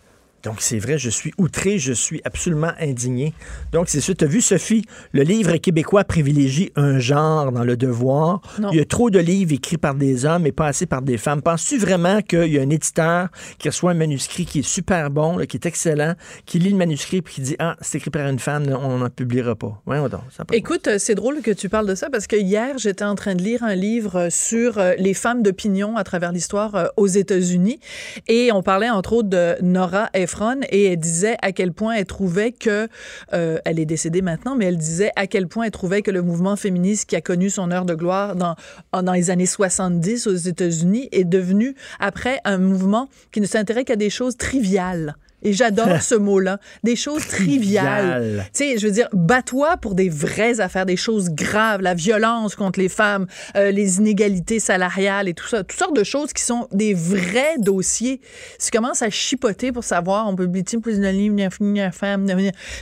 Donc, 0.44 0.56
c'est 0.60 0.78
vrai, 0.78 0.98
je 0.98 1.08
suis 1.08 1.32
outré, 1.38 1.78
je 1.78 1.92
suis 1.92 2.20
absolument 2.24 2.72
indigné. 2.78 3.32
Donc, 3.72 3.88
c'est 3.88 4.00
sûr, 4.00 4.14
tu 4.14 4.24
as 4.24 4.28
vu, 4.28 4.42
Sophie, 4.42 4.84
le 5.12 5.22
livre 5.22 5.56
québécois 5.56 6.04
privilégie 6.04 6.70
un 6.76 6.98
genre 6.98 7.50
dans 7.50 7.64
le 7.64 7.76
devoir. 7.78 8.42
Il 8.70 8.76
y 8.76 8.80
a 8.80 8.84
trop 8.84 9.08
de 9.08 9.18
livres 9.18 9.52
écrits 9.54 9.78
par 9.78 9.94
des 9.94 10.26
hommes 10.26 10.46
et 10.46 10.52
pas 10.52 10.66
assez 10.66 10.84
par 10.84 11.00
des 11.00 11.16
femmes. 11.16 11.40
Penses-tu 11.40 11.78
vraiment 11.78 12.20
qu'il 12.20 12.52
y 12.52 12.58
a 12.58 12.62
un 12.62 12.68
éditeur 12.68 13.28
qui 13.58 13.68
reçoit 13.68 13.92
un 13.92 13.94
manuscrit 13.94 14.44
qui 14.44 14.58
est 14.58 14.62
super 14.62 15.10
bon, 15.10 15.38
qui 15.46 15.56
est 15.56 15.66
excellent, 15.66 16.14
qui 16.44 16.58
lit 16.58 16.70
le 16.70 16.76
manuscrit 16.76 17.18
et 17.18 17.22
qui 17.22 17.40
dit 17.40 17.56
Ah, 17.58 17.76
c'est 17.80 17.98
écrit 17.98 18.10
par 18.10 18.28
une 18.28 18.38
femme, 18.38 18.64
on 18.68 18.98
n'en 18.98 19.10
publiera 19.10 19.54
pas. 19.54 19.80
Ouais, 19.86 19.98
donc, 20.10 20.20
Écoute, 20.52 20.88
c'est 20.98 21.14
drôle 21.14 21.40
que 21.40 21.52
tu 21.52 21.70
parles 21.70 21.88
de 21.88 21.94
ça 21.94 22.10
parce 22.10 22.26
que 22.26 22.36
hier, 22.36 22.76
j'étais 22.76 23.04
en 23.04 23.14
train 23.14 23.34
de 23.34 23.42
lire 23.42 23.62
un 23.62 23.74
livre 23.74 24.28
sur 24.30 24.78
euh, 24.78 24.92
les 24.98 25.14
femmes 25.14 25.42
d'opinion 25.42 25.96
à 25.96 26.04
travers 26.04 26.32
l'histoire 26.32 26.74
euh, 26.74 26.86
aux 26.98 27.06
États-Unis 27.06 27.80
et 28.28 28.52
on 28.52 28.62
parlait 28.62 28.90
entre 28.90 29.14
autres 29.14 29.30
de 29.30 29.56
Nora 29.62 30.10
F 30.14 30.33
et 30.70 30.84
elle 30.84 30.98
disait 30.98 31.36
à 31.42 31.52
quel 31.52 31.72
point 31.72 31.94
elle 31.94 32.06
trouvait 32.06 32.52
que, 32.52 32.88
euh, 33.32 33.58
elle 33.64 33.78
est 33.78 33.86
décédée 33.86 34.22
maintenant, 34.22 34.56
mais 34.56 34.66
elle 34.66 34.78
disait 34.78 35.10
à 35.16 35.26
quel 35.26 35.48
point 35.48 35.64
elle 35.64 35.70
trouvait 35.70 36.02
que 36.02 36.10
le 36.10 36.22
mouvement 36.22 36.56
féministe 36.56 37.08
qui 37.08 37.16
a 37.16 37.20
connu 37.20 37.50
son 37.50 37.70
heure 37.70 37.84
de 37.84 37.94
gloire 37.94 38.36
dans, 38.36 38.56
dans 38.92 39.12
les 39.12 39.30
années 39.30 39.46
70 39.46 40.26
aux 40.26 40.34
États-Unis 40.34 41.08
est 41.12 41.24
devenu 41.24 41.74
après 42.00 42.40
un 42.44 42.58
mouvement 42.58 43.08
qui 43.32 43.40
ne 43.40 43.46
s'intéresse 43.46 43.84
qu'à 43.84 43.96
des 43.96 44.10
choses 44.10 44.36
triviales. 44.36 45.16
Et 45.44 45.52
j'adore 45.52 45.88
ce 46.02 46.14
mot-là. 46.14 46.58
Des 46.82 46.96
choses 46.96 47.26
triviales. 47.26 48.46
Tu 48.52 48.64
sais, 48.64 48.78
je 48.78 48.86
veux 48.86 48.92
dire, 48.92 49.08
bats-toi 49.12 49.76
pour 49.76 49.94
des 49.94 50.08
vraies 50.08 50.60
affaires, 50.60 50.86
des 50.86 50.96
choses 50.96 51.30
graves, 51.30 51.80
la 51.82 51.94
violence 51.94 52.56
contre 52.56 52.80
les 52.80 52.88
femmes, 52.88 53.26
euh, 53.56 53.70
les 53.70 53.98
inégalités 53.98 54.58
salariales 54.58 55.28
et 55.28 55.34
tout 55.34 55.46
ça. 55.46 55.62
Toutes 55.62 55.78
sortes 55.78 55.96
de 55.96 56.04
choses 56.04 56.32
qui 56.32 56.42
sont 56.42 56.66
des 56.72 56.94
vrais 56.94 57.56
dossiers. 57.58 58.20
Si 58.58 58.70
tu 58.70 58.76
commences 58.76 59.02
à 59.02 59.10
chipoter 59.10 59.70
pour 59.70 59.84
savoir, 59.84 60.28
on 60.28 60.34
peut 60.34 60.48
plus 60.80 61.00
de 61.00 61.08
livres, 61.08 61.36
une 61.60 61.92
femme. 61.92 62.26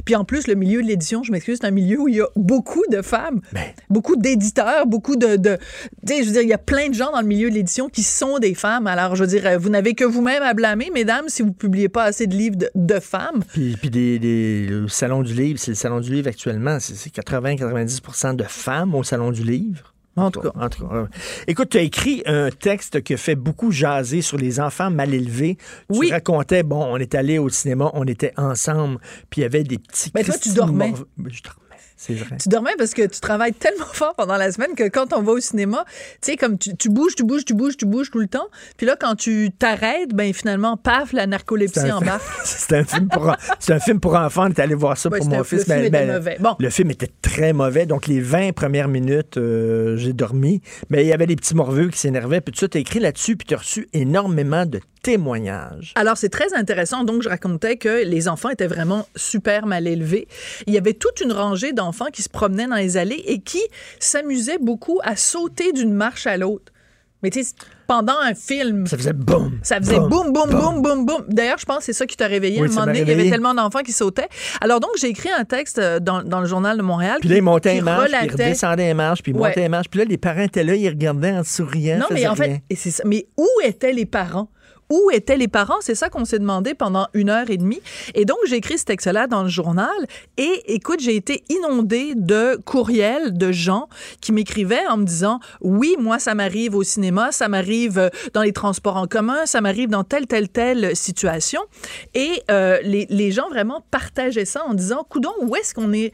Puis 0.05 0.15
en 0.15 0.25
plus, 0.25 0.47
le 0.47 0.55
milieu 0.55 0.83
de 0.83 0.87
l'édition, 0.87 1.23
je 1.23 1.33
m'excuse, 1.33 1.59
c'est 1.61 1.67
un 1.67 1.73
milieu 1.73 2.01
où 2.01 2.09
il 2.09 2.17
y 2.17 2.21
a 2.21 2.27
beaucoup 2.37 2.83
de 2.91 3.03
femmes, 3.03 3.41
ben. 3.53 3.63
beaucoup 3.91 4.17
d'éditeurs, 4.17 4.87
beaucoup 4.87 5.17
de. 5.17 5.37
de 5.37 5.59
tu 6.07 6.15
sais, 6.15 6.23
je 6.23 6.27
veux 6.27 6.33
dire, 6.33 6.43
il 6.43 6.49
y 6.49 6.53
a 6.53 6.59
plein 6.59 6.89
de 6.89 6.95
gens 6.95 7.11
dans 7.13 7.21
le 7.21 7.27
milieu 7.27 7.51
de 7.51 7.55
l'édition 7.55 7.89
qui 7.89 8.03
sont 8.03 8.39
des 8.39 8.55
femmes. 8.55 8.87
Alors, 8.87 9.17
je 9.17 9.25
veux 9.25 9.39
dire, 9.39 9.59
vous 9.59 9.69
n'avez 9.69 9.95
que 9.95 10.05
vous-même 10.05 10.43
à 10.43 10.55
blâmer, 10.55 10.91
mesdames, 10.93 11.25
si 11.29 11.43
vous 11.43 11.53
publiez 11.53 11.89
pas 11.89 12.05
assez 12.05 12.27
de 12.27 12.35
livres 12.35 12.51
de, 12.57 13.00
femmes. 13.00 13.42
Puis, 13.53 13.76
puis 13.76 13.90
des, 13.90 14.66
le 14.68 14.88
Salon 14.88 15.22
du 15.22 15.34
Livre, 15.34 15.59
c'est 15.59 15.72
le 15.72 15.76
Salon 15.76 16.00
du 16.00 16.12
Livre 16.12 16.28
actuellement, 16.28 16.78
c'est 16.80 17.14
80-90 17.14 18.36
de 18.36 18.44
femmes 18.44 18.94
au 18.94 19.03
Salon 19.03 19.30
du 19.30 19.42
Livre. 19.42 19.92
En 20.14 20.30
tout 20.30 20.40
cas, 20.40 20.53
en 20.55 20.68
tout 20.68 20.86
cas. 20.86 21.09
Écoute, 21.46 21.70
tu 21.70 21.78
as 21.78 21.82
écrit 21.82 22.22
un 22.26 22.50
texte 22.50 23.03
qui 23.03 23.14
a 23.14 23.16
fait 23.16 23.34
beaucoup 23.34 23.70
jaser 23.70 24.20
sur 24.20 24.36
les 24.36 24.61
enfants 24.61 24.90
mal 24.90 25.14
élevés. 25.14 25.57
Tu 25.90 25.98
oui. 25.98 26.11
racontais, 26.11 26.62
bon, 26.62 26.84
on 26.84 26.98
est 26.98 27.14
allé 27.14 27.38
au 27.38 27.48
cinéma, 27.48 27.90
on 27.94 28.07
était 28.07 28.32
ensemble, 28.36 28.98
puis 29.30 29.40
il 29.40 29.44
y 29.44 29.46
avait 29.46 29.64
des 29.64 29.78
petits... 29.78 30.11
Mais 30.14 30.22
toi, 30.22 30.34
tu 30.36 30.53
dormais. 30.53 30.92
Tu 32.07 32.48
dormais 32.48 32.72
parce 32.78 32.94
que 32.94 33.07
tu 33.07 33.20
travailles 33.20 33.53
tellement 33.53 33.84
fort 33.92 34.14
pendant 34.14 34.36
la 34.36 34.50
semaine 34.53 34.74
que 34.74 34.88
quand 34.88 35.12
on 35.12 35.22
va 35.22 35.32
au 35.32 35.40
cinéma, 35.40 35.84
tu 36.20 36.32
sais, 36.32 36.36
comme 36.36 36.59
tu, 36.59 36.88
bouges, 36.88 37.14
tu 37.14 37.24
bouges, 37.24 37.44
tu 37.44 37.55
bouges, 37.55 37.76
tu 37.76 37.86
bouges 37.86 38.11
tout 38.11 38.18
le 38.18 38.28
temps. 38.28 38.48
Puis 38.76 38.86
là, 38.86 38.96
quand 38.98 39.14
tu 39.14 39.50
t'arrêtes, 39.59 40.14
ben 40.14 40.32
finalement, 40.32 40.76
paf, 40.76 41.12
la 41.12 41.26
narcolepsie 41.26 41.90
embarque. 41.92 42.22
c'est 42.44 42.76
un, 42.76 42.84
film 42.84 43.09
pour, 43.09 43.28
un 43.28 43.80
film 43.80 44.00
pour 44.00 44.14
enfants. 44.14 44.46
On 44.46 44.50
est 44.50 44.61
allé 44.61 44.74
voir 44.74 44.96
ça 44.96 45.11
pour 45.11 45.24
mon 45.26 45.44
fils. 45.44 45.66
Le 45.68 45.74
film 45.74 45.86
était 45.86 46.07
mauvais. 46.07 46.36
Bon. 46.40 46.57
Le 46.59 46.70
film 46.70 46.90
était 46.90 47.11
très 47.20 47.53
mauvais. 47.53 47.86
Donc, 47.86 48.07
les 48.07 48.20
20 48.20 48.53
premières 48.53 48.88
minutes, 48.88 49.36
euh, 49.36 49.96
j'ai 49.96 50.12
dormi. 50.12 50.62
Mais 50.90 51.05
il 51.05 51.09
y 51.09 51.12
avait 51.12 51.26
des 51.26 51.36
petits 51.36 51.55
morveux 51.55 51.88
qui 51.88 51.98
s'énervaient. 51.98 52.40
Puis 52.40 52.53
tout 52.53 52.61
ça, 52.61 52.68
tu 52.68 52.78
as 52.78 52.80
écrit 52.80 53.00
là-dessus, 53.00 53.36
puis 53.36 53.46
tu 53.46 53.55
as 53.55 53.59
reçu 53.59 53.88
énormément 53.92 54.66
de 54.66 54.80
témoignages. 55.03 55.92
Alors, 55.96 56.16
c'est 56.16 56.28
très 56.28 56.55
intéressant. 56.55 57.05
Donc, 57.05 57.22
je 57.22 57.28
racontais 57.28 57.76
que 57.76 58.05
les 58.05 58.28
enfants 58.28 58.50
étaient 58.50 58.66
vraiment 58.66 59.07
super 59.16 59.66
mal 59.66 59.86
élevés. 59.86 60.28
Il 60.66 60.74
y 60.74 60.78
avait 60.78 60.94
toute 60.94 61.20
une 61.20 61.32
rangée 61.32 61.72
d'enfants 61.72 62.11
qui 62.12 62.22
se 62.22 62.28
promenaient 62.28 62.68
dans 62.68 62.76
les 62.76 62.96
allées 62.96 63.22
et 63.26 63.40
qui 63.40 63.62
s'amusaient 63.98 64.59
beaucoup 64.59 65.00
à 65.03 65.16
sauter 65.16 65.72
d'une 65.72 65.92
marche 65.92 66.26
à 66.26 66.36
l'autre. 66.36 66.72
Mais 67.22 67.30
tu 67.30 67.44
sais, 67.44 67.55
pendant 67.86 68.18
un 68.20 68.34
film. 68.34 68.86
Ça 68.86 68.96
faisait 68.96 69.12
boum. 69.12 69.61
Ça 69.62 69.78
faisait 69.78 70.00
boum, 70.00 70.32
boum, 70.32 70.50
boum, 70.50 70.82
boum, 70.82 71.07
boum. 71.07 71.24
D'ailleurs, 71.28 71.59
je 71.59 71.64
pense 71.64 71.78
que 71.78 71.84
c'est 71.84 71.92
ça 71.92 72.05
qui 72.05 72.16
t'a 72.16 72.26
réveillé 72.26 72.61
à 72.61 72.64
un 72.64 72.68
moment 72.68 72.86
donné. 72.86 73.03
Il 73.03 73.09
y 73.09 73.12
avait 73.12 73.30
tellement 73.30 73.55
d'enfants 73.55 73.82
qui 73.82 73.92
sautaient. 73.92 74.28
Alors 74.61 74.80
donc, 74.80 74.90
j'ai 75.00 75.09
écrit 75.09 75.30
un 75.30 75.44
texte 75.44 75.78
euh, 75.78 76.00
dans, 76.00 76.22
dans, 76.22 76.40
le 76.40 76.46
journal 76.46 76.76
de 76.76 76.82
Montréal. 76.82 77.18
Puis 77.20 77.28
là, 77.28 77.36
ils 77.36 77.42
montaient 77.42 77.74
les 77.74 77.80
marches, 77.80 78.11
puis 78.11 78.20
ils 78.24 78.32
redescendaient 78.32 78.86
les 78.88 78.94
marches, 78.94 79.22
puis 79.22 79.32
ils 79.32 79.38
montaient 79.38 79.61
les 79.61 79.68
marches. 79.68 79.88
Puis 79.88 80.00
là, 80.00 80.07
les 80.07 80.18
parents 80.18 80.42
étaient 80.42 80.64
là, 80.64 80.74
ils 80.74 80.88
regardaient 80.88 81.32
en 81.32 81.44
souriant. 81.44 81.98
Non, 81.98 82.07
mais 82.11 82.26
en 82.26 82.34
fait, 82.34 82.62
et 82.68 82.76
ça. 82.76 83.05
mais 83.07 83.26
où 83.36 83.46
étaient 83.64 83.92
les 83.92 84.07
parents? 84.07 84.48
Où 84.93 85.11
étaient 85.11 85.38
les 85.38 85.49
parents? 85.49 85.80
C'est 85.80 85.95
ça 85.95 86.11
qu'on 86.11 86.26
s'est 86.26 86.38
demandé 86.38 86.74
pendant 86.74 87.09
une 87.14 87.30
heure 87.30 87.49
et 87.49 87.57
demie. 87.57 87.80
Et 88.14 88.26
donc, 88.26 88.36
j'ai 88.47 88.57
écrit 88.57 88.76
ce 88.76 88.84
texte-là 88.84 89.26
dans 89.26 89.43
le 89.43 89.49
journal. 89.49 89.88
Et 90.36 90.74
écoute, 90.74 91.01
j'ai 91.01 91.16
été 91.16 91.43
inondée 91.49 92.12
de 92.14 92.57
courriels 92.66 93.36
de 93.36 93.53
gens 93.53 93.88
qui 94.20 94.32
m'écrivaient 94.32 94.86
en 94.90 94.99
me 94.99 95.05
disant, 95.05 95.40
oui, 95.62 95.97
moi, 95.99 96.18
ça 96.18 96.34
m'arrive 96.34 96.74
au 96.74 96.82
cinéma, 96.82 97.32
ça 97.32 97.49
m'arrive 97.49 97.99
euh, 97.99 98.09
dans 98.34 98.43
les 98.43 98.53
transports 98.53 98.97
en 98.97 99.07
commun, 99.07 99.47
ça 99.47 99.62
m'arrive 99.62 99.88
dans 99.88 100.05
telle, 100.05 100.26
telle, 100.26 100.51
telle 100.51 100.95
situation. 100.95 101.62
Et 102.14 102.43
euh, 102.51 102.78
les, 102.82 103.30
gens 103.32 103.49
vraiment 103.49 103.82
partageaient 103.90 104.45
ça 104.45 104.62
en 104.66 104.74
disant, 104.74 105.07
coudon, 105.09 105.32
où 105.40 105.57
est-ce 105.57 105.74
qu'on 105.74 105.93
est 105.93 106.12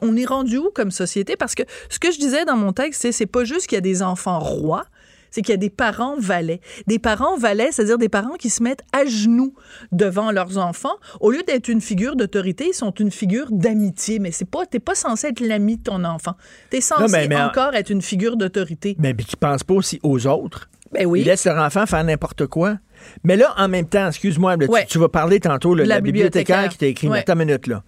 on 0.00 0.16
est 0.16 0.24
rendu 0.24 0.56
où 0.56 0.70
comme 0.74 0.90
société? 0.90 1.36
Parce 1.36 1.54
que 1.54 1.62
ce 1.90 1.98
que 1.98 2.10
je 2.10 2.18
disais 2.18 2.46
dans 2.46 2.56
mon 2.56 2.72
texte, 2.72 3.02
c'est 3.02 3.12
c'est 3.12 3.26
pas 3.26 3.44
juste 3.44 3.66
qu'il 3.66 3.76
y 3.76 3.78
a 3.78 3.82
des 3.82 4.02
enfants 4.02 4.38
rois, 4.38 4.86
c'est 5.30 5.42
qu'il 5.42 5.52
y 5.52 5.54
a 5.54 5.58
des 5.58 5.70
parents 5.70 6.16
valets. 6.18 6.60
Des 6.86 6.98
parents 6.98 7.36
valets, 7.36 7.72
c'est-à-dire 7.72 7.98
des 7.98 8.08
parents 8.08 8.34
qui 8.38 8.50
se 8.50 8.62
mettent 8.62 8.82
à 8.92 9.04
genoux 9.04 9.54
devant 9.92 10.30
leurs 10.30 10.58
enfants. 10.58 10.96
Au 11.20 11.30
lieu 11.30 11.42
d'être 11.46 11.68
une 11.68 11.80
figure 11.80 12.16
d'autorité, 12.16 12.68
ils 12.68 12.74
sont 12.74 12.92
une 12.92 13.10
figure 13.10 13.48
d'amitié. 13.50 14.18
Mais 14.18 14.30
c'est 14.30 14.48
pas, 14.48 14.66
t'es 14.66 14.80
pas 14.80 14.94
censé 14.94 15.28
être 15.28 15.40
l'ami 15.40 15.76
de 15.76 15.82
ton 15.82 16.04
enfant. 16.04 16.34
T'es 16.70 16.80
censé 16.80 17.28
encore 17.34 17.74
être 17.74 17.90
une 17.90 18.02
figure 18.02 18.36
d'autorité. 18.36 18.96
Mais, 18.98 19.14
qui 19.14 19.36
pense 19.36 19.64
pas 19.64 19.74
aussi 19.74 20.00
aux 20.02 20.26
autres? 20.26 20.68
Ben 20.92 21.06
oui. 21.06 21.20
Ils 21.20 21.26
laissent 21.26 21.44
leur 21.44 21.58
enfant 21.58 21.84
faire 21.86 22.04
n'importe 22.04 22.46
quoi. 22.46 22.78
Mais 23.24 23.36
là, 23.36 23.54
en 23.58 23.68
même 23.68 23.86
temps, 23.86 24.08
excuse-moi, 24.08 24.56
tu, 24.88 24.98
vas 24.98 25.08
parler 25.08 25.40
tantôt, 25.40 25.74
de 25.74 25.82
la, 25.82 26.00
bibliothécaire, 26.00 26.68
qui 26.68 26.78
t'a 26.78 26.86
écrit, 26.86 27.08
ouais. 27.08 27.24
une 27.28 27.34
minute 27.34 27.66
là 27.66 27.82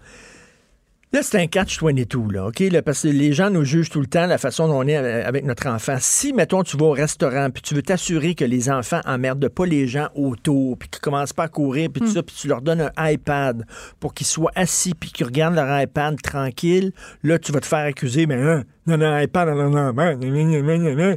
Là, 1.10 1.22
c'est 1.22 1.40
un 1.40 1.46
catch-22, 1.46 2.32
là, 2.32 2.48
OK? 2.48 2.60
Là, 2.60 2.82
parce 2.82 3.04
que 3.04 3.08
les 3.08 3.32
gens 3.32 3.48
nous 3.48 3.64
jugent 3.64 3.88
tout 3.88 4.00
le 4.00 4.06
temps 4.06 4.26
la 4.26 4.36
façon 4.36 4.68
dont 4.68 4.80
on 4.80 4.86
est 4.86 4.94
avec 4.94 5.42
notre 5.46 5.66
enfant. 5.68 5.96
Si, 5.98 6.34
mettons, 6.34 6.62
tu 6.62 6.76
vas 6.76 6.84
au 6.84 6.92
restaurant, 6.92 7.48
puis 7.48 7.62
tu 7.62 7.74
veux 7.74 7.80
t'assurer 7.80 8.34
que 8.34 8.44
les 8.44 8.68
enfants 8.68 9.00
emmerdent 9.06 9.48
pas 9.48 9.64
les 9.64 9.86
gens 9.86 10.08
autour, 10.14 10.76
puis 10.76 10.90
qu'ils 10.90 11.00
commencent 11.00 11.32
pas 11.32 11.44
à 11.44 11.48
courir, 11.48 11.88
puis 11.90 12.02
tout 12.02 12.12
ça, 12.12 12.22
puis 12.22 12.36
tu 12.38 12.46
leur 12.46 12.60
donnes 12.60 12.90
un 12.94 13.10
iPad 13.10 13.64
pour 14.00 14.12
qu'ils 14.12 14.26
soient 14.26 14.52
assis, 14.54 14.92
puis 14.92 15.10
qu'ils 15.10 15.24
regardent 15.24 15.54
leur 15.54 15.80
iPad 15.80 16.20
tranquille, 16.20 16.92
là, 17.22 17.38
tu 17.38 17.52
vas 17.52 17.60
te 17.60 17.66
faire 17.66 17.86
accuser, 17.86 18.26
mais 18.26 18.34
hein, 18.34 18.64
non, 18.86 18.98
non, 18.98 19.18
iPad, 19.18 19.48
non, 19.48 19.70
non, 19.70 19.92
non, 19.94 21.16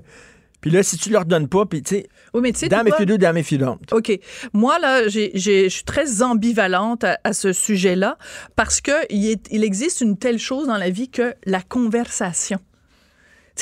puis 0.62 0.70
là, 0.72 0.84
si 0.84 0.97
tu 0.97 1.09
leur 1.09 1.26
donnes 1.26 1.47
pas, 1.47 1.66
puis 1.66 1.82
tu 1.82 1.95
sais, 1.95 2.07
oui, 2.34 2.41
mais 2.41 2.51
tu 2.53 2.59
sais, 2.59 2.70
dame 2.70 2.88
et 2.88 3.05
deux, 3.05 3.18
dame 3.18 3.38
et 3.38 3.45
OK. 3.91 4.20
Moi, 4.53 4.80
là, 4.80 5.07
je 5.07 5.68
suis 5.70 5.84
très 5.84 6.22
ambivalente 6.22 7.03
à, 7.03 7.34
ce 7.34 7.51
sujet-là 7.51 8.18
parce 8.55 8.80
qu'il 8.82 9.39
il 9.49 9.64
existe 9.64 10.01
une 10.01 10.18
telle 10.18 10.39
chose 10.39 10.68
dans 10.68 10.78
la 10.78 10.89
vie 10.89 11.09
que 11.09 11.34
la 11.45 11.62
conversation. 11.62 12.59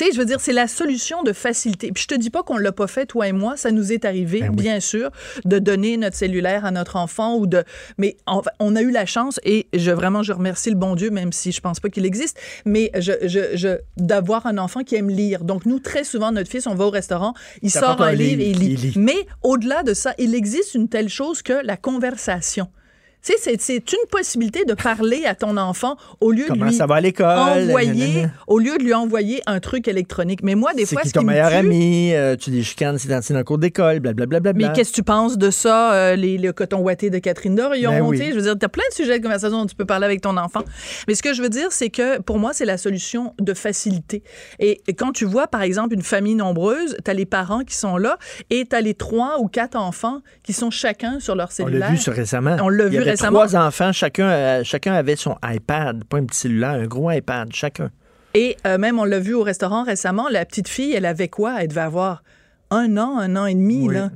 Tu 0.00 0.06
sais, 0.06 0.12
je 0.12 0.18
veux 0.18 0.24
dire, 0.24 0.40
c'est 0.40 0.54
la 0.54 0.66
solution 0.66 1.22
de 1.22 1.34
facilité. 1.34 1.92
Puis 1.92 2.04
je 2.04 2.08
te 2.08 2.14
dis 2.14 2.30
pas 2.30 2.42
qu'on 2.42 2.56
l'a 2.56 2.72
pas 2.72 2.86
fait, 2.86 3.04
toi 3.04 3.28
et 3.28 3.32
moi. 3.32 3.58
Ça 3.58 3.70
nous 3.70 3.92
est 3.92 4.06
arrivé, 4.06 4.40
ben 4.40 4.50
bien 4.50 4.80
sûr, 4.80 5.10
de 5.44 5.58
donner 5.58 5.98
notre 5.98 6.16
cellulaire 6.16 6.64
à 6.64 6.70
notre 6.70 6.96
enfant 6.96 7.36
ou 7.36 7.46
de. 7.46 7.64
Mais 7.98 8.16
on, 8.26 8.76
a 8.76 8.80
eu 8.80 8.90
la 8.90 9.04
chance 9.04 9.40
et 9.44 9.66
je 9.74 9.90
vraiment 9.90 10.22
je 10.22 10.32
remercie 10.32 10.70
le 10.70 10.76
bon 10.76 10.94
Dieu, 10.94 11.10
même 11.10 11.32
si 11.34 11.52
je 11.52 11.60
pense 11.60 11.80
pas 11.80 11.90
qu'il 11.90 12.06
existe, 12.06 12.38
mais 12.64 12.90
je, 12.98 13.12
je, 13.26 13.76
d'avoir 13.98 14.46
un 14.46 14.56
enfant 14.56 14.84
qui 14.84 14.96
aime 14.96 15.10
lire. 15.10 15.44
Donc 15.44 15.66
nous, 15.66 15.80
très 15.80 16.04
souvent, 16.04 16.32
notre 16.32 16.48
fils, 16.48 16.66
on 16.66 16.74
va 16.74 16.86
au 16.86 16.90
restaurant, 16.90 17.34
il 17.60 17.70
sort 17.70 18.00
un 18.00 18.12
livre 18.12 18.40
et 18.40 18.52
il 18.52 18.58
lit. 18.58 18.94
Mais 18.96 19.26
au-delà 19.42 19.82
de 19.82 19.92
ça, 19.92 20.14
il 20.16 20.34
existe 20.34 20.74
une 20.74 20.88
telle 20.88 21.10
chose 21.10 21.42
que 21.42 21.62
la 21.62 21.76
conversation. 21.76 22.68
Tu 23.22 23.34
sais, 23.36 23.56
c'est 23.58 23.92
une 23.92 24.08
possibilité 24.10 24.64
de 24.64 24.72
parler 24.74 25.24
à 25.26 25.34
ton 25.34 25.56
enfant 25.58 25.96
au 26.20 26.32
lieu 26.32 26.48
de 26.48 26.54
lui 26.54 26.72
ça 26.72 26.86
va 26.86 26.96
à 26.96 27.56
envoyer, 27.58 28.26
au 28.46 28.58
lieu 28.58 28.78
de 28.78 28.82
lui 28.82 28.94
envoyer 28.94 29.42
un 29.46 29.60
truc 29.60 29.88
électronique. 29.88 30.42
Mais 30.42 30.54
moi, 30.54 30.72
des 30.74 30.86
fois, 30.86 31.02
c'est 31.04 31.12
ton 31.12 31.22
meilleur 31.22 31.52
ami, 31.52 32.12
euh, 32.14 32.36
tu 32.36 32.50
dis 32.50 32.64
chicanes, 32.64 32.98
c'est 32.98 33.08
dans 33.08 33.36
un 33.36 33.42
cours 33.44 33.58
d'école, 33.58 34.00
blablabla. 34.00 34.40
Mais 34.54 34.72
qu'est-ce 34.72 34.90
que 34.90 34.96
tu 34.96 35.02
penses 35.02 35.36
de 35.36 35.50
ça, 35.50 35.92
euh, 35.92 36.16
les, 36.16 36.38
le 36.38 36.52
coton 36.52 36.78
ouaté 36.80 37.10
de 37.10 37.18
Catherine 37.18 37.54
Dorion, 37.54 37.90
ben 37.90 38.14
Je 38.16 38.34
veux 38.34 38.42
dire, 38.42 38.58
tu 38.58 38.64
as 38.64 38.68
plein 38.68 38.84
de 38.90 38.94
sujets 38.94 39.18
de 39.18 39.22
conversation 39.22 39.58
dont 39.58 39.66
tu 39.66 39.74
peux 39.74 39.84
parler 39.84 40.06
avec 40.06 40.20
ton 40.20 40.36
enfant. 40.36 40.62
Mais 41.06 41.14
ce 41.14 41.22
que 41.22 41.34
je 41.34 41.42
veux 41.42 41.48
dire, 41.48 41.72
c'est 41.72 41.90
que 41.90 42.20
pour 42.20 42.38
moi, 42.38 42.52
c'est 42.52 42.64
la 42.64 42.78
solution 42.78 43.34
de 43.38 43.54
facilité. 43.54 44.22
Et, 44.58 44.80
quand 44.96 45.12
tu 45.12 45.24
vois, 45.24 45.46
par 45.46 45.62
exemple, 45.62 45.94
une 45.94 46.02
famille 46.02 46.34
nombreuse, 46.34 46.96
tu 47.04 47.10
as 47.10 47.14
les 47.14 47.26
parents 47.26 47.64
qui 47.64 47.76
sont 47.76 47.96
là 47.96 48.18
et 48.50 48.66
tu 48.68 48.74
as 48.74 48.80
les 48.80 48.94
trois 48.94 49.38
ou 49.40 49.48
quatre 49.48 49.76
enfants 49.76 50.20
qui 50.42 50.52
sont 50.52 50.70
chacun 50.70 51.20
sur 51.20 51.34
leur 51.34 51.52
cellulaire. 51.52 51.88
On 51.90 51.94
l'a 51.94 51.98
vu 51.98 52.10
récemment. 52.10 52.56
On 52.62 52.68
l'a 52.68 52.88
vu 52.88 52.98
Trois 53.16 53.56
enfants, 53.56 53.92
chacun, 53.92 54.28
euh, 54.28 54.64
chacun 54.64 54.94
avait 54.94 55.16
son 55.16 55.36
iPad, 55.44 56.04
pas 56.04 56.18
un 56.18 56.24
petit 56.24 56.38
cellulaire, 56.38 56.70
un 56.70 56.86
gros 56.86 57.10
iPad, 57.10 57.52
chacun. 57.52 57.90
Et 58.34 58.56
euh, 58.66 58.78
même, 58.78 58.98
on 58.98 59.04
l'a 59.04 59.18
vu 59.18 59.34
au 59.34 59.42
restaurant 59.42 59.84
récemment, 59.84 60.28
la 60.28 60.44
petite 60.44 60.68
fille, 60.68 60.92
elle 60.94 61.06
avait 61.06 61.28
quoi? 61.28 61.56
Elle 61.60 61.68
devait 61.68 61.80
avoir 61.80 62.22
un 62.70 62.96
an, 62.96 63.18
un 63.18 63.36
an 63.36 63.46
et 63.46 63.54
demi, 63.54 63.88
là 63.88 64.10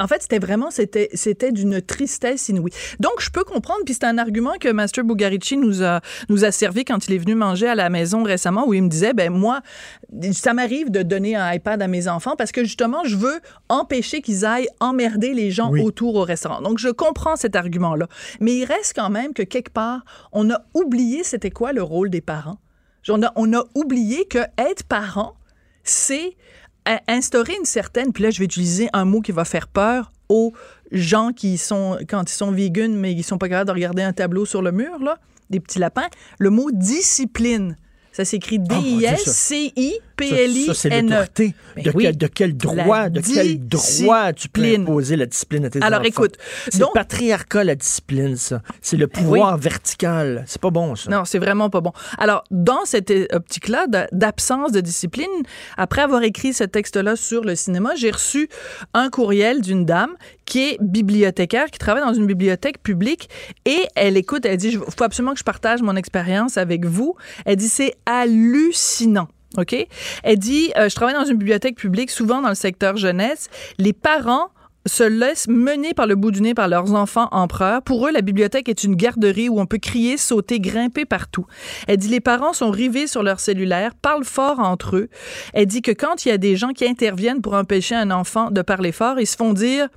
en 0.00 0.06
fait, 0.06 0.22
c'était 0.22 0.38
vraiment, 0.38 0.70
c'était, 0.70 1.08
c'était 1.14 1.52
d'une 1.52 1.80
tristesse 1.80 2.48
inouïe. 2.48 2.72
Donc, 3.00 3.20
je 3.20 3.30
peux 3.30 3.44
comprendre, 3.44 3.80
puis 3.84 3.94
c'est 3.94 4.04
un 4.04 4.18
argument 4.18 4.54
que 4.60 4.68
Master 4.68 5.04
Bugarici 5.04 5.56
nous 5.56 5.82
a, 5.82 6.00
nous 6.28 6.44
a 6.44 6.50
servi 6.50 6.84
quand 6.84 7.08
il 7.08 7.14
est 7.14 7.18
venu 7.18 7.34
manger 7.34 7.68
à 7.68 7.74
la 7.74 7.88
maison 7.88 8.22
récemment, 8.22 8.66
où 8.66 8.74
il 8.74 8.82
me 8.82 8.88
disait, 8.88 9.12
ben 9.12 9.32
moi, 9.32 9.60
ça 10.32 10.54
m'arrive 10.54 10.90
de 10.90 11.02
donner 11.02 11.36
un 11.36 11.52
iPad 11.52 11.80
à 11.82 11.88
mes 11.88 12.08
enfants 12.08 12.36
parce 12.36 12.52
que 12.52 12.64
justement, 12.64 13.04
je 13.04 13.16
veux 13.16 13.40
empêcher 13.68 14.22
qu'ils 14.22 14.44
aillent 14.44 14.68
emmerder 14.80 15.34
les 15.34 15.50
gens 15.50 15.70
autour 15.70 16.16
au 16.16 16.22
restaurant. 16.22 16.60
Donc, 16.60 16.78
je 16.78 16.88
comprends 16.88 17.36
cet 17.36 17.56
argument-là. 17.56 18.08
Mais 18.40 18.54
il 18.54 18.64
reste 18.64 18.94
quand 18.94 19.10
même 19.10 19.32
que 19.32 19.42
quelque 19.42 19.72
part, 19.72 20.04
on 20.32 20.50
a 20.50 20.60
oublié 20.74 21.24
c'était 21.24 21.50
quoi 21.50 21.72
le 21.72 21.82
rôle 21.82 22.10
des 22.10 22.20
parents. 22.20 22.58
On 23.08 23.22
a, 23.22 23.32
on 23.36 23.52
a 23.52 23.64
oublié 23.74 24.26
que 24.26 24.38
être 24.58 24.82
parent, 24.84 25.36
c'est 25.84 26.36
instaurer 27.08 27.54
une 27.58 27.64
certaine, 27.64 28.12
puis 28.12 28.22
là, 28.22 28.30
je 28.30 28.38
vais 28.38 28.44
utiliser 28.44 28.88
un 28.92 29.04
mot 29.04 29.20
qui 29.20 29.32
va 29.32 29.44
faire 29.44 29.68
peur 29.68 30.12
aux 30.28 30.52
gens 30.92 31.32
qui 31.32 31.58
sont, 31.58 31.98
quand 32.08 32.30
ils 32.30 32.34
sont 32.34 32.50
vegan, 32.50 32.94
mais 32.94 33.12
ils 33.12 33.22
sont 33.22 33.38
pas 33.38 33.48
capables 33.48 33.68
de 33.68 33.74
regarder 33.74 34.02
un 34.02 34.12
tableau 34.12 34.46
sur 34.46 34.62
le 34.62 34.72
mur, 34.72 34.98
là, 35.00 35.18
des 35.50 35.60
petits 35.60 35.78
lapins, 35.78 36.08
le 36.38 36.50
mot 36.50 36.70
discipline. 36.72 37.76
Ça 38.12 38.24
s'écrit 38.24 38.58
ah, 38.70 38.74
D-I-S-C-I 38.74 40.00
P-L-I-N-E. 40.16 40.66
Ça, 40.66 40.74
c'est 40.74 41.02
l'autorité. 41.02 41.54
Ben 41.76 41.84
de, 41.84 41.90
quel, 41.90 42.16
de, 42.16 42.26
quel, 42.26 42.56
droit, 42.56 43.08
de 43.08 43.20
quel 43.20 43.58
droit 43.66 44.32
tu 44.32 44.48
peux 44.48 44.64
imposer 44.64 45.16
la 45.16 45.26
discipline 45.26 45.64
à 45.66 45.70
tes 45.70 45.82
Alors, 45.82 46.04
écoute. 46.04 46.36
C'est 46.68 46.80
le 46.80 46.86
patriarcat, 46.92 47.64
la 47.64 47.74
discipline, 47.74 48.36
ça. 48.36 48.62
C'est 48.80 48.96
le 48.96 49.08
pouvoir 49.08 49.58
vertical. 49.58 50.44
C'est 50.46 50.60
pas 50.60 50.70
bon, 50.70 50.94
ça. 50.96 51.10
Non, 51.10 51.24
c'est 51.24 51.38
vraiment 51.38 51.70
pas 51.70 51.80
bon. 51.80 51.92
Alors, 52.18 52.44
dans 52.50 52.84
cette 52.84 53.12
optique-là 53.32 53.86
d'absence 54.12 54.72
de 54.72 54.80
discipline, 54.80 55.26
après 55.76 56.02
avoir 56.02 56.22
écrit 56.22 56.52
ce 56.52 56.64
texte-là 56.64 57.16
sur 57.16 57.42
le 57.42 57.54
cinéma, 57.54 57.94
j'ai 57.96 58.10
reçu 58.10 58.48
un 58.94 59.10
courriel 59.10 59.60
d'une 59.60 59.84
dame 59.84 60.14
qui 60.44 60.70
est 60.70 60.78
bibliothécaire, 60.80 61.66
qui 61.70 61.78
travaille 61.78 62.04
dans 62.04 62.14
une 62.14 62.26
bibliothèque 62.26 62.82
publique 62.82 63.28
et 63.64 63.86
elle 63.94 64.16
écoute, 64.16 64.46
elle 64.46 64.56
dit, 64.56 64.68
il 64.68 64.78
faut 64.78 65.04
absolument 65.04 65.32
que 65.32 65.40
je 65.40 65.44
partage 65.44 65.82
mon 65.82 65.96
expérience 65.96 66.56
avec 66.56 66.84
vous. 66.86 67.16
Elle 67.44 67.56
dit, 67.56 67.68
c'est 67.68 67.94
hallucinant. 68.06 69.28
OK? 69.58 69.74
Elle 70.22 70.38
dit, 70.38 70.72
euh, 70.76 70.88
je 70.88 70.94
travaille 70.94 71.14
dans 71.14 71.24
une 71.24 71.36
bibliothèque 71.36 71.76
publique, 71.76 72.10
souvent 72.10 72.42
dans 72.42 72.48
le 72.48 72.54
secteur 72.54 72.96
jeunesse. 72.96 73.48
Les 73.78 73.92
parents 73.92 74.50
se 74.86 75.02
laissent 75.02 75.48
mener 75.48 75.94
par 75.94 76.06
le 76.06 76.14
bout 76.14 76.30
du 76.30 76.40
nez 76.40 76.54
par 76.54 76.68
leurs 76.68 76.94
enfants 76.94 77.28
empereurs. 77.32 77.82
Pour 77.82 78.06
eux, 78.06 78.12
la 78.12 78.22
bibliothèque 78.22 78.68
est 78.68 78.84
une 78.84 78.94
garderie 78.94 79.48
où 79.48 79.60
on 79.60 79.66
peut 79.66 79.78
crier, 79.78 80.16
sauter, 80.16 80.60
grimper 80.60 81.04
partout. 81.04 81.46
Elle 81.88 81.98
dit 81.98 82.08
les 82.08 82.20
parents 82.20 82.52
sont 82.52 82.70
rivés 82.70 83.06
sur 83.06 83.22
leur 83.22 83.40
cellulaire, 83.40 83.94
parlent 83.94 84.24
fort 84.24 84.60
entre 84.60 84.96
eux. 84.96 85.08
Elle 85.52 85.66
dit 85.66 85.82
que 85.82 85.90
quand 85.90 86.24
il 86.24 86.28
y 86.28 86.32
a 86.32 86.38
des 86.38 86.56
gens 86.56 86.70
qui 86.70 86.86
interviennent 86.86 87.42
pour 87.42 87.54
empêcher 87.54 87.94
un 87.94 88.10
enfant 88.10 88.50
de 88.50 88.62
parler 88.62 88.92
fort, 88.92 89.18
ils 89.18 89.26
se 89.26 89.36
font 89.36 89.52
dire 89.52 89.88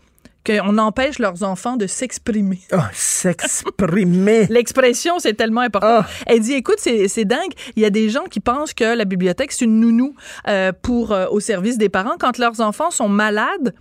qu'on 0.45 0.77
empêche 0.77 1.19
leurs 1.19 1.43
enfants 1.43 1.77
de 1.77 1.87
s'exprimer. 1.87 2.59
Oh, 2.73 2.77
s'exprimer. 2.93 4.45
L'expression, 4.49 5.19
c'est 5.19 5.33
tellement 5.33 5.61
important. 5.61 6.01
Ah. 6.01 6.07
Elle 6.25 6.39
dit, 6.41 6.53
écoute, 6.53 6.79
c'est 6.79 7.25
dingue. 7.25 7.51
Il 7.75 7.83
y 7.83 7.85
a 7.85 7.89
des 7.89 8.09
gens 8.09 8.23
qui 8.29 8.39
pensent 8.39 8.73
que 8.73 8.95
la 8.95 9.05
bibliothèque, 9.05 9.51
c'est 9.51 9.65
une 9.65 9.79
nounou 9.79 10.15
euh, 10.47 10.71
pour, 10.81 11.11
euh, 11.11 11.27
au 11.29 11.39
service 11.39 11.77
des 11.77 11.89
parents. 11.89 12.15
Quand 12.19 12.37
leurs 12.37 12.61
enfants 12.61 12.91
sont 12.91 13.09
malades, 13.09 13.73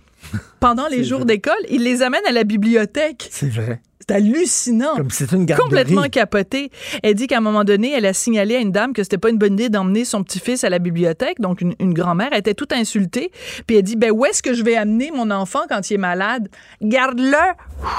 pendant 0.59 0.87
les 0.87 1.03
jours 1.03 1.25
d'école, 1.25 1.53
ils 1.69 1.83
les 1.83 2.01
amènent 2.01 2.25
à 2.27 2.31
la 2.31 2.43
bibliothèque. 2.43 3.27
C'est 3.31 3.49
vrai. 3.49 3.81
C'est 4.09 4.15
hallucinant. 4.15 4.95
Comme 4.95 5.11
c'est 5.11 5.31
une 5.33 5.45
garderie. 5.45 5.69
Complètement 5.69 6.09
capoté. 6.09 6.71
Elle 7.03 7.13
dit 7.13 7.27
qu'à 7.27 7.37
un 7.37 7.41
moment 7.41 7.63
donné, 7.63 7.93
elle 7.95 8.07
a 8.07 8.13
signalé 8.13 8.55
à 8.55 8.59
une 8.59 8.71
dame 8.71 8.93
que 8.93 9.03
c'était 9.03 9.19
pas 9.19 9.29
une 9.29 9.37
bonne 9.37 9.53
idée 9.53 9.69
d'emmener 9.69 10.03
son 10.03 10.23
petit-fils 10.23 10.63
à 10.63 10.69
la 10.69 10.79
bibliothèque, 10.79 11.39
donc 11.39 11.61
une, 11.61 11.93
grand-mère. 11.93 12.29
Elle 12.31 12.39
était 12.39 12.55
toute 12.55 12.73
insultée. 12.73 13.31
Puis 13.67 13.77
elle 13.77 13.83
dit, 13.83 13.95
ben 13.95 14.11
où 14.11 14.25
est-ce 14.25 14.41
que 14.41 14.53
je 14.55 14.63
vais 14.63 14.75
amener 14.75 15.11
mon 15.11 15.29
enfant 15.29 15.61
quand 15.69 15.91
il 15.91 15.93
est 15.93 15.97
malade? 15.97 16.49
Garde-le 16.81 17.37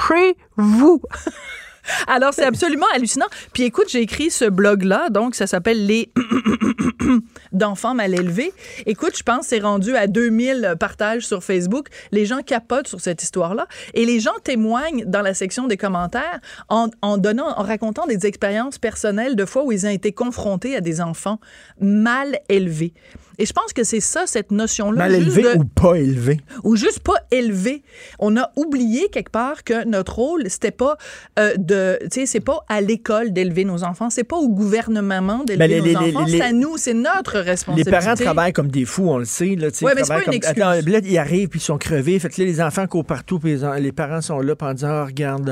chez 0.07 0.35
vous. 0.57 1.01
Alors, 2.07 2.33
c'est 2.33 2.45
absolument 2.45 2.85
hallucinant. 2.93 3.27
Puis 3.53 3.63
écoute, 3.63 3.87
j'ai 3.89 4.01
écrit 4.01 4.29
ce 4.29 4.45
blog-là, 4.45 5.09
donc 5.09 5.35
ça 5.35 5.47
s'appelle 5.47 5.85
Les 5.85 6.11
d'enfants 7.51 7.93
mal 7.93 8.13
élevés. 8.13 8.53
Écoute, 8.85 9.17
je 9.17 9.23
pense 9.23 9.47
c'est 9.47 9.59
rendu 9.59 9.95
à 9.95 10.07
2000 10.07 10.75
partages 10.79 11.25
sur 11.25 11.43
Facebook. 11.43 11.87
Les 12.11 12.25
gens 12.25 12.41
capotent 12.41 12.87
sur 12.87 13.01
cette 13.01 13.23
histoire-là. 13.23 13.67
Et 13.93 14.05
les 14.05 14.19
gens 14.19 14.31
témoignent 14.43 15.05
dans 15.05 15.21
la 15.21 15.33
section 15.33 15.67
des 15.67 15.77
commentaires 15.77 16.39
en, 16.69 16.89
en 17.01 17.17
donnant, 17.17 17.49
en 17.57 17.63
racontant 17.63 18.05
des 18.07 18.25
expériences 18.25 18.77
personnelles 18.77 19.35
de 19.35 19.45
fois 19.45 19.63
où 19.63 19.71
ils 19.71 19.85
ont 19.85 19.89
été 19.89 20.11
confrontés 20.11 20.75
à 20.75 20.81
des 20.81 21.01
enfants 21.01 21.39
mal 21.79 22.39
élevés. 22.49 22.93
Et 23.37 23.45
je 23.45 23.53
pense 23.53 23.73
que 23.73 23.83
c'est 23.83 23.99
ça, 23.99 24.25
cette 24.27 24.51
notion-là. 24.51 24.97
Mal 24.97 25.15
élevé 25.15 25.45
ou 25.55 25.63
pas 25.63 25.95
élevé. 25.95 26.39
Ou 26.63 26.75
juste 26.75 26.99
pas 26.99 27.15
élevé. 27.31 27.83
On 28.19 28.37
a 28.37 28.51
oublié 28.55 29.09
quelque 29.09 29.31
part 29.31 29.63
que 29.63 29.85
notre 29.85 30.15
rôle, 30.15 30.49
c'était 30.49 30.71
pas 30.71 30.97
euh, 31.39 31.53
de, 31.57 31.97
tu 32.03 32.21
sais, 32.21 32.25
c'est 32.25 32.39
pas 32.39 32.59
à 32.67 32.81
l'école 32.81 33.33
d'élever 33.33 33.65
nos 33.65 33.83
enfants, 33.83 34.09
c'est 34.09 34.23
pas 34.23 34.37
au 34.37 34.49
gouvernement 34.49 35.43
d'élever 35.43 35.93
nos 35.93 35.97
enfants, 35.97 36.27
c'est 36.27 36.41
à 36.41 36.51
nous, 36.51 36.77
c'est 36.77 36.93
notre 36.93 37.39
responsabilité. 37.39 37.91
Les 37.91 37.97
parents 37.97 38.15
travaillent 38.15 38.53
comme 38.53 38.69
des 38.69 38.85
fous, 38.85 39.09
on 39.09 39.17
le 39.17 39.25
sait. 39.25 39.55
Là, 39.55 39.67
ouais, 39.81 39.93
mais 39.95 40.03
c'est 40.03 40.13
pas 40.13 40.23
une 40.23 40.33
excuse. 40.33 40.61
Attends, 40.61 40.89
là, 40.89 40.99
ils 41.03 41.17
arrivent 41.17 41.49
puis 41.49 41.59
ils 41.59 41.63
sont 41.63 41.77
crevés. 41.77 42.19
Fait 42.19 42.29
que 42.29 42.41
là, 42.41 42.47
les 42.47 42.61
enfants 42.61 42.87
courent 42.87 43.05
partout 43.05 43.39
puis 43.39 43.57
les, 43.79 43.91
parents 43.91 44.21
sont 44.21 44.39
là 44.39 44.53
en 44.59 44.73
disant, 44.73 45.01
oh, 45.01 45.05
regarde, 45.05 45.47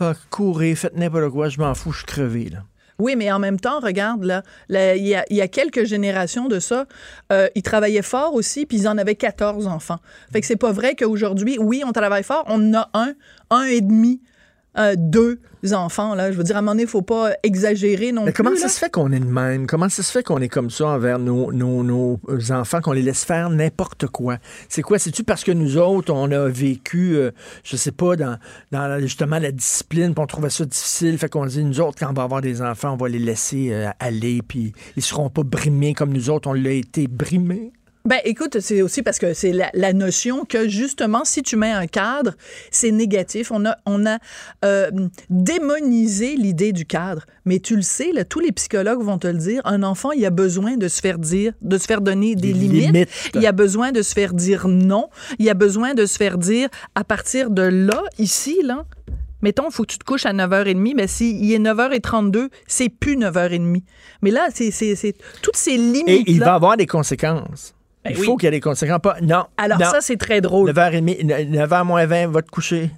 là, 0.00 0.14
courir, 0.30 0.76
faites 0.76 0.96
n'importe 0.96 1.30
quoi, 1.30 1.48
je 1.48 1.58
m'en 1.58 1.74
fous, 1.74 1.92
je 1.92 1.98
suis 1.98 2.06
crevé. 2.06 2.48
Là. 2.50 2.60
Oui, 2.98 3.16
mais 3.16 3.30
en 3.32 3.38
même 3.38 3.58
temps, 3.58 3.80
regarde, 3.80 4.24
là, 4.24 4.42
il 4.96 5.06
y, 5.06 5.40
a, 5.40 5.48
quelques 5.48 5.84
générations 5.84 6.48
de 6.48 6.60
ça, 6.60 6.86
euh, 7.32 7.48
ils 7.54 7.62
travaillaient 7.62 8.02
fort 8.02 8.34
aussi, 8.34 8.66
puis 8.66 8.78
ils 8.78 8.88
en 8.88 8.98
avaient 8.98 9.16
14 9.16 9.66
enfants. 9.66 9.98
Fait 10.32 10.40
que 10.40 10.46
c'est 10.46 10.56
pas 10.56 10.72
vrai 10.72 10.94
qu'aujourd'hui, 10.94 11.58
oui, 11.58 11.82
on 11.84 11.92
travaille 11.92 12.22
fort, 12.22 12.44
on 12.48 12.74
en 12.74 12.80
a 12.80 12.90
un, 12.94 13.14
un 13.50 13.64
et 13.64 13.80
demi 13.80 14.20
euh, 14.78 14.94
deux 14.96 15.38
enfants. 15.72 16.14
Là. 16.14 16.30
Je 16.30 16.36
veux 16.36 16.44
dire, 16.44 16.56
à 16.56 16.58
un 16.58 16.62
moment 16.62 16.72
donné, 16.72 16.82
il 16.82 16.86
ne 16.86 16.90
faut 16.90 17.02
pas 17.02 17.30
exagérer 17.42 18.12
non 18.12 18.24
Mais 18.24 18.32
plus. 18.32 18.42
comment 18.42 18.56
ça 18.56 18.64
là. 18.64 18.68
se 18.68 18.78
fait 18.78 18.90
qu'on 18.90 19.12
est 19.12 19.20
de 19.20 19.24
même? 19.24 19.66
Comment 19.66 19.88
ça 19.88 20.02
se 20.02 20.10
fait 20.12 20.22
qu'on 20.22 20.40
est 20.40 20.48
comme 20.48 20.70
ça 20.70 20.88
envers 20.88 21.18
nos, 21.18 21.52
nos, 21.52 21.82
nos 21.82 22.20
enfants, 22.50 22.80
qu'on 22.80 22.92
les 22.92 23.02
laisse 23.02 23.24
faire 23.24 23.48
n'importe 23.50 24.06
quoi? 24.08 24.36
C'est 24.68 24.82
quoi? 24.82 24.98
C'est-tu 24.98 25.24
parce 25.24 25.44
que 25.44 25.52
nous 25.52 25.78
autres, 25.78 26.12
on 26.12 26.30
a 26.32 26.48
vécu, 26.48 27.16
euh, 27.16 27.30
je 27.62 27.76
sais 27.76 27.92
pas, 27.92 28.14
dans, 28.16 28.38
justement 29.00 29.38
la 29.38 29.52
discipline, 29.52 30.12
puis 30.14 30.22
on 30.22 30.26
trouvait 30.26 30.50
ça 30.50 30.64
difficile, 30.64 31.16
fait 31.18 31.30
qu'on 31.30 31.46
dit, 31.46 31.64
nous 31.64 31.80
autres, 31.80 31.98
quand 31.98 32.10
on 32.10 32.14
va 32.14 32.24
avoir 32.24 32.40
des 32.40 32.60
enfants, 32.60 32.92
on 32.92 32.96
va 32.96 33.08
les 33.08 33.18
laisser 33.18 33.72
euh, 33.72 33.88
aller, 34.00 34.42
puis 34.46 34.72
ils 34.96 35.02
seront 35.02 35.30
pas 35.30 35.44
brimés 35.44 35.94
comme 35.94 36.12
nous 36.12 36.30
autres, 36.30 36.48
on 36.48 36.54
l'a 36.54 36.72
été 36.72 37.06
brimés? 37.06 37.72
Ben, 38.06 38.20
écoute, 38.26 38.60
c'est 38.60 38.82
aussi 38.82 39.02
parce 39.02 39.18
que 39.18 39.32
c'est 39.32 39.52
la, 39.52 39.70
la 39.72 39.94
notion 39.94 40.44
que 40.44 40.68
justement, 40.68 41.24
si 41.24 41.42
tu 41.42 41.56
mets 41.56 41.70
un 41.70 41.86
cadre, 41.86 42.32
c'est 42.70 42.90
négatif. 42.90 43.50
On 43.50 43.64
a, 43.64 43.78
on 43.86 44.04
a 44.04 44.18
euh, 44.62 44.90
démonisé 45.30 46.36
l'idée 46.36 46.72
du 46.72 46.84
cadre. 46.84 47.24
Mais 47.46 47.60
tu 47.60 47.76
le 47.76 47.80
sais, 47.82 48.12
là, 48.12 48.24
tous 48.26 48.40
les 48.40 48.52
psychologues 48.52 49.02
vont 49.02 49.16
te 49.16 49.26
le 49.26 49.38
dire. 49.38 49.62
Un 49.64 49.82
enfant, 49.82 50.10
il 50.12 50.26
a 50.26 50.30
besoin 50.30 50.76
de 50.76 50.86
se 50.86 51.00
faire 51.00 51.18
dire, 51.18 51.54
de 51.62 51.78
se 51.78 51.86
faire 51.86 52.02
donner 52.02 52.34
des, 52.34 52.52
Des 52.52 52.58
limites. 52.58 52.92
limites. 52.92 53.08
Il 53.34 53.46
a 53.46 53.52
besoin 53.52 53.90
de 53.90 54.02
se 54.02 54.12
faire 54.12 54.34
dire 54.34 54.68
non. 54.68 55.08
Il 55.38 55.48
a 55.48 55.54
besoin 55.54 55.94
de 55.94 56.04
se 56.04 56.18
faire 56.18 56.36
dire 56.36 56.68
à 56.94 57.04
partir 57.04 57.48
de 57.48 57.62
là, 57.62 58.02
ici, 58.18 58.60
là. 58.62 58.84
Mettons, 59.40 59.68
il 59.70 59.72
faut 59.74 59.82
que 59.84 59.92
tu 59.92 59.98
te 59.98 60.04
couches 60.04 60.26
à 60.26 60.34
9h30. 60.34 60.94
Mais 60.94 61.06
s'il 61.06 61.50
est 61.50 61.58
9h32, 61.58 62.48
c'est 62.66 62.90
plus 62.90 63.16
9h30. 63.16 63.82
Mais 64.20 64.30
là, 64.30 64.48
c'est 64.52 65.14
toutes 65.40 65.56
ces 65.56 65.78
limites. 65.78 66.08
Et 66.08 66.24
il 66.26 66.40
va 66.40 66.52
avoir 66.54 66.76
des 66.76 66.86
conséquences. 66.86 67.74
Ben 68.04 68.10
il 68.10 68.18
oui. 68.18 68.26
faut 68.26 68.36
qu'il 68.36 68.46
y 68.46 68.48
ait 68.48 68.50
des 68.50 68.60
conséquences. 68.60 69.00
Pas, 69.02 69.16
non. 69.22 69.44
Alors 69.56 69.78
non. 69.78 69.86
ça, 69.86 70.00
c'est 70.00 70.16
très 70.16 70.40
drôle. 70.40 70.70
9h30, 70.70 71.50
9h 71.50 71.84
moins 71.84 72.06
20, 72.06 72.26
va 72.28 72.42
te 72.42 72.50
coucher. 72.50 72.90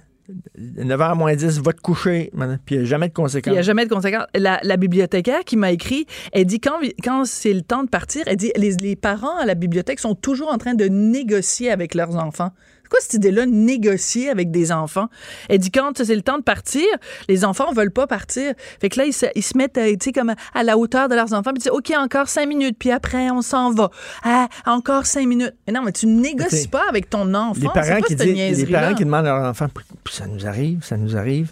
9h 0.57 1.15
moins 1.15 1.33
10, 1.35 1.61
va 1.61 1.71
te 1.71 1.79
coucher. 1.79 2.31
Puis 2.65 2.75
il 2.75 2.79
n'y 2.79 2.83
a 2.83 2.87
jamais 2.87 3.07
de 3.07 3.13
conséquences. 3.13 3.51
Il 3.51 3.53
n'y 3.53 3.59
a 3.59 3.61
jamais 3.61 3.85
de 3.85 3.93
conséquences. 3.93 4.25
La, 4.35 4.59
la 4.63 4.77
bibliothécaire 4.77 5.45
qui 5.45 5.55
m'a 5.55 5.71
écrit, 5.71 6.05
elle 6.33 6.45
dit 6.45 6.59
quand, 6.59 6.79
quand 7.01 7.25
c'est 7.25 7.53
le 7.53 7.61
temps 7.61 7.83
de 7.83 7.89
partir, 7.89 8.23
elle 8.27 8.35
dit 8.35 8.51
les, 8.57 8.71
les 8.71 8.95
parents 8.97 9.37
à 9.37 9.45
la 9.45 9.55
bibliothèque 9.55 9.99
sont 9.99 10.15
toujours 10.15 10.51
en 10.51 10.57
train 10.57 10.73
de 10.73 10.85
négocier 10.85 11.71
avec 11.71 11.95
leurs 11.95 12.17
enfants. 12.17 12.51
C'est 12.87 12.89
quoi 12.89 12.99
cette 13.01 13.15
idée-là, 13.15 13.45
négocier 13.45 14.29
avec 14.29 14.49
des 14.49 14.71
enfants? 14.71 15.09
Elle 15.49 15.59
dit 15.59 15.71
quand 15.71 15.91
c'est 16.01 16.15
le 16.15 16.21
temps 16.21 16.37
de 16.37 16.43
partir, 16.43 16.85
les 17.27 17.43
enfants 17.43 17.73
veulent 17.73 17.91
pas 17.91 18.07
partir. 18.07 18.53
Fait 18.79 18.87
que 18.87 18.97
là, 18.97 19.05
ils 19.05 19.11
se, 19.11 19.25
ils 19.35 19.43
se 19.43 19.57
mettent, 19.57 19.77
euh, 19.77 19.91
tu 19.91 20.05
sais, 20.05 20.11
comme 20.13 20.33
à 20.53 20.63
la 20.63 20.77
hauteur 20.77 21.09
de 21.09 21.15
leurs 21.15 21.33
enfants, 21.33 21.51
puis 21.51 21.57
ils 21.57 21.63
disent, 21.63 21.71
OK, 21.71 21.91
encore 21.97 22.29
cinq 22.29 22.47
minutes, 22.47 22.77
puis 22.79 22.91
après, 22.91 23.29
on 23.29 23.41
s'en 23.41 23.71
va. 23.71 23.91
Ah, 24.23 24.47
encore 24.65 25.05
cinq 25.05 25.27
minutes. 25.27 25.53
Mais 25.67 25.73
non, 25.73 25.81
mais 25.83 25.91
tu 25.91 26.07
négocies 26.07 26.69
pas 26.69 26.83
avec 26.87 27.09
ton 27.09 27.33
enfant. 27.33 27.59
les 27.59 27.67
parents, 27.67 28.01
qui 28.01 28.13
cette 28.13 28.19
disent, 28.19 28.27
les 28.27 28.33
niaiserie-là? 28.33 28.79
parents 28.79 28.95
qui 28.95 29.03
demandent 29.03 29.25
à 29.25 29.37
leur 29.37 29.49
enfant, 29.49 29.67
ça 30.09 30.27
nous 30.27 30.45
arrive, 30.47 30.81
ça 30.81 30.95
nous 30.95 31.17
arrive. 31.17 31.51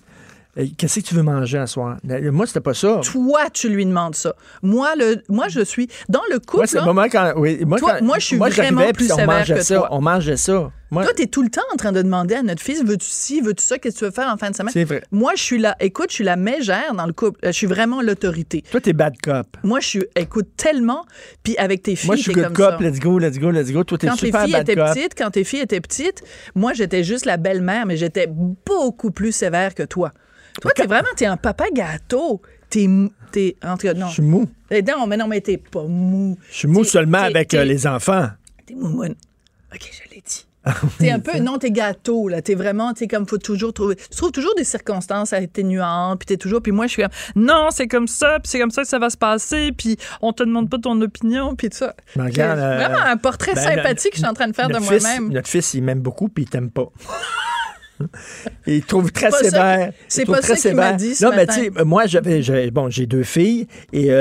Euh, 0.57 0.65
Qu'est-ce 0.77 0.99
que 1.01 1.05
tu 1.05 1.15
veux 1.15 1.21
manger 1.23 1.57
à 1.57 1.67
soir? 1.67 1.97
Euh, 2.09 2.31
Moi, 2.31 2.47
c'était 2.47 2.61
pas 2.61 2.73
ça. 2.73 3.01
Toi, 3.03 3.49
tu 3.53 3.69
lui 3.69 3.85
demandes 3.85 4.15
ça. 4.15 4.35
Moi, 4.63 4.95
le, 4.95 5.21
moi 5.27 5.47
je 5.49 5.61
suis 5.61 5.87
dans 6.07 6.21
le 6.31 6.39
couple. 6.39 6.57
Moi, 6.57 6.67
c'est 6.67 6.79
le 6.79 6.85
moment 6.85 7.03
quand. 7.11 7.33
Oui, 7.37 7.59
moi, 7.65 7.77
Toi, 7.77 7.95
quand- 7.99 8.05
moi, 8.05 8.19
je 8.19 8.25
suis 8.25 8.37
vraiment 8.37 8.91
plus 8.93 9.11
on 9.11 9.15
sévère 9.17 9.45
que 9.45 9.61
ça. 9.61 9.75
toi. 9.77 9.87
On 9.91 10.01
mangeait 10.01 10.37
ça. 10.37 10.71
Moi, 10.91 11.03
Toi, 11.03 11.13
t'es 11.13 11.25
tout 11.25 11.41
le 11.41 11.49
temps 11.49 11.61
en 11.73 11.77
train 11.77 11.91
de 11.91 12.01
demander 12.01 12.35
à 12.35 12.43
notre 12.43 12.61
fils, 12.61 12.81
veux-tu 12.85 13.07
ci, 13.09 13.41
veux-tu 13.41 13.61
ça, 13.63 13.79
qu'est-ce 13.79 13.95
que 13.95 13.99
tu 13.99 14.05
veux 14.05 14.11
faire 14.11 14.31
en 14.31 14.37
fin 14.37 14.51
de 14.51 14.55
semaine? 14.55 14.71
C'est 14.71 14.83
vrai. 14.85 15.03
Moi, 15.11 15.33
je 15.35 15.41
suis 15.41 15.57
là, 15.57 15.75
écoute, 15.81 16.05
je 16.09 16.13
suis 16.15 16.23
la 16.23 16.35
mégère 16.37 16.93
dans 16.93 17.07
le 17.07 17.11
couple. 17.11 17.39
Euh, 17.43 17.47
Je 17.47 17.53
suis 17.53 17.67
vraiment 17.67 18.01
l'autorité. 18.01 18.63
toi, 18.71 18.79
t'es 18.79 18.93
bad 18.93 19.15
cop. 19.21 19.47
Moi, 19.63 19.79
je 19.81 19.87
suis, 19.87 20.03
écoute, 20.15 20.47
tellement, 20.55 21.03
puis 21.43 21.57
avec 21.57 21.81
tes 21.81 21.95
filles, 21.95 22.07
Moi, 22.07 22.15
je 22.15 22.21
suis 22.21 22.33
good 22.33 22.43
comme 22.45 22.53
cop. 22.53 22.75
ça. 22.79 22.87
Let's 22.87 22.99
go, 22.99 23.17
let's 23.19 23.39
go, 23.39 23.49
let's 23.51 23.71
go. 23.71 23.83
Toi, 23.83 23.97
t'es 23.97 24.07
Quand 24.07 24.15
tes 24.15 24.27
super 24.27 24.43
filles 24.43 24.53
bad 24.53 24.61
étaient 24.69 24.75
cop. 24.79 24.93
petites, 24.93 25.15
quand 25.17 25.31
tes 25.31 25.43
filles 25.43 25.61
étaient 25.61 25.81
petites, 25.81 26.23
moi, 26.53 26.71
j'étais 26.73 27.03
juste 27.03 27.25
la 27.25 27.37
belle-mère, 27.37 27.85
mais 27.87 27.97
j'étais 27.97 28.27
beaucoup 28.29 29.11
plus 29.11 29.33
sévère 29.33 29.73
que 29.75 29.83
toi. 29.83 30.11
Toi, 30.61 30.71
t'es 30.75 30.85
vraiment, 30.87 31.07
t'es 31.15 31.25
un 31.25 31.37
papa 31.37 31.65
gâteau. 31.73 32.41
T'es, 32.69 32.87
mou- 32.87 33.11
t'es, 33.31 33.55
en 33.63 33.77
tout 33.77 33.87
cas, 33.87 33.93
non. 33.93 34.07
Je 34.07 34.13
suis 34.13 34.21
mou. 34.23 34.47
Eh 34.71 34.81
Non, 34.81 35.05
mais 35.07 35.17
non, 35.17 35.27
mais 35.27 35.41
t'es 35.41 35.57
pas 35.57 35.83
mou. 35.83 36.37
Je 36.51 36.55
suis 36.57 36.67
mou 36.67 36.83
T'es- 36.83 36.89
seulement 36.89 37.19
t'es- 37.19 37.25
avec 37.35 37.47
t'es- 37.49 37.57
euh, 37.59 37.63
les 37.65 37.85
enfants. 37.87 38.29
T'es 38.65 38.73
moumoune. 38.73 39.15
OK, 39.73 39.91
je 39.91 40.15
l'ai 40.15 40.21
dit. 40.25 40.45
T'es 40.97 41.11
un 41.11 41.19
peu, 41.19 41.37
non, 41.37 41.59
t'es 41.59 41.69
gâteau, 41.69 42.27
là. 42.27 42.41
T'es 42.41 42.55
vraiment, 42.55 42.91
t'es 42.93 43.05
comme, 43.07 43.27
faut 43.27 43.37
toujours 43.37 43.71
trouver. 43.71 43.95
Tu 43.97 44.09
trouves 44.17 44.31
toujours 44.31 44.55
des 44.55 44.63
circonstances 44.63 45.31
atténuantes, 45.31 46.17
puis 46.19 46.25
t'es 46.25 46.37
toujours. 46.37 46.59
Puis 46.63 46.71
moi, 46.71 46.87
je 46.87 46.93
suis 46.93 47.03
comme, 47.03 47.11
non, 47.35 47.67
c'est 47.69 47.87
comme 47.87 48.07
ça, 48.07 48.39
puis 48.41 48.49
c'est 48.49 48.59
comme 48.59 48.71
ça 48.71 48.81
que 48.81 48.87
ça 48.87 48.97
va 48.97 49.11
se 49.11 49.17
passer, 49.17 49.71
puis 49.77 49.97
on 50.23 50.33
te 50.33 50.41
demande 50.41 50.67
pas 50.71 50.79
ton 50.79 50.99
opinion, 51.01 51.55
puis 51.55 51.69
tout 51.69 51.77
ça. 51.77 51.93
Regarde, 52.15 52.57
C'est 52.59 52.65
euh, 52.65 52.77
vraiment 52.77 53.05
un 53.05 53.17
portrait 53.17 53.53
ben, 53.53 53.61
sympathique 53.61 54.11
que 54.13 54.17
je 54.17 54.21
suis 54.23 54.27
en 54.29 54.33
train 54.33 54.47
de 54.47 54.55
faire 54.55 54.67
de 54.69 54.73
notre 54.73 54.91
fils- 54.91 55.03
moi-même. 55.03 55.31
Notre 55.31 55.47
fils, 55.49 55.75
il 55.75 55.83
m'aime 55.83 55.99
beaucoup, 56.01 56.29
puis 56.29 56.45
il 56.45 56.49
t'aime 56.49 56.71
pas. 56.71 56.87
Il 58.67 58.83
trouve 58.83 59.11
très 59.11 59.31
sévère. 59.31 59.91
c'est 60.07 60.25
pas 60.25 60.41
ça 60.41 60.55
qu'il 60.55 60.75
m'a 60.75 60.93
sévère. 60.93 60.95
dit 60.97 61.15
ce 61.15 61.25
Non, 61.25 61.31
mais 61.35 61.47
tu 61.47 61.53
sais, 61.53 61.71
moi, 61.85 62.05
j'avais, 62.07 62.41
j'ai- 62.41 62.71
bon, 62.71 62.89
j'ai 62.89 63.05
deux 63.05 63.23
filles, 63.23 63.67
et 63.93 64.11
euh, 64.11 64.15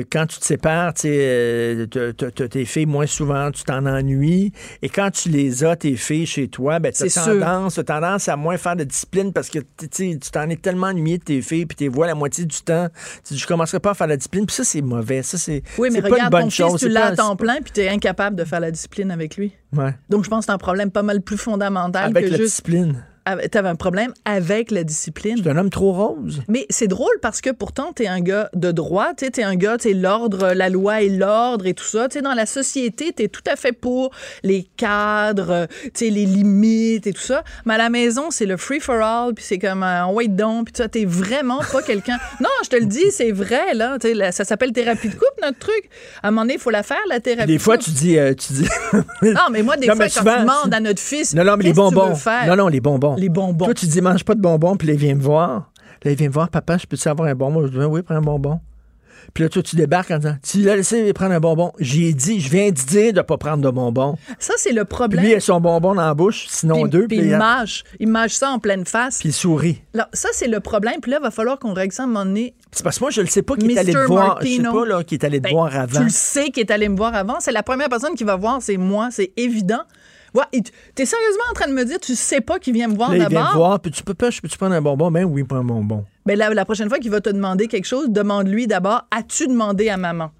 euh, 0.00 0.04
quand 0.10 0.26
tu 0.26 0.38
te 0.38 0.44
sépares, 0.44 0.94
tu 0.94 1.02
sais, 1.02 1.08
euh, 1.12 1.86
t'as- 1.86 2.12
t'as- 2.12 2.30
t'as 2.30 2.48
tes 2.48 2.64
filles 2.64 2.86
moins 2.86 3.06
souvent, 3.06 3.50
tu 3.50 3.64
t'en 3.64 3.84
ennuies, 3.86 4.52
et 4.82 4.88
quand 4.88 5.10
tu 5.10 5.28
les 5.28 5.64
as, 5.64 5.76
tes 5.76 5.96
filles, 5.96 6.26
chez 6.26 6.48
toi, 6.48 6.78
ben, 6.78 6.92
as 6.98 7.08
sûr. 7.08 7.24
tendance, 7.24 7.74
t'as 7.74 7.82
tendance 7.84 8.28
à 8.28 8.36
moins 8.36 8.56
faire 8.56 8.76
de 8.76 8.84
discipline 8.84 9.32
parce 9.32 9.48
que 9.50 9.58
tu 9.58 9.86
sais, 9.90 10.18
tu 10.20 10.30
t'en 10.30 10.48
es 10.48 10.56
tellement 10.56 10.86
ennuyé 10.88 11.18
de 11.18 11.24
tes 11.24 11.42
filles, 11.42 11.66
puis 11.66 11.76
tu 11.76 11.84
les 11.84 11.88
vois 11.88 12.06
la 12.06 12.14
moitié 12.14 12.44
du 12.44 12.60
temps. 12.62 12.88
Tu 13.26 13.34
dis, 13.34 13.40
je 13.40 13.46
commencerai 13.46 13.80
pas 13.80 13.90
à 13.90 13.94
faire 13.94 14.06
la 14.06 14.16
discipline, 14.16 14.46
puis 14.46 14.54
ça, 14.56 14.64
c'est 14.64 14.82
mauvais. 14.82 15.22
Ça, 15.22 15.36
c'est, 15.38 15.62
Oui, 15.78 15.88
mais 15.92 16.00
pas 16.00 16.08
une 16.08 16.14
regarde, 16.14 16.32
bonne 16.32 16.42
ton 16.44 16.50
chose. 16.50 16.72
fils, 16.72 16.80
tu 16.80 16.88
l'as 16.88 17.06
à 17.06 17.16
temps 17.16 17.36
plein, 17.36 17.56
puis 17.62 17.72
t'es 17.72 17.88
incapable 17.88 18.36
de 18.36 18.44
faire 18.44 18.60
la 18.60 18.70
discipline 18.70 19.10
avec 19.10 19.36
lui. 19.36 19.52
Ouais. 19.76 19.94
Donc, 20.08 20.24
je 20.24 20.30
pense 20.30 20.40
que 20.40 20.46
c'est 20.46 20.52
un 20.52 20.58
problème 20.58 20.90
pas 20.90 21.02
mal 21.02 21.20
plus 21.20 21.36
fondamental 21.36 22.06
Avec 22.10 22.24
que 22.26 22.30
la 22.30 22.36
juste. 22.36 22.48
discipline. 22.50 23.04
T'avais 23.24 23.68
un 23.68 23.74
problème 23.76 24.12
avec 24.24 24.70
la 24.70 24.82
discipline. 24.84 25.36
C'est 25.42 25.48
un 25.50 25.56
homme 25.56 25.70
trop 25.70 25.92
rose. 25.92 26.42
Mais 26.48 26.66
c'est 26.70 26.88
drôle 26.88 27.14
parce 27.22 27.40
que 27.40 27.50
pourtant, 27.50 27.92
t'es 27.92 28.06
un 28.06 28.20
gars 28.20 28.48
de 28.54 28.72
droit, 28.72 29.14
tu 29.16 29.26
es 29.26 29.42
un 29.42 29.54
gars, 29.56 29.76
tu 29.78 29.92
l'ordre, 29.94 30.52
la 30.54 30.68
loi 30.68 31.02
et 31.02 31.08
l'ordre 31.08 31.66
et 31.66 31.74
tout 31.74 31.84
ça. 31.84 32.08
Tu 32.08 32.14
sais, 32.18 32.22
dans 32.22 32.34
la 32.34 32.46
société, 32.46 33.12
tu 33.16 33.24
es 33.24 33.28
tout 33.28 33.42
à 33.46 33.56
fait 33.56 33.72
pour 33.72 34.10
les 34.42 34.66
cadres, 34.76 35.66
tu 35.84 35.90
sais, 35.94 36.10
les 36.10 36.24
limites 36.26 37.06
et 37.06 37.12
tout 37.12 37.20
ça. 37.20 37.44
Mais 37.66 37.74
à 37.74 37.78
la 37.78 37.90
maison, 37.90 38.30
c'est 38.30 38.46
le 38.46 38.56
free-for-all, 38.56 39.34
puis 39.34 39.44
c'est 39.46 39.58
comme 39.58 39.82
un 39.82 40.06
wait 40.08 40.28
don, 40.28 40.64
puis 40.64 40.72
tu 40.72 40.82
t'es 40.88 41.04
vraiment 41.04 41.60
pas 41.72 41.82
quelqu'un. 41.82 42.18
Non, 42.40 42.48
je 42.64 42.68
te 42.70 42.76
le 42.76 42.86
dis, 42.86 43.10
c'est 43.10 43.32
vrai, 43.32 43.74
là. 43.74 43.98
La- 44.14 44.32
ça 44.32 44.44
s'appelle 44.44 44.72
thérapie 44.72 45.08
de 45.08 45.14
couple, 45.14 45.26
notre 45.42 45.58
truc. 45.58 45.90
À 46.22 46.28
un 46.28 46.30
moment 46.30 46.42
donné, 46.42 46.54
il 46.54 46.60
faut 46.60 46.70
la 46.70 46.82
faire, 46.82 46.96
la 47.08 47.20
thérapie 47.20 47.46
Des 47.48 47.58
de 47.58 47.62
fois, 47.62 47.76
couple. 47.76 47.90
tu 47.90 47.96
dis, 47.96 48.18
euh, 48.18 48.34
tu 48.34 48.52
dis. 48.54 48.68
Non, 49.22 49.40
mais 49.50 49.62
moi, 49.62 49.76
des 49.76 49.86
Non, 49.86 49.94
fois, 49.94 50.04
mais 50.06 50.10
quand 50.10 50.20
souvent, 50.20 50.34
tu 50.36 50.40
demandes 50.40 50.74
à 50.74 50.80
notre 50.80 51.00
fils, 51.00 51.34
Non, 51.34 51.44
non, 51.44 51.56
mais 51.56 51.64
les 51.64 51.72
bonbons. 51.72 52.14
Non, 52.46 52.56
non, 52.56 52.68
les 52.68 52.80
bonbons. 52.80 53.09
Les 53.16 53.28
bonbons. 53.28 53.64
Toi, 53.66 53.74
tu 53.74 53.86
dis, 53.86 54.00
mange 54.00 54.24
pas 54.24 54.34
de 54.34 54.40
bonbons, 54.40 54.76
puis 54.76 54.88
là, 54.88 54.94
il 54.94 54.98
vient 55.00 55.14
me 55.14 55.22
voir. 55.22 55.70
Là, 56.04 56.10
il 56.10 56.16
vient 56.16 56.28
me 56.28 56.32
voir, 56.32 56.48
papa, 56.48 56.78
je 56.78 56.86
peux-tu 56.86 57.08
avoir 57.08 57.28
un 57.28 57.34
bonbon? 57.34 57.66
Je 57.66 57.68
dis, 57.78 57.84
oui, 57.84 58.02
prends 58.02 58.14
un 58.16 58.20
bonbon. 58.22 58.60
Puis 59.34 59.44
là, 59.44 59.50
toi, 59.50 59.62
tu 59.62 59.76
débarques 59.76 60.10
en 60.10 60.16
disant, 60.16 60.36
tu 60.42 60.58
l'as 60.62 60.74
laissé 60.76 61.12
prendre 61.12 61.32
un 61.34 61.40
bonbon. 61.40 61.72
J'ai 61.78 62.14
dit, 62.14 62.40
je 62.40 62.48
viens 62.50 62.68
de 62.70 62.74
dire 62.74 63.12
de 63.12 63.20
pas 63.20 63.36
prendre 63.36 63.62
de 63.62 63.68
bonbons. 63.70 64.16
Ça, 64.38 64.54
c'est 64.56 64.72
le 64.72 64.84
Puis 64.84 64.96
problème. 64.96 65.22
lui, 65.24 65.32
il 65.32 65.34
a 65.34 65.40
son 65.40 65.60
bonbon 65.60 65.94
dans 65.94 66.02
la 66.02 66.14
bouche, 66.14 66.46
sinon 66.48 66.82
Puis- 66.82 66.90
deux. 66.90 67.06
puis 67.06 67.18
Puis, 67.18 67.26
il 67.26 67.32
il 67.32 67.36
mâche. 67.36 67.84
Il 68.00 68.08
mâche 68.08 68.32
ça 68.32 68.50
en 68.50 68.58
pleine 68.58 68.86
face. 68.86 69.18
puis 69.20 69.28
il 69.28 69.32
sourit. 69.32 69.82
Alors, 69.94 70.06
ça, 70.14 70.30
c'est 70.32 70.48
le 70.48 70.58
problème. 70.60 71.00
Puis 71.02 71.10
là, 71.12 71.18
il 71.20 71.22
va 71.22 71.30
falloir 71.30 71.58
qu'on 71.58 71.74
règle 71.74 71.92
ça 71.92 72.02
à 72.02 72.06
un 72.06 72.08
moment 72.08 72.24
donné. 72.24 72.54
C'est 72.72 72.82
parce 72.82 72.98
que 72.98 73.04
moi, 73.04 73.10
je 73.10 73.20
ne 73.20 73.26
sais 73.26 73.42
pas 73.42 73.56
qui 73.56 73.70
est 73.70 73.78
allé 73.78 73.92
te 73.92 73.98
voir. 74.06 74.38
Je 74.42 74.48
sais 74.48 74.62
pas, 74.62 74.86
là, 74.86 75.04
qui 75.04 75.14
est 75.14 75.24
allé 75.24 75.38
te 75.38 75.44
Ben, 75.44 75.52
voir 75.52 75.76
avant. 75.76 75.98
Tu 75.98 76.04
le 76.04 76.10
sais 76.10 76.48
qu'il 76.50 76.62
est 76.62 76.70
allé 76.70 76.88
me 76.88 76.96
voir 76.96 77.14
avant. 77.14 77.36
C'est 77.40 77.52
la 77.52 77.62
première 77.62 77.90
personne 77.90 78.14
qui 78.14 78.24
va 78.24 78.36
voir, 78.36 78.62
c'est 78.62 78.78
moi. 78.78 79.10
C'est 79.12 79.32
évident. 79.36 79.82
Ouais, 80.34 80.44
tu- 80.52 80.72
T'es 80.94 81.04
sérieusement 81.06 81.42
en 81.50 81.54
train 81.54 81.68
de 81.68 81.72
me 81.72 81.84
dire, 81.84 81.98
tu 82.00 82.14
sais 82.14 82.40
pas 82.40 82.58
qu'il 82.58 82.74
vient 82.74 82.88
me 82.88 82.94
voir 82.94 83.10
Là, 83.10 83.16
il 83.16 83.20
vient 83.28 83.28
d'abord? 83.40 83.56
voir, 83.56 83.80
puis 83.80 83.90
tu 83.90 84.02
peux 84.02 84.14
pas, 84.14 84.30
je 84.30 84.40
peux-tu 84.40 84.56
prendre 84.56 84.74
un 84.74 84.82
bonbon? 84.82 85.10
Ben 85.10 85.24
oui, 85.24 85.42
prends 85.44 85.58
un 85.58 85.64
bonbon. 85.64 86.04
Ben 86.26 86.38
la, 86.38 86.50
la 86.50 86.64
prochaine 86.64 86.88
fois 86.88 86.98
qu'il 86.98 87.10
va 87.10 87.20
te 87.20 87.30
demander 87.30 87.66
quelque 87.66 87.86
chose, 87.86 88.08
demande-lui 88.10 88.66
d'abord, 88.66 89.06
as-tu 89.10 89.46
demandé 89.48 89.88
à 89.88 89.96
maman? 89.96 90.30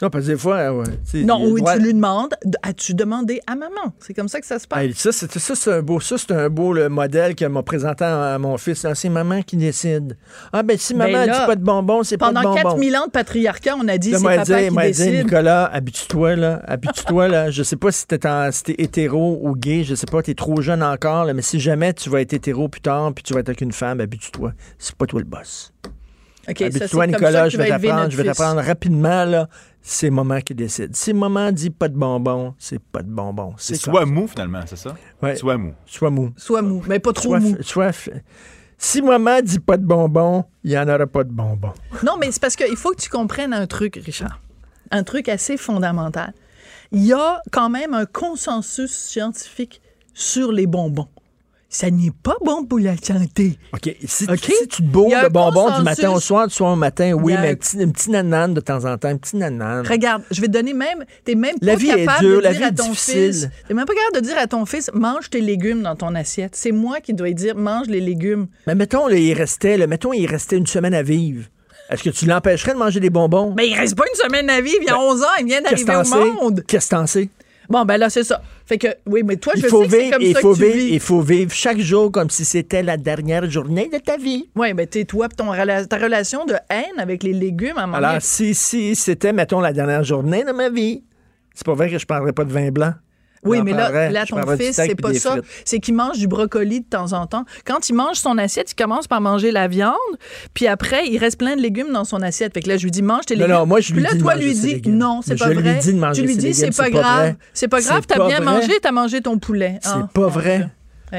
Non, 0.00 0.10
parce 0.10 0.26
que 0.26 0.30
des 0.30 0.36
fois, 0.38 0.72
ouais. 0.72 0.84
Non, 1.24 1.40
oui, 1.44 1.60
droit- 1.60 1.74
tu 1.76 1.82
lui 1.82 1.92
demandes, 1.92 2.34
as-tu 2.62 2.94
demandé 2.94 3.40
à 3.48 3.56
maman? 3.56 3.92
C'est 3.98 4.14
comme 4.14 4.28
ça 4.28 4.38
que 4.40 4.46
ça 4.46 4.60
se 4.60 4.66
passe. 4.68 4.78
Hey, 4.80 4.94
ça, 4.94 5.10
c'est, 5.10 5.36
ça, 5.38 5.54
c'est 5.56 5.72
un 5.72 5.82
beau, 5.82 5.98
ça, 5.98 6.16
c'est 6.16 6.30
un 6.30 6.48
beau 6.48 6.72
le 6.72 6.88
modèle 6.88 7.34
qu'elle 7.34 7.48
m'a 7.48 7.64
présenté 7.64 8.04
à, 8.04 8.34
à 8.34 8.38
mon 8.38 8.56
fils. 8.58 8.84
Ah, 8.84 8.94
c'est 8.94 9.08
maman 9.08 9.42
qui 9.42 9.56
décide. 9.56 10.16
Ah, 10.52 10.62
ben, 10.62 10.78
si 10.78 10.94
Ben 10.94 11.10
maman 11.10 11.26
là, 11.26 11.40
dit 11.40 11.46
pas 11.46 11.56
de 11.56 11.64
bonbons, 11.64 12.04
c'est 12.04 12.16
pas 12.16 12.28
de 12.28 12.34
Pendant 12.34 12.50
bonbons. 12.50 12.62
4000 12.62 12.96
ans 12.96 13.06
de 13.06 13.10
patriarcat, 13.10 13.74
on 13.76 13.88
a 13.88 13.98
dit, 13.98 14.12
c'est 14.14 14.22
papa 14.22 14.44
dit, 14.44 14.68
qui 14.68 14.70
m'a 14.70 14.82
dit, 14.82 14.88
décide. 14.98 15.24
Nicolas, 15.24 15.64
habitue-toi, 15.72 16.36
là. 16.36 16.62
Habitue-toi, 16.68 17.26
là. 17.28 17.50
Je 17.50 17.62
sais 17.64 17.76
pas 17.76 17.90
si 17.90 18.06
t'es, 18.06 18.24
en, 18.24 18.52
si 18.52 18.62
t'es 18.62 18.76
hétéro 18.78 19.40
ou 19.42 19.56
gay. 19.56 19.82
Je 19.82 19.96
sais 19.96 20.06
pas, 20.06 20.22
t'es 20.22 20.34
trop 20.34 20.60
jeune 20.60 20.84
encore, 20.84 21.24
là. 21.24 21.34
Mais 21.34 21.42
si 21.42 21.58
jamais 21.58 21.92
tu 21.92 22.08
vas 22.08 22.20
être 22.20 22.32
hétéro 22.32 22.68
plus 22.68 22.80
tard, 22.82 23.12
puis 23.14 23.24
tu 23.24 23.34
vas 23.34 23.40
être 23.40 23.48
avec 23.48 23.62
une 23.62 23.72
femme, 23.72 24.00
habitue-toi. 24.00 24.52
C'est 24.78 24.94
pas 24.94 25.06
toi 25.06 25.18
le 25.18 25.26
boss. 25.26 25.72
OK, 26.48 26.58
ça, 26.58 26.64
c'est 26.64 26.64
habitue-toi, 26.64 27.04
comme 27.06 27.12
ça 27.12 27.18
Nicolas. 27.18 27.48
Je 27.48 27.56
vais 27.56 27.68
t'apprendre, 27.68 28.10
je 28.10 28.16
vais 28.16 28.24
t'apprendre 28.24 28.60
rapidement, 28.62 29.24
là. 29.24 29.48
C'est 29.80 30.10
maman 30.10 30.40
qui 30.40 30.54
décide. 30.54 30.94
Si 30.94 31.14
maman 31.14 31.50
dit 31.52 31.70
pas 31.70 31.88
de 31.88 31.96
bonbons, 31.96 32.54
c'est 32.58 32.80
pas 32.82 33.02
de 33.02 33.08
bonbons. 33.08 33.54
C'est 33.56 33.76
soit 33.76 34.04
mou, 34.04 34.26
finalement, 34.26 34.60
c'est 34.66 34.76
ça? 34.76 34.94
Ouais. 35.22 35.36
Soit 35.36 35.56
mou. 35.56 35.72
Soit 35.86 36.10
mou. 36.10 36.32
Soit 36.36 36.62
mou, 36.62 36.82
mais 36.86 36.98
pas 36.98 37.12
trop 37.12 37.30
Soit, 37.30 37.40
mou. 37.40 37.56
soit 37.60 37.92
si 38.80 39.02
maman 39.02 39.40
dit 39.42 39.58
pas 39.58 39.76
de 39.76 39.84
bonbons, 39.84 40.44
il 40.62 40.70
y 40.70 40.78
en 40.78 40.88
aura 40.88 41.06
pas 41.06 41.24
de 41.24 41.32
bonbons. 41.32 41.72
Non, 42.04 42.16
mais 42.18 42.30
c'est 42.30 42.40
parce 42.40 42.54
qu'il 42.54 42.76
faut 42.76 42.90
que 42.92 43.00
tu 43.00 43.10
comprennes 43.10 43.52
un 43.52 43.66
truc, 43.66 44.00
Richard. 44.04 44.40
Un 44.92 45.02
truc 45.02 45.28
assez 45.28 45.56
fondamental. 45.56 46.32
Il 46.92 47.04
y 47.04 47.12
a 47.12 47.42
quand 47.50 47.68
même 47.68 47.92
un 47.92 48.06
consensus 48.06 48.92
scientifique 48.92 49.82
sur 50.14 50.52
les 50.52 50.66
bonbons. 50.66 51.08
Ça 51.68 51.90
n'est 51.90 52.12
pas 52.22 52.36
bon 52.42 52.64
pour 52.64 52.78
la 52.78 52.96
santé. 52.96 53.58
OK. 53.74 53.94
Si, 54.06 54.26
tu 54.26 54.82
te 54.82 54.82
bourres 54.82 55.22
de 55.22 55.28
bonbons 55.28 55.76
du 55.78 55.82
matin 55.82 56.10
au 56.12 56.20
soir, 56.20 56.48
du 56.48 56.54
soir 56.54 56.72
au 56.72 56.76
matin, 56.76 57.12
oui, 57.12 57.34
mais 57.38 57.50
un 57.50 57.54
petit, 57.54 57.82
un 57.82 57.90
petit 57.90 58.10
nanane 58.10 58.54
de 58.54 58.60
temps 58.60 58.84
en 58.86 58.96
temps, 58.96 59.08
un 59.08 59.18
petit 59.18 59.36
nanane. 59.36 59.86
Regarde, 59.86 60.22
je 60.30 60.40
vais 60.40 60.46
te 60.46 60.52
donner 60.52 60.72
même. 60.72 61.04
T'es 61.24 61.34
même 61.34 61.56
la 61.60 61.74
pas 61.74 61.78
vie 61.78 61.88
capable 61.88 62.24
est 62.24 62.28
dure, 62.28 62.38
de 62.38 62.42
la 62.44 62.50
dire 62.52 62.58
vie 62.60 62.64
à 62.64 62.72
ton 62.72 62.90
difficile. 62.90 63.32
fils. 63.32 63.50
T'es 63.66 63.74
même 63.74 63.84
pas 63.84 63.94
capable 63.94 64.16
de 64.16 64.20
dire 64.20 64.38
à 64.38 64.46
ton 64.46 64.64
fils, 64.64 64.90
mange 64.94 65.28
tes 65.28 65.42
légumes 65.42 65.82
dans 65.82 65.94
ton 65.94 66.14
assiette. 66.14 66.56
C'est 66.56 66.72
moi 66.72 67.00
qui 67.00 67.12
dois 67.12 67.30
dire, 67.32 67.54
mange 67.54 67.86
les 67.88 68.00
légumes. 68.00 68.48
Mais 68.66 68.74
mettons, 68.74 69.06
là, 69.06 69.16
il 69.16 69.34
restait, 69.34 69.76
là, 69.76 69.86
mettons, 69.86 70.14
il 70.14 70.26
restait 70.26 70.56
une 70.56 70.66
semaine 70.66 70.94
à 70.94 71.02
vivre. 71.02 71.44
Est-ce 71.90 72.02
que 72.02 72.10
tu 72.10 72.26
l'empêcherais 72.26 72.72
de 72.74 72.78
manger 72.78 73.00
des 73.00 73.10
bonbons? 73.10 73.54
Mais 73.56 73.68
il 73.68 73.74
reste 73.74 73.96
pas 73.96 74.04
une 74.06 74.20
semaine 74.22 74.48
à 74.50 74.60
vivre. 74.60 74.78
Il 74.82 74.88
y 74.88 74.90
a 74.90 74.98
11 74.98 75.22
ans, 75.22 75.26
il 75.40 75.46
vient 75.46 75.62
d'arriver 75.62 75.96
au 75.96 76.40
monde. 76.42 76.64
Qu'est-ce 76.66 76.90
que 76.90 76.94
t'en 76.94 77.06
sais? 77.06 77.28
Bon, 77.68 77.84
ben 77.84 77.98
là, 77.98 78.08
c'est 78.08 78.24
ça. 78.24 78.40
Fait 78.64 78.78
que, 78.78 78.88
oui, 79.06 79.22
mais 79.24 79.36
toi, 79.36 79.52
je 79.56 79.62
il 79.62 79.68
faut 79.68 79.82
sais 79.84 79.88
que 79.88 79.96
vivre, 79.96 80.12
comme 80.12 80.22
il 80.22 80.34
ça 80.34 80.40
faut 80.40 80.52
que 80.54 80.58
tu 80.58 80.64
vivre, 80.64 80.76
vis. 80.76 80.92
il 80.94 81.00
faut 81.00 81.20
vivre 81.20 81.52
chaque 81.52 81.78
jour 81.78 82.10
comme 82.10 82.30
si 82.30 82.44
c'était 82.44 82.82
la 82.82 82.96
dernière 82.96 83.48
journée 83.50 83.90
de 83.92 83.98
ta 83.98 84.16
vie. 84.16 84.48
Oui, 84.56 84.72
ben 84.72 84.86
t'es 84.86 85.04
toi, 85.04 85.28
ton 85.28 85.52
ta 85.52 85.96
relation 85.98 86.46
de 86.46 86.54
haine 86.70 86.98
avec 86.98 87.22
les 87.22 87.34
légumes, 87.34 87.76
à 87.76 87.84
Alors, 87.84 88.20
si, 88.20 88.54
si 88.54 88.94
c'était, 88.94 89.32
mettons, 89.32 89.60
la 89.60 89.72
dernière 89.72 90.02
journée 90.02 90.44
de 90.44 90.52
ma 90.52 90.70
vie, 90.70 91.04
c'est 91.54 91.66
pas 91.66 91.74
vrai 91.74 91.90
que 91.90 91.98
je 91.98 92.06
parlerais 92.06 92.32
pas 92.32 92.44
de 92.44 92.52
vin 92.52 92.70
blanc. 92.70 92.94
Oui, 93.44 93.62
mais 93.62 93.72
là, 93.72 94.10
là 94.10 94.26
ton 94.26 94.40
fils, 94.56 94.76
c'est 94.76 94.94
pas 95.00 95.14
ça. 95.14 95.36
C'est 95.64 95.78
qu'il 95.78 95.94
mange 95.94 96.18
du 96.18 96.26
brocoli 96.28 96.80
de 96.80 96.86
temps 96.86 97.12
en 97.12 97.26
temps. 97.26 97.44
Quand 97.64 97.88
il 97.88 97.94
mange 97.94 98.16
son 98.16 98.36
assiette, 98.38 98.72
il 98.72 98.74
commence 98.74 99.06
par 99.06 99.20
manger 99.20 99.50
la 99.50 99.68
viande, 99.68 99.94
puis 100.54 100.66
après, 100.66 101.06
il 101.08 101.18
reste 101.18 101.38
plein 101.38 101.56
de 101.56 101.60
légumes 101.62 101.92
dans 101.92 102.04
son 102.04 102.20
assiette. 102.22 102.54
Fait 102.54 102.60
que 102.62 102.68
là, 102.68 102.76
je 102.76 102.84
lui 102.84 102.90
dis, 102.90 103.02
mange 103.02 103.26
tes 103.26 103.36
légumes. 103.36 103.52
non, 103.54 103.66
moi, 103.66 103.80
je 103.80 103.92
lui 103.92 104.00
Puis 104.00 104.04
là, 104.04 104.14
dis 104.14 104.18
toi, 104.20 104.34
lui 104.36 104.54
dis, 104.54 104.82
non, 104.86 105.20
c'est 105.22 105.36
pas 105.38 105.52
je 105.52 105.58
lui 105.58 105.78
dis 105.78 105.92
de 105.92 105.98
manger 105.98 106.22
tu 106.22 106.26
lui 106.28 106.36
dis, 106.36 106.54
c'est 106.54 106.72
c'est 106.72 106.76
pas 106.76 106.84
pas 106.84 106.90
grave. 106.90 107.34
C'est 107.52 107.68
pas 107.68 107.80
grave, 107.80 108.04
C'est 108.08 108.14
t'as 108.16 108.26
bien 108.26 108.40
vrai. 108.40 108.44
mangé, 108.52 108.72
t'as 108.82 108.92
mangé 108.92 109.20
ton 109.20 109.38
poulet. 109.38 109.78
C'est 109.82 109.90
Ah, 109.90 110.08
pas 110.12 110.28
vrai. 110.28 110.68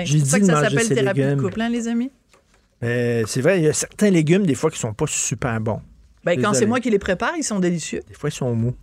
J'ai 0.04 0.20
c'est 0.20 0.26
ça 0.26 0.40
que 0.40 0.46
ça 0.46 0.62
s'appelle 0.62 0.88
thérapie 0.90 1.22
de 1.22 1.36
couple, 1.36 1.62
hein, 1.62 1.70
les 1.70 1.88
amis? 1.88 2.12
C'est 2.82 3.42
vrai, 3.42 3.60
il 3.60 3.66
y 3.66 3.70
a 3.70 3.74
certains 3.74 4.10
légumes, 4.10 4.46
des 4.46 4.56
fois, 4.56 4.70
qui 4.70 4.80
sont 4.80 4.94
pas 4.94 5.06
super 5.08 5.60
bons. 5.60 5.82
Ben, 6.24 6.40
quand 6.42 6.54
c'est 6.54 6.66
moi 6.66 6.80
qui 6.80 6.90
les 6.90 7.00
prépare, 7.00 7.32
ils 7.38 7.44
sont 7.44 7.60
délicieux. 7.60 8.02
Des 8.08 8.14
fois, 8.14 8.30
ils 8.30 8.34
sont 8.34 8.54
mous. 8.54 8.76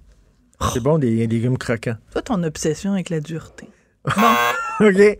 C'est 0.72 0.80
bon, 0.82 0.98
des 0.98 1.26
légumes 1.26 1.58
croquants. 1.58 1.96
Toi, 2.12 2.22
ton 2.22 2.42
obsession 2.42 2.92
avec 2.92 3.10
la 3.10 3.20
dureté. 3.20 3.68
OK. 4.80 5.18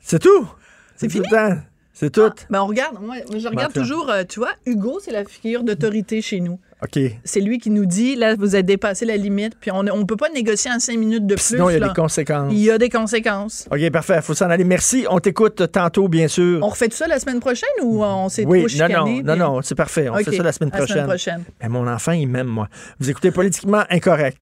C'est 0.00 0.18
tout. 0.18 0.48
C'est 0.96 1.08
fini? 1.10 1.24
le 1.30 1.36
temps. 1.36 1.62
C'est 1.92 2.10
tout. 2.10 2.30
Ben, 2.48 2.62
on 2.62 2.66
regarde. 2.66 2.96
Moi, 3.00 3.16
je 3.30 3.46
regarde 3.48 3.74
Bon, 3.74 3.80
toujours, 3.82 4.08
euh, 4.10 4.22
tu 4.26 4.40
vois, 4.40 4.52
Hugo, 4.64 5.00
c'est 5.04 5.10
la 5.12 5.24
figure 5.24 5.62
d'autorité 5.62 6.22
chez 6.22 6.40
nous. 6.40 6.58
OK. 6.82 6.98
C'est 7.24 7.40
lui 7.40 7.58
qui 7.58 7.68
nous 7.68 7.84
dit, 7.84 8.16
là, 8.16 8.36
vous 8.36 8.54
avez 8.54 8.62
dépassé 8.62 9.04
la 9.04 9.18
limite, 9.18 9.54
puis 9.60 9.70
on 9.70 9.82
ne 9.82 10.04
peut 10.04 10.16
pas 10.16 10.30
négocier 10.30 10.70
en 10.70 10.78
cinq 10.78 10.96
minutes 10.98 11.26
de 11.26 11.34
plus. 11.34 11.42
Sinon, 11.44 11.68
il 11.68 11.74
y 11.74 11.76
a 11.76 11.78
là. 11.80 11.88
des 11.88 11.94
conséquences. 11.94 12.52
Il 12.54 12.58
y 12.60 12.70
a 12.70 12.78
des 12.78 12.88
conséquences. 12.88 13.68
OK, 13.70 13.90
parfait. 13.90 14.22
faut 14.22 14.32
s'en 14.32 14.48
aller. 14.48 14.64
Merci. 14.64 15.04
On 15.10 15.18
t'écoute 15.20 15.70
tantôt, 15.72 16.08
bien 16.08 16.26
sûr. 16.26 16.60
On 16.62 16.68
refait 16.68 16.88
tout 16.88 16.96
ça 16.96 17.06
la 17.06 17.18
semaine 17.20 17.40
prochaine 17.40 17.68
ou 17.82 18.02
on 18.02 18.30
s'est 18.30 18.46
Oui, 18.46 18.60
trop 18.60 18.62
non, 18.62 18.68
chicané? 18.86 19.22
non, 19.22 19.36
non, 19.36 19.44
on- 19.46 19.54
non, 19.56 19.62
c'est 19.62 19.74
parfait. 19.74 20.08
On 20.08 20.16
fait 20.16 20.34
ça 20.36 20.42
la 20.42 20.52
semaine 20.52 20.70
la 20.72 20.86
semaine 20.86 21.04
prochaine. 21.04 21.04
prochaine. 21.04 21.44
Mais 21.62 21.68
mon 21.68 21.86
enfant, 21.86 22.12
il 22.12 22.26
m'aime, 22.28 22.46
moi. 22.46 22.68
Vous 22.98 23.10
écoutez 23.10 23.30
Politiquement 23.30 23.84
Incorrect. 23.90 24.38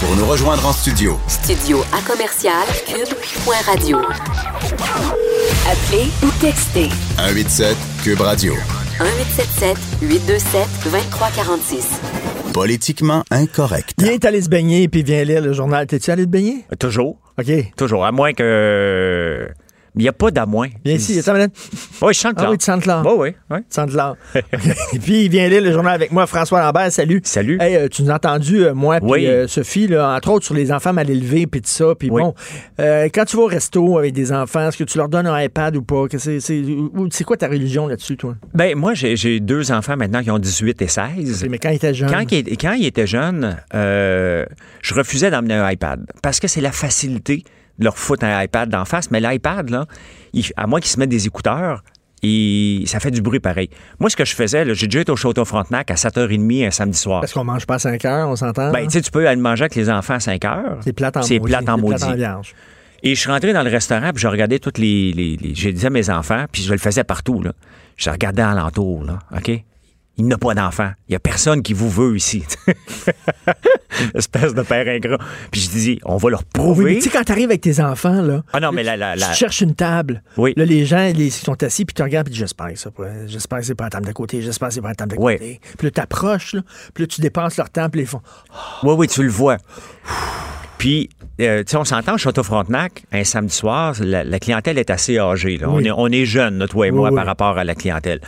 Pour 0.00 0.14
nous 0.16 0.26
rejoindre 0.26 0.66
en 0.66 0.72
studio, 0.72 1.18
Studio 1.28 1.80
à 1.92 2.00
commercial 2.02 2.66
cube.radio. 2.86 3.98
Appelez 5.66 6.08
ou 6.22 6.28
textez 6.40 6.88
187 7.16 7.76
Cube 8.02 8.20
Radio. 8.20 8.52
1877 9.00 9.76
827 10.02 10.68
2346. 10.84 12.00
Politiquement 12.52 13.22
incorrect. 13.30 13.94
Il 13.98 14.08
est 14.08 14.24
allé 14.24 14.40
se 14.40 14.48
baigner 14.48 14.88
puis 14.88 15.00
il 15.00 15.06
vient 15.06 15.24
lire 15.24 15.42
le 15.42 15.52
journal. 15.52 15.86
T'es-tu 15.86 16.10
allé 16.10 16.24
te 16.24 16.30
baigner? 16.30 16.64
Toujours. 16.78 17.16
OK. 17.38 17.50
Toujours. 17.76 18.04
À 18.04 18.12
moins 18.12 18.32
que. 18.32 19.48
Il 19.98 20.02
n'y 20.02 20.08
a 20.08 20.12
pas 20.12 20.30
d'à 20.30 20.44
moins. 20.44 20.68
Viens 20.84 20.94
ici, 20.94 21.18
attends 21.18 21.32
une 21.32 21.38
minute. 21.38 21.54
Oui, 22.02 22.12
je 22.12 22.20
chante 22.20 22.34
Ah 22.36 22.42
là. 22.42 22.50
oui, 22.50 22.58
tu 22.58 22.64
sens 22.66 22.84
l'art. 22.84 23.04
Oui, 23.16 23.32
oui. 23.50 23.58
sens 23.70 23.90
de 23.90 23.96
l'art. 23.96 24.14
Et 24.92 24.98
puis, 24.98 25.24
il 25.24 25.30
vient 25.30 25.48
lire 25.48 25.62
le 25.62 25.72
journal 25.72 25.94
avec 25.94 26.12
moi, 26.12 26.26
François 26.26 26.60
Lambert. 26.60 26.92
Salut. 26.92 27.22
Salut. 27.24 27.56
Hey, 27.60 27.76
euh, 27.76 27.88
tu 27.88 28.02
nous 28.02 28.10
as 28.10 28.16
entendu, 28.16 28.64
euh, 28.66 28.74
moi, 28.74 29.00
puis 29.00 29.10
Oui. 29.10 29.26
euh, 29.26 29.48
Sophie, 29.48 29.86
là, 29.88 30.14
entre 30.14 30.30
autres 30.32 30.44
sur 30.44 30.54
les 30.54 30.70
enfants 30.70 30.92
mal 30.92 31.08
élevés, 31.08 31.46
puis 31.46 31.62
tout 31.62 31.70
ça. 31.70 31.94
Puis 31.98 32.10
Oui. 32.10 32.20
bon, 32.20 32.34
euh, 32.78 33.08
quand 33.12 33.24
tu 33.24 33.36
vas 33.38 33.44
au 33.44 33.46
resto 33.46 33.96
avec 33.98 34.12
des 34.12 34.32
enfants, 34.32 34.68
est-ce 34.68 34.76
que 34.76 34.84
tu 34.84 34.98
leur 34.98 35.08
donnes 35.08 35.26
un 35.26 35.40
iPad 35.42 35.74
ou 35.76 35.82
pas? 35.82 36.08
Que 36.08 36.18
c'est, 36.18 36.40
c'est, 36.40 36.60
ou- 36.60 37.08
c'est 37.10 37.24
quoi 37.24 37.38
ta 37.38 37.48
religion 37.48 37.86
là-dessus, 37.86 38.18
toi? 38.18 38.34
Ben, 38.52 38.76
moi, 38.76 38.92
j'ai 38.92 39.16
j'ai 39.16 39.40
deux 39.40 39.72
enfants 39.72 39.96
maintenant 39.96 40.22
qui 40.22 40.30
ont 40.30 40.38
18 40.38 40.82
et 40.82 40.88
16. 40.88 41.46
Mais 41.48 41.58
quand 41.58 41.70
ils 41.70 41.76
étaient 41.76 41.94
jeunes. 41.94 42.10
Quand, 42.10 42.30
il, 42.32 42.58
quand 42.58 42.72
ils 42.74 42.84
étaient 42.86 43.06
jeunes, 43.06 43.56
euh, 43.74 44.44
je 44.82 44.92
refusais 44.94 45.30
d'emmener 45.30 45.54
un 45.54 45.70
iPad 45.70 46.04
parce 46.22 46.38
que 46.38 46.48
c'est 46.48 46.60
la 46.60 46.72
facilité 46.72 47.44
leur 47.78 47.96
foutre 47.98 48.24
un 48.24 48.42
iPad 48.42 48.68
d'en 48.68 48.84
face. 48.84 49.10
Mais 49.10 49.20
l'iPad, 49.20 49.70
là, 49.70 49.86
il- 50.32 50.44
à 50.56 50.66
moins 50.66 50.80
qu'ils 50.80 50.90
se 50.90 50.98
mettent 50.98 51.10
des 51.10 51.26
écouteurs, 51.26 51.82
et 52.22 52.82
ça 52.86 52.98
fait 53.00 53.10
du 53.10 53.20
bruit 53.20 53.40
pareil. 53.40 53.68
Moi, 54.00 54.08
ce 54.10 54.16
que 54.16 54.24
je 54.24 54.34
faisais, 54.34 54.64
j'ai 54.74 54.86
déjà 54.86 55.00
été 55.00 55.12
au 55.12 55.16
Château 55.16 55.44
Frontenac 55.44 55.90
à 55.90 55.94
7h30 55.96 56.64
un 56.66 56.70
samedi 56.70 56.98
soir. 56.98 57.20
Parce 57.20 57.32
qu'on 57.32 57.44
mange 57.44 57.66
pas 57.66 57.74
à 57.74 57.78
5 57.78 58.04
heures, 58.04 58.28
on 58.28 58.36
s'entend? 58.36 58.70
Ben, 58.72 58.84
tu 58.86 58.92
sais, 58.92 59.00
tu 59.02 59.10
peux 59.10 59.28
aller 59.28 59.40
manger 59.40 59.64
avec 59.64 59.74
les 59.74 59.90
enfants 59.90 60.14
à 60.14 60.20
5 60.20 60.44
heures. 60.44 60.78
c'est 60.82 60.92
plate 60.92 61.16
en 61.16 61.22
C'est 61.22 61.38
maudit, 61.38 61.52
plate 61.52 61.68
en 61.68 61.76
c'est 61.76 61.82
maudit. 61.82 61.96
plate 61.98 62.10
en 62.10 62.14
vierge. 62.16 62.54
Et 63.02 63.14
je 63.14 63.20
suis 63.20 63.30
rentré 63.30 63.52
dans 63.52 63.62
le 63.62 63.70
restaurant, 63.70 64.10
puis 64.12 64.22
je 64.22 64.26
regardais 64.28 64.58
toutes 64.58 64.78
les. 64.78 65.12
les, 65.12 65.36
les- 65.36 65.54
je 65.54 65.68
disais 65.68 65.88
à 65.88 65.90
mes 65.90 66.08
enfants, 66.10 66.46
puis 66.50 66.62
je 66.62 66.72
le 66.72 66.78
faisais 66.78 67.04
partout, 67.04 67.42
là. 67.42 67.52
Je 67.96 68.08
regardais 68.10 68.42
alentour, 68.42 69.04
là. 69.04 69.18
OK? 69.36 69.50
Il 70.18 70.24
n'y 70.24 70.32
a 70.32 70.38
pas 70.38 70.54
d'enfants. 70.54 70.92
Il 71.08 71.12
n'y 71.12 71.16
a 71.16 71.18
personne 71.20 71.62
qui 71.62 71.74
vous 71.74 71.90
veut 71.90 72.16
ici. 72.16 72.42
Espèce 74.14 74.54
de 74.54 74.62
père 74.62 74.86
ingrat. 74.88 75.18
Puis 75.50 75.60
je 75.60 75.68
dis, 75.70 75.98
on 76.04 76.16
va 76.16 76.30
leur 76.30 76.40
Oui, 76.40 76.46
mais 76.54 76.58
prouver. 76.62 76.94
tu 76.96 77.02
sais, 77.02 77.10
quand 77.10 77.22
t'arrives 77.24 77.50
avec 77.50 77.60
tes 77.60 77.80
enfants, 77.80 78.22
là. 78.22 78.42
ah 78.52 78.60
non, 78.60 78.72
mais 78.72 78.82
la- 78.82 79.14
Tu 79.16 79.34
cherches 79.34 79.60
une 79.60 79.74
table. 79.74 80.22
Oui. 80.36 80.52
Là, 80.56 80.64
les 80.64 80.84
gens, 80.86 81.04
ils 81.14 81.30
sont 81.32 81.62
assis, 81.62 81.84
puis 81.84 81.94
tu 81.94 82.02
regardes, 82.02 82.26
puis 82.26 82.32
tu 82.32 82.36
dis, 82.36 82.40
j'espère 82.40 82.68
que 82.72 82.78
ça, 82.78 82.90
j'espère 83.26 83.58
que 83.60 83.64
c'est 83.66 83.74
pas 83.74 83.84
la 83.84 83.90
table 83.90 84.06
de 84.06 84.12
côté, 84.12 84.40
j'espère 84.42 84.68
que 84.68 84.74
c'est 84.74 84.80
pas 84.80 84.88
la 84.88 84.94
table 84.94 85.16
de 85.16 85.20
Oui. 85.20 85.34
côté. 85.34 85.60
Puis 85.78 85.86
là, 85.86 85.90
t'approches, 85.90 86.54
là, 86.54 86.62
puis 86.94 87.04
là, 87.04 87.08
tu 87.08 87.20
dépasses 87.20 87.56
leur 87.56 87.70
temps, 87.70 87.88
puis 87.88 88.00
ils 88.02 88.06
font, 88.06 88.20
Oui, 88.82 88.94
oui, 88.96 89.08
tu 89.08 89.22
le 89.22 89.28
vois. 89.30 89.58
Puis, 90.78 91.08
euh, 91.40 91.62
tu 91.62 91.70
sais, 91.70 91.76
on 91.76 91.84
s'entend 91.84 92.14
au 92.14 92.18
Château 92.18 92.42
Frontenac, 92.42 93.04
un 93.12 93.24
samedi 93.24 93.54
soir, 93.54 93.94
la, 94.00 94.24
la 94.24 94.38
clientèle 94.38 94.78
est 94.78 94.90
assez 94.90 95.18
âgée. 95.18 95.56
là. 95.58 95.68
On, 95.70 95.76
Oui. 95.76 95.86
est, 95.86 95.90
on 95.90 96.08
est 96.08 96.24
jeunes, 96.26 96.58
là, 96.58 96.68
toi 96.68 96.86
et 96.86 96.90
Oui, 96.90 96.96
moi, 96.96 97.08
oui. 97.10 97.16
par 97.16 97.26
rapport 97.26 97.56
à 97.58 97.64
la 97.64 97.74
clientèle. 97.74 98.20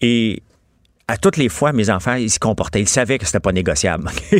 Et 0.00 0.42
à 1.12 1.18
toutes 1.18 1.36
les 1.36 1.50
fois, 1.50 1.74
mes 1.74 1.90
enfants, 1.90 2.14
ils 2.14 2.30
se 2.30 2.38
comportaient. 2.38 2.80
Ils 2.80 2.88
savaient 2.88 3.18
que 3.18 3.26
c'était 3.26 3.38
pas 3.38 3.52
négociable. 3.52 4.10
tu 4.30 4.38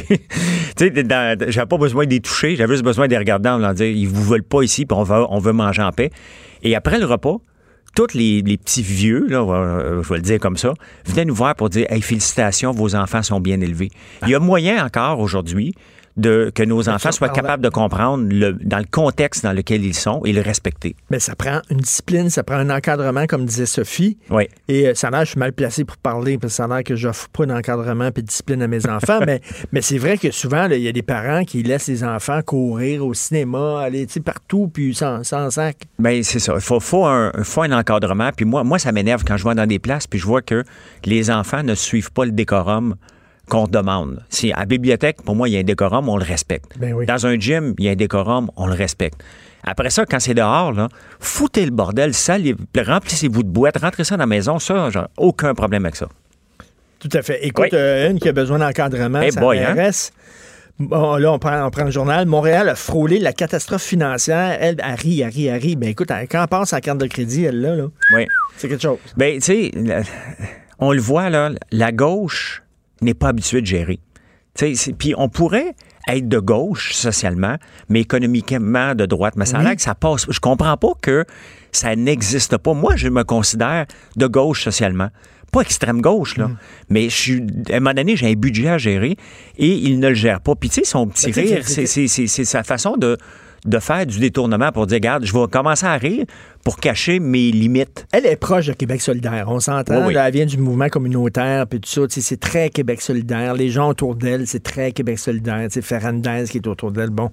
sais, 0.78 0.92
j'avais 1.48 1.66
pas 1.66 1.76
besoin 1.76 2.06
de 2.06 2.10
les 2.10 2.20
toucher, 2.20 2.56
j'avais 2.56 2.72
juste 2.72 2.82
besoin 2.82 3.08
de 3.08 3.10
les 3.10 3.18
regarder 3.18 3.50
en 3.50 3.58
leur 3.58 3.74
dire, 3.74 3.88
ils 3.88 4.08
vous 4.08 4.24
veulent 4.24 4.42
pas 4.42 4.62
ici, 4.62 4.86
puis 4.86 4.96
on 4.96 5.02
veut, 5.02 5.26
on 5.28 5.38
veut 5.38 5.52
manger 5.52 5.82
en 5.82 5.92
paix. 5.92 6.08
Et 6.62 6.74
après 6.74 6.98
le 6.98 7.04
repas, 7.04 7.36
tous 7.94 8.14
les, 8.14 8.40
les 8.40 8.56
petits 8.56 8.80
vieux, 8.80 9.26
là, 9.28 9.44
je 10.02 10.08
vais 10.08 10.16
le 10.16 10.22
dire 10.22 10.40
comme 10.40 10.56
ça, 10.56 10.72
venaient 11.04 11.26
nous 11.26 11.34
voir 11.34 11.54
pour 11.56 11.68
dire 11.68 11.84
Hey, 11.90 12.00
félicitations, 12.00 12.72
vos 12.72 12.94
enfants 12.94 13.22
sont 13.22 13.38
bien 13.38 13.60
élevés. 13.60 13.90
Il 14.22 14.30
y 14.30 14.34
a 14.34 14.38
moyen 14.38 14.82
encore 14.82 15.20
aujourd'hui 15.20 15.74
de 16.16 16.52
que 16.54 16.62
nos 16.62 16.88
enfants 16.88 17.12
soient 17.12 17.28
capables 17.28 17.62
de 17.62 17.68
comprendre 17.68 18.26
le, 18.30 18.52
dans 18.52 18.78
le 18.78 18.86
contexte 18.90 19.42
dans 19.44 19.52
lequel 19.52 19.84
ils 19.84 19.94
sont 19.94 20.22
et 20.24 20.32
le 20.32 20.40
respecter. 20.40 20.94
mais 21.10 21.18
ça 21.18 21.34
prend 21.34 21.60
une 21.70 21.78
discipline, 21.78 22.30
ça 22.30 22.42
prend 22.42 22.56
un 22.56 22.70
encadrement, 22.70 23.26
comme 23.26 23.44
disait 23.46 23.66
Sophie. 23.66 24.18
Oui. 24.30 24.48
Et 24.68 24.88
euh, 24.88 24.94
ça 24.94 25.08
a 25.08 25.10
l'air, 25.10 25.24
je 25.24 25.30
suis 25.30 25.38
mal 25.38 25.52
placé 25.52 25.84
pour 25.84 25.96
parler, 25.96 26.38
parce 26.38 26.52
que 26.52 26.56
ça 26.56 26.64
a 26.64 26.68
l'air 26.68 26.84
que 26.84 26.96
j'offre 26.96 27.28
pas 27.30 27.46
d'encadrement 27.46 28.08
et 28.08 28.20
de 28.20 28.20
discipline 28.20 28.62
à 28.62 28.68
mes 28.68 28.86
enfants. 28.86 29.20
mais 29.26 29.40
mais 29.72 29.80
c'est 29.80 29.98
vrai 29.98 30.18
que 30.18 30.30
souvent, 30.30 30.68
il 30.70 30.82
y 30.82 30.88
a 30.88 30.92
des 30.92 31.02
parents 31.02 31.44
qui 31.44 31.62
laissent 31.62 31.88
les 31.88 32.04
enfants 32.04 32.40
courir 32.42 33.06
au 33.06 33.14
cinéma, 33.14 33.80
aller 33.80 34.06
partout, 34.24 34.70
puis 34.72 34.94
sans, 34.94 35.24
sans 35.24 35.50
sac. 35.50 35.76
Ben 35.98 36.22
c'est 36.22 36.38
ça. 36.38 36.54
Il 36.54 36.60
faut, 36.60 36.80
faut, 36.80 37.06
un, 37.06 37.32
faut 37.42 37.62
un 37.62 37.72
encadrement. 37.72 38.30
Puis 38.36 38.44
moi, 38.44 38.64
moi, 38.64 38.78
ça 38.78 38.92
m'énerve 38.92 39.24
quand 39.26 39.36
je 39.36 39.48
vais 39.48 39.54
dans 39.54 39.66
des 39.66 39.78
places 39.78 40.06
puis 40.06 40.18
je 40.18 40.26
vois 40.26 40.42
que 40.42 40.64
les 41.04 41.30
enfants 41.30 41.62
ne 41.62 41.74
suivent 41.74 42.12
pas 42.12 42.24
le 42.24 42.32
décorum 42.32 42.96
qu'on 43.48 43.66
demande. 43.66 44.22
Si 44.28 44.52
à 44.52 44.60
la 44.60 44.66
bibliothèque, 44.66 45.22
pour 45.22 45.34
moi, 45.34 45.48
il 45.48 45.52
y 45.52 45.56
a 45.56 45.60
un 45.60 45.64
décorum, 45.64 46.08
on 46.08 46.16
le 46.16 46.24
respecte. 46.24 46.78
Ben 46.78 46.92
oui. 46.94 47.06
Dans 47.06 47.26
un 47.26 47.38
gym, 47.38 47.74
il 47.78 47.84
y 47.84 47.88
a 47.88 47.92
un 47.92 47.96
décorum, 47.96 48.50
on 48.56 48.66
le 48.66 48.74
respecte. 48.74 49.22
Après 49.64 49.90
ça, 49.90 50.04
quand 50.06 50.18
c'est 50.20 50.34
dehors, 50.34 50.72
là, 50.72 50.88
foutez 51.20 51.64
le 51.64 51.70
bordel, 51.70 52.14
sale, 52.14 52.42
remplissez-vous 52.76 53.42
de 53.42 53.48
boîtes, 53.48 53.76
rentrez 53.78 54.04
ça 54.04 54.16
dans 54.16 54.22
la 54.22 54.26
maison, 54.26 54.58
ça, 54.58 54.90
j'ai 54.90 55.00
aucun 55.16 55.54
problème 55.54 55.84
avec 55.84 55.96
ça. 55.96 56.08
Tout 56.98 57.08
à 57.12 57.22
fait. 57.22 57.44
Écoute, 57.46 57.68
Oui. 57.72 57.78
euh, 57.78 58.10
une 58.10 58.18
qui 58.18 58.28
a 58.28 58.32
besoin 58.32 58.58
d'encadrement, 58.58 59.20
Eh 59.22 59.30
ça 59.32 59.40
boy, 59.40 59.58
hein? 59.58 59.90
Bon, 60.78 61.16
là, 61.16 61.30
on 61.32 61.38
prend, 61.38 61.64
on 61.66 61.70
prend 61.70 61.84
le 61.84 61.90
journal. 61.90 62.26
Montréal 62.26 62.68
a 62.68 62.74
frôlé 62.74 63.18
la 63.18 63.32
catastrophe 63.32 63.82
financière. 63.82 64.56
Elle, 64.60 64.76
elle 64.82 64.94
rit, 64.94 65.20
elle 65.20 65.28
rit, 65.28 65.46
elle 65.46 65.60
rit. 65.60 65.76
Ben 65.76 65.90
écoute, 65.90 66.10
elle- 66.10 66.26
quand 66.26 66.42
on 66.42 66.46
pense 66.46 66.72
à 66.72 66.76
la 66.76 66.80
carte 66.80 66.98
de 66.98 67.06
crédit, 67.06 67.44
elle, 67.44 67.60
là, 67.60 67.76
là 67.76 67.84
Oui. 68.14 68.26
c'est 68.56 68.68
quelque 68.68 68.82
chose. 68.82 68.98
Ben, 69.16 69.34
tu 69.34 69.42
sais, 69.42 69.70
on 70.78 70.92
le 70.92 71.00
voit, 71.00 71.28
là, 71.28 71.50
la 71.70 71.92
gauche 71.92 72.62
n'est 73.02 73.14
pas 73.14 73.28
habituée 73.28 73.60
de 73.60 73.66
gérer. 73.66 74.00
Puis 74.98 75.14
on 75.16 75.28
pourrait 75.28 75.74
être 76.08 76.28
de 76.28 76.38
gauche 76.38 76.92
socialement, 76.94 77.56
mais 77.88 78.00
économiquement 78.00 78.94
de 78.94 79.06
droite. 79.06 79.34
Mais 79.36 79.46
ça 79.46 79.60
Oui. 79.60 79.76
que 79.76 79.82
ça 79.82 79.94
passe. 79.94 80.26
Je 80.28 80.40
comprends 80.40 80.76
pas 80.76 80.92
que 81.00 81.24
ça 81.70 81.94
n'existe 81.96 82.58
pas. 82.58 82.74
Moi, 82.74 82.96
je 82.96 83.08
me 83.08 83.22
considère 83.24 83.86
de 84.16 84.26
gauche 84.26 84.64
socialement. 84.64 85.08
Pas 85.52 85.60
extrême 85.60 86.00
gauche, 86.00 86.36
Mm. 86.36 86.40
là. 86.40 86.50
Mais 86.88 87.04
je 87.08 87.14
suis, 87.16 87.46
à 87.70 87.76
un 87.76 87.80
moment 87.80 87.94
donné, 87.94 88.16
j'ai 88.16 88.26
un 88.30 88.34
budget 88.34 88.68
à 88.68 88.78
gérer 88.78 89.16
et 89.58 89.68
il 89.68 90.00
ne 90.00 90.08
le 90.08 90.14
gère 90.14 90.40
pas. 90.40 90.54
Puis, 90.54 90.70
tu 90.70 90.76
sais, 90.76 90.84
son 90.84 91.06
petit 91.06 91.30
Ben, 91.30 91.44
rire, 91.46 91.68
c'est 91.68 92.44
sa 92.44 92.62
façon 92.62 92.96
de, 92.96 93.16
de 93.64 93.78
faire 93.78 94.04
du 94.06 94.18
détournement 94.18 94.72
pour 94.72 94.86
dire, 94.86 94.96
regarde, 94.96 95.24
je 95.24 95.32
vais 95.32 95.46
commencer 95.48 95.86
à 95.86 95.94
rire 95.96 96.24
pour 96.64 96.78
cacher 96.78 97.18
mes 97.20 97.50
limites. 97.52 98.06
Elle 98.12 98.26
est 98.26 98.36
proche 98.36 98.66
de 98.66 98.72
Québec 98.72 99.00
solidaire, 99.00 99.46
on 99.48 99.60
s'entend. 99.60 99.98
Oui, 100.06 100.14
oui. 100.14 100.16
Elle 100.16 100.32
vient 100.32 100.46
du 100.46 100.58
mouvement 100.58 100.88
communautaire, 100.88 101.66
puis 101.66 101.80
tout 101.80 101.88
ça. 101.88 102.00
Tu 102.06 102.14
sais, 102.14 102.20
C'est 102.20 102.36
très 102.40 102.70
Québec 102.70 103.00
solidaire. 103.00 103.54
Les 103.54 103.68
gens 103.68 103.88
autour 103.88 104.14
d'elle, 104.16 104.46
c'est 104.46 104.62
très 104.62 104.92
Québec 104.92 105.18
solidaire. 105.18 105.66
Sais, 105.70 105.82
Ferrandez 105.82 106.44
qui 106.50 106.58
est 106.58 106.66
autour 106.66 106.90
d'elle, 106.92 107.10
bon. 107.10 107.30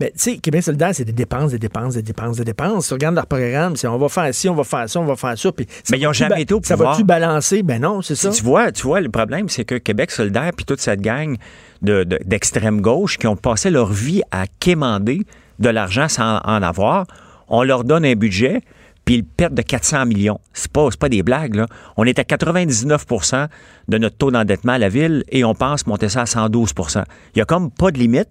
Mais 0.00 0.08
tu 0.10 0.32
sais, 0.32 0.36
Québec 0.38 0.62
solidaire, 0.62 0.90
c'est 0.94 1.04
des 1.04 1.12
dépenses, 1.12 1.50
des 1.52 1.58
dépenses, 1.58 1.94
des 1.94 2.02
dépenses, 2.02 2.36
des 2.36 2.44
dépenses. 2.44 2.88
Tu 2.88 2.94
regardes 2.94 3.14
leur 3.14 3.26
programme, 3.26 3.76
c'est 3.76 3.86
on 3.88 3.98
va 3.98 4.08
faire 4.08 4.34
ci, 4.34 4.48
on 4.48 4.54
va 4.54 4.64
faire 4.64 4.88
ça, 4.88 5.00
on 5.00 5.04
va 5.06 5.16
faire 5.16 5.38
ça. 5.38 5.52
Puis 5.52 5.66
ça 5.70 5.82
Mais 5.92 5.98
ils 5.98 6.04
n'ont 6.04 6.12
jamais 6.12 6.42
été 6.42 6.52
au 6.54 6.60
Ça 6.62 6.74
pouvoir. 6.74 6.92
va-tu 6.92 7.04
balancer? 7.04 7.62
Ben 7.62 7.80
non, 7.80 8.02
c'est 8.02 8.14
ça. 8.16 8.30
Tu 8.30 8.42
vois, 8.42 8.72
tu 8.72 8.82
vois, 8.82 9.00
le 9.00 9.08
problème, 9.10 9.48
c'est 9.48 9.64
que 9.64 9.76
Québec 9.76 10.10
solidaire 10.10 10.50
puis 10.56 10.64
toute 10.64 10.80
cette 10.80 11.00
gang 11.00 11.36
de- 11.82 12.04
de- 12.04 12.18
d'extrême 12.24 12.80
gauche 12.80 13.18
qui 13.18 13.26
ont 13.26 13.36
passé 13.36 13.70
leur 13.70 13.90
vie 13.92 14.22
à 14.30 14.44
quémander 14.58 15.22
de 15.60 15.68
l'argent 15.68 16.08
sans 16.08 16.40
en 16.44 16.62
avoir, 16.62 17.06
on 17.48 17.62
leur 17.62 17.84
donne 17.84 18.04
un 18.04 18.14
budget 18.14 18.62
puis 19.04 19.16
ils 19.16 19.24
perdent 19.24 19.54
de 19.54 19.62
400 19.62 20.06
millions. 20.06 20.38
C'est 20.52 20.70
pas, 20.70 20.88
pas 20.98 21.08
des 21.08 21.22
blagues, 21.22 21.54
là. 21.54 21.66
On 21.96 22.04
est 22.04 22.18
à 22.18 22.22
99% 22.22 23.48
de 23.88 23.98
notre 23.98 24.16
taux 24.16 24.30
d'endettement 24.30 24.72
à 24.72 24.78
la 24.78 24.88
ville 24.88 25.24
et 25.30 25.44
on 25.44 25.54
pense 25.54 25.86
monter 25.86 26.08
ça 26.08 26.22
à 26.22 26.24
112% 26.24 27.02
Il 27.34 27.38
y 27.38 27.42
a 27.42 27.44
comme 27.44 27.70
pas 27.70 27.90
de 27.90 27.98
limite. 27.98 28.28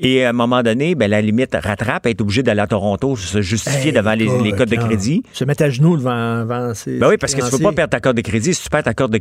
Et 0.00 0.24
à 0.24 0.30
un 0.30 0.32
moment 0.32 0.62
donné, 0.64 0.96
ben, 0.96 1.08
la 1.08 1.20
limite 1.20 1.54
rattrape, 1.54 2.06
être 2.06 2.20
obligé 2.20 2.42
d'aller 2.42 2.62
à 2.62 2.66
Toronto, 2.66 3.14
se 3.14 3.40
justifier 3.42 3.90
Hey, 3.90 3.92
devant 3.92 4.14
les, 4.14 4.52
codes 4.52 4.68
de 4.68 4.76
crédit. 4.76 5.22
Se 5.32 5.44
mettre 5.44 5.62
à 5.62 5.70
genoux 5.70 5.96
devant, 5.96 6.40
devant 6.40 6.74
ses. 6.74 6.98
Ben 6.98 7.10
oui, 7.10 7.16
parce 7.16 7.34
que 7.34 7.40
tu 7.40 7.46
ne 7.46 7.50
peux 7.50 7.58
pas 7.62 7.72
perdre 7.72 7.90
ta 7.90 8.00
carte 8.00 8.16
de 8.16 8.22
crédit. 8.22 8.54
Si 8.54 8.64
tu 8.64 8.70
perds 8.70 8.82
ta 8.82 8.94
carte 8.94 9.12
de, 9.12 9.18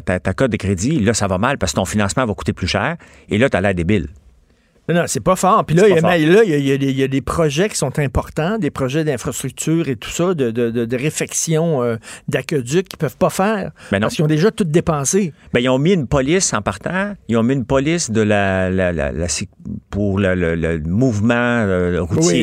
ta, 0.00 0.48
de 0.48 0.56
crédit, 0.56 0.98
là, 0.98 1.14
ça 1.14 1.28
va 1.28 1.38
mal 1.38 1.58
parce 1.58 1.72
que 1.72 1.76
ton 1.76 1.84
financement 1.84 2.26
va 2.26 2.34
coûter 2.34 2.52
plus 2.52 2.66
cher. 2.66 2.96
Et 3.28 3.38
là, 3.38 3.48
tu 3.48 3.56
as 3.56 3.60
l'air 3.60 3.74
débile. 3.74 4.08
Non, 4.88 4.94
non, 4.94 5.02
c'est 5.06 5.20
pas 5.20 5.34
fort. 5.36 5.64
Puis 5.64 5.74
là, 5.76 5.88
il 5.88 5.94
y, 5.94 5.98
a, 5.98 6.02
pas 6.02 6.02
fort. 6.02 6.10
là, 6.10 6.16
il 6.44 6.50
y 6.50 6.54
a- 6.54 6.58
il 6.74 6.90
y 6.96 7.02
a 7.02 7.08
des- 7.08 7.20
projets 7.22 7.68
qui 7.68 7.76
sont 7.76 7.98
importants, 7.98 8.58
des 8.58 8.70
projets 8.70 9.02
d'infrastructure 9.04 9.88
et 9.88 9.96
tout 9.96 10.10
ça, 10.10 10.34
de, 10.34 10.50
de, 10.50 10.70
de, 10.70 10.84
de 10.84 10.96
réfection 10.96 11.82
euh, 11.82 11.96
d'aqueducs 12.28 12.88
qu'ils 12.88 12.98
peuvent 12.98 13.16
pas 13.16 13.30
faire. 13.30 13.72
Ben 13.90 13.98
non. 13.98 14.02
parce 14.02 14.14
qu'ils 14.14 14.24
ont 14.24 14.28
déjà 14.28 14.50
tout 14.52 14.64
dépensé. 14.64 15.32
Ben, 15.52 15.60
ils 15.60 15.68
ont 15.68 15.78
mis 15.78 15.92
une 15.92 16.06
police 16.06 16.52
en 16.54 16.62
partant. 16.62 17.14
Ils 17.28 17.36
ont 17.36 17.42
mis 17.42 17.54
une 17.54 17.64
police 17.64 18.10
de 18.10 18.20
la, 18.20 18.70
la- 18.70 18.92
la- 18.92 19.10
la- 19.12 19.26
pour 19.90 20.20
le, 20.20 20.34
le- 20.34 20.54
le 20.54 20.78
mouvement 20.80 21.34
euh, 21.34 22.00
routier. 22.02 22.42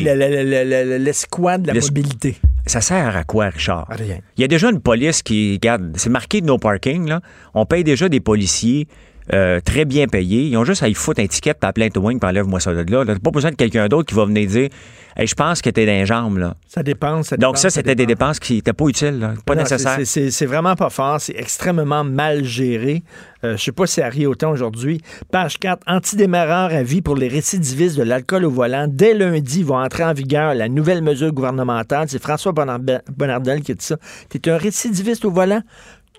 l'escouade 0.98 1.62
de 1.62 1.68
la 1.72 1.80
mobilité. 1.80 2.36
Ça 2.66 2.80
sert 2.80 3.16
à 3.16 3.24
quoi, 3.24 3.48
Richard? 3.50 3.86
Rien. 3.90 4.18
Il 4.36 4.40
y 4.40 4.44
a 4.44 4.48
déjà 4.48 4.70
une 4.70 4.80
police 4.80 5.22
qui, 5.22 5.54
regarde, 5.54 5.92
c'est 5.96 6.08
marqué 6.10 6.40
no 6.40 6.58
parking, 6.58 7.06
là. 7.08 7.20
On 7.52 7.66
paye 7.66 7.84
déjà 7.84 8.08
des 8.08 8.20
policiers 8.20 8.88
euh, 9.32 9.60
très 9.64 9.84
bien 9.84 10.06
payés. 10.06 10.42
Ils 10.48 10.56
ont 10.56 10.64
juste 10.64 10.82
à 10.82 10.88
y 10.88 10.94
foutre 10.94 11.20
un 11.22 11.26
ticket, 11.26 11.54
puis 11.54 11.68
à 11.68 11.72
plein 11.72 11.88
de 11.88 11.98
wing, 11.98 12.18
puis 12.20 12.28
enlève-moi 12.28 12.60
ça 12.60 12.72
de 12.74 12.90
là. 12.90 13.04
T'as 13.06 13.18
pas 13.18 13.30
besoin 13.30 13.50
de 13.50 13.56
quelqu'un 13.56 13.88
d'autre 13.88 14.08
qui 14.08 14.14
va 14.14 14.24
venir 14.26 14.48
dire 14.48 14.68
Hey, 15.16 15.28
je 15.28 15.34
pense 15.36 15.62
que 15.62 15.70
t'es 15.70 15.86
dans 15.86 15.92
les 15.92 16.06
jambes, 16.06 16.38
là. 16.38 16.56
Ça 16.66 16.82
dépense. 16.82 17.28
ça 17.28 17.36
Donc, 17.36 17.56
ça, 17.56 17.70
c'était 17.70 17.94
des 17.94 18.04
dépense. 18.04 18.38
dépenses 18.38 18.38
qui 18.40 18.54
n'étaient 18.54 18.72
pas 18.72 18.86
utiles, 18.88 19.20
là, 19.20 19.34
pas 19.46 19.54
Non, 19.54 19.62
nécessaires. 19.62 19.98
c'est- 20.04 20.44
vraiment 20.46 20.74
pas 20.74 20.90
fort. 20.90 21.20
C'est 21.20 21.36
extrêmement 21.38 22.02
mal 22.02 22.44
géré. 22.44 23.04
Euh, 23.44 23.56
je 23.56 23.62
sais 23.62 23.70
pas 23.70 23.86
si 23.86 23.94
ça 24.00 24.06
arrive 24.06 24.28
autant 24.30 24.50
aujourd'hui. 24.50 25.00
Page 25.30 25.58
4, 25.60 25.82
antidémarreur 25.86 26.72
à 26.76 26.82
vie 26.82 27.00
pour 27.00 27.14
les 27.14 27.28
récidivistes 27.28 27.96
de 27.96 28.02
l'alcool 28.02 28.44
au 28.44 28.50
volant. 28.50 28.86
Dès 28.88 29.14
lundi 29.14 29.62
va 29.62 29.76
entrer 29.76 30.02
en 30.02 30.14
vigueur 30.14 30.52
la 30.54 30.68
nouvelle 30.68 31.00
mesure 31.02 31.32
gouvernementale. 31.32 32.08
C'est 32.08 32.20
François 32.20 32.50
Bonnardel 32.52 33.62
qui 33.62 33.70
a 33.70 33.74
dit 33.76 33.84
ça. 33.84 33.96
Tu 34.30 34.38
es 34.38 34.50
un 34.50 34.56
récidiviste 34.56 35.24
au 35.24 35.30
volant? 35.30 35.62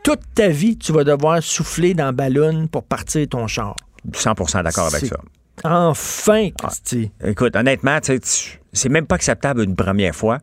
Toute 0.06 0.22
ta 0.36 0.50
vie, 0.50 0.78
tu 0.78 0.92
vas 0.94 1.04
devoir 1.04 1.42
souffler 1.42 1.96
dans 1.96 2.06
le 2.06 2.12
ballon 2.12 2.68
pour 2.68 2.84
partir 2.84 3.28
ton 3.28 3.48
char. 3.48 3.76
100% 4.12 4.64
d'accord 4.64 4.86
avec 4.94 5.06
ça. 5.08 5.18
Enfin, 5.64 6.50
Christy. 6.56 7.10
Écoute, 7.24 7.56
honnêtement, 7.56 7.98
c'est 8.72 8.90
même 8.90 9.08
pas 9.08 9.16
acceptable 9.16 9.64
une 9.64 9.76
première 9.76 10.14
fois. 10.16 10.38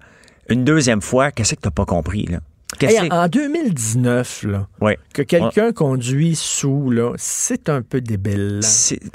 Une 0.49 0.65
deuxième 0.65 1.01
fois, 1.01 1.31
qu'est-ce 1.31 1.55
que 1.55 1.61
t'as 1.61 1.71
pas 1.71 1.85
compris, 1.85 2.27
là? 2.27 2.39
Hey, 2.81 3.13
en 3.13 3.29
2019, 3.29 4.45
là, 4.49 4.67
que 5.13 5.23
quelqu'un 5.23 5.73
conduit 5.73 6.35
sous, 6.35 6.91
là, 6.91 7.13
c'est 7.17 7.69
un 7.69 7.83
peu 7.83 8.01
débile. 8.01 8.61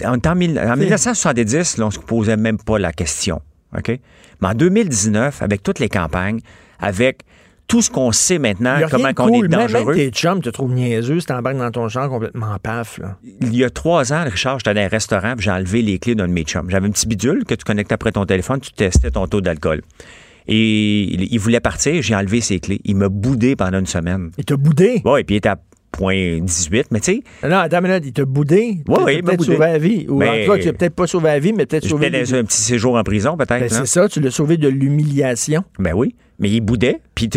En, 0.06 0.18
en 0.26 0.36
mille- 0.36 0.60
en 0.60 0.78
1970, 0.78 1.78
là, 1.78 1.88
on 1.88 1.92
se 1.92 2.00
posait 2.00 2.38
même 2.38 2.60
pas 2.60 2.78
la 2.80 2.94
question. 2.94 3.42
OK? 3.78 4.00
Mais 4.42 4.48
en 4.48 4.54
2019, 4.54 5.42
avec 5.42 5.62
toutes 5.64 5.80
les 5.80 5.90
campagnes, 5.90 6.40
avec 6.80 7.24
tout 7.68 7.82
ce 7.82 7.90
qu'on 7.92 8.12
sait 8.12 8.40
maintenant, 8.40 8.78
comment 8.90 9.14
qu'on 9.14 9.28
cool. 9.28 9.46
est 9.46 9.50
dangereux. 9.50 9.94
Même 9.94 9.96
tes 9.96 10.10
chums 10.10 10.42
te 10.42 10.50
trouvent 10.50 10.74
niaiseux 10.74 11.20
si 11.20 11.26
t'embarques 11.26 11.58
dans 11.58 11.72
ton 11.72 11.90
champ 11.90 12.08
complètement 12.10 12.56
paf. 12.62 12.98
Là. 13.00 13.18
Il 13.42 13.56
y 13.56 13.64
a 13.64 13.70
trois 13.70 14.14
ans, 14.14 14.24
Richard, 14.24 14.60
j'étais 14.60 14.74
dans 14.74 14.82
un 14.82 14.88
restaurant 14.88 15.34
j'ai 15.38 15.52
enlevé 15.52 15.82
les 15.82 16.00
clés 16.00 16.16
d'un 16.16 16.28
de 16.28 16.34
mes 16.34 16.44
chums. 16.44 16.70
J'avais 16.70 16.88
un 16.88 16.92
petit 16.92 17.08
bidule 17.08 17.44
que 17.46 17.56
tu 17.56 17.64
connectais 17.64 17.94
après 17.94 18.12
ton 18.12 18.26
téléphone, 18.26 18.60
tu 18.60 18.72
testais 18.72 19.12
ton 19.12 19.28
taux 19.28 19.42
d'alcool. 19.42 19.82
Et 20.48 21.14
il, 21.14 21.34
il 21.34 21.40
voulait 21.40 21.60
partir, 21.60 22.02
j'ai 22.02 22.16
enlevé 22.16 22.40
ses 22.40 22.60
clés. 22.60 22.80
Il 22.86 22.96
m'a 22.96 23.10
boudé 23.10 23.56
pendant 23.56 23.80
une 23.80 23.86
semaine. 23.86 24.32
Il 24.38 24.46
t'a 24.46 24.56
boudé? 24.56 25.02
Oui, 25.04 25.24
puis 25.26 25.36
il 25.36 25.38
était 25.40 25.50
à 25.50 25.58
point 25.98 26.40
18, 26.40 26.88
mais 26.92 27.00
tu 27.00 27.22
sais, 27.42 27.48
Non, 27.48 27.58
attends 27.58 27.80
une 27.80 27.88
minute, 27.88 28.04
il 28.06 28.14
t'a 28.14 28.24
boudé? 28.26 28.80
Oui, 28.88 28.98
oui, 29.06 29.22
peut-être 29.22 29.44
sauvé 29.44 29.58
la 29.58 29.78
vie. 29.78 30.06
Ou 30.08 30.18
Mais- 30.18 30.44
en 30.44 30.46
tout 30.46 30.52
cas, 30.54 30.58
tu 30.60 30.66
l'as 30.68 30.74
peut-être 30.74 30.96
pas 30.96 31.08
sauvé 31.08 31.28
la 31.30 31.40
vie, 31.40 31.54
mais 31.54 31.66
peut-être 31.66 31.88
sauvé 31.88 32.10
dans 32.10 32.36
un 32.36 32.44
petit 32.44 32.62
séjour 32.62 32.96
en 32.96 33.04
prison, 33.04 33.36
peut-être. 33.36 33.50
Ben, 33.60 33.64
hein? 33.66 33.68
c'est 33.70 33.86
ça, 33.86 34.08
tu 34.08 34.20
l'as 34.20 34.32
sauvé 34.32 34.58
de 34.58 34.68
l'humiliation. 34.68 35.64
Ben 35.80 35.94
oui, 35.94 36.16
mais 36.40 36.50
il 36.50 36.62
boudait. 36.62 37.02
Puis 37.16 37.30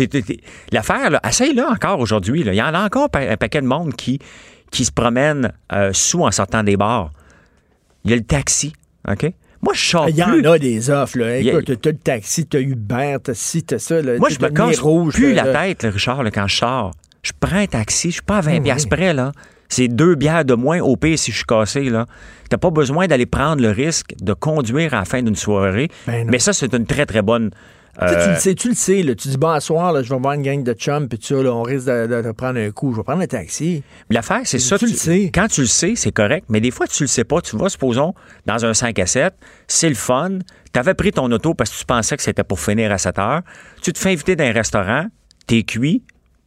l'affaire, 0.71 1.09
là, 1.09 1.19
essaye-là 1.27 1.69
encore 1.71 1.99
aujourd'hui. 1.99 2.41
Il 2.45 2.53
y 2.53 2.61
en 2.61 2.73
a 2.73 2.85
encore 2.85 3.09
un 3.13 3.37
paquet 3.37 3.61
de 3.61 3.67
monde 3.67 3.93
qui, 3.95 4.19
qui 4.71 4.85
se 4.85 4.91
promène 4.91 5.51
euh, 5.73 5.89
sous 5.93 6.21
en 6.23 6.31
sortant 6.31 6.63
des 6.63 6.77
bars. 6.77 7.11
Il 8.05 8.11
y 8.11 8.13
a 8.13 8.17
le 8.17 8.23
taxi, 8.23 8.73
OK? 9.09 9.31
Moi, 9.63 9.73
je 9.75 9.81
sors 9.89 10.09
Il 10.09 10.17
y 10.17 10.21
plus. 10.23 10.47
en 10.47 10.51
a 10.53 10.57
des 10.57 10.89
offres. 10.89 11.19
Là. 11.19 11.25
A- 11.27 11.37
Écoute, 11.37 11.79
t'as 11.81 11.91
le 11.91 11.97
taxi, 11.97 12.45
t'as 12.47 12.59
Uber, 12.59 13.17
t'as 13.23 13.33
ci, 13.35 13.61
t'as 13.63 13.77
ça. 13.77 14.01
Là. 14.01 14.17
Moi, 14.17 14.29
je 14.29 14.39
me 14.39 14.49
casse 14.49 14.79
rouge, 14.79 15.13
plus 15.13 15.33
là, 15.33 15.43
la 15.45 15.53
tête, 15.67 15.83
là, 15.83 15.91
Richard, 15.91 16.23
là, 16.23 16.31
quand 16.31 16.47
je 16.47 16.55
sors. 16.57 16.91
Je 17.23 17.31
prends 17.39 17.57
un 17.57 17.67
taxi, 17.67 18.09
je 18.09 18.13
suis 18.15 18.21
pas 18.23 18.37
à 18.37 18.41
20 18.41 18.51
Oui, 18.53 18.61
piastres 18.61 18.87
oui. 18.91 18.97
près, 18.97 19.13
là. 19.13 19.31
C'est 19.69 19.87
deux 19.87 20.15
bières 20.15 20.43
de 20.43 20.53
moins 20.53 20.79
au 20.81 20.97
pire 20.97 21.17
si 21.17 21.31
je 21.31 21.37
suis 21.37 21.45
cassé, 21.45 21.83
là. 21.89 22.05
T'as 22.49 22.57
pas 22.57 22.71
besoin 22.71 23.07
d'aller 23.07 23.25
prendre 23.25 23.61
le 23.61 23.69
risque 23.71 24.13
de 24.21 24.33
conduire 24.33 24.93
à 24.93 24.99
la 24.99 25.05
fin 25.05 25.21
d'une 25.21 25.35
soirée. 25.35 25.89
Ben 26.07 26.27
mais 26.29 26.39
ça, 26.39 26.51
c'est 26.51 26.73
une 26.73 26.85
très, 26.85 27.05
très 27.05 27.21
bonne... 27.21 27.51
Tu 27.99 28.07
sais, 28.07 28.13
tu 28.15 28.19
euh, 28.21 28.33
le 28.33 28.39
sais, 28.39 28.55
tu 28.55 28.69
le 28.69 28.73
sais. 28.73 29.03
Là. 29.03 29.15
Tu 29.15 29.27
dis, 29.27 29.37
bon, 29.37 29.49
à 29.49 29.59
soir, 29.59 29.91
là, 29.91 30.01
je 30.01 30.13
vais 30.13 30.19
voir 30.19 30.33
une 30.33 30.41
gang 30.43 30.63
de 30.63 30.71
chums, 30.73 31.09
puis 31.09 31.19
ça, 31.21 31.35
là, 31.35 31.53
on 31.53 31.61
risque 31.61 31.87
de, 31.87 32.07
de- 32.07 32.21
de 32.21 32.31
prendre 32.31 32.57
un 32.57 32.71
coup. 32.71 32.93
Je 32.93 32.97
vais 32.97 33.03
prendre 33.03 33.21
un 33.21 33.27
taxi. 33.27 33.83
L'affaire, 34.09 34.41
c'est 34.45 34.59
ça. 34.59 34.77
Tu 34.77 34.85
le 34.87 34.93
sais. 34.93 35.29
Quand 35.33 35.47
tu 35.47 35.61
le 35.61 35.67
sais, 35.67 35.93
c'est 35.95 36.13
correct, 36.13 36.45
mais 36.49 36.61
des 36.61 36.71
fois, 36.71 36.87
tu 36.87 37.03
le 37.03 37.07
sais 37.07 37.25
pas. 37.25 37.41
Tu 37.41 37.57
vas, 37.57 37.67
supposons, 37.67 38.13
dans 38.45 38.63
un 38.65 38.73
5 38.73 38.97
à 38.97 39.05
7, 39.05 39.33
c'est 39.67 39.89
le 39.89 39.95
fun. 39.95 40.39
Tu 40.73 40.79
avais 40.79 40.93
pris 40.93 41.11
ton 41.11 41.29
auto 41.31 41.53
parce 41.53 41.69
que 41.69 41.77
tu 41.79 41.85
pensais 41.85 42.15
que 42.15 42.23
c'était 42.23 42.45
pour 42.45 42.61
finir 42.61 42.91
à 42.93 42.97
7 42.97 43.19
heures. 43.19 43.41
Tu 43.81 43.91
te 43.91 43.99
fais 43.99 44.11
inviter 44.13 44.37
dans 44.37 44.45
un 44.45 44.53
restaurant, 44.53 45.07
t'es 45.45 45.63
cuit, 45.63 46.01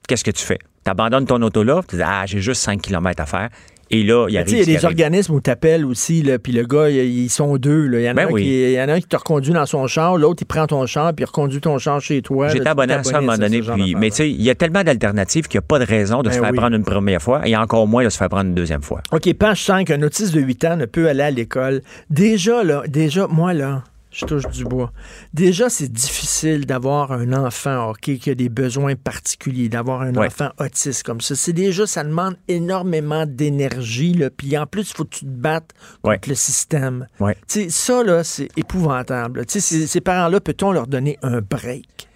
qu'est-ce 0.09 0.25
que 0.25 0.31
tu 0.31 0.45
fais? 0.45 0.59
Tu 0.85 0.91
abandonnes 0.91 1.27
ton 1.27 1.41
auto 1.43 1.63
là, 1.63 1.81
tu 1.89 1.97
dis, 1.97 2.03
ah, 2.05 2.25
j'ai 2.27 2.41
juste 2.41 2.61
5 2.63 2.81
km 2.83 3.23
à 3.23 3.27
faire. 3.27 3.49
Et 3.91 4.03
là, 4.03 4.27
il 4.29 4.35
y 4.35 4.39
a 4.39 4.45
Tu 4.45 4.51
sais, 4.53 4.57
il 4.63 4.71
y 4.73 4.77
a 4.77 4.79
des 4.79 4.85
organismes 4.87 5.35
où 5.35 5.41
tu 5.43 5.51
appelles 5.51 5.85
aussi, 5.85 6.25
puis 6.43 6.53
le 6.55 6.65
gars, 6.65 6.89
il- 6.89 6.97
ils 7.25 7.29
sont 7.29 7.59
deux. 7.59 7.87
là. 7.87 8.01
Il 8.01 8.05
y, 8.05 8.09
en 8.09 8.13
a 8.13 8.15
Ben 8.15 8.29
un 8.29 8.31
oui. 8.33 8.73
y 8.75 8.81
en 8.81 8.89
a 8.89 8.95
un 8.95 9.01
qui 9.01 9.07
te 9.07 9.15
reconduit 9.17 9.53
dans 9.53 9.67
son 9.67 9.87
char, 9.87 10.17
l'autre, 10.17 10.39
il 10.43 10.47
prend 10.47 10.67
ton 10.67 10.85
char, 10.87 11.13
puis 11.15 11.23
il 11.23 11.27
reconduit 11.27 11.61
ton 11.61 11.77
char 11.79 12.01
chez 12.01 12.23
toi. 12.23 12.49
J'étais 12.49 12.67
abonné 12.67 12.95
à 12.95 13.03
ça 13.05 13.17
à 13.17 13.19
un 13.19 13.21
moment 13.21 13.37
donné. 13.37 13.61
Puis, 13.61 13.95
mais 13.95 14.09
tu 14.11 14.17
sais, 14.17 14.31
il 14.31 14.41
y 14.43 14.49
a 14.49 14.55
tellement 14.55 14.83
d'alternatives 14.83 15.49
qu'il 15.49 15.59
n'y 15.59 15.65
a 15.65 15.67
pas 15.69 15.79
de 15.79 15.85
raison 15.85 16.23
de 16.23 16.31
se 16.31 16.37
Ben 16.37 16.41
faire 16.45 16.51
oui. 16.53 16.57
prendre 16.57 16.75
une 16.77 16.85
première 16.85 17.21
fois 17.21 17.47
et 17.47 17.55
encore 17.57 17.87
moins 17.87 18.03
de 18.05 18.09
se 18.09 18.17
faire 18.17 18.31
prendre 18.31 18.47
une 18.49 18.55
deuxième 18.55 18.83
fois. 18.83 19.03
OK, 19.13 19.33
page 19.35 19.63
5, 19.65 19.91
un 19.91 20.03
autiste 20.03 20.35
de 20.35 20.41
8 20.41 20.65
ans 20.65 20.77
ne 20.79 20.87
peut 20.87 21.07
aller 21.09 21.23
à 21.23 21.31
l'école. 21.31 21.83
Déjà, 22.09 22.65
là, 22.65 22.85
déjà, 22.89 23.27
moi, 23.29 23.53
là, 23.53 23.85
je 24.15 24.25
touche 24.27 24.47
du 24.47 24.65
bois. 24.65 24.93
Déjà, 25.33 25.69
c'est 25.69 25.91
difficile 25.93 26.67
d'avoir 26.67 27.11
un 27.13 27.33
enfant, 27.33 27.91
OK, 27.91 28.17
qui 28.19 28.31
a 28.31 28.35
des 28.37 28.49
besoins 28.49 28.95
particuliers, 28.95 29.69
d'avoir 29.69 30.03
un 30.03 30.15
Ouais. 30.15 30.29
enfant 30.29 30.51
autiste 30.61 31.03
comme 31.03 31.21
ça. 31.21 31.35
C'est 31.35 31.53
déjà, 31.53 31.87
ça 31.87 32.05
demande 32.05 32.37
énormément 32.47 33.27
d'énergie. 33.27 34.19
Puis 34.37 34.57
en 34.57 34.67
plus, 34.67 34.91
il 34.91 34.95
faut 34.97 35.05
que 35.05 35.17
tu 35.17 35.25
te 35.25 35.31
battes 35.31 35.73
contre 36.03 36.15
Ouais. 36.15 36.21
le 36.29 36.35
système. 36.37 37.07
Ouais. 37.19 37.35
Tu 37.49 37.65
sais, 37.65 37.69
ça, 37.71 38.05
là, 38.05 38.23
c'est 38.23 38.49
épouvantable. 38.57 39.41
là. 39.41 39.45
Tu 39.45 39.55
sais, 39.55 39.61
ces, 39.61 39.87
ces 39.89 40.01
parents-là, 40.01 40.41
peut-on 40.41 40.71
leur 40.73 40.87
donner 40.87 41.19
un 41.23 41.41
break? 41.41 42.09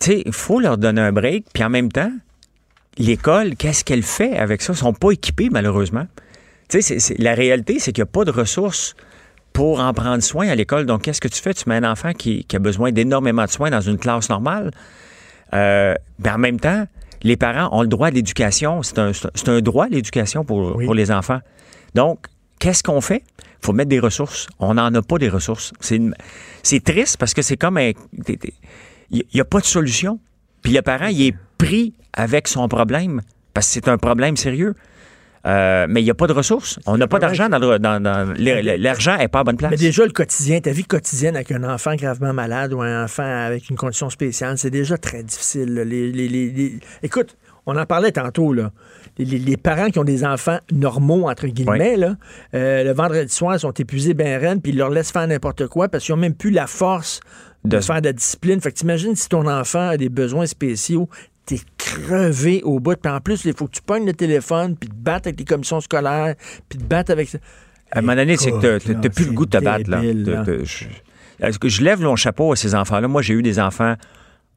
tu 0.00 0.10
sais, 0.10 0.22
il 0.26 0.32
faut 0.32 0.58
leur 0.58 0.78
donner 0.78 1.00
un 1.00 1.12
break, 1.12 1.44
puis 1.52 1.62
en 1.62 1.70
même 1.70 1.92
temps, 1.92 2.10
l'école, 2.98 3.56
qu'est-ce 3.56 3.84
qu'elle 3.84 4.02
fait 4.02 4.36
avec 4.36 4.62
ça? 4.62 4.72
Ils 4.72 4.76
sont 4.78 4.92
pas 4.92 5.10
équipés, 5.12 5.48
malheureusement. 5.50 6.06
Tu 6.68 6.80
sais, 6.80 6.82
c'est- 6.82 6.98
c'est- 6.98 7.18
la 7.20 7.34
réalité, 7.34 7.78
c'est 7.78 7.92
qu'il 7.92 8.02
n'y 8.02 8.08
a 8.08 8.12
pas 8.12 8.24
de 8.24 8.30
ressources 8.30 8.94
pour 9.52 9.80
en 9.80 9.92
prendre 9.92 10.22
soin 10.22 10.48
à 10.48 10.54
l'école. 10.54 10.86
Donc, 10.86 11.02
qu'est-ce 11.02 11.20
que 11.20 11.28
tu 11.28 11.40
fais? 11.40 11.54
Tu 11.54 11.68
mets 11.68 11.76
un 11.76 11.90
enfant 11.90 12.12
qui, 12.12 12.44
qui 12.44 12.56
a 12.56 12.58
besoin 12.58 12.92
d'énormément 12.92 13.44
de 13.44 13.50
soins 13.50 13.70
dans 13.70 13.80
une 13.80 13.98
classe 13.98 14.28
normale. 14.28 14.70
Euh, 15.54 15.94
ben, 16.18 16.34
en 16.34 16.38
même 16.38 16.58
temps, 16.58 16.86
les 17.22 17.36
parents 17.36 17.68
ont 17.76 17.82
le 17.82 17.88
droit 17.88 18.08
à 18.08 18.10
l'éducation. 18.10 18.82
C'est 18.82 18.98
un, 18.98 19.12
un 19.46 19.60
droit, 19.60 19.88
l'éducation, 19.88 20.44
pour, 20.44 20.78
pour 20.82 20.94
les 20.94 21.10
enfants. 21.10 21.40
Donc, 21.94 22.26
qu'est-ce 22.58 22.82
qu'on 22.82 23.00
fait? 23.00 23.22
Il 23.38 23.66
faut 23.66 23.72
mettre 23.72 23.90
des 23.90 24.00
ressources. 24.00 24.48
On 24.58 24.74
n'en 24.74 24.92
a 24.94 25.02
pas 25.02 25.18
des 25.18 25.28
ressources. 25.28 25.72
C'est 25.80 26.84
triste 26.84 27.16
parce 27.18 27.34
que 27.34 27.42
c'est 27.42 27.56
comme 27.56 27.76
un... 27.76 27.92
Il 29.10 29.24
n'y 29.34 29.40
a 29.40 29.44
pas 29.44 29.60
de 29.60 29.66
solution. 29.66 30.18
Puis 30.62 30.72
le 30.72 30.82
parent, 30.82 31.08
il 31.08 31.22
est 31.28 31.34
pris 31.58 31.94
avec 32.12 32.48
son 32.48 32.66
problème 32.68 33.20
parce 33.52 33.66
que 33.66 33.72
c'est 33.74 33.88
un 33.88 33.98
problème 33.98 34.36
sérieux. 34.36 34.74
Euh, 35.44 35.86
mais 35.88 36.00
il 36.00 36.04
n'y 36.04 36.10
a 36.10 36.14
pas 36.14 36.26
de 36.26 36.32
ressources. 36.32 36.78
On 36.86 36.96
n'a 36.96 37.08
pas 37.08 37.18
d'argent 37.18 37.48
dans, 37.48 37.58
dans, 37.58 38.34
l'argent 38.38 39.16
n'est 39.16 39.28
pas 39.28 39.40
à 39.40 39.44
bonne 39.44 39.56
place. 39.56 39.70
Mais 39.70 39.76
déjà, 39.76 40.04
le 40.04 40.12
quotidien, 40.12 40.60
ta 40.60 40.70
vie 40.70 40.84
quotidienne 40.84 41.34
avec 41.34 41.50
un 41.50 41.64
enfant 41.64 41.94
gravement 41.96 42.32
malade 42.32 42.72
ou 42.72 42.80
un 42.80 43.04
enfant 43.04 43.24
avec 43.24 43.68
une 43.68 43.76
condition 43.76 44.08
spéciale, 44.10 44.56
c'est 44.58 44.70
déjà 44.70 44.96
très 44.98 45.22
difficile. 45.22 45.74
Les, 45.74 46.78
Écoute, 47.02 47.36
on 47.66 47.76
en 47.76 47.86
parlait 47.86 48.12
tantôt, 48.12 48.52
là. 48.52 48.72
Les, 49.18 49.56
parents 49.56 49.90
qui 49.90 49.98
ont 49.98 50.04
des 50.04 50.24
enfants 50.24 50.58
normaux, 50.72 51.28
entre 51.28 51.46
guillemets, 51.46 51.96
là, 51.96 52.16
euh, 52.54 52.82
le 52.82 52.92
vendredi 52.92 53.32
soir, 53.32 53.56
ils 53.56 53.60
sont 53.60 53.72
épuisés 53.72 54.14
ben 54.14 54.40
reine, 54.40 54.60
puis 54.60 54.72
ils 54.72 54.78
leur 54.78 54.90
laissent 54.90 55.12
faire 55.12 55.26
n'importe 55.26 55.66
quoi 55.66 55.88
parce 55.88 56.04
qu'ils 56.04 56.14
n'ont 56.14 56.20
même 56.20 56.34
plus 56.34 56.50
la 56.50 56.66
force 56.66 57.20
de, 57.64 57.80
faire 57.80 58.00
de 58.00 58.06
la 58.06 58.12
discipline. 58.12 58.60
Fait 58.60 58.72
que 58.72 58.78
t'imagines 58.78 59.14
si 59.14 59.28
ton 59.28 59.46
enfant 59.46 59.88
a 59.90 59.96
des 59.96 60.08
besoins 60.08 60.46
spéciaux, 60.46 61.08
t'es 61.46 61.58
crevé 61.76 62.62
au 62.62 62.80
bout. 62.80 62.96
Puis 62.96 63.12
en 63.12 63.20
plus, 63.20 63.44
il 63.44 63.54
faut 63.54 63.66
que 63.66 63.72
tu 63.72 63.82
pognes 63.82 64.06
le 64.06 64.12
téléphone, 64.12 64.76
puis 64.76 64.88
te 64.88 64.94
battre 64.94 65.28
avec 65.28 65.38
les 65.38 65.44
commissions 65.44 65.80
scolaires, 65.80 66.34
puis 66.68 66.78
te 66.78 66.84
battre 66.84 67.12
avec... 67.12 67.34
À 67.90 67.98
un 67.98 68.00
moment 68.02 68.16
donné, 68.16 68.36
c'est 68.36 68.52
que 68.52 68.78
t'as 68.78 69.08
plus 69.10 69.26
le 69.26 69.32
goût 69.32 69.46
de 69.46 69.58
te 69.58 69.62
battre. 69.62 69.90
Là. 69.90 70.00
je, 71.68 71.82
lève 71.82 72.00
mon 72.00 72.16
chapeau 72.16 72.52
à 72.52 72.56
ces 72.56 72.74
enfants-là? 72.74 73.08
Moi, 73.08 73.22
j'ai 73.22 73.34
eu 73.34 73.42
des 73.42 73.60
enfants 73.60 73.96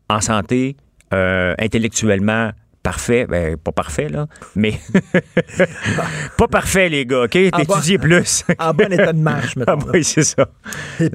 en 0.10 0.22
santé, 0.22 0.78
euh, 1.14 1.54
intellectuellement 1.60 2.52
parfait, 2.86 3.26
ben, 3.26 3.58
pas 3.58 3.72
parfait, 3.72 4.10
là, 4.10 4.28
mais 4.56 4.80
pas 6.38 6.48
parfait, 6.48 6.88
les 6.88 7.04
gars, 7.08 7.24
OK? 7.24 7.32
T'étudies 7.32 7.98
plus. 7.98 8.44
en 8.60 8.76
bon 8.76 8.94
état 8.94 9.12
de 9.12 9.18
marche, 9.18 9.56
maintenant. 9.58 9.80
Ah, 9.82 9.92
oui, 9.92 10.04
c'est 10.04 10.24
ça. 10.24 10.48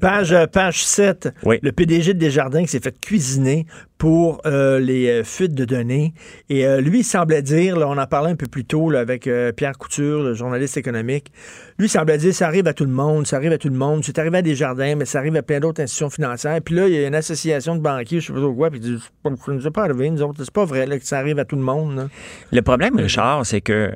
page, 0.00 0.34
page 0.52 0.84
7, 0.84 1.28
le 1.44 1.70
PDG 1.70 2.14
de 2.14 2.18
Desjardins 2.18 2.62
qui 2.62 2.68
s'est 2.68 2.80
fait 2.80 3.00
cuisiner 3.00 3.66
pour 4.00 4.40
euh, 4.46 4.80
les 4.80 5.08
euh, 5.10 5.24
fuites 5.24 5.52
de 5.52 5.66
données. 5.66 6.14
Et 6.48 6.66
euh, 6.66 6.80
lui, 6.80 7.00
il 7.00 7.04
semblait 7.04 7.42
dire, 7.42 7.76
on 7.76 7.98
en 7.98 8.06
parlait 8.06 8.30
un 8.30 8.34
peu 8.34 8.46
plus 8.46 8.64
tôt 8.64 8.90
avec 8.92 9.28
Pierre 9.56 9.76
Couture, 9.76 10.22
le 10.22 10.32
journaliste 10.32 10.78
économique, 10.78 11.30
lui, 11.78 11.86
semblait 11.86 12.16
dire, 12.16 12.34
ça 12.34 12.46
arrive 12.46 12.66
à 12.66 12.72
tout 12.72 12.86
le 12.86 12.90
monde, 12.90 13.26
ça 13.26 13.36
arrive 13.36 13.52
à 13.52 13.58
tout 13.58 13.68
le 13.68 13.76
monde, 13.76 14.02
c'est 14.02 14.18
arrivé 14.18 14.38
à 14.38 14.42
Desjardins, 14.42 14.94
mais 14.96 15.04
ça 15.04 15.18
arrive 15.18 15.36
à 15.36 15.42
plein 15.42 15.60
d'autres 15.60 15.82
institutions 15.82 16.08
financières. 16.08 16.58
Puis 16.62 16.74
là, 16.74 16.88
il 16.88 16.94
y 16.94 17.04
a 17.04 17.06
une 17.06 17.14
association 17.14 17.76
de 17.76 17.82
banquiers, 17.82 18.20
je 18.20 18.28
sais 18.28 18.32
pas 18.32 18.40
quoi, 18.40 18.70
puis 18.70 18.80
il 18.82 18.96
dit, 18.96 19.02
ça 19.22 19.30
ne 19.30 19.52
nous 19.52 19.66
est 19.66 19.70
pas 19.70 19.84
arrivé, 19.84 20.08
nous 20.08 20.22
autres, 20.22 20.42
c'est 20.42 20.50
pas 20.50 20.64
vrai 20.64 20.86
que 20.98 21.06
ça 21.06 21.18
arrive 21.18 21.38
à 21.38 21.44
tout 21.44 21.56
le 21.56 21.62
monde. 21.62 22.08
Le 22.50 22.62
problème, 22.62 22.96
Richard, 22.96 23.44
c'est 23.44 23.60
que 23.60 23.92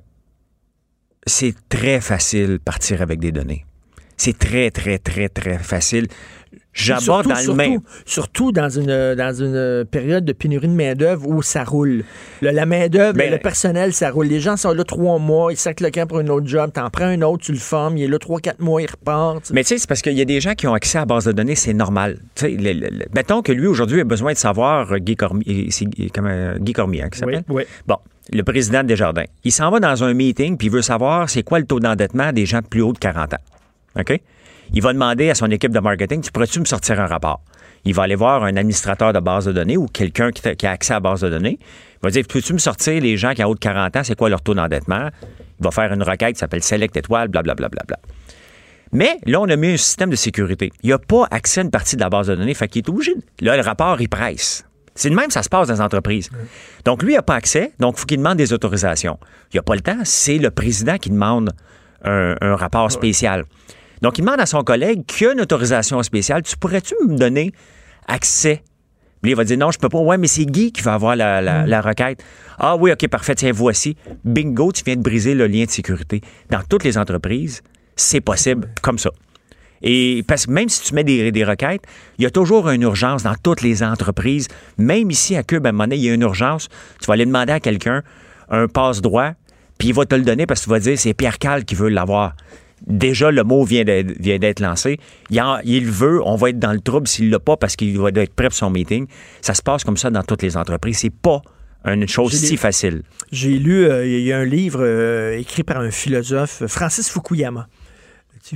c'est 1.27 1.55
très 1.71 2.03
facile 2.03 2.59
partir 2.63 3.01
avec 3.01 3.21
des 3.21 3.33
données. 3.33 3.65
C'est 4.19 4.39
très, 4.39 4.71
très, 4.71 4.99
très, 4.99 5.31
très 5.31 5.59
facile. 5.59 6.09
J'aborde 6.75 7.29
dans 7.29 7.35
le 7.35 7.55
même. 7.55 7.81
Surtout 8.05 8.53
dans 8.53 8.69
une, 8.69 9.15
dans 9.15 9.33
une 9.33 9.85
période 9.91 10.25
de 10.25 10.33
pénurie 10.33 10.69
de 10.69 10.73
main-d'œuvre 10.73 11.29
où 11.29 11.43
ça 11.43 11.65
roule. 11.65 12.05
la 12.43 12.67
main-d'œuvre, 12.67 13.17
ben, 13.17 13.31
le 13.31 13.39
personnel, 13.39 13.93
ça 13.93 14.11
roule. 14.11 14.27
Les 14.27 14.41
gens 14.41 14.57
sont 14.57 14.73
là 14.73 14.85
trois 14.85 15.19
mois, 15.19 15.53
ils 15.53 15.57
sacent 15.57 15.81
le 15.81 15.91
camp 15.91 16.07
pour 16.07 16.19
un 16.19 16.29
autre 16.29 16.47
job, 16.47 16.71
t'en 16.73 16.91
prends 16.91 17.05
un 17.05 17.23
autre, 17.23 17.45
tu 17.45 17.53
le 17.53 17.59
formes, 17.59 17.97
il 17.97 18.05
est 18.05 18.09
là 18.09 18.19
trois, 18.19 18.41
quatre 18.41 18.61
mois, 18.61 18.83
il 18.83 18.91
repart. 18.91 19.51
Mais 19.53 19.63
tu 19.63 19.69
sais, 19.69 19.79
c'est 19.79 19.89
parce 19.89 20.03
qu'il 20.03 20.15
y 20.15 20.21
a 20.21 20.25
des 20.25 20.41
gens 20.41 20.55
qui 20.55 20.67
ont 20.67 20.75
accès 20.75 20.99
à 20.99 21.03
la 21.03 21.07
base 21.07 21.25
de 21.25 21.33
données, 21.33 21.55
c'est 21.55 21.75
normal. 21.75 22.19
mettons 23.15 23.43
que 23.43 23.53
lui, 23.53 23.67
aujourd'hui, 23.67 24.01
a 24.01 24.05
besoin 24.05 24.33
de 24.33 24.39
savoir 24.39 24.93
euh, 24.93 24.99
Guy 24.99 25.17
Cormier, 25.17 25.69
c'est 25.71 25.87
euh, 26.19 26.59
Guy 26.59 26.73
Cormier, 26.73 27.03
hein, 27.03 27.09
qui 27.11 27.19
s'appelle? 27.19 27.45
Oui, 27.49 27.63
Bon, 27.87 27.97
le 28.33 28.43
président 28.43 28.83
des 28.83 28.97
Jardins. 28.97 29.25
Il 29.45 29.53
s'en 29.53 29.71
va 29.71 29.81
dans 29.81 30.05
un 30.05 30.15
meeting, 30.15 30.57
puis 30.57 30.69
il 30.69 30.73
veut 30.73 30.83
savoir 30.83 31.29
c'est 31.29 31.43
quoi 31.43 31.59
le 31.59 31.67
taux 31.67 31.81
d'endettement 31.81 32.33
des 32.33 32.47
gens 32.47 32.63
plus 32.63 32.83
hauts 32.83 32.93
de 32.93 32.99
40 32.99 33.35
ans. 33.35 33.39
OK? 34.01 34.21
Il 34.73 34.83
va 34.83 34.93
demander 34.93 35.31
à 35.31 35.35
son 35.35 35.51
équipe 35.51 35.73
de 35.73 35.81
marketing, 35.81 36.23
tu 36.23 36.33
pourrais-tu 36.33 36.61
me 36.61 36.65
sortir 36.65 37.01
un 37.01 37.07
rapport? 37.07 37.41
Il 37.85 37.95
va 37.95 38.05
aller 38.05 38.15
voir 38.15 38.45
un 38.45 38.57
administrateur 38.57 39.13
de 39.13 39.21
base 39.21 39.45
de 39.45 39.53
données 39.53 39.77
ou 39.77 39.87
quelqu'un 39.87 40.31
qui, 40.31 40.67
a 40.67 40.71
accès 40.71 40.95
à 40.95 40.97
la 40.97 41.01
base 41.01 41.21
de 41.21 41.29
données. 41.29 41.59
Il 41.61 41.99
va 42.03 42.11
dire, 42.11 42.25
peux-tu 42.27 42.55
me 42.55 42.59
sortir 42.59 43.01
les 43.01 43.17
gens 43.17 43.35
qui 43.35 43.45
ont 43.45 43.49
haut 43.49 43.55
de 43.55 43.61
40 43.61 43.97
ans, 43.97 44.05
c'est 44.05 44.17
quoi 44.17 44.31
leur 44.31 44.41
taux 44.41 44.55
d'endettement? 44.55 45.11
Il 45.61 45.65
va 45.65 45.71
faire 45.71 45.93
une 45.93 46.03
requête 46.03 46.35
qui 46.35 46.39
s'appelle 46.39 46.63
Select 46.63 46.97
Étoile, 46.97 47.29
blablabla. 47.29 47.69
Bla, 47.69 47.83
bla, 47.87 47.97
bla, 47.99 48.15
Mais 48.93 49.19
là, 49.27 49.41
on 49.41 49.49
a 49.49 49.57
mis 49.57 49.69
un 49.69 49.77
système 49.77 50.11
de 50.11 50.17
sécurité. 50.17 50.73
Il 50.83 50.91
n'a 50.91 50.99
pas 50.99 51.27
accès 51.31 51.61
à 51.61 51.65
une 51.65 51.71
partie 51.71 51.97
de 51.97 52.01
la 52.01 52.09
base 52.09 52.29
de 52.29 52.35
données, 52.35 52.55
fait 52.55 52.69
qu'il 52.69 52.83
est 52.83 52.89
obligé. 52.89 53.13
Là, 53.41 53.57
le 53.57 53.63
rapport, 53.63 54.01
il 54.01 54.09
presse. 54.09 54.65
C'est 54.95 55.11
de 55.11 55.15
même 55.15 55.31
ça 55.31 55.43
se 55.43 55.49
passe 55.49 55.69
dans 55.69 55.75
les 55.75 55.81
entreprises. 55.81 56.31
Donc, 56.85 57.03
lui, 57.03 57.13
il 57.13 57.17
n'a 57.17 57.23
pas 57.23 57.35
accès, 57.35 57.73
donc 57.81 57.97
il 57.97 58.01
faut 58.01 58.07
qu'il 58.07 58.19
demande 58.19 58.39
des 58.39 58.53
autorisations. 58.53 59.19
Il 59.53 59.57
n'a 59.57 59.63
pas 59.63 59.75
le 59.75 59.81
temps, 59.81 59.99
c'est 60.05 60.39
le 60.39 60.51
président 60.51 60.99
qui 60.99 61.11
demande 61.11 61.51
un, 62.05 62.57
rapport 62.57 62.93
spécial. 62.93 63.45
Donc, 64.05 64.19
il 64.19 64.21
demande 64.21 64.39
à 64.39 64.45
son 64.45 64.63
collègue 64.63 65.07
qui 65.07 65.25
a 65.25 65.33
une 65.33 65.41
autorisation 65.41 66.03
spéciale, 66.03 66.43
tu 66.43 66.59
pourrais-tu 66.59 66.95
me 67.09 67.17
donner 67.17 67.53
accès? 68.07 68.63
Puis 69.23 69.31
il 69.33 69.35
va 69.35 69.45
dire 69.45 69.57
non, 69.57 69.71
je 69.71 69.79
peux 69.79 69.89
pas. 69.89 69.97
Ouais, 69.97 70.19
mais 70.19 70.27
c'est 70.27 70.45
Guy 70.45 70.73
qui 70.73 70.83
va 70.83 70.93
avoir 70.93 71.17
la, 71.17 71.41
mm. 71.41 71.81
requête. 71.83 72.23
Ah 72.59 72.77
oui, 72.77 72.93
OK, 72.93 73.09
parfait. 73.09 73.35
Tiens, 73.35 73.53
voici. 73.53 73.97
Bingo, 74.23 74.73
tu 74.73 74.85
viens 74.85 74.97
de 74.97 75.01
briser 75.01 75.35
le 75.35 75.47
lien 75.47 75.65
de 75.65 75.71
sécurité. 75.71 76.21
Dans 76.51 76.61
toutes 76.69 76.85
les 76.85 76.99
entreprises, 76.99 77.63
c'est 77.97 78.21
possible 78.21 78.69
comme 78.83 78.99
ça. 78.99 79.09
Et 79.81 80.23
parce 80.29 80.45
que 80.45 80.51
même 80.51 80.69
si 80.69 80.83
tu 80.83 80.95
mets 80.95 81.05
des, 81.05 81.33
des, 81.33 81.45
requêtes, 81.45 81.85
il 82.19 82.25
y 82.25 82.27
a 82.27 82.31
toujours 82.31 82.69
une 82.69 82.83
urgence 82.83 83.23
dans 83.23 83.37
toutes 83.43 83.63
les 83.63 83.83
entreprises. 83.83 84.49
Même 84.77 85.11
ici 85.11 85.35
à 85.35 85.43
Cube, 85.43 85.67
à 85.67 85.71
un 85.71 85.91
il 85.93 85.97
y 85.97 86.11
a 86.11 86.13
une 86.13 86.21
urgence. 86.21 86.69
Tu 87.01 87.07
vas 87.07 87.15
aller 87.15 87.25
demander 87.25 87.55
à 87.55 87.61
quelqu'un 87.61 88.03
un 88.51 88.69
passe-droit, 88.69 89.31
puis 89.79 89.89
il 89.89 89.95
va 89.95 90.05
te 90.05 90.15
le 90.15 90.25
donner 90.25 90.45
parce 90.45 90.61
que 90.61 90.65
tu 90.65 90.71
vas 90.73 90.81
dire 90.81 90.99
c'est 90.99 91.15
Pierre 91.15 91.39
Cal 91.39 91.65
qui 91.65 91.75
veut 91.75 91.89
l'avoir 91.89 92.35
déjà 92.87 93.31
le 93.31 93.43
mot 93.45 93.65
vient 93.65 93.85
d'être 93.85 94.61
lancé. 94.61 94.99
Il, 95.31 95.87
veut, 95.87 96.21
on 96.25 96.37
va 96.37 96.51
être 96.51 96.59
dans 96.59 96.73
le 96.73 96.81
trouble 96.81 97.09
s'il 97.09 97.31
l'a 97.31 97.39
pas 97.39 97.57
parce 97.57 97.77
qu'il 97.77 97.99
va 97.99 98.09
être 98.09 98.35
prêt 98.35 98.49
pour 98.49 98.57
son 98.57 98.71
meeting. 98.71 99.07
Ça 99.41 99.55
se 99.55 99.63
passe 99.63 99.85
comme 99.85 99.97
ça 99.97 100.11
dans 100.11 100.23
toutes 100.23 100.43
les 100.43 100.57
entreprises. 100.57 100.99
C'est 100.99 101.11
pas 101.11 101.43
une 101.85 102.09
chose 102.09 102.35
si 102.35 102.57
facile. 102.57 103.03
J'ai 103.31 103.59
lu, 103.59 103.85
euh, 103.85 104.07
il 104.07 104.25
y 104.25 104.33
a 104.33 104.39
un 104.39 104.45
livre 104.45 104.81
euh, 104.83 105.39
écrit 105.39 105.63
par 105.63 105.81
un 105.81 105.91
philosophe, 105.91 106.63
Francis 106.67 107.11
Fukuyama 107.11 107.69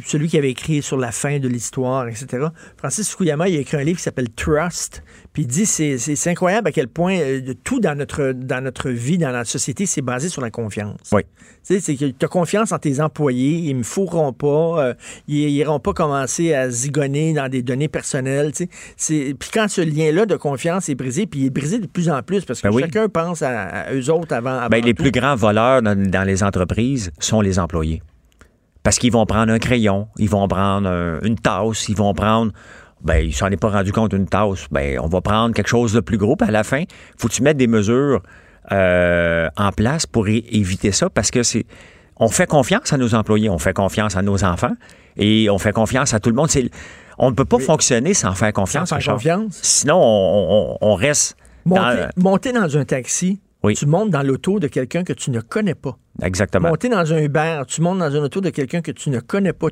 celui 0.05 0.29
qui 0.29 0.37
avait 0.37 0.51
écrit 0.51 0.83
sur 0.83 0.99
la 0.99 1.13
fin 1.13 1.39
de 1.39 1.49
l'histoire, 1.49 2.07
etc. 2.09 2.49
Francis 2.77 3.09
Fukuyama, 3.09 3.49
il 3.49 3.57
a 3.57 3.61
écrit 3.61 3.79
un 3.79 3.85
livre 3.85 3.97
qui 3.97 4.03
s'appelle 4.03 4.29
Trust. 4.31 5.03
Puis 5.33 5.45
il 5.45 5.47
dit 5.47 5.65
c'est 5.65 6.31
incroyable 6.31 6.69
à 6.69 6.73
quel 6.73 6.89
point 6.89 7.17
euh, 7.19 7.55
tout 7.65 7.81
dans 7.81 7.97
notre, 7.97 8.33
dans 8.33 8.63
notre 8.63 8.91
vie, 8.91 9.17
dans 9.17 9.31
la 9.31 9.45
société, 9.45 9.87
c'est 9.87 10.03
basé 10.03 10.29
sur 10.29 10.43
la 10.43 10.51
confiance. 10.51 10.99
Oui. 11.13 11.23
Tu 11.67 11.75
sais, 11.75 11.81
c'est 11.81 11.97
que 11.97 12.05
tu 12.07 12.25
as 12.25 12.29
confiance 12.29 12.73
en 12.73 12.79
tes 12.79 13.01
employés, 13.01 13.61
ils 13.65 13.73
ne 13.73 13.79
me 13.79 13.83
fourront 13.83 14.33
pas, 14.33 14.85
euh, 14.85 14.95
ils 15.27 15.47
n'iront 15.47 15.81
pas 15.81 15.95
commencer 15.95 16.53
à 16.53 16.69
zigonner 16.69 17.33
dans 17.33 17.49
des 17.49 17.63
données 17.63 17.89
personnelles. 17.89 18.53
Tu 18.53 18.69
sais. 18.97 19.35
Puis 19.39 19.51
quand 19.53 19.69
ce 19.69 19.81
lien-là 19.81 20.27
de 20.27 20.37
confiance 20.37 20.91
est 20.91 20.95
brisé, 20.95 21.27
puis 21.27 21.41
il 21.41 21.47
est 21.47 21.51
brisé 21.51 21.79
de 21.79 21.87
plus 21.87 22.11
en 22.11 22.23
plus 22.23 22.45
parce 22.45 22.61
que 22.61 22.69
ben 22.69 22.79
chacun 22.81 23.09
pense 23.09 23.41
à, 23.43 23.93
eux 23.95 24.11
autres 24.11 24.35
avant. 24.35 24.59
avant 24.59 24.69
ben, 24.69 24.85
les 24.85 24.95
plus 24.95 25.13
grands 25.13 25.37
voleurs 25.37 25.81
dans 25.83 26.25
les 26.27 26.43
entreprises 26.43 27.11
sont 27.21 27.41
les 27.41 27.59
employés. 27.59 28.03
Parce 28.89 28.99
qu'ils 28.99 29.13
vont 29.13 29.27
prendre 29.27 29.53
un 29.53 29.59
crayon, 29.59 30.09
ils 30.17 30.31
vont 30.31 30.49
prendre 30.49 31.19
une 31.23 31.39
tasse, 31.39 31.91
ils 31.91 31.95
vont 31.95 32.15
prendre 32.15 32.53
ben, 33.03 33.23
il 33.23 33.35
s'en 33.35 33.49
est 33.49 33.59
pas 33.59 33.69
rendu 33.69 33.93
compte 33.93 34.15
une 34.15 34.27
tasse. 34.27 34.67
Ben, 34.71 34.99
on 34.99 35.09
va 35.09 35.21
prendre 35.21 35.55
quelque 35.55 35.69
chose 35.69 35.93
de 35.93 36.01
plus 36.01 36.17
gros. 36.17 36.37
Puis 36.37 36.49
à 36.49 36.51
la 36.51 36.65
fin, 36.65 36.85
faut 37.19 37.29
tu 37.29 37.43
mettre 37.43 37.59
des 37.59 37.67
mesures 37.67 38.23
euh, 38.73 39.47
en 39.59 39.73
place 39.73 40.07
pour 40.07 40.27
éviter 40.27 40.91
ça 40.91 41.11
parce 41.11 41.31
que 41.31 41.43
c'est. 41.43 41.67
On 42.17 42.29
fait 42.29 42.47
confiance 42.47 42.91
à 42.91 42.97
nos 42.97 43.15
employés, 43.15 43.51
on 43.51 43.59
fait 43.59 43.75
confiance 43.75 44.17
à 44.17 44.23
nos 44.23 44.43
enfants 44.43 44.73
et 45.19 45.51
on 45.51 45.59
fait 45.59 45.73
confiance 45.73 46.15
à 46.15 46.19
tout 46.19 46.31
le 46.31 46.37
monde. 46.37 46.49
on 47.19 47.29
ne 47.29 47.35
peut 47.35 47.45
pas 47.45 47.59
fonctionner 47.59 48.15
sans 48.15 48.33
faire 48.33 48.55
confiance. 48.55 48.89
Sans 48.89 49.01
faire 49.01 49.13
confiance. 49.13 49.59
Sinon, 49.61 49.99
on, 50.81 50.95
reste. 50.95 51.37
monter 52.17 52.53
dans 52.53 52.79
un 52.79 52.87
taxi, 52.87 53.39
tu 53.75 53.87
montes 53.87 54.11
dans 54.11 54.23
l'auto 54.23 54.61
de 54.61 54.69
quelqu'un 54.69 55.05
que 55.05 55.13
tu 55.13 55.31
ne 55.31 55.41
connais 55.41 55.75
pas. 55.75 55.99
Exactement. 56.23 56.69
Monter 56.69 56.89
dans 56.89 57.13
un 57.13 57.19
Uber, 57.19 57.63
tu 57.67 57.81
montes 57.81 57.99
dans 57.99 58.15
un 58.15 58.23
auto 58.23 58.41
de 58.41 58.51
quelqu'un 58.51 58.81
que 58.81 58.91
tu 58.91 59.11
ne 59.11 59.21
connais 59.21 59.53
pas. 59.53 59.69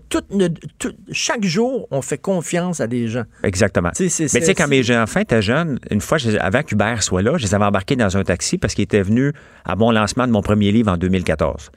chaque 1.12 1.44
jour, 1.44 1.88
on 1.90 2.02
fait 2.02 2.18
confiance 2.18 2.80
à 2.80 2.86
des 2.86 3.08
gens. 3.08 3.24
Exactement. 3.42 3.90
Mais 3.98 4.08
tu 4.08 4.28
sais, 4.28 4.54
quand 4.54 4.68
mes 4.68 4.96
enfants 4.96 5.20
étaient 5.20 5.42
jeunes, 5.42 5.78
une 5.90 6.00
fois, 6.00 6.18
avant 6.40 6.62
qu'Uber 6.62 6.96
soit 7.00 7.22
là, 7.22 7.36
je 7.36 7.44
les 7.44 7.54
avais 7.54 7.64
embarqués 7.64 7.96
dans 7.96 8.16
un 8.16 8.24
taxi 8.24 8.58
parce 8.58 8.74
qu'ils 8.74 8.84
étaient 8.84 9.02
venus 9.02 9.32
à 9.64 9.76
mon 9.76 9.90
lancement 9.90 10.26
de 10.26 10.32
mon 10.32 10.42
premier 10.42 10.72
livre 10.72 10.92
en 10.92 10.96
2014. 10.96 11.70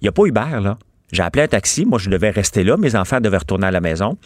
Il 0.00 0.04
n'y 0.04 0.08
a 0.08 0.12
pas 0.12 0.24
Uber, 0.24 0.60
là. 0.60 0.78
J'ai 1.12 1.22
appelé 1.22 1.44
un 1.44 1.48
taxi. 1.48 1.84
Moi, 1.84 1.98
je 1.98 2.08
devais 2.08 2.30
rester 2.30 2.64
là. 2.64 2.76
Mes 2.76 2.96
enfants 2.96 3.20
devaient 3.20 3.38
retourner 3.38 3.66
à 3.66 3.70
la 3.70 3.82
maison. 3.82 4.16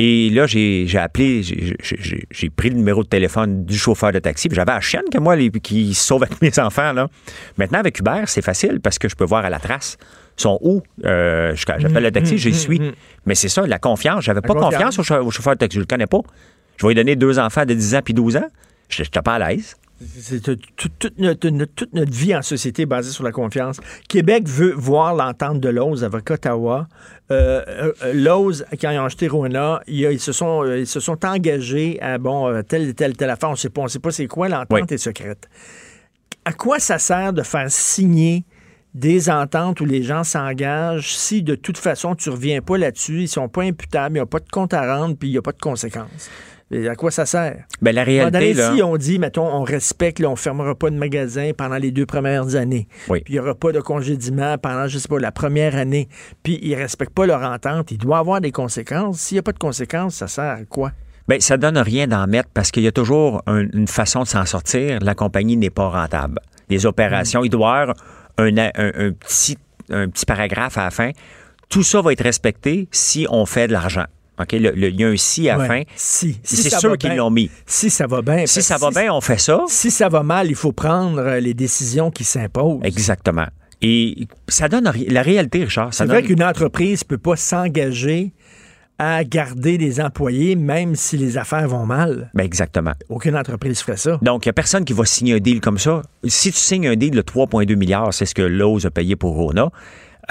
Et 0.00 0.30
là, 0.30 0.46
j'ai 0.46 0.86
appelé, 0.96 1.42
j'ai 1.42 2.50
pris 2.50 2.70
le 2.70 2.76
numéro 2.76 3.02
de 3.02 3.08
téléphone 3.08 3.64
du 3.64 3.76
chauffeur 3.76 4.12
de 4.12 4.20
taxi. 4.20 4.48
J'avais 4.50 4.72
la 4.72 4.80
chienne 4.80 5.02
que 5.12 5.18
moi 5.18 5.36
qui 5.62 5.92
sauve 5.92 6.22
avec 6.22 6.40
mes 6.42 6.56
enfants. 6.60 6.92
Là. 6.92 7.08
Maintenant, 7.56 7.80
avec 7.80 7.98
Uber, 7.98 8.22
c'est 8.26 8.42
facile 8.42 8.80
parce 8.80 8.98
que 8.98 9.08
je 9.08 9.16
peux 9.16 9.24
voir 9.24 9.44
à 9.44 9.50
la 9.50 9.58
trace 9.58 9.98
sont 10.40 10.58
où? 10.62 10.82
Euh, 11.04 11.54
j'appelle 11.56 12.02
le 12.02 12.12
taxi, 12.12 12.38
j'y 12.38 12.54
suis. 12.54 12.80
Mais 13.26 13.34
c'est 13.34 13.48
ça, 13.48 13.66
la 13.66 13.78
confiance. 13.78 14.24
J'avais 14.24 14.40
pas 14.40 14.54
confiance 14.54 14.98
au, 14.98 15.02
chauffeur 15.02 15.54
de 15.54 15.58
taxi. 15.58 15.76
Je 15.76 15.80
le 15.80 15.86
connais 15.86 16.06
pas. 16.06 16.20
Je 16.76 16.86
vais 16.86 16.90
lui 16.90 16.94
donner 16.94 17.16
deux 17.16 17.38
enfants 17.38 17.64
de 17.64 17.74
10 17.74 17.96
ans 17.96 18.00
puis 18.04 18.14
12 18.14 18.36
ans. 18.36 18.46
Je 18.88 19.02
n'étais 19.02 19.20
pas 19.20 19.34
à 19.34 19.50
l'aise. 19.50 19.76
C'est 20.00 20.40
toute, 20.76 21.18
notre, 21.18 22.12
vie 22.12 22.34
en 22.36 22.42
société 22.42 22.82
est 22.82 22.86
basée 22.86 23.10
sur 23.10 23.24
la 23.24 23.32
confiance. 23.32 23.80
Québec 24.08 24.46
veut 24.46 24.72
voir 24.72 25.14
l'entente 25.14 25.60
de 25.60 25.68
Lowe's 25.68 26.04
avec 26.04 26.30
Ottawa. 26.30 26.86
Euh, 27.30 27.92
euh 28.02 28.12
Lowe's, 28.14 28.64
quand 28.80 28.90
ils 28.90 28.98
ont 28.98 29.04
acheté 29.04 29.26
Rona, 29.26 29.82
ils, 29.88 30.20
se 30.20 30.32
sont, 30.32 30.62
euh, 30.62 30.78
ils 30.80 30.86
se 30.86 31.00
sont 31.00 31.24
engagés 31.26 32.00
à 32.00 32.18
bon, 32.18 32.48
euh, 32.48 32.62
telle, 32.62 32.94
telle, 32.94 33.16
telle 33.16 33.30
affaire. 33.30 33.48
On 33.48 33.52
ne 33.52 33.56
sait 33.56 33.70
pas, 33.70 34.10
c'est 34.10 34.26
quoi, 34.28 34.48
l'entente 34.48 34.92
est 34.92 34.98
secrète. 34.98 35.48
À 36.44 36.52
quoi 36.52 36.78
ça 36.78 36.98
sert 36.98 37.32
de 37.32 37.42
faire 37.42 37.70
signer 37.70 38.44
des 38.94 39.30
ententes 39.30 39.80
où 39.80 39.84
les 39.84 40.02
gens 40.02 40.24
s'engagent. 40.24 41.16
Si 41.16 41.42
de 41.42 41.54
toute 41.54 41.78
façon 41.78 42.14
tu 42.14 42.30
reviens 42.30 42.60
pas 42.62 42.78
là-dessus, 42.78 43.22
ils 43.22 43.28
sont 43.28 43.48
pas 43.48 43.62
imputables, 43.62 44.16
il 44.16 44.20
n'y 44.20 44.22
a 44.22 44.26
pas 44.26 44.40
de 44.40 44.48
compte 44.48 44.72
à 44.74 44.96
rendre, 44.96 45.16
puis 45.16 45.28
il 45.28 45.32
n'y 45.32 45.38
a 45.38 45.42
pas 45.42 45.52
de 45.52 45.60
conséquences? 45.60 46.30
Et 46.70 46.86
à 46.88 46.94
quoi 46.94 47.10
ça 47.10 47.24
sert? 47.24 47.64
Ben, 47.80 47.94
la 47.94 48.04
réalité, 48.04 48.52
là... 48.52 48.74
Si 48.74 48.82
on 48.82 48.96
dit, 48.98 49.18
mettons, 49.18 49.46
on 49.46 49.62
respecte, 49.64 50.18
là, 50.18 50.28
on 50.28 50.36
fermera 50.36 50.74
pas 50.74 50.90
de 50.90 50.96
magasin 50.96 51.52
pendant 51.56 51.76
les 51.76 51.90
deux 51.90 52.04
premières 52.04 52.56
années, 52.56 52.88
oui. 53.08 53.22
puis 53.24 53.34
il 53.34 53.36
n'y 53.36 53.40
aura 53.40 53.54
pas 53.54 53.72
de 53.72 53.80
congédiement 53.80 54.58
pendant, 54.58 54.86
je 54.86 54.98
sais 54.98 55.08
pas, 55.08 55.18
la 55.18 55.32
première 55.32 55.76
année, 55.76 56.08
puis 56.42 56.58
ils 56.62 56.74
respectent 56.74 57.14
pas 57.14 57.26
leur 57.26 57.42
entente, 57.42 57.90
il 57.90 57.96
doit 57.98 58.18
avoir 58.18 58.42
des 58.42 58.52
conséquences. 58.52 59.18
S'il 59.18 59.36
n'y 59.36 59.40
a 59.40 59.42
pas 59.42 59.52
de 59.52 59.58
conséquences, 59.58 60.16
ça 60.16 60.28
sert 60.28 60.44
à 60.44 60.64
quoi? 60.68 60.92
Bien, 61.26 61.40
ça 61.40 61.56
donne 61.56 61.78
rien 61.78 62.06
d'en 62.06 62.26
mettre 62.26 62.48
parce 62.52 62.70
qu'il 62.70 62.82
y 62.82 62.86
a 62.86 62.92
toujours 62.92 63.42
un, 63.46 63.66
une 63.72 63.88
façon 63.88 64.22
de 64.22 64.28
s'en 64.28 64.44
sortir. 64.46 64.98
La 65.02 65.14
compagnie 65.14 65.56
n'est 65.56 65.70
pas 65.70 65.88
rentable. 65.88 66.40
Les 66.68 66.86
opérations, 66.86 67.44
il 67.44 67.50
doit 67.50 67.66
y 67.66 67.80
avoir 67.80 67.96
un, 68.38 68.56
un, 68.56 68.70
un, 68.76 69.12
petit, 69.12 69.58
un 69.90 70.08
petit 70.08 70.26
paragraphe 70.26 70.78
à 70.78 70.84
la 70.84 70.90
fin. 70.90 71.10
Tout 71.68 71.82
ça 71.82 72.00
va 72.00 72.12
être 72.12 72.24
respecté 72.24 72.88
si 72.92 73.26
on 73.30 73.44
fait 73.44 73.68
de 73.68 73.72
l'argent. 73.72 74.04
OK? 74.40 74.52
Le, 74.52 74.70
le, 74.70 74.88
il 74.90 75.00
y 75.00 75.04
a 75.04 75.08
un 75.08 75.16
si 75.16 75.48
à 75.48 75.56
la 75.56 75.62
Ouais. 75.62 75.66
fin. 75.68 75.82
Si. 75.96 76.38
Si 76.42 76.56
c'est 76.56 76.70
ça 76.70 76.78
sûr 76.78 76.96
qu'ils 76.96 77.16
l'ont 77.16 77.30
mis. 77.30 77.50
Si 77.66 77.90
ça 77.90 78.06
va 78.06 78.22
bien. 78.22 78.46
Si 78.46 78.56
parce 78.56 78.66
ça 78.66 78.76
va 78.78 78.90
bien, 78.90 79.12
on 79.12 79.20
fait 79.20 79.38
ça. 79.38 79.64
Si 79.68 79.90
ça 79.90 80.08
va 80.08 80.22
mal, 80.22 80.48
il 80.48 80.54
faut 80.54 80.72
prendre 80.72 81.18
euh, 81.18 81.40
les 81.40 81.54
décisions 81.54 82.10
qui 82.10 82.24
s'imposent. 82.24 82.80
Exactement. 82.84 83.46
Et 83.80 84.26
ça 84.48 84.68
donne 84.68 84.90
la 85.08 85.22
réalité, 85.22 85.62
Richard. 85.64 85.94
C'est 85.94 86.04
vrai 86.06 86.22
qu'une 86.24 86.42
entreprise 86.42 87.02
ne 87.04 87.06
peut 87.06 87.18
pas 87.18 87.36
s'engager 87.36 88.32
à 89.00 89.22
garder 89.22 89.78
des 89.78 90.00
employés 90.00 90.56
même 90.56 90.96
si 90.96 91.16
les 91.16 91.38
affaires 91.38 91.68
vont 91.68 91.86
mal. 91.86 92.32
Ben, 92.34 92.42
exactement. 92.42 92.90
Aucune 93.08 93.36
entreprise 93.36 93.78
ferait 93.80 93.96
ça. 93.96 94.18
Donc, 94.22 94.44
il 94.44 94.48
n'y 94.48 94.50
a 94.50 94.54
personne 94.54 94.84
qui 94.84 94.92
va 94.92 95.04
signer 95.04 95.34
un 95.34 95.38
deal 95.38 95.60
comme 95.60 95.78
ça. 95.78 96.02
Si 96.24 96.50
tu 96.50 96.58
signes 96.58 96.88
un 96.88 96.96
deal 96.96 97.12
de 97.12 97.22
3,2 97.22 97.76
milliards, 97.76 98.12
c'est 98.12 98.26
ce 98.26 98.34
que 98.34 98.42
Lowe's 98.42 98.84
a 98.86 98.90
payé 98.90 99.14
pour 99.14 99.36
Rona, 99.36 99.70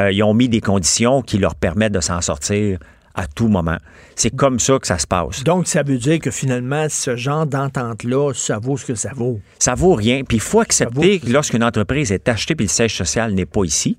euh, 0.01 0.11
ils 0.11 0.21
ont 0.23 0.33
mis 0.33 0.49
des 0.49 0.59
conditions 0.59 1.21
qui 1.21 1.37
leur 1.37 1.55
permettent 1.55 1.93
de 1.93 2.01
s'en 2.01 2.19
sortir 2.19 2.79
à 3.17 3.27
tout 3.27 3.47
moment. 3.47 3.77
C'est 4.15 4.33
comme 4.33 4.59
ça 4.59 4.79
que 4.79 4.87
ça 4.87 4.97
se 4.97 5.07
passe. 5.07 5.43
Donc, 5.43 5.67
ça 5.67 5.83
veut 5.83 5.97
dire 5.97 6.19
que 6.19 6.31
finalement, 6.31 6.87
ce 6.87 7.17
genre 7.17 7.45
d'entente-là, 7.45 8.31
ça 8.33 8.59
vaut 8.59 8.77
ce 8.77 8.85
que 8.85 8.95
ça 8.95 9.11
vaut. 9.13 9.41
Ça 9.59 9.73
vaut 9.73 9.95
rien. 9.95 10.23
Puis 10.23 10.37
il 10.37 10.41
faut 10.41 10.61
accepter 10.61 11.19
que 11.19 11.29
lorsqu'une 11.29 11.63
entreprise 11.63 12.11
est 12.11 12.29
achetée 12.29 12.55
puis 12.55 12.67
le 12.67 12.71
siège 12.71 12.95
social 12.95 13.33
n'est 13.33 13.45
pas 13.45 13.65
ici, 13.65 13.97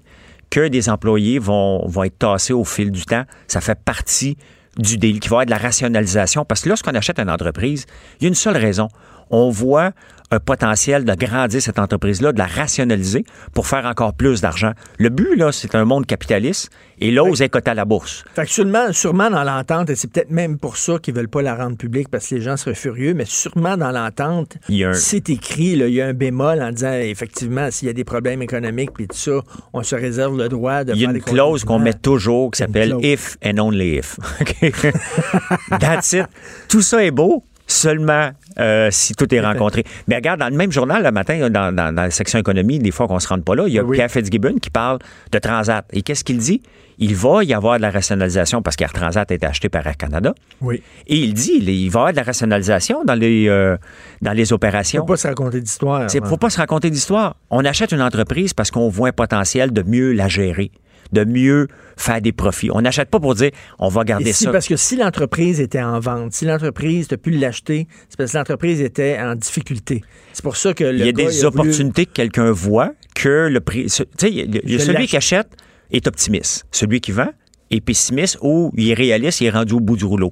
que 0.51 0.69
des 0.69 0.89
employés 0.89 1.39
vont, 1.39 1.86
vont 1.86 2.05
être 2.05 2.19
tassés 2.19 2.53
au 2.53 2.65
fil 2.65 2.90
du 2.90 3.05
temps. 3.05 3.24
Ça 3.49 3.61
fait 3.61 3.78
partie 3.78 4.39
du 4.78 4.97
deal, 4.97 5.19
qui 5.19 5.28
va 5.28 5.43
être 5.43 5.49
de 5.49 5.51
la 5.51 5.59
rationalisation. 5.59 6.45
Parce 6.45 6.62
que 6.62 6.69
lorsqu'on 6.69 6.95
achète 6.95 7.19
une 7.19 7.31
entreprise, 7.31 7.86
il 8.20 8.24
y 8.24 8.27
a 8.27 8.28
une 8.28 8.35
seule 8.35 8.57
raison. 8.57 8.89
On 9.30 9.50
voit 9.50 9.92
un 10.30 10.40
potentiel 10.40 11.06
de 11.06 11.14
grandir 11.14 11.62
cette 11.62 11.78
entreprise-là, 11.78 12.32
de 12.32 12.38
la 12.38 12.46
rationaliser 12.46 13.24
pour 13.55 13.66
faire 13.66 13.86
encore 13.86 14.12
plus 14.12 14.42
d'argent. 14.42 14.72
Le 14.98 15.09
but, 15.09 15.36
là, 15.36 15.52
c'est 15.52 15.74
un 15.74 15.86
monde 15.86 16.05
capitaliste 16.05 16.68
et 17.00 17.10
l'ose 17.10 17.40
est 17.40 17.48
coté 17.48 17.70
à 17.70 17.74
la 17.74 17.86
bourse. 17.86 18.24
Fait 18.34 18.42
que 18.44 18.50
sûrement, 18.50 18.92
sûrement 18.92 19.30
dans 19.30 19.42
l'entente, 19.42 19.88
et 19.88 19.96
c'est 19.96 20.10
peut-être 20.10 20.30
même 20.30 20.59
pour 20.59 20.76
ça 20.76 20.98
qu'ils 20.98 21.14
veulent 21.14 21.28
pas 21.30 21.40
la 21.40 21.55
rendre 21.55 21.78
publique 21.78 22.10
parce 22.10 22.28
que 22.28 22.34
les 22.34 22.40
gens 22.42 22.59
seraient 22.59 22.74
furieux, 22.74 23.14
mais 23.14 23.24
sûrement 23.24 23.78
dans 23.78 23.90
l'entente, 23.90 24.59
un- 24.68 24.92
c'est 24.92 25.30
écrit, 25.30 25.76
là, 25.76 25.86
il 25.88 25.94
y 25.94 26.02
a 26.02 26.06
un 26.09 26.12
bémol 26.12 26.60
en 26.60 26.72
disant 26.72 26.92
effectivement, 26.92 27.70
s'il 27.70 27.86
y 27.88 27.90
a 27.90 27.94
des 27.94 28.05
problèmes 28.05 28.42
économiques 28.42 28.90
puis 28.92 29.09
tout 29.09 29.16
ça, 29.16 29.40
on 29.72 29.82
se 29.82 29.94
réserve 29.94 30.36
le 30.36 30.50
droit 30.50 30.84
de 30.84 30.92
Il 30.92 31.00
y 31.00 31.06
a 31.06 31.10
une 31.10 31.22
clause 31.22 31.64
qu'on 31.64 31.78
met 31.78 31.94
toujours 31.94 32.50
qui 32.50 32.59
s'appelle 32.59 32.96
if 33.00 33.38
and 33.42 33.56
only 33.56 33.96
if. 33.96 34.18
OK? 34.42 34.92
That's 35.80 36.12
it. 36.12 36.26
Tout 36.68 36.82
ça 36.82 37.02
est 37.02 37.10
beau 37.10 37.44
seulement 37.69 38.31
euh, 38.59 38.89
si 38.90 39.15
tout 39.15 39.32
est 39.32 39.40
rencontré. 39.40 39.85
Mais 40.09 40.16
regarde, 40.16 40.40
dans 40.40 40.49
le 40.49 40.57
même 40.57 40.73
journal, 40.73 41.05
le 41.05 41.12
matin, 41.12 41.49
dans, 41.49 41.73
dans- 41.73 41.95
dans 41.95 42.03
la 42.03 42.11
section 42.11 42.39
économie, 42.40 42.78
des 42.81 42.90
fois 42.90 43.07
qu'on 43.07 43.20
se 43.20 43.28
rende 43.28 43.45
pas 43.45 43.55
là, 43.55 43.65
il 43.69 43.74
y 43.74 43.78
a 43.78 43.85
Pierre 43.85 44.11
Fitzgibbon 44.11 44.55
qui 44.61 44.70
parle 44.70 44.99
de 45.31 45.39
Transat. 45.39 45.85
Et 45.93 46.03
qu'est-ce 46.03 46.24
qu'il 46.24 46.39
dit? 46.39 46.62
Il 47.01 47.15
va 47.15 47.45
y 47.45 47.55
avoir 47.55 47.77
de 47.77 47.82
la 47.82 47.90
rationalisation 47.90 48.61
parce 48.61 48.74
qu'Air 48.74 48.93
Transat 48.93 49.31
a 49.31 49.35
été 49.35 49.47
acheté 49.47 49.69
par 49.69 49.86
Air 49.86 49.97
Canada. 49.97 50.35
Oui. 50.61 50.82
Et 51.07 51.16
il 51.16 51.32
dit, 51.32 51.53
il 51.61 51.69
il 51.69 51.89
va 51.90 51.99
y 51.99 52.01
avoir 52.01 52.12
de 52.12 52.16
la 52.16 52.24
rationalisation 52.24 53.05
dans 53.05 53.15
les, 53.15 53.49
euh, 53.49 53.77
dans 54.20 54.32
les 54.32 54.53
opérations. 54.53 55.03
Faut 55.03 55.07
pas 55.12 55.16
se 55.16 55.28
raconter 55.28 55.61
d'histoire. 55.61 56.11
C'est 56.11 56.20
ouais. 56.20 56.28
faut 56.28 56.36
pas 56.39 56.51
se 56.51 56.57
raconter 56.59 56.90
d'histoire. 56.90 57.36
On 57.51 57.65
achète 57.65 57.93
une 57.93 58.03
entreprise 58.03 58.53
parce 58.53 58.73
qu'on 58.73 58.89
voit 58.89 59.11
un 59.11 59.12
potentiel 59.12 59.73
de 59.73 59.82
mieux 59.82 60.11
la 60.12 60.27
gérer, 60.27 60.73
de 61.12 61.24
mieux 61.24 61.68
faire 61.97 62.20
des 62.20 62.32
profits. 62.32 62.70
On 62.70 62.80
n'achète 62.80 63.09
pas 63.10 63.20
pour 63.20 63.35
dire 63.35 63.51
on 63.78 63.89
va 63.89 64.05
garder 64.05 64.30
Et 64.30 64.32
si- 64.32 64.44
ça. 64.44 64.52
Parce 64.52 64.68
que 64.68 64.76
si 64.76 64.97
l'entreprise 64.97 65.60
était 65.60 65.82
en 65.82 65.98
vente, 66.01 66.32
si 66.32 66.44
l'entreprise, 66.44 67.09
tu 67.09 67.16
pu 67.18 67.30
l'acheter, 67.30 67.86
c'est 68.09 68.16
parce 68.16 68.32
que 68.32 68.39
l'entreprise 68.39 68.80
était 68.80 69.18
en 69.20 69.35
difficulté. 69.35 70.02
C'est 70.32 70.43
pour 70.43 70.56
ça 70.56 70.74
que 70.74 70.85
le 70.85 70.93
il 70.94 70.98
y 71.06 71.09
a 71.09 71.12
gars, 71.12 71.24
des 71.24 71.30
voulu- 71.36 71.47
opportunités 71.47 72.06
que 72.06 72.12
quelqu'un 72.12 72.51
voit 72.51 72.93
que 73.14 73.48
le 73.48 73.60
prix. 73.60 73.85
Tu 73.86 73.90
sais, 74.18 74.78
celui 74.78 75.06
qui 75.06 75.16
achète 75.16 75.48
est 75.90 76.06
optimiste. 76.06 76.66
Celui 76.70 77.01
qui 77.01 77.12
vend 77.12 77.28
est 77.70 77.80
pessimiste 77.80 78.39
ou 78.43 78.70
il 78.76 78.90
est 78.90 78.94
réaliste, 78.94 79.40
il 79.40 79.47
est 79.47 79.51
rendu 79.51 79.74
au 79.74 79.80
bout 79.80 79.97
du 79.97 80.05
rouleau. 80.05 80.30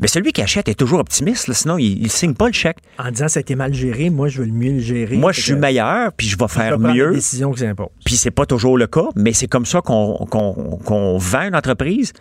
Mais 0.00 0.06
celui 0.06 0.32
qui 0.32 0.42
achète 0.42 0.68
est 0.68 0.74
toujours 0.74 1.00
optimiste, 1.00 1.48
là, 1.48 1.54
sinon 1.54 1.76
il 1.78 2.02
ne 2.02 2.08
signe 2.08 2.34
pas 2.34 2.46
le 2.46 2.52
chèque. 2.52 2.78
En 2.98 3.10
disant 3.10 3.28
ça 3.28 3.38
a 3.38 3.40
été 3.40 3.54
mal 3.56 3.74
géré, 3.74 4.10
moi 4.10 4.28
je 4.28 4.38
veux 4.40 4.46
le 4.46 4.52
mieux 4.52 4.72
le 4.74 4.78
gérer. 4.80 5.16
Moi, 5.16 5.32
je 5.32 5.40
suis 5.40 5.52
que 5.54 5.58
meilleur, 5.58 6.12
puis 6.12 6.28
je 6.28 6.36
vais 6.38 6.44
je 6.48 6.52
faire 6.52 6.72
prendre 6.78 6.94
mieux. 6.94 7.08
les 7.10 7.16
décisions 7.16 7.50
qui 7.52 7.60
s'imposent. 7.60 7.88
Puis 8.04 8.16
c'est 8.16 8.30
pas 8.30 8.46
toujours 8.46 8.78
le 8.78 8.86
cas, 8.86 9.08
mais 9.16 9.32
c'est 9.32 9.48
comme 9.48 9.66
ça 9.66 9.80
qu'on 9.80 11.18
vend 11.18 11.42
une 11.42 11.56
entreprise 11.56 12.12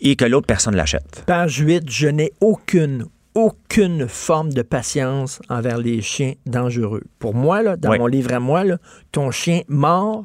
et 0.00 0.16
que 0.16 0.24
l'autre 0.24 0.46
personne 0.46 0.76
l'achète. 0.76 1.24
Page 1.26 1.56
8, 1.58 1.90
je 1.90 2.08
n'ai 2.08 2.32
aucune, 2.40 3.06
aucune 3.34 4.06
forme 4.08 4.52
de 4.52 4.62
patience 4.62 5.40
envers 5.48 5.78
les 5.78 6.02
chiens 6.02 6.34
dangereux. 6.46 7.02
Pour 7.18 7.34
moi, 7.34 7.62
là, 7.62 7.76
dans 7.76 7.90
Oui. 7.90 7.98
mon 7.98 8.06
livre 8.06 8.32
à 8.32 8.40
moi, 8.40 8.64
là, 8.64 8.78
ton 9.12 9.30
chien 9.30 9.62
mort, 9.68 10.24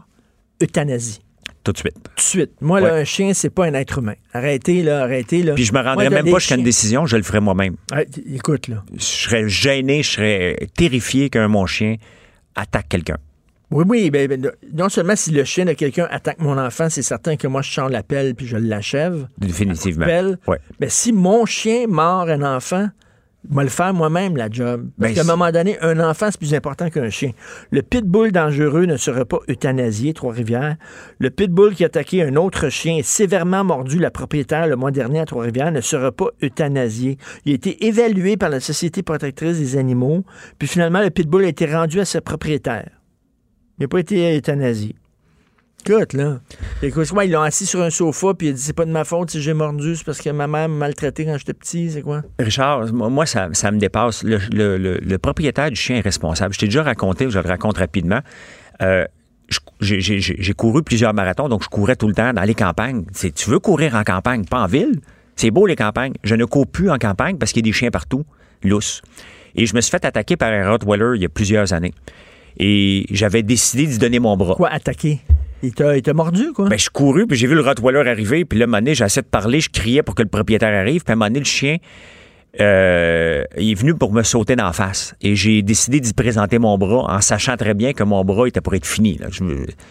euthanasie. 0.62 1.22
Tout 1.64 1.74
de 1.74 1.78
suite. 1.78 1.96
Tout 1.96 2.16
de 2.16 2.22
suite. 2.22 2.52
Moi, 2.62 2.80
là, 2.80 2.94
un 2.94 3.04
chien, 3.04 3.34
c'est 3.34 3.50
pas 3.50 3.66
un 3.66 3.74
être 3.74 4.00
humain. 4.00 4.16
Arrêtez, 4.34 4.82
là, 4.82 5.04
arrêtez, 5.04 5.44
là. 5.44 5.54
Puis 5.54 5.66
je 5.66 5.74
me 5.74 5.80
rendrais 5.80 6.10
Moi, 6.10 6.22
même 6.22 6.32
pas 6.32 6.40
jusqu'à 6.40 6.56
une 6.56 6.64
décision, 6.64 7.06
je 7.06 7.18
le 7.18 7.24
ferais 7.24 7.42
moi-même. 7.42 7.76
Ah, 7.92 8.02
écoute, 8.34 8.68
là. 8.68 8.84
Je 8.96 9.04
serais 9.04 9.50
gêné, 9.50 10.02
je 10.04 10.12
serais 10.12 10.68
terrifié 10.76 11.30
qu'un 11.30 11.48
mon 11.48 11.66
chien 11.66 11.98
attaque 12.56 12.88
quelqu'un. 12.90 13.18
Oui, 13.72 13.86
oui, 13.88 14.10
ben, 14.10 14.28
ben, 14.28 14.52
non 14.74 14.90
seulement 14.90 15.16
si 15.16 15.32
le 15.32 15.44
chien 15.44 15.66
de 15.66 15.74
quelqu'un 15.74 16.08
attaque 16.10 16.40
mon 16.40 16.58
enfant, 16.58 16.90
c'est 16.90 17.04
certain 17.04 17.36
que 17.36 17.48
moi, 17.48 17.62
je 17.62 17.70
change 17.70 17.92
l'appel 17.92 18.34
puis 18.34 18.48
je 18.48 18.58
l'achève. 18.58 19.28
Définitivement. 19.38 20.08
Ouais. 20.48 20.58
Mais 20.80 20.90
si 20.90 21.14
mon 21.14 21.46
chien 21.46 21.86
mord 21.88 22.30
un 22.30 22.42
enfant, 22.42 22.90
je 23.48 23.56
vais 23.56 23.64
le 23.64 23.70
faire 23.70 23.94
moi-même, 23.94 24.36
la 24.36 24.50
job. 24.50 24.90
Parce 25.00 25.14
Ben, 25.14 25.16
qu'à 25.16 25.22
un 25.22 25.36
moment 25.36 25.52
donné, 25.52 25.80
un 25.82 26.00
enfant, 26.00 26.28
c'est 26.30 26.38
plus 26.40 26.54
important 26.54 26.90
qu'un 26.90 27.10
chien. 27.10 27.32
Le 27.72 27.82
pitbull 27.82 28.32
dangereux 28.32 28.86
ne 28.86 28.98
sera 28.98 29.24
pas 29.24 29.40
euthanasié, 29.48 30.14
Trois-Rivières. 30.14 30.76
Le 31.20 31.30
pitbull 31.30 31.74
qui 31.74 31.84
a 31.84 31.88
attaqué 31.88 32.22
un 32.22 32.36
autre 32.36 32.70
chien 32.70 32.98
et 32.98 33.04
sévèrement 33.04 33.64
mordu 33.64 33.98
la 33.98 34.12
propriétaire 34.12 34.68
le 34.68 34.76
mois 34.76 34.92
dernier 34.92 35.22
à 35.22 35.26
Trois-Rivières 35.26 35.72
ne 35.72 35.82
sera 35.82 36.12
pas 36.12 36.28
euthanasié. 36.44 37.18
Il 37.46 37.54
a 37.54 37.56
été 37.56 37.86
évalué 37.86 38.36
par 38.36 38.50
la 38.50 38.60
Société 38.60 39.04
protectrice 39.04 39.58
des 39.58 39.78
animaux, 39.78 40.26
puis 40.58 40.68
finalement, 40.68 41.02
le 41.02 41.10
pitbull 41.10 41.46
a 41.46 41.48
été 41.48 41.66
rendu 41.66 42.02
à 42.02 42.06
sa 42.06 42.20
propriétaire. 42.20 42.90
Il 43.78 43.84
n'a 43.84 43.88
pas 43.88 44.00
été 44.00 44.38
euthanasié. 44.38 44.96
Écoute, 45.86 46.14
là. 46.14 46.40
Écoute, 46.84 47.12
ouais, 47.12 47.28
ils 47.28 47.32
l'ont 47.32 47.42
assis 47.42 47.66
sur 47.66 47.82
un 47.82 47.90
sofa, 47.90 48.34
puis 48.34 48.48
il 48.48 48.50
a 48.52 48.54
dit 48.54 48.62
c'est 48.62 48.74
pas 48.74 48.86
de 48.86 48.92
ma 48.92 49.04
faute 49.06 49.32
si 49.32 49.42
j'ai 49.42 49.54
mordu, 49.54 49.96
c'est 49.96 50.04
parce 50.06 50.20
que 50.20 50.30
ma 50.30 50.46
mère 50.48 50.70
m'a 50.70 50.76
maltraité 50.76 51.26
quand 51.26 51.38
j'étais 51.38 51.54
petit, 51.54 51.92
c'est 51.92 52.02
quoi? 52.02 52.22
Richard, 52.38 52.94
moi, 52.94 53.26
ça, 53.26 53.50
ça 53.54 53.72
me 53.72 53.80
dépasse. 53.80 54.24
Le, 54.24 54.38
le- 54.52 54.78
le- 54.78 54.98
le 54.98 55.18
propriétaire 55.18 55.70
du 55.70 55.76
chien 55.76 55.98
est 55.98 56.02
responsable. 56.02 56.54
Je 56.54 56.60
t'ai 56.60 56.66
déjà 56.68 56.84
raconté, 56.84 57.30
je 57.30 57.40
le 57.40 57.48
raconte 57.48 57.78
rapidement. 57.78 58.20
Euh, 58.82 59.06
j'ai- 59.82 60.54
couru 60.54 60.84
plusieurs 60.84 61.14
marathons, 61.14 61.50
donc 61.50 61.64
je 61.64 61.70
courais 61.70 61.96
tout 61.96 62.08
le 62.08 62.14
temps 62.14 62.34
dans 62.34 62.44
les 62.44 62.54
campagnes. 62.56 63.06
Tu 63.36 63.50
veux 63.50 63.60
courir 63.60 63.96
en 63.96 64.04
campagne, 64.04 64.46
pas 64.46 64.62
en 64.62 64.68
ville? 64.68 65.00
C'est 65.36 65.50
beau 65.52 65.66
les 65.66 65.76
campagnes. 65.76 66.14
Je 66.24 66.36
ne 66.36 66.46
cours 66.46 66.68
plus 66.68 66.92
en 66.92 66.98
campagne 66.98 67.38
parce 67.38 67.52
qu'il 67.54 67.66
y 67.66 67.70
a 67.70 67.72
des 67.72 67.76
chiens 67.76 67.90
partout, 67.92 68.26
lousses. 68.64 69.02
Et 69.56 69.66
je 69.66 69.74
me 69.76 69.82
suis 69.82 69.90
fait 69.90 70.06
attaquer 70.06 70.36
par 70.38 70.52
un 70.52 70.70
Rottweiler 70.70 71.14
il 71.16 71.22
y 71.22 71.26
a 71.26 71.30
plusieurs 71.30 71.74
années. 71.74 71.94
Et 72.58 73.06
j'avais 73.10 73.42
décidé 73.42 73.88
d'y 73.88 73.98
donner 73.98 74.20
mon 74.20 74.36
bras. 74.38 74.56
Quoi, 74.56 74.70
attaquer? 74.70 75.22
Il 75.64 75.74
t'a 75.74 75.98
il 75.98 76.02
t'a 76.02 76.14
mordu, 76.14 76.52
quoi? 76.54 76.70
Ben, 76.70 76.78
je 76.78 76.84
suis 76.84 76.90
couru, 76.92 77.28
puis 77.28 77.38
j'ai 77.38 77.48
vu 77.48 77.56
le 77.56 77.62
Rottweiler 77.62 78.10
arriver, 78.10 78.46
puis 78.46 78.60
là, 78.60 78.66
donné, 78.66 78.96
j'ai 78.96 79.04
essayé 79.04 79.22
de 79.22 79.28
parler, 79.28 79.60
je 79.60 79.70
criais 79.70 80.04
pour 80.04 80.16
que 80.16 80.24
le 80.24 80.30
propriétaire 80.30 80.74
arrive, 80.74 81.04
puis 81.04 81.12
à 81.12 81.14
un 81.14 81.16
moment 81.16 81.28
donné, 81.28 81.40
le 81.40 81.46
chien, 81.46 81.78
euh, 82.60 83.44
il 83.58 83.72
est 83.72 83.76
venu 83.76 83.94
pour 83.94 84.12
me 84.12 84.24
sauter 84.24 84.56
d'en 84.56 84.74
face. 84.74 85.16
Et 85.22 85.36
j'ai 85.36 85.62
décidé 85.62 86.00
d'y 86.00 86.14
présenter 86.14 86.60
mon 86.60 86.78
bras 86.78 87.14
en 87.14 87.22
sachant 87.22 87.58
très 87.58 87.74
bien 87.74 87.94
que 87.94 88.04
mon 88.04 88.24
bras 88.24 88.48
était 88.48 88.62
pour 88.62 88.74
être 88.74 88.88
fini. 88.88 89.20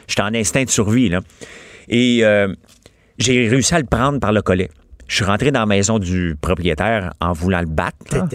J'étais 0.08 0.22
en 0.22 0.34
instinct 0.34 0.64
de 0.64 0.70
survie. 0.70 1.08
Là. 1.08 1.20
Et 1.88 2.20
euh, 2.24 2.52
j'ai 3.18 3.48
réussi 3.48 3.74
à 3.74 3.78
le 3.78 3.86
prendre 3.86 4.18
par 4.18 4.32
le 4.32 4.42
collet. 4.42 4.70
Je 5.06 5.16
suis 5.16 5.24
rentré 5.24 5.50
dans 5.50 5.60
la 5.60 5.66
maison 5.66 5.98
du 5.98 6.36
propriétaire 6.40 7.12
en 7.20 7.32
voulant 7.32 7.60
le 7.60 7.66
battre. 7.66 7.96
là. 8.12 8.26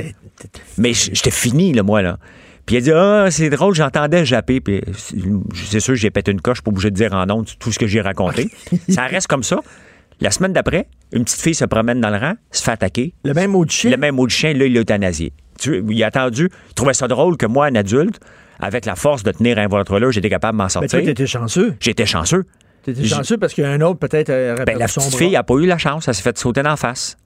Mais 0.77 0.93
j'étais 0.93 1.31
fini, 1.31 1.73
là, 1.73 1.84
moi, 1.84 2.01
là. 2.01 2.18
Puis 2.65 2.76
il 2.76 2.77
a 2.77 2.81
dit 2.81 2.91
Ah, 2.94 3.27
c'est 3.30 3.49
drôle, 3.49 3.76
j'entendais 3.76 4.26
japper. 4.26 4.61
Puis 4.61 4.81
c'est 5.69 5.80
sûr, 5.80 5.95
j'ai 5.95 6.11
pété 6.11 6.31
une 6.31 6.41
coche, 6.41 6.61
pas 6.61 6.72
obligé 6.72 6.91
de 6.91 6.95
dire 6.95 7.14
en 7.14 7.30
honte 7.30 7.57
tout 7.60 7.72
ce 7.72 7.80
que 7.80 7.88
j'ai 7.88 8.02
raconté. 8.02 8.49
ça 8.90 9.03
reste 9.06 9.27
comme 9.27 9.44
ça. 9.44 9.60
La 10.22 10.31
semaine 10.31 10.53
d'après, 10.53 10.88
une 11.11 11.26
petite 11.26 11.41
fille 11.41 11.56
se 11.56 11.65
promène 11.65 11.99
dans 11.99 12.10
le 12.10 12.18
rang, 12.18 12.34
se 12.52 12.64
fait 12.64 12.72
attaquer. 12.72 13.14
Le 13.26 13.34
même 13.34 13.52
mot 13.52 13.65
de 13.65 13.72
chien? 13.72 13.91
Le 13.91 13.98
même 13.98 14.15
mot 14.15 14.26
de 14.26 14.31
chien, 14.31 14.53
là, 14.53 14.65
il 14.65 14.73
l'a 14.73 14.81
euthanasié. 14.81 15.34
Tu, 15.60 15.84
il 15.90 16.03
a 16.03 16.07
attendu, 16.07 16.49
il 16.69 16.73
trouvait 16.73 16.94
ça 16.94 17.07
drôle 17.07 17.35
que 17.35 17.45
moi, 17.45 17.65
un 17.65 17.76
adulte, 17.76 18.19
avec 18.60 18.85
la 18.85 18.95
force 18.95 19.23
de 19.23 19.31
tenir 19.31 19.57
un 19.57 19.68
voiture-là, 19.68 20.11
j'étais 20.11 20.30
capable 20.30 20.53
de 20.53 20.57
m'en 20.60 20.64
Mais 20.65 20.69
sortir. 20.69 20.90
toi, 20.99 21.02
t'étais 21.02 21.27
chanceux. 21.27 21.76
J'étais 21.80 22.06
chanceux. 22.06 22.45
T'étais 22.84 23.03
chanceux 23.06 23.38
parce 23.38 23.53
qu'il 23.53 23.64
y 23.64 23.68
a 23.68 23.72
un 23.72 23.81
autre, 23.81 23.99
peut-être, 23.99 24.27
Ben, 24.65 24.77
la 24.77 24.85
petite 24.88 25.15
fille 25.15 25.31
n'a 25.31 25.44
pas 25.44 25.56
eu 25.56 25.65
la 25.65 25.77
chance. 25.77 26.07
Elle 26.07 26.15
s'est 26.15 26.22
fait 26.22 26.38
sauter 26.38 26.64
d'en 26.64 26.76
face. 26.77 27.18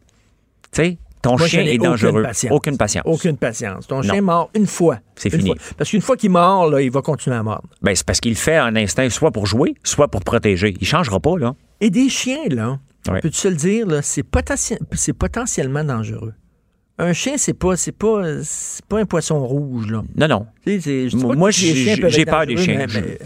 Tu 0.72 0.82
sais, 0.82 0.98
ton 1.22 1.38
Moi, 1.38 1.48
chien 1.48 1.62
est 1.66 1.78
dangereux. 1.78 2.10
Aucune 2.12 2.24
patience. 2.24 2.52
Aucune 2.52 2.78
patience. 2.78 3.04
Aucune 3.06 3.38
patience. 3.38 3.88
Ton 3.88 3.98
Non. 3.98 4.04
chien 4.04 4.22
mort 4.22 4.50
une 4.56 4.68
fois. 4.68 5.00
C'est 5.16 5.30
fini. 5.30 5.48
fois. 5.48 5.56
Parce 5.78 5.90
qu'une 5.90 6.02
fois 6.02 6.16
qu'il 6.18 6.30
mord, 6.32 6.70
là, 6.70 6.82
il 6.82 6.92
va 6.92 7.02
continuer 7.02 7.36
à 7.36 7.44
mordre. 7.44 7.68
Ben, 7.82 7.96
c'est 7.96 8.06
parce 8.06 8.20
qu'il 8.20 8.32
le 8.32 8.38
fait 8.38 8.60
en 8.60 8.76
instinct, 8.76 9.10
soit 9.10 9.32
pour 9.32 9.46
jouer, 9.48 9.76
soit 9.84 10.08
pour 10.08 10.22
protéger. 10.22 10.76
Il 10.80 10.88
changera 10.88 11.20
pas, 11.20 11.38
là. 11.38 11.56
Et 11.82 11.90
des 11.90 12.10
chiens, 12.10 12.46
là, 12.50 12.80
Ouais. 13.10 13.20
peux-tu 13.22 13.38
se 13.38 13.48
le 13.48 13.56
dire, 13.56 13.88
là, 13.88 14.02
c'est, 14.02 14.24
potenti- 14.24 14.78
c'est 14.94 15.14
potentiellement 15.14 15.84
dangereux. 15.84 16.34
Un 17.00 17.14
chien, 17.14 17.34
c'est 17.38 17.54
pas, 17.54 17.76
c'est 17.78 17.92
pas, 17.92 18.24
c'est 18.44 18.84
pas 18.86 19.00
un 19.00 19.06
poisson 19.06 19.46
rouge, 19.46 19.92
là. 19.92 20.02
Non, 20.16 20.28
non. 20.28 20.46
C'est- 20.66 21.10
je 21.10 21.16
Moi, 21.16 21.52
j'ai- 21.52 22.26
peur 22.26 22.46
des 22.48 22.58
chiens. 22.58 22.86
mais- 22.92 23.02
mais 23.02 23.20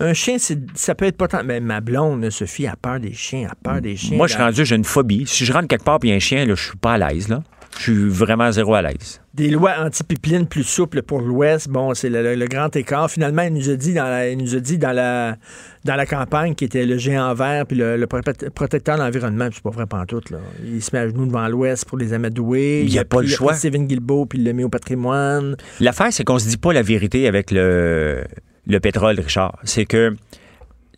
un 0.00 0.12
chien, 0.14 0.36
ça 0.38 0.94
peut 0.94 1.04
être 1.06 1.16
potentiellement. 1.16 1.54
Mais 1.54 1.60
ma 1.60 1.80
blonde, 1.80 2.28
Sophie, 2.30 2.66
a 2.66 2.76
peur 2.76 3.00
des 3.00 3.12
chiens, 3.12 3.48
a 3.50 3.54
peur 3.54 3.80
des 3.80 3.96
chiens. 3.96 4.16
Moi, 4.16 4.26
je 4.26 4.34
suis 4.34 4.42
rendu, 4.42 4.64
j'ai 4.64 4.76
une 4.76 4.84
phobie. 4.84 5.24
Si 5.26 5.44
je 5.44 5.52
rentre 5.52 5.68
quelque 5.68 5.84
part 5.84 5.98
il 6.02 6.12
a 6.12 6.14
un 6.14 6.18
chien, 6.18 6.44
là, 6.44 6.54
je 6.54 6.62
suis 6.68 6.76
pas 6.76 6.94
à 6.94 6.98
l'aise, 6.98 7.28
là. 7.28 7.42
Je 7.78 7.82
suis 7.82 8.08
vraiment 8.08 8.50
zéro 8.52 8.74
à 8.74 8.80
l'aise. 8.80 9.20
Des 9.34 9.50
lois 9.50 9.72
anti-pipeline 9.80 10.46
plus 10.46 10.62
souples 10.62 11.02
pour 11.02 11.20
l'Ouest. 11.20 11.68
Bon, 11.68 11.92
c'est 11.92 12.08
le, 12.08 12.22
le- 12.22 12.34
le 12.34 12.46
grand 12.46 12.74
écart. 12.74 13.10
Finalement, 13.10 13.42
il 13.42 13.52
nous 13.52 13.68
a 13.68 13.76
dit 13.76 13.92
dans 13.92 14.04
la, 14.04 14.30
il 14.30 14.38
nous 14.38 14.54
a 14.54 14.60
dit 14.60 14.78
dans 14.78 14.92
la, 14.92 15.36
dans 15.84 15.94
la 15.94 16.06
campagne 16.06 16.54
qui 16.54 16.64
était 16.64 16.86
le 16.86 16.96
géant 16.96 17.34
vert 17.34 17.66
puis 17.66 17.76
le, 17.76 17.98
le 17.98 18.06
prote- 18.06 18.48
protecteur 18.48 18.96
de 18.96 19.02
l'environnement. 19.02 19.46
puis 19.48 19.56
C'est 19.56 19.62
pas 19.62 19.70
vrai 19.76 19.84
pantoute, 19.86 20.30
là. 20.30 20.38
Il 20.64 20.82
se 20.82 20.88
met 20.94 21.00
à 21.00 21.08
genoux 21.08 21.26
devant 21.26 21.46
l'Ouest 21.48 21.84
pour 21.84 21.98
les 21.98 22.14
amadouer. 22.14 22.80
Il 22.82 22.90
y 22.94 22.98
a 22.98 23.04
pas 23.04 23.20
le 23.20 23.26
pris- 23.26 23.34
choix. 23.34 23.48
pris 23.52 23.58
Steven 23.58 23.86
Guilbeault 23.86 24.24
puis 24.24 24.38
il 24.38 24.44
l'a 24.46 24.54
mis 24.54 24.64
au 24.64 24.70
patrimoine. 24.70 25.56
L'affaire, 25.80 26.08
c'est 26.12 26.24
qu'on 26.24 26.38
se 26.38 26.48
dit 26.48 26.56
pas 26.56 26.72
la 26.72 26.82
vérité 26.82 27.28
avec 27.28 27.50
le, 27.50 28.24
le 28.66 28.80
pétrole, 28.80 29.18
Richard. 29.20 29.58
C'est 29.64 29.86
que 29.86 30.16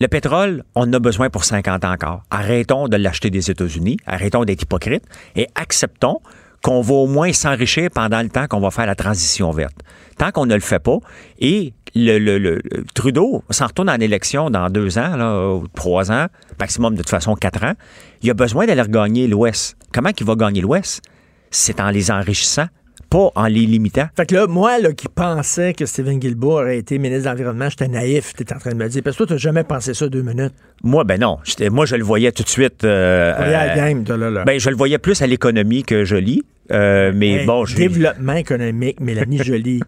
le 0.01 0.09
pétrole, 0.09 0.63
on 0.75 0.83
en 0.83 0.93
a 0.93 0.99
besoin 1.01 1.29
pour 1.29 1.45
50 1.45 1.85
ans 1.85 1.93
encore. 1.93 2.23
Arrêtons 2.31 2.89
de 2.89 2.97
l'acheter 2.97 3.31
des 3.31 3.51
États-Unis, 3.51 3.97
arrêtons 4.07 4.45
d'être 4.45 4.63
hypocrites 4.63 5.05
et 5.35 5.49
acceptons 5.55 6.21
qu'on 6.63 6.81
va 6.81 6.95
au 6.95 7.07
moins 7.07 7.33
s'enrichir 7.33 7.91
pendant 7.93 8.23
le 8.23 8.29
temps 8.29 8.47
qu'on 8.47 8.61
va 8.61 8.71
faire 8.71 8.87
la 8.87 8.95
transition 8.95 9.51
verte. 9.51 9.77
Tant 10.17 10.31
qu'on 10.31 10.47
ne 10.47 10.55
le 10.55 10.61
fait 10.61 10.79
pas, 10.79 10.99
et 11.39 11.73
le, 11.95 12.59
Trudeau 12.95 13.43
s'en 13.51 13.67
retourne 13.67 13.91
en 13.91 13.99
élection 13.99 14.51
dans 14.51 14.69
deux 14.69 14.99
ans, 14.99 15.63
trois 15.75 16.11
ans, 16.11 16.27
maximum 16.59 16.95
de 16.95 16.99
toute 16.99 17.11
façon 17.11 17.35
quatre 17.35 17.65
ans, 17.65 17.75
il 18.23 18.31
a 18.31 18.35
besoin 18.35 18.67
d'aller 18.67 18.83
regagner 18.83 19.27
l'Ouest. 19.27 19.77
Comment 19.93 20.11
il 20.19 20.27
va 20.27 20.35
gagner 20.35 20.61
l'Ouest? 20.61 21.03
C'est 21.51 21.81
en 21.81 21.91
les 21.91 22.11
enrichissant, 22.11 22.67
pas 23.11 23.31
en 23.35 23.47
les 23.47 23.67
limitant. 23.67 24.07
Fait 24.17 24.27
que 24.27 24.35
là, 24.35 24.47
moi, 24.47 24.79
là, 24.79 24.93
qui 24.93 25.09
pensais 25.09 25.73
que 25.73 25.87
Steven 25.87 26.19
Guilbeault 26.19 26.61
aurait 26.61 26.79
été 26.79 26.99
ministre 26.99 27.25
de 27.25 27.29
l'Environnement, 27.31 27.69
j'étais 27.71 27.89
naïf, 27.89 28.33
t'es 28.35 28.53
en 28.53 28.59
train 28.59 28.71
de 28.71 28.77
me 28.77 28.89
dire. 28.89 29.03
Parce 29.03 29.17
que 29.17 29.25
toi, 29.25 29.37
t'as 29.37 29.39
jamais 29.39 29.65
pensé 29.65 29.95
ça 29.95 30.09
deux 30.09 30.23
minutes. 30.23 30.53
Moi, 30.83 31.05
ben 31.05 31.21
non. 31.21 31.39
Moi, 31.71 31.87
je 31.87 31.97
le 31.97 32.05
voyais 32.05 32.33
tout 32.33 32.43
de 32.43 32.49
suite. 32.49 32.85
euh, 32.85 33.51
la 33.51 33.73
euh, 33.73 33.77
game, 33.77 34.05
toi, 34.05 34.17
là, 34.17 34.31
là. 34.31 34.45
Ben, 34.45 34.59
je 34.61 34.71
le 34.71 34.77
voyais 34.77 34.99
plus 34.99 35.21
à 35.23 35.27
l'économie 35.27 35.83
que 35.83 36.05
je 36.05 36.17
lis. 36.17 36.43
Euh, 36.71 37.13
mais 37.15 37.41
Hey, 37.41 37.47
bon, 37.47 37.65
je. 37.65 37.77
Développement 37.77 38.35
économique, 38.35 39.01
Mélanie 39.01 39.39
Jolie. 39.43 39.81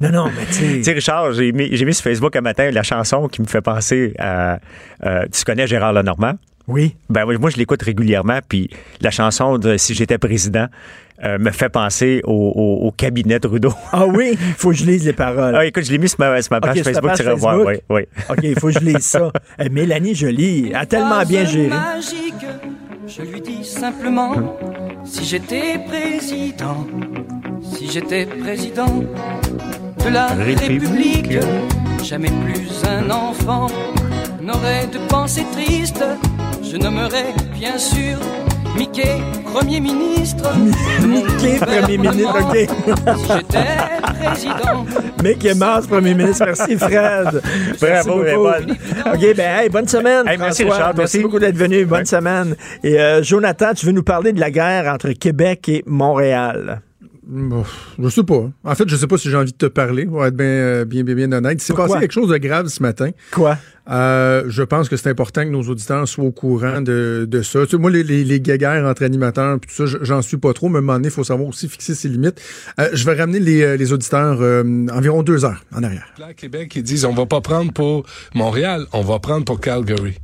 Non, 0.00 0.10
non, 0.10 0.26
mais 0.26 0.46
tu 0.50 0.82
sais. 0.82 0.92
Richard, 0.92 1.32
j'ai 1.32 1.52
mis, 1.52 1.68
j'ai 1.76 1.84
mis 1.84 1.94
sur 1.94 2.04
Facebook 2.04 2.34
un 2.34 2.40
matin 2.40 2.70
la 2.70 2.82
chanson 2.82 3.28
qui 3.28 3.42
me 3.42 3.46
fait 3.46 3.60
penser 3.60 4.14
à. 4.18 4.58
euh, 5.04 5.26
tu 5.32 5.44
connais 5.44 5.66
Gérard 5.66 5.92
Lenormand? 5.92 6.34
Oui. 6.68 6.94
Ben 7.10 7.24
moi, 7.38 7.50
je 7.50 7.56
l'écoute 7.56 7.82
régulièrement, 7.82 8.38
puis 8.48 8.70
la 9.00 9.10
chanson 9.10 9.58
de 9.58 9.76
Si 9.76 9.94
j'étais 9.94 10.16
président 10.18 10.66
euh, 11.24 11.38
me 11.38 11.50
fait 11.50 11.68
penser 11.68 12.20
au, 12.24 12.32
au- 12.32 12.86
au 12.86 12.90
cabinet 12.92 13.38
Trudeau. 13.40 13.72
Ah 13.92 14.06
oui, 14.06 14.30
il 14.32 14.54
faut 14.56 14.70
que 14.70 14.76
je 14.76 14.84
lise 14.84 15.04
les 15.04 15.12
paroles. 15.12 15.54
Ah, 15.56 15.64
écoute, 15.66 15.84
je 15.84 15.92
l'ai 15.92 15.98
mis 15.98 16.08
sur 16.08 16.18
ma, 16.20 16.40
sur 16.42 16.52
ma 16.52 16.60
page 16.60 16.70
Ok, 16.70 16.76
sur 16.76 16.84
ta 16.84 16.90
Facebook, 16.92 17.10
page 17.10 17.18
tu 17.18 17.24
vas 17.24 17.34
voir. 17.34 17.58
Oui, 17.64 17.74
oui. 17.90 18.02
OK, 18.30 18.38
il 18.42 18.58
faut 18.58 18.68
que 18.68 18.72
je 18.74 18.78
lise 18.80 18.98
ça. 19.00 19.30
Eh, 19.58 19.68
Mélanie 19.68 20.14
Jolie 20.14 20.72
a 20.74 20.86
tellement 20.86 21.22
bien 21.24 21.44
géré. 21.44 21.68
magique, 21.68 22.46
je 23.06 23.22
lui 23.22 23.40
dis 23.40 23.64
simplement 23.64 24.34
si 25.04 25.24
j'étais 25.24 25.78
président, 25.86 26.86
si 27.76 27.90
j'étais 27.90 28.26
président 28.26 29.04
de 30.04 30.08
la 30.08 30.26
République. 30.28 31.28
République, 31.28 31.38
jamais 32.04 32.30
plus 32.44 32.82
un 32.88 33.10
enfant 33.10 33.68
n'aurait 34.40 34.86
de 34.92 34.98
pensée 35.08 35.44
triste. 35.52 36.04
Je 36.62 36.76
nommerais 36.76 37.34
bien 37.58 37.78
sûr 37.78 38.18
Mickey 38.76 39.20
Premier 39.52 39.80
ministre. 39.80 40.50
Mickey, 41.06 41.58
Premier 41.58 41.98
ministre, 41.98 42.38
OK. 42.40 42.54
J'étais 42.56 43.66
président. 44.24 44.86
Mickey 45.22 45.54
Mouse, 45.54 45.86
Premier 45.86 46.14
ministre. 46.14 46.46
Merci, 46.46 46.76
Fred. 46.76 47.42
Merci 47.44 47.84
Bravo, 48.08 48.10
beaucoup. 48.10 48.24
Raymond. 48.24 48.74
OK, 49.14 49.36
ben, 49.36 49.58
hey, 49.60 49.68
bonne 49.68 49.88
semaine. 49.88 50.26
Hey, 50.26 50.38
merci, 50.38 50.62
François. 50.62 50.76
Richard, 50.86 50.94
Merci 50.96 51.16
aussi. 51.18 51.22
beaucoup 51.24 51.38
d'être 51.38 51.56
venu. 51.56 51.84
Bonne 51.84 52.06
semaine. 52.06 52.56
Et 52.82 52.98
euh, 52.98 53.22
Jonathan, 53.22 53.74
tu 53.74 53.84
veux 53.86 53.92
nous 53.92 54.02
parler 54.02 54.32
de 54.32 54.40
la 54.40 54.50
guerre 54.50 54.90
entre 54.92 55.10
Québec 55.10 55.68
et 55.68 55.82
Montréal? 55.86 56.80
Bon, 57.24 57.64
je 58.00 58.08
sais 58.08 58.24
pas. 58.24 58.50
En 58.64 58.74
fait, 58.74 58.88
je 58.88 58.96
sais 58.96 59.06
pas 59.06 59.16
si 59.16 59.30
j'ai 59.30 59.36
envie 59.36 59.52
de 59.52 59.56
te 59.56 59.66
parler, 59.66 60.06
pour 60.06 60.26
être 60.26 60.34
bien, 60.36 60.46
euh, 60.46 60.84
bien, 60.84 61.04
bien, 61.04 61.14
bien 61.14 61.30
honnête. 61.32 61.62
Pourquoi? 61.64 61.86
passé 61.86 62.00
quelque 62.00 62.12
chose 62.12 62.30
de 62.30 62.36
grave 62.36 62.66
ce 62.66 62.82
matin. 62.82 63.10
Quoi? 63.30 63.56
Euh, 63.90 64.44
je 64.48 64.62
pense 64.62 64.88
que 64.88 64.96
c'est 64.96 65.08
important 65.08 65.42
que 65.44 65.48
nos 65.50 65.62
auditeurs 65.62 66.06
soient 66.08 66.24
au 66.24 66.32
courant 66.32 66.80
de, 66.80 67.26
de 67.28 67.42
ça. 67.42 67.60
Tu 67.64 67.70
sais, 67.70 67.76
moi, 67.78 67.90
les, 67.90 68.02
les, 68.02 68.24
les 68.24 68.40
guéguerres 68.40 68.84
entre 68.84 69.04
animateurs, 69.04 69.58
puis 69.60 69.70
tout 69.74 69.86
ça, 69.86 69.98
j'en 70.02 70.20
suis 70.20 70.36
pas 70.36 70.52
trop, 70.52 70.68
mais 70.68 70.76
à 70.76 70.78
un 70.78 70.82
moment 70.82 70.94
donné, 70.94 71.08
il 71.08 71.12
faut 71.12 71.22
savoir 71.24 71.48
aussi 71.48 71.68
fixer 71.68 71.94
ses 71.94 72.08
limites. 72.08 72.40
Euh, 72.80 72.88
je 72.92 73.04
vais 73.04 73.14
ramener 73.14 73.38
les, 73.40 73.62
euh, 73.62 73.76
les 73.76 73.92
auditeurs 73.92 74.38
euh, 74.40 74.86
environ 74.92 75.22
deux 75.22 75.44
heures 75.44 75.64
en 75.74 75.82
arrière. 75.84 76.06
Là, 76.18 76.26
à 76.26 76.34
Québec, 76.34 76.74
ils 76.74 76.82
disent 76.82 77.04
on 77.04 77.14
va 77.14 77.26
pas 77.26 77.40
prendre 77.40 77.72
pour 77.72 78.04
Montréal, 78.34 78.86
on 78.92 79.02
va 79.02 79.20
prendre 79.20 79.44
pour 79.44 79.60
Calgary. 79.60 80.18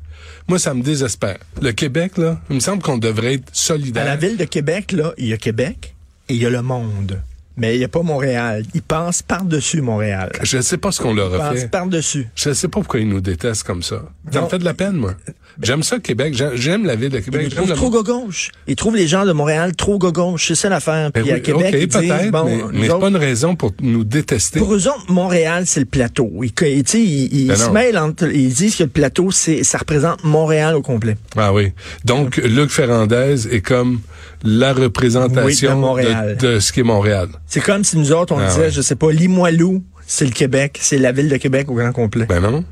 Moi, 0.49 0.59
ça 0.59 0.75
me 0.75 0.83
désespère. 0.83 1.39
Le 1.63 1.71
Québec, 1.73 2.17
là, 2.19 2.41
il 2.51 2.57
me 2.57 2.61
semble 2.61 2.83
qu'on 2.83 2.99
devrait 2.99 3.35
être 3.35 3.49
À 3.51 3.55
solidaire. 3.55 4.05
la 4.05 4.17
ville 4.17 4.37
de 4.37 4.45
Québec, 4.45 4.93
là, 4.93 5.13
il 5.19 5.27
y 5.29 5.33
a 5.33 5.37
Québec 5.37 5.95
et 6.29 6.35
il 6.35 6.41
y 6.43 6.47
a 6.47 6.51
le 6.51 6.63
monde. 6.63 7.21
Mais 7.61 7.75
il 7.75 7.79
n'y 7.79 7.85
a 7.85 7.89
pas 7.89 8.03
Montréal. 8.03 8.63
Ils 8.73 8.83
pensent 8.83 9.21
par-dessus 9.21 9.81
Montréal. 9.81 10.31
Je 10.45 10.59
ne 10.59 10.63
sais 10.63 10.77
pas 10.77 10.93
ce 10.93 11.01
qu'on 11.01 11.13
leur 11.13 11.33
Ils 11.33 11.41
a 11.41 11.49
pensent 11.51 11.59
fait. 11.63 11.69
par-dessus. 11.69 12.29
Je 12.37 12.51
ne 12.51 12.55
sais 12.55 12.69
pas 12.69 12.79
pourquoi 12.79 13.01
ils 13.01 13.09
nous 13.09 13.21
détestent 13.21 13.65
comme 13.65 13.83
ça. 13.83 14.03
Ça 14.31 14.43
me 14.43 14.47
fait 14.47 14.61
de 14.61 14.65
la 14.65 14.75
peine, 14.75 14.93
moi. 14.93 15.15
J'aime 15.61 15.83
ça, 15.83 15.99
Québec. 15.99 16.41
J'aime- 16.55 16.87
la 16.87 16.95
ville 16.95 17.09
de 17.09 17.19
Ils 17.19 17.25
Québec. 17.25 17.41
J'aime 17.49 17.57
trouvent 17.57 17.69
le- 17.71 17.75
trop 17.75 17.91
gauche. 18.05 18.53
Ils 18.69 18.77
trouvent 18.77 18.95
les 18.95 19.09
gens 19.09 19.27
de 19.27 19.33
Montréal 19.33 19.75
trop 19.75 19.99
gauche. 19.99 20.47
C'est 20.47 20.55
ça 20.55 20.69
l'affaire. 20.69 21.11
Ben 21.11 21.21
Puis 21.25 21.33
à 21.33 21.35
oui, 21.35 21.43
Québec, 21.43 21.75
OK, 21.75 21.81
ils 21.81 21.89
disent, 21.89 22.31
bon, 22.31 22.45
mais, 22.45 22.79
mais 22.79 22.89
c'est 22.89 22.99
pas 23.01 23.09
une 23.09 23.17
raison 23.17 23.57
pour 23.57 23.73
nous 23.81 24.05
détester. 24.05 24.61
Pour 24.61 24.73
eux 24.73 24.87
autres, 24.87 25.11
Montréal, 25.11 25.65
c'est 25.67 25.81
le 25.81 25.87
plateau. 25.87 26.31
Ils, 26.45 26.53
ils, 26.63 27.35
ils 27.41 27.49
Ben 27.49 27.57
se 27.57 27.71
mêlent 27.71 27.99
entre, 27.99 28.33
ils 28.33 28.55
disent 28.55 28.77
que 28.77 28.85
le 28.85 28.89
plateau, 28.89 29.33
c'est, 29.33 29.65
ça 29.65 29.79
représente 29.79 30.23
Montréal 30.23 30.77
au 30.77 30.83
complet. 30.83 31.17
Ah 31.37 31.53
oui. 31.53 31.73
Donc, 32.05 32.37
Luc 32.37 32.71
Ferrandez 32.71 33.49
est 33.53 33.63
comme 33.63 33.99
la 34.45 34.73
représentation 34.73 35.45
Oui, 35.45 35.77
de 35.77 35.81
Montréal. 35.81 36.37
de, 36.41 36.47
de 36.55 36.61
ce 36.61 36.73
qu'est 36.73 36.83
Montréal. 36.83 37.29
C'est 37.47 37.61
comme 37.61 37.85
si 37.85 37.97
nous 37.99 38.13
autres, 38.13 38.35
on 38.35 38.39
Ah 38.39 38.47
disait, 38.49 38.61
ouais. 38.63 38.71
je 38.71 38.81
sais 38.81 38.95
pas, 38.97 39.11
Limoilou, 39.13 39.83
c'est 40.07 40.25
le 40.25 40.31
Québec, 40.31 40.79
c'est 40.81 40.99
la 40.99 41.13
ville 41.13 41.29
de 41.29 41.37
Québec 41.37 41.69
au 41.71 41.75
grand 41.75 41.93
complet. 41.93 42.27
Ben 42.27 42.41
non. 42.41 42.65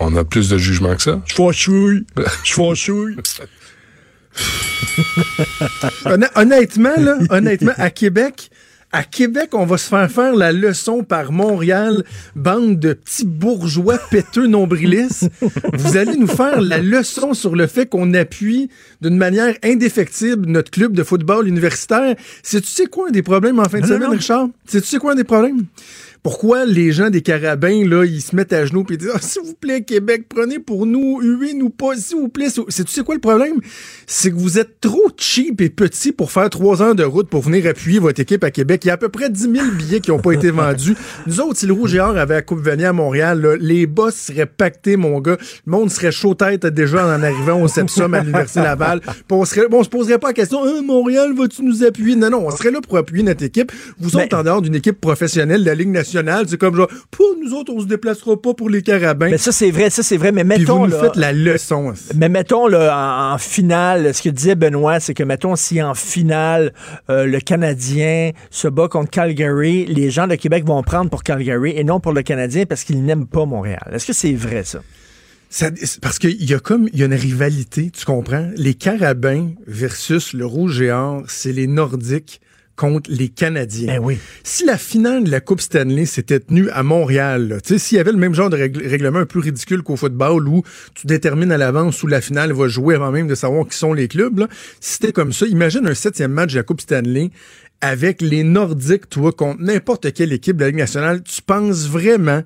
On 0.00 0.16
a 0.16 0.24
plus 0.24 0.48
de 0.48 0.56
jugement 0.56 0.94
que 0.96 1.02
ça. 1.02 1.20
Je 1.26 1.34
fâchouille. 1.34 2.06
Je 2.44 2.54
fâchouille. 2.54 3.16
Honn- 6.04 6.28
honnêtement, 6.36 6.94
là, 6.98 7.18
honnêtement, 7.30 7.72
à 7.76 7.90
Québec, 7.90 8.50
à 8.92 9.04
Québec, 9.04 9.50
on 9.52 9.66
va 9.66 9.78
se 9.78 9.88
faire 9.88 10.10
faire 10.10 10.34
la 10.34 10.52
leçon 10.52 11.04
par 11.04 11.30
Montréal, 11.30 12.04
bande 12.34 12.78
de 12.78 12.92
petits 12.92 13.24
bourgeois 13.24 13.98
péteux 14.10 14.46
nombrilistes. 14.46 15.30
Vous 15.72 15.96
allez 15.96 16.16
nous 16.16 16.26
faire 16.26 16.60
la 16.60 16.78
leçon 16.78 17.32
sur 17.34 17.54
le 17.54 17.66
fait 17.68 17.86
qu'on 17.86 18.14
appuie 18.14 18.68
d'une 19.00 19.16
manière 19.16 19.54
indéfectible 19.62 20.46
notre 20.46 20.70
club 20.70 20.92
de 20.92 21.04
football 21.04 21.46
universitaire. 21.46 22.16
C'est 22.42 22.60
tu 22.62 22.68
sais 22.68 22.86
quoi 22.86 23.08
un 23.08 23.12
des 23.12 23.22
problèmes 23.22 23.60
en 23.60 23.64
fin 23.64 23.78
de 23.78 23.82
non, 23.82 23.88
semaine, 23.88 24.08
non. 24.08 24.10
Richard? 24.10 24.48
C'est 24.66 24.80
tu 24.80 24.88
sais 24.88 24.98
quoi 24.98 25.12
un 25.12 25.16
des 25.16 25.24
problèmes? 25.24 25.66
Pourquoi 26.22 26.66
les 26.66 26.92
gens 26.92 27.08
des 27.08 27.22
carabins, 27.22 27.82
là, 27.88 28.04
ils 28.04 28.20
se 28.20 28.36
mettent 28.36 28.52
à 28.52 28.66
genoux 28.66 28.84
et 28.90 28.96
disent, 28.98 29.10
Ah, 29.14 29.18
s'il 29.20 29.42
vous 29.42 29.54
plaît, 29.54 29.82
Québec, 29.82 30.26
prenez 30.28 30.58
pour 30.58 30.84
nous, 30.84 31.20
huez-nous 31.22 31.70
pas, 31.70 31.96
s'il 31.96 32.18
vous 32.18 32.28
plaît. 32.28 32.48
C'est, 32.68 32.84
tu 32.84 32.92
sais 32.92 33.02
quoi 33.02 33.14
le 33.14 33.20
problème? 33.20 33.56
C'est 34.06 34.30
que 34.30 34.36
vous 34.36 34.58
êtes 34.58 34.80
trop 34.80 35.08
cheap 35.16 35.60
et 35.62 35.70
petit 35.70 36.12
pour 36.12 36.30
faire 36.30 36.50
trois 36.50 36.82
heures 36.82 36.94
de 36.94 37.04
route 37.04 37.28
pour 37.28 37.40
venir 37.40 37.66
appuyer 37.66 37.98
votre 37.98 38.20
équipe 38.20 38.44
à 38.44 38.50
Québec. 38.50 38.84
Il 38.84 38.88
y 38.88 38.90
a 38.90 38.94
à 38.94 38.98
peu 38.98 39.08
près 39.08 39.30
10 39.30 39.40
000 39.40 39.54
billets 39.78 40.00
qui 40.00 40.10
n'ont 40.10 40.18
pas 40.18 40.32
été 40.32 40.50
vendus. 40.50 40.94
Nous 41.26 41.40
autres, 41.40 41.58
si 41.58 41.66
le 41.66 41.72
Rouge 41.72 41.94
et 41.94 42.00
Or 42.00 42.16
avait 42.16 42.34
la 42.34 42.42
Coupe 42.42 42.60
Vanier 42.60 42.84
à 42.84 42.92
Montréal, 42.92 43.40
là, 43.40 43.56
les 43.58 43.86
boss 43.86 44.14
seraient 44.14 44.44
pactés, 44.44 44.96
mon 44.96 45.20
gars. 45.20 45.38
Le 45.66 45.70
monde 45.70 45.90
serait 45.90 46.12
chaud 46.12 46.34
tête 46.34 46.66
déjà 46.66 47.06
en 47.06 47.22
arrivant 47.22 47.62
au 47.62 47.68
Sepsum 47.68 48.12
à 48.12 48.20
l'Université 48.20 48.60
Laval. 48.60 49.00
Puis 49.00 49.14
on, 49.30 49.44
serait, 49.46 49.68
bon, 49.68 49.78
on 49.80 49.84
se 49.84 49.88
poserait 49.88 50.18
pas 50.18 50.28
la 50.28 50.34
question, 50.34 50.60
Hein, 50.64 50.82
Montréal, 50.84 51.32
vas-tu 51.34 51.62
nous 51.62 51.82
appuyer? 51.82 52.14
Non, 52.16 52.28
non, 52.28 52.46
on 52.46 52.50
serait 52.50 52.70
là 52.70 52.80
pour 52.82 52.98
appuyer 52.98 53.22
notre 53.22 53.42
équipe. 53.42 53.72
Vous 53.98 54.16
autres, 54.16 54.36
en 54.36 54.42
dehors 54.42 54.60
d'une 54.60 54.74
équipe 54.74 55.00
professionnelle 55.00 55.62
de 55.62 55.66
la 55.66 55.74
Ligue 55.74 55.88
nationale, 55.88 56.09
nationale. 56.10 56.46
C'est 56.48 56.58
comme 56.58 56.74
genre, 56.76 56.88
pour 57.10 57.26
nous 57.42 57.52
autres, 57.54 57.72
on 57.74 57.80
se 57.80 57.86
déplacera 57.86 58.40
pas 58.40 58.54
pour 58.54 58.68
les 58.70 58.82
carabins. 58.82 59.30
Mais 59.30 59.38
ça, 59.38 59.52
c'est 59.52 59.70
vrai, 59.70 59.90
ça, 59.90 60.02
c'est 60.02 60.16
vrai. 60.16 60.32
Mais 60.32 60.44
Puis 60.44 60.60
mettons. 60.60 60.78
vous 60.80 60.86
nous 60.86 60.92
là, 60.92 61.00
faites 61.00 61.16
la 61.16 61.32
leçon. 61.32 61.92
Mais 62.16 62.28
mettons, 62.28 62.66
là, 62.66 63.30
en, 63.30 63.34
en 63.34 63.38
finale, 63.38 64.14
ce 64.14 64.22
que 64.22 64.28
disait 64.28 64.54
Benoît, 64.54 65.00
c'est 65.00 65.14
que, 65.14 65.22
mettons, 65.22 65.56
si 65.56 65.82
en 65.82 65.94
finale, 65.94 66.72
euh, 67.08 67.26
le 67.26 67.40
Canadien 67.40 68.30
se 68.50 68.68
bat 68.68 68.88
contre 68.88 69.10
Calgary, 69.10 69.86
les 69.86 70.10
gens 70.10 70.26
de 70.26 70.34
Québec 70.34 70.64
vont 70.66 70.82
prendre 70.82 71.10
pour 71.10 71.22
Calgary 71.22 71.72
et 71.76 71.84
non 71.84 72.00
pour 72.00 72.12
le 72.12 72.22
Canadien 72.22 72.64
parce 72.66 72.84
qu'ils 72.84 73.02
n'aiment 73.04 73.26
pas 73.26 73.44
Montréal. 73.46 73.80
Est-ce 73.92 74.06
que 74.06 74.12
c'est 74.12 74.32
vrai, 74.34 74.64
ça? 74.64 74.80
Ça- 75.52 75.70
parce 76.00 76.18
qu'il 76.20 76.44
y 76.48 76.54
a 76.54 76.60
comme 76.60 76.88
il 76.92 76.98
y 77.00 77.02
a 77.02 77.06
une 77.06 77.14
rivalité, 77.14 77.90
tu 77.90 78.04
comprends? 78.04 78.48
Les 78.56 78.74
Carabins 78.74 79.48
versus 79.66 80.32
le 80.32 80.46
Rouge 80.46 80.80
et 80.80 80.92
Or, 80.92 81.22
c'est 81.26 81.52
les 81.52 81.66
Nordiques 81.66 82.40
contre 82.80 83.10
les 83.12 83.28
Canadiens. 83.28 83.98
Ben 83.98 83.98
oui. 84.02 84.18
Si 84.42 84.64
la 84.64 84.78
finale 84.78 85.24
de 85.24 85.30
la 85.30 85.40
Coupe 85.40 85.60
Stanley 85.60 86.06
s'était 86.06 86.40
tenue 86.40 86.70
à 86.70 86.82
Montréal, 86.82 87.60
s'il 87.62 87.98
y 87.98 88.00
avait 88.00 88.10
le 88.10 88.16
même 88.16 88.34
genre 88.34 88.48
de 88.48 88.56
règle- 88.56 88.86
règlement 88.86 89.18
un 89.18 89.26
peu 89.26 89.38
ridicule 89.38 89.82
qu'au 89.82 89.96
football 89.96 90.48
où 90.48 90.62
tu 90.94 91.06
détermines 91.06 91.52
à 91.52 91.58
l'avance 91.58 92.02
où 92.02 92.06
la 92.06 92.22
finale 92.22 92.52
va 92.54 92.68
jouer 92.68 92.94
avant 92.94 93.10
même 93.10 93.28
de 93.28 93.34
savoir 93.34 93.66
qui 93.68 93.76
sont 93.76 93.92
les 93.92 94.08
clubs, 94.08 94.38
là, 94.38 94.48
si 94.80 94.94
c'était 94.94 95.12
comme 95.12 95.34
ça, 95.34 95.46
imagine 95.46 95.86
un 95.86 95.92
septième 95.94 96.32
match 96.32 96.52
de 96.52 96.56
la 96.56 96.62
Coupe 96.62 96.80
Stanley 96.80 97.30
avec 97.82 98.22
les 98.22 98.44
Nordiques, 98.44 99.10
toi, 99.10 99.30
contre 99.32 99.60
n'importe 99.60 100.12
quelle 100.14 100.32
équipe 100.32 100.56
de 100.56 100.62
la 100.62 100.68
Ligue 100.68 100.78
nationale. 100.78 101.22
Tu 101.22 101.42
penses 101.42 101.86
vraiment 101.86 102.42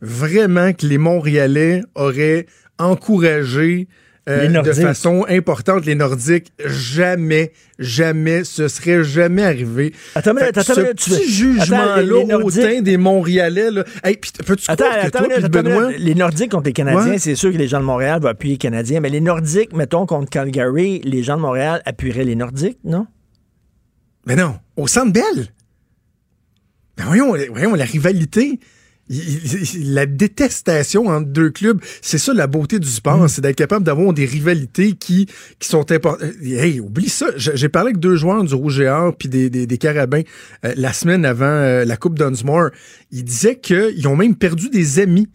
vraiment 0.00 0.72
que 0.72 0.86
les 0.86 0.98
Montréalais 0.98 1.82
auraient 1.94 2.46
encouragé 2.78 3.86
euh, 4.28 4.62
de 4.62 4.72
façon 4.72 5.24
importante 5.28 5.86
les 5.86 5.94
Nordiques. 5.94 6.52
Jamais, 6.64 7.52
jamais, 7.78 8.44
ce 8.44 8.68
serait 8.68 9.02
jamais 9.04 9.42
arrivé. 9.44 9.92
Attends, 10.14 10.34
mais 10.34 10.42
attends, 10.42 10.62
ce 10.62 10.72
petit 10.92 11.14
Attends, 11.14 11.22
jugement-là 11.24 12.24
Nordiques- 12.26 12.82
des 12.82 12.96
Montréalais, 12.96 13.70
là. 13.70 13.84
Hey, 14.04 14.18
peux-tu 14.46 14.64
Attends, 14.70 14.84
attends, 14.90 15.24
toi, 15.24 15.48
Benoît... 15.48 15.92
les 15.92 16.14
Nordiques 16.14 16.50
contre 16.50 16.66
les 16.66 16.72
Canadiens, 16.72 17.12
Ouais. 17.12 17.18
c'est 17.18 17.34
sûr 17.34 17.52
que 17.52 17.56
les 17.58 17.68
gens 17.68 17.80
de 17.80 17.84
Montréal 17.84 18.20
vont 18.20 18.28
appuyer 18.28 18.54
les 18.54 18.58
Canadiens, 18.58 19.00
mais 19.00 19.10
les 19.10 19.20
Nordiques, 19.20 19.72
mettons, 19.72 20.06
contre 20.06 20.28
Calgary, 20.30 21.00
les 21.04 21.22
gens 21.22 21.36
de 21.36 21.42
Montréal 21.42 21.82
appuieraient 21.84 22.24
les 22.24 22.36
Nordiques, 22.36 22.78
non? 22.84 23.06
Mais 24.26 24.36
non, 24.36 24.56
au 24.76 24.86
Centre 24.86 25.12
Bell. 25.12 25.48
Ben 26.96 27.04
voyons, 27.06 27.34
voyons, 27.50 27.74
la 27.74 27.84
rivalité, 27.84 28.58
la 29.08 30.06
détestation 30.06 31.06
entre 31.06 31.28
deux 31.28 31.50
clubs, 31.50 31.80
c'est 32.02 32.18
ça 32.18 32.34
la 32.34 32.46
beauté 32.46 32.78
du 32.78 32.88
sport, 32.88 33.22
Mm. 33.24 33.28
c'est 33.28 33.40
d'être 33.40 33.56
capable 33.56 33.84
d'avoir 33.84 34.12
des 34.12 34.24
rivalités 34.26 34.92
qui, 34.92 35.26
qui 35.58 35.68
sont 35.68 35.90
importantes. 35.90 36.22
Hey, 36.42 36.80
oublie 36.80 37.08
ça. 37.08 37.26
J'ai 37.36 37.56
j'ai 37.56 37.68
parlé 37.68 37.88
avec 37.88 38.00
deux 38.00 38.16
joueurs 38.16 38.44
du 38.44 38.54
Rouge 38.54 38.80
et 38.80 38.88
Or 38.88 39.14
puis 39.16 39.28
des, 39.28 39.50
des, 39.50 39.66
des 39.66 39.78
Carabins 39.78 40.22
euh, 40.64 40.72
la 40.76 40.92
semaine 40.92 41.24
avant 41.24 41.46
euh, 41.46 41.84
la 41.84 41.96
Coupe 41.96 42.18
Dunsmore. 42.18 42.70
Ils 43.10 43.24
disaient 43.24 43.58
qu'ils 43.58 44.06
ont 44.08 44.16
même 44.16 44.36
perdu 44.36 44.68
des 44.70 44.98
amis. 44.98 45.28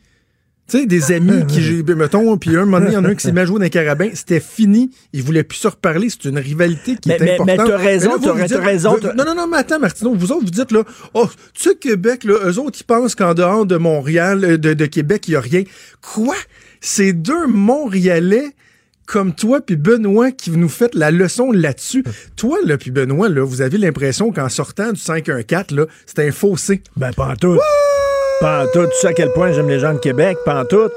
Tu 0.69 0.79
sais, 0.79 0.85
des 0.85 1.11
amis 1.11 1.45
qui, 1.47 1.61
j'ai- 1.61 1.83
mettons, 1.95 2.37
puis 2.37 2.55
un 2.55 2.65
moment 2.65 2.79
donné, 2.79 2.91
il 2.91 2.93
y 2.93 2.97
en 2.97 3.03
a 3.03 3.09
un 3.09 3.15
qui 3.15 3.21
s'est 3.23 3.33
mis 3.33 3.39
à 3.41 3.45
jouer 3.45 3.57
dans 3.59 3.63
les 3.65 3.69
carabins, 3.69 4.09
c'était 4.13 4.39
fini, 4.39 4.91
ils 5.11 5.21
voulaient 5.21 5.43
plus 5.43 5.57
se 5.57 5.67
reparler, 5.67 6.07
c'est 6.09 6.23
une 6.29 6.39
rivalité 6.39 6.95
qui 6.95 7.09
Mais- 7.09 7.15
est 7.15 7.19
mais- 7.19 7.37
mais 7.45 7.53
importante. 7.53 7.67
t'as 7.67 7.77
raison, 7.77 8.11
t'as- 8.17 8.59
raison, 8.61 8.95
vous- 8.95 9.07
Non, 9.15 9.25
non, 9.25 9.35
non, 9.35 9.45
mais 9.47 9.57
attends, 9.57 9.79
Martineau, 9.79 10.15
vous 10.15 10.31
autres, 10.31 10.45
vous 10.45 10.51
dites, 10.51 10.71
là, 10.71 10.83
oh, 11.13 11.27
tu 11.53 11.69
sais, 11.69 11.75
Québec, 11.75 12.23
là, 12.23 12.35
eux 12.45 12.59
autres, 12.59 12.79
ils 12.79 12.85
pensent 12.85 13.13
qu'en 13.13 13.33
dehors 13.33 13.65
de 13.65 13.75
Montréal, 13.75 14.43
euh, 14.45 14.57
de, 14.57 14.73
de 14.73 14.85
Québec, 14.85 15.27
il 15.27 15.31
n'y 15.31 15.35
a 15.37 15.41
rien. 15.41 15.63
Quoi? 16.01 16.35
C'est 16.79 17.11
deux 17.13 17.45
Montréalais 17.47 18.45
comme 19.05 19.35
toi 19.35 19.59
puis 19.59 19.75
Benoît 19.75 20.31
qui 20.31 20.49
nous 20.51 20.69
faites 20.69 20.95
la 20.95 21.11
leçon 21.11 21.51
là-dessus. 21.51 22.05
toi, 22.37 22.57
là, 22.65 22.77
puis 22.77 22.89
Benoît, 22.91 23.27
là, 23.27 23.43
vous 23.45 23.61
avez 23.61 23.77
l'impression 23.77 24.31
qu'en 24.31 24.47
sortant 24.47 24.93
du 24.93 24.99
5-1-4, 24.99 25.71
là, 25.75 25.87
c'est 26.05 26.19
un 26.25 26.31
fossé. 26.31 26.81
Ben, 26.95 27.11
pas 27.11 27.27
en 27.27 27.35
tout. 27.35 27.59
Pas 28.43 28.65
en 28.65 28.67
tout. 28.67 28.85
Tu 28.87 28.97
sais 28.99 29.07
à 29.07 29.13
quel 29.13 29.31
point 29.31 29.53
j'aime 29.53 29.69
les 29.69 29.79
gens 29.79 29.93
de 29.93 29.99
Québec, 29.99 30.37
pas 30.43 30.59
en 30.61 30.65
tout. 30.65 30.89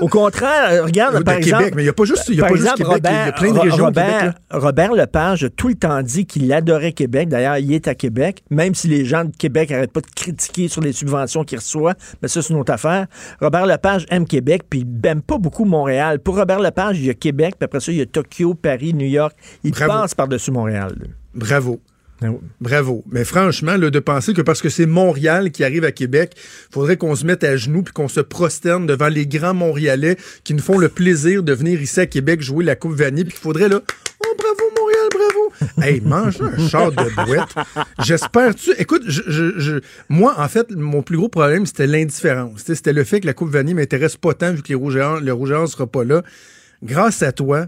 Au 0.00 0.08
contraire, 0.08 0.70
euh, 0.72 0.82
regarde, 0.82 1.18
De 1.18 1.22
par 1.22 1.34
Québec, 1.36 1.46
exemple... 1.54 1.72
mais 1.76 1.82
il 1.84 1.86
y 1.86 1.88
a 1.88 1.92
pas 1.92 2.02
juste- 2.04 2.28
il 2.30 2.34
y 2.34 2.38
a 2.40 2.42
par 2.42 2.50
pas 2.50 2.56
juste 2.56 2.68
exemple, 2.80 2.94
Québec, 2.94 3.12
il 3.12 3.26
y 3.26 3.28
a 3.28 3.32
plein 3.32 3.52
de 3.52 3.58
régions 3.60 3.82
au 3.82 3.86
Robert, 3.86 4.18
Québec, 4.18 4.34
Robert 4.50 4.92
Lepage 4.94 5.44
a 5.44 5.50
tout 5.50 5.68
le 5.68 5.74
temps 5.76 6.02
dit 6.02 6.26
qu'il 6.26 6.52
adorait 6.52 6.90
Québec. 6.90 7.28
D'ailleurs, 7.28 7.58
il 7.58 7.72
est 7.72 7.86
à 7.86 7.94
Québec, 7.94 8.42
même 8.50 8.74
si 8.74 8.88
les 8.88 9.04
gens 9.04 9.24
de 9.24 9.30
Québec 9.36 9.70
n'arrêtent 9.70 9.92
pas 9.92 10.00
de 10.00 10.06
critiquer 10.16 10.66
sur 10.66 10.80
les 10.80 10.92
subventions 10.92 11.44
qu'il 11.44 11.58
reçoit. 11.58 11.94
Mais 12.22 12.26
ça, 12.28 12.42
c'est 12.42 12.52
une 12.52 12.58
autre 12.58 12.72
affaire. 12.72 13.06
Robert 13.40 13.66
Lepage 13.66 14.04
aime 14.10 14.26
Québec, 14.26 14.62
puis 14.68 14.80
il 14.80 15.00
n'aime 15.00 15.22
pas 15.22 15.38
beaucoup 15.38 15.66
Montréal. 15.66 16.18
Pour 16.18 16.34
Robert 16.36 16.58
Lepage, 16.58 16.98
il 16.98 17.04
y 17.06 17.10
a 17.10 17.14
Québec, 17.14 17.54
puis 17.56 17.66
après 17.66 17.78
ça, 17.78 17.92
il 17.92 17.98
y 17.98 18.02
a 18.02 18.06
Tokyo, 18.06 18.54
Paris, 18.54 18.94
New 18.94 19.06
York. 19.06 19.36
Il 19.62 19.72
passe 19.72 20.14
par-dessus 20.16 20.50
Montréal. 20.50 20.92
lui. 20.98 21.10
Bravo. 21.34 21.78
Ben 22.20 22.38
Bravo. 22.60 23.02
Mais 23.10 23.24
franchement, 23.24 23.76
là, 23.76 23.90
de 23.90 23.98
penser 23.98 24.34
que 24.34 24.42
parce 24.42 24.60
que 24.60 24.68
c'est 24.68 24.86
Montréal 24.86 25.50
qui 25.52 25.64
arrive 25.64 25.84
à 25.84 25.92
Québec, 25.92 26.34
faudrait 26.70 26.96
qu'on 26.98 27.14
se 27.16 27.24
mette 27.24 27.44
à 27.44 27.56
genoux 27.56 27.82
puis 27.82 27.94
qu'on 27.94 28.08
se 28.08 28.20
prosterne 28.20 28.86
devant 28.86 29.08
les 29.08 29.26
grands 29.26 29.54
Montréalais 29.54 30.16
qui 30.44 30.52
nous 30.54 30.62
font 30.62 30.78
le 30.78 30.88
plaisir 30.88 31.42
de 31.42 31.52
venir 31.54 31.80
ici 31.80 31.98
à 32.00 32.06
Québec 32.06 32.42
jouer 32.42 32.64
la 32.64 32.76
Coupe 32.76 32.92
Vanille 32.92 33.24
puis 33.24 33.32
qu'il 33.32 33.40
faudrait 33.42 33.68
là, 33.68 33.80
oh 33.80 34.34
bravo 34.38 34.60
Montréal, 34.78 35.08
bravo. 35.10 35.52
Hey, 35.82 36.00
mange 36.02 36.40
un 36.42 36.68
char 36.68 36.90
de 36.92 37.24
bouette. 37.24 37.54
J'espère 38.02 38.54
tu. 38.54 38.70
Écoute, 38.78 39.02
je, 39.06 39.22
je- 39.26 39.58
je- 39.58 39.80
moi 40.08 40.34
en 40.38 40.48
fait, 40.48 40.70
mon 40.72 41.02
plus 41.02 41.16
gros 41.16 41.28
problème 41.28 41.64
c'était 41.66 41.86
l'indifférence. 41.86 42.62
C'était 42.66 42.92
le 42.92 43.04
fait 43.04 43.20
que 43.20 43.26
la 43.26 43.32
Coupe 43.34 43.50
Vanille 43.50 43.74
m'intéresse 43.74 44.16
pas 44.16 44.34
tant 44.34 44.52
vu 44.52 44.62
que 44.62 44.68
les 44.68 44.74
Rouges 44.74 44.96
et 44.96 45.20
le 45.24 45.32
Rouge 45.32 45.50
et 45.52 45.66
sera 45.66 45.86
pas 45.86 46.04
là. 46.04 46.22
Grâce 46.82 47.22
à 47.22 47.32
toi, 47.32 47.66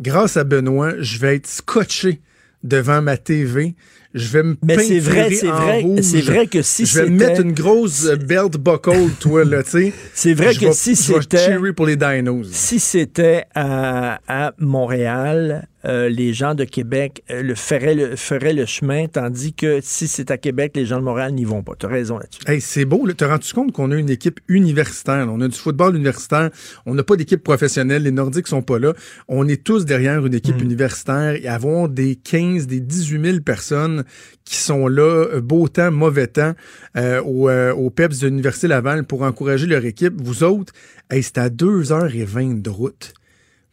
grâce 0.00 0.36
à 0.36 0.44
Benoît, 0.44 0.92
je 1.00 1.18
vais 1.18 1.36
être 1.36 1.46
scotché 1.48 2.20
devant 2.62 3.02
ma 3.02 3.16
TV. 3.16 3.74
Je 4.14 4.26
vais 4.28 4.42
me 4.42 4.56
Mais 4.64 4.78
c'est 4.78 5.00
vrai, 5.00 5.30
c'est 5.34 5.46
vrai, 5.48 5.80
rouge. 5.82 6.00
c'est 6.00 6.22
vrai 6.22 6.46
que 6.46 6.62
si 6.62 6.86
Je 6.86 6.98
vais 7.00 7.10
me 7.10 7.18
c'était- 7.18 7.30
mettre 7.30 7.40
une 7.42 7.52
grosse 7.52 8.06
belt 8.26 8.56
buckle, 8.56 9.10
toi, 9.20 9.44
là, 9.44 9.62
tu 9.62 9.70
sais. 9.70 9.92
C'est 10.14 10.32
vrai 10.32 10.54
que 10.54 10.72
si 10.72 10.96
c'était- 10.96 11.58
pour 11.76 11.86
les 11.86 11.96
dinos. 11.96 12.46
Si 12.50 12.80
c'était 12.80 13.44
à, 13.54 14.18
à 14.26 14.54
Montréal, 14.58 15.68
euh, 15.84 16.08
les 16.08 16.32
gens 16.32 16.54
de 16.54 16.64
Québec 16.64 17.22
euh, 17.30 17.42
le 17.42 17.54
feraient, 17.54 17.94
le 17.94 18.16
feraient 18.16 18.52
le 18.52 18.66
chemin, 18.66 19.06
tandis 19.06 19.52
que 19.52 19.80
si 19.82 20.08
c'est 20.08 20.30
à 20.30 20.38
Québec, 20.38 20.72
les 20.74 20.86
gens 20.86 20.98
de 20.98 21.04
Montréal 21.04 21.32
n'y 21.32 21.44
vont 21.44 21.62
pas. 21.62 21.74
Tu 21.78 21.86
as 21.86 21.88
raison 21.88 22.18
là-dessus. 22.18 22.40
Hey, 22.46 22.60
c'est 22.60 22.84
beau. 22.84 23.06
là. 23.06 23.14
Te 23.14 23.24
rends-tu 23.24 23.54
compte 23.54 23.72
qu'on 23.72 23.90
a 23.90 23.96
une 23.96 24.10
équipe 24.10 24.40
universitaire? 24.48 25.26
là? 25.26 25.32
On 25.32 25.40
a 25.40 25.48
du 25.48 25.56
football 25.56 25.94
universitaire. 25.94 26.50
On 26.86 26.94
n'a 26.94 27.02
pas 27.02 27.16
d'équipe 27.16 27.42
professionnelle. 27.42 28.02
Les 28.02 28.10
Nordiques 28.10 28.48
sont 28.48 28.62
pas 28.62 28.78
là. 28.78 28.92
On 29.28 29.46
est 29.46 29.62
tous 29.62 29.84
derrière 29.84 30.24
une 30.24 30.34
équipe 30.34 30.60
universitaire 30.60 31.34
et 31.34 31.46
avons 31.48 31.88
des 31.88 32.16
15, 32.16 32.66
des 32.66 32.80
18 32.80 33.24
000 33.24 33.40
personnes 33.40 34.04
qui 34.44 34.56
sont 34.56 34.88
là, 34.88 35.02
euh, 35.02 35.40
beau 35.40 35.68
temps, 35.68 35.90
mauvais 35.90 36.26
temps, 36.26 36.54
euh, 36.96 37.20
au, 37.22 37.48
euh, 37.48 37.72
au 37.72 37.90
PEPS 37.90 38.20
de 38.20 38.28
l'Université 38.28 38.66
Laval 38.66 39.04
pour 39.04 39.22
encourager 39.22 39.66
leur 39.66 39.84
équipe. 39.84 40.14
Vous 40.20 40.42
autres, 40.42 40.72
hey, 41.10 41.22
c'est 41.22 41.38
à 41.38 41.50
2h20 41.50 42.62
de 42.62 42.70
route. 42.70 43.12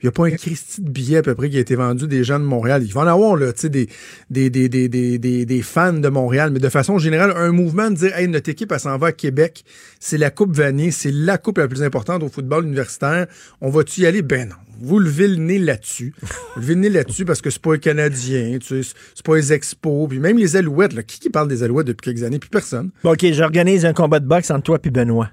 Il 0.02 0.06
n'y 0.06 0.10
a 0.10 0.12
pas 0.12 0.26
un 0.26 0.32
Christy 0.32 0.82
de 0.82 0.90
billet 0.90 1.18
à 1.18 1.22
peu 1.22 1.36
près 1.36 1.50
qui 1.50 1.58
a 1.58 1.62
été 1.62 1.76
vendu 1.76 2.06
des 2.08 2.26
gens 2.26 2.38
de 2.38 2.44
Montréal. 2.44 2.84
Il 2.86 2.92
va 2.92 3.02
en 3.02 3.08
avoir 3.08 3.38
là, 3.38 3.54
tu 3.54 3.62
sais, 3.62 3.70
des, 3.70 3.88
des, 4.30 4.50
des, 4.50 4.70
des, 4.70 5.46
des, 5.46 5.62
fans 5.62 5.94
de 5.94 6.10
Montréal, 6.10 6.52
mais 6.52 6.60
de 6.60 6.68
façon 6.68 6.98
générale, 6.98 7.34
un 7.36 7.52
mouvement 7.54 7.90
de 7.90 7.96
dire 7.96 8.16
Hey, 8.16 8.28
notre 8.28 8.50
équipe, 8.50 8.74
elle 8.74 8.80
s'en 8.80 8.98
va 8.98 9.08
à 9.08 9.12
Québec, 9.14 9.64
c'est 10.02 10.18
la 10.18 10.32
Coupe 10.32 10.54
Vanier, 10.54 10.92
c'est 10.92 11.12
la 11.12 11.38
coupe 11.38 11.60
la 11.60 11.70
plus 11.70 11.82
importante 11.82 12.24
au 12.24 12.28
football 12.28 12.66
universitaire. 12.66 13.28
On 13.62 13.70
va-tu 13.70 14.02
y 14.02 14.06
aller? 14.06 14.22
Ben 14.22 14.50
non. 14.50 14.56
Vous 14.82 15.00
levez 15.00 15.30
le 15.30 15.38
nez 15.38 15.60
là-dessus. 15.60 16.14
Vous 16.56 16.62
levez 16.62 16.76
le 16.76 16.82
nez 16.82 16.90
là-dessus 16.90 17.24
parce 17.24 17.42
que 17.42 17.50
c'est 17.50 17.62
pas 17.62 17.76
un 17.76 17.78
Canadien, 17.78 18.58
tu 18.60 18.84
sais, 18.84 18.94
c'est 19.14 19.26
pas 19.26 19.38
les 19.38 19.54
expos, 19.54 20.10
puis 20.10 20.20
même 20.20 20.38
les 20.38 20.58
Alouettes, 20.58 20.94
là. 20.94 21.04
Qui, 21.04 21.22
qui 21.22 21.30
parle 21.30 21.48
des 21.48 21.64
Alouettes 21.64 21.88
depuis 21.88 22.12
quelques 22.12 22.24
années? 22.24 22.40
Puis 22.40 22.50
personne. 22.50 22.92
Bon, 23.02 23.14
OK, 23.14 23.26
j'organise 23.32 23.86
un 23.86 23.94
combat 23.94 24.20
de 24.20 24.28
boxe 24.28 24.52
entre 24.52 24.64
toi 24.64 24.80
et 24.84 24.90
Benoît. 24.90 25.32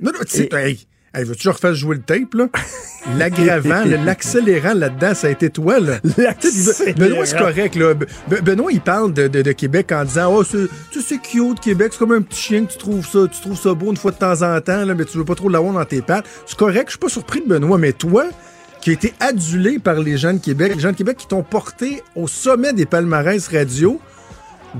Non, 0.00 0.10
non, 0.12 0.20
tu 0.26 0.36
sais, 0.36 0.48
hey, 0.52 0.86
hey, 1.14 1.24
veux-tu 1.24 1.38
que 1.38 1.44
je 1.44 1.48
refasse 1.50 1.74
jouer 1.74 1.96
le 1.96 2.02
tape, 2.02 2.34
là? 2.34 2.48
L'aggravant, 3.16 3.84
l'accélérant 4.04 4.74
là-dedans, 4.74 5.14
ça 5.14 5.28
a 5.28 5.30
été 5.30 5.48
toi, 5.50 5.78
là. 5.78 5.98
Benoît, 6.96 7.24
c'est 7.26 7.38
correct, 7.38 7.76
là. 7.76 7.94
Be- 7.94 8.40
Benoît, 8.42 8.72
il 8.72 8.80
parle 8.80 9.12
de, 9.12 9.28
de- 9.28 9.42
de 9.42 9.52
Québec 9.52 9.92
en 9.92 10.04
disant, 10.04 10.34
oh, 10.34 10.42
tu 10.44 10.66
sais, 10.92 11.00
c'est 11.06 11.18
cute, 11.18 11.60
Québec, 11.60 11.90
c'est 11.92 11.98
comme 12.00 12.12
un 12.12 12.22
petit 12.22 12.40
chien 12.40 12.64
que 12.64 12.72
tu 12.72 12.78
trouves 12.78 13.06
ça, 13.06 13.20
tu 13.32 13.40
trouves 13.40 13.58
ça 13.58 13.74
beau 13.74 13.90
une 13.90 13.96
fois 13.96 14.10
de 14.10 14.16
temps 14.18 14.42
en 14.42 14.60
temps, 14.60 14.84
là, 14.84 14.94
mais 14.94 15.04
tu 15.04 15.18
veux 15.18 15.24
pas 15.24 15.36
trop 15.36 15.48
l'avoir 15.48 15.72
dans 15.72 15.84
tes 15.84 16.02
pattes. 16.02 16.24
C'est 16.46 16.58
correct, 16.58 16.86
je 16.86 16.90
suis 16.92 16.98
pas 16.98 17.08
surpris 17.08 17.40
de 17.40 17.46
Benoît, 17.46 17.78
mais 17.78 17.92
toi, 17.92 18.24
qui 18.80 18.90
a 18.90 18.92
été 18.94 19.14
adulé 19.20 19.78
par 19.78 20.00
les 20.00 20.16
gens 20.18 20.32
de 20.32 20.38
Québec, 20.38 20.72
les 20.74 20.80
gens 20.80 20.90
de 20.92 20.96
Québec 20.96 21.16
qui 21.18 21.28
t'ont 21.28 21.42
porté 21.44 22.02
au 22.16 22.26
sommet 22.26 22.72
des 22.72 22.86
palmarès 22.86 23.46
radio, 23.48 24.00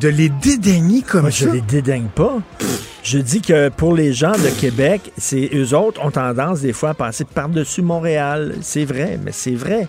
de 0.01 0.09
les 0.09 0.29
dédaigner 0.29 1.03
comme 1.03 1.23
Moi, 1.23 1.31
ça. 1.31 1.47
je 1.47 1.51
les 1.51 1.61
dédaigne 1.61 2.09
pas. 2.15 2.39
Je 3.07 3.19
dis 3.19 3.41
que 3.41 3.69
pour 3.69 3.95
les 3.95 4.13
gens 4.13 4.33
de 4.33 4.61
Québec, 4.61 5.13
c'est 5.17 5.49
eux 5.55 5.77
autres 5.77 6.05
ont 6.05 6.11
tendance 6.11 6.63
des 6.63 6.73
fois 6.73 6.91
à 6.91 6.95
passer 6.95 7.25
par-dessus 7.25 7.81
Montréal. 7.81 8.57
C'est 8.63 8.85
vrai, 8.85 9.17
mais 9.25 9.31
c'est 9.31 9.55
vrai. 9.55 9.87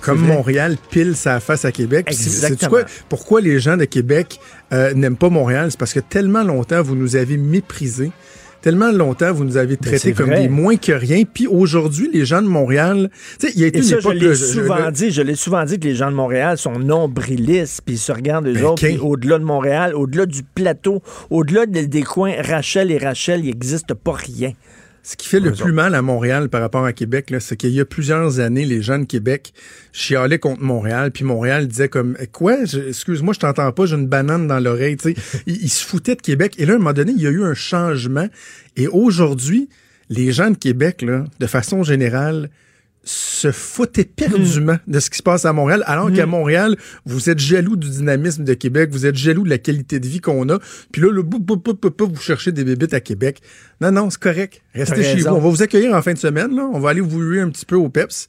Comme. 0.00 0.20
Montréal 0.20 0.76
pile 0.88 1.16
sa 1.16 1.40
face 1.40 1.64
à 1.64 1.72
Québec. 1.72 2.06
Exactement. 2.08 2.70
quoi? 2.70 2.82
Pourquoi 3.08 3.40
les 3.40 3.58
gens 3.58 3.76
de 3.76 3.86
Québec 3.86 4.38
euh, 4.72 4.94
n'aiment 4.94 5.16
pas 5.16 5.30
Montréal? 5.30 5.66
C'est 5.72 5.80
parce 5.80 5.92
que 5.92 5.98
tellement 5.98 6.44
longtemps, 6.44 6.80
vous 6.80 6.94
nous 6.94 7.16
avez 7.16 7.38
méprisés. 7.38 8.12
Tellement 8.60 8.90
longtemps, 8.92 9.32
vous 9.32 9.44
nous 9.44 9.56
avez 9.56 9.76
Ben, 9.76 9.90
traités 9.90 10.12
comme 10.12 10.30
des 10.30 10.48
moins 10.48 10.76
que 10.76 10.92
rien. 10.92 11.22
Puis 11.24 11.46
aujourd'hui, 11.46 12.10
les 12.12 12.24
gens 12.24 12.42
de 12.42 12.46
Montréal, 12.48 13.10
tu 13.38 13.46
sais, 13.46 13.52
il 13.54 13.60
y 13.60 13.64
a 13.64 13.66
été 13.68 13.78
Et 13.78 13.82
une 13.82 13.88
ça, 13.88 13.98
époque... 13.98 14.14
je 14.14 14.18
l'ai 14.18 14.34
souvent 14.34 14.90
dit, 14.90 15.10
je 15.10 15.22
l'ai 15.22 15.34
souvent 15.34 15.64
dit 15.64 15.78
que 15.78 15.84
les 15.88 15.94
gens 15.94 16.10
de 16.10 16.16
Montréal 16.16 16.58
sont 16.58 16.78
nombrilistes, 16.78 17.82
puis 17.84 17.94
ils 17.94 17.98
se 17.98 18.12
regardent 18.12 18.48
eux 18.48 18.54
Ben, 18.54 18.64
autres, 18.64 18.86
puis 18.86 18.98
au-delà 18.98 19.38
de 19.38 19.44
Montréal, 19.44 19.94
au-delà 19.94 20.26
du 20.26 20.42
plateau, 20.42 21.02
au-delà 21.30 21.66
des, 21.66 21.86
des 21.86 22.02
coins 22.02 22.34
Rachel 22.40 22.90
et 22.90 22.98
Rachel, 22.98 23.40
il 23.40 23.46
n'existe 23.46 23.94
pas 23.94 24.12
rien. 24.12 24.52
Ce 25.02 25.16
qui 25.16 25.28
fait 25.28 25.40
le 25.40 25.52
plus 25.52 25.72
mal 25.72 25.94
à 25.94 26.02
Montréal 26.02 26.48
par 26.50 26.60
rapport 26.60 26.84
à 26.84 26.92
Québec, 26.92 27.34
c'est 27.40 27.56
qu'il 27.56 27.70
y 27.70 27.80
a 27.80 27.84
plusieurs 27.84 28.38
années, 28.38 28.66
les 28.66 28.82
gens 28.82 28.98
de 28.98 29.04
Québec 29.04 29.54
chialaient 29.92 30.38
contre 30.38 30.62
Montréal, 30.62 31.10
puis 31.10 31.24
Montréal 31.24 31.66
disait 31.68 31.88
comme 31.88 32.16
quoi, 32.32 32.62
excuse-moi, 32.62 33.32
je 33.32 33.40
t'entends 33.40 33.72
pas, 33.72 33.86
j'ai 33.86 33.96
une 33.96 34.08
banane 34.08 34.46
dans 34.46 34.60
l'oreille. 34.60 34.96
Tu 34.96 35.14
sais, 35.14 35.42
ils, 35.46 35.62
ils 35.62 35.70
se 35.70 35.84
foutaient 35.84 36.16
de 36.16 36.22
Québec. 36.22 36.54
Et 36.58 36.66
là, 36.66 36.74
à 36.74 36.76
un 36.76 36.78
moment 36.78 36.92
donné, 36.92 37.12
il 37.12 37.22
y 37.22 37.26
a 37.26 37.30
eu 37.30 37.42
un 37.42 37.54
changement. 37.54 38.28
Et 38.76 38.88
aujourd'hui, 38.88 39.68
les 40.10 40.32
gens 40.32 40.50
de 40.50 40.56
Québec, 40.56 41.02
là, 41.02 41.24
de 41.38 41.46
façon 41.46 41.82
générale, 41.82 42.50
se 43.02 43.50
foutaient 43.50 44.04
perdument 44.04 44.76
de 44.86 45.00
ce 45.00 45.08
qui 45.08 45.18
se 45.18 45.22
passe 45.22 45.44
à 45.44 45.52
Montréal, 45.52 45.82
alors 45.86 46.12
qu'à 46.12 46.26
Montréal, 46.26 46.76
vous 47.06 47.30
êtes 47.30 47.38
jaloux 47.38 47.76
du 47.76 47.88
dynamisme 47.88 48.44
de 48.44 48.54
Québec, 48.54 48.90
vous 48.92 49.06
êtes 49.06 49.16
jaloux 49.16 49.44
de 49.44 49.50
la 49.50 49.58
qualité 49.58 50.00
de 50.00 50.06
vie 50.06 50.20
qu'on 50.20 50.48
a, 50.50 50.58
puis 50.92 51.02
là, 51.02 51.10
le 51.10 51.22
vous 51.22 52.20
cherchez 52.20 52.52
des 52.52 52.64
bébites 52.64 52.94
à 52.94 53.00
Québec. 53.00 53.40
Non, 53.80 53.90
non, 53.92 54.10
c'est 54.10 54.20
correct. 54.20 54.62
Restez 54.74 55.02
chez 55.02 55.16
vous. 55.16 55.28
On 55.28 55.40
va 55.40 55.48
vous 55.48 55.62
accueillir 55.62 55.94
en 55.94 56.02
fin 56.02 56.12
de 56.12 56.18
semaine, 56.18 56.54
là. 56.54 56.68
On 56.72 56.78
va 56.78 56.90
aller 56.90 57.00
vous 57.00 57.20
huer 57.20 57.40
un 57.40 57.50
petit 57.50 57.64
peu 57.64 57.76
au 57.76 57.88
PEPS. 57.88 58.28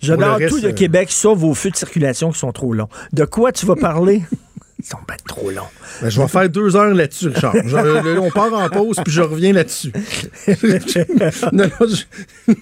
J'adore 0.00 0.38
tout 0.48 0.60
de 0.60 0.68
euh, 0.68 0.72
Québec, 0.72 1.10
sauf 1.10 1.38
vos 1.38 1.54
feux 1.54 1.70
de 1.70 1.76
circulation 1.76 2.30
qui 2.30 2.38
sont 2.38 2.52
trop 2.52 2.74
longs. 2.74 2.88
De 3.12 3.24
quoi 3.24 3.52
tu 3.52 3.66
vas 3.66 3.76
parler? 3.76 4.22
Ils 4.78 4.84
sont 4.84 4.98
pas 5.06 5.16
trop 5.26 5.50
longs. 5.50 5.62
Ben, 6.02 6.10
je 6.10 6.20
vais 6.20 6.28
faire 6.28 6.50
deux 6.50 6.76
heures 6.76 6.92
là-dessus, 6.92 7.28
Richard. 7.28 7.54
Je- 7.64 7.76
là, 7.76 8.20
on 8.20 8.30
part 8.30 8.52
en 8.52 8.68
pause, 8.68 8.96
puis 9.02 9.12
je 9.12 9.22
reviens 9.22 9.54
là-dessus. 9.54 9.90
non, 11.52 11.64
non, 11.80 11.86
je- 11.88 12.54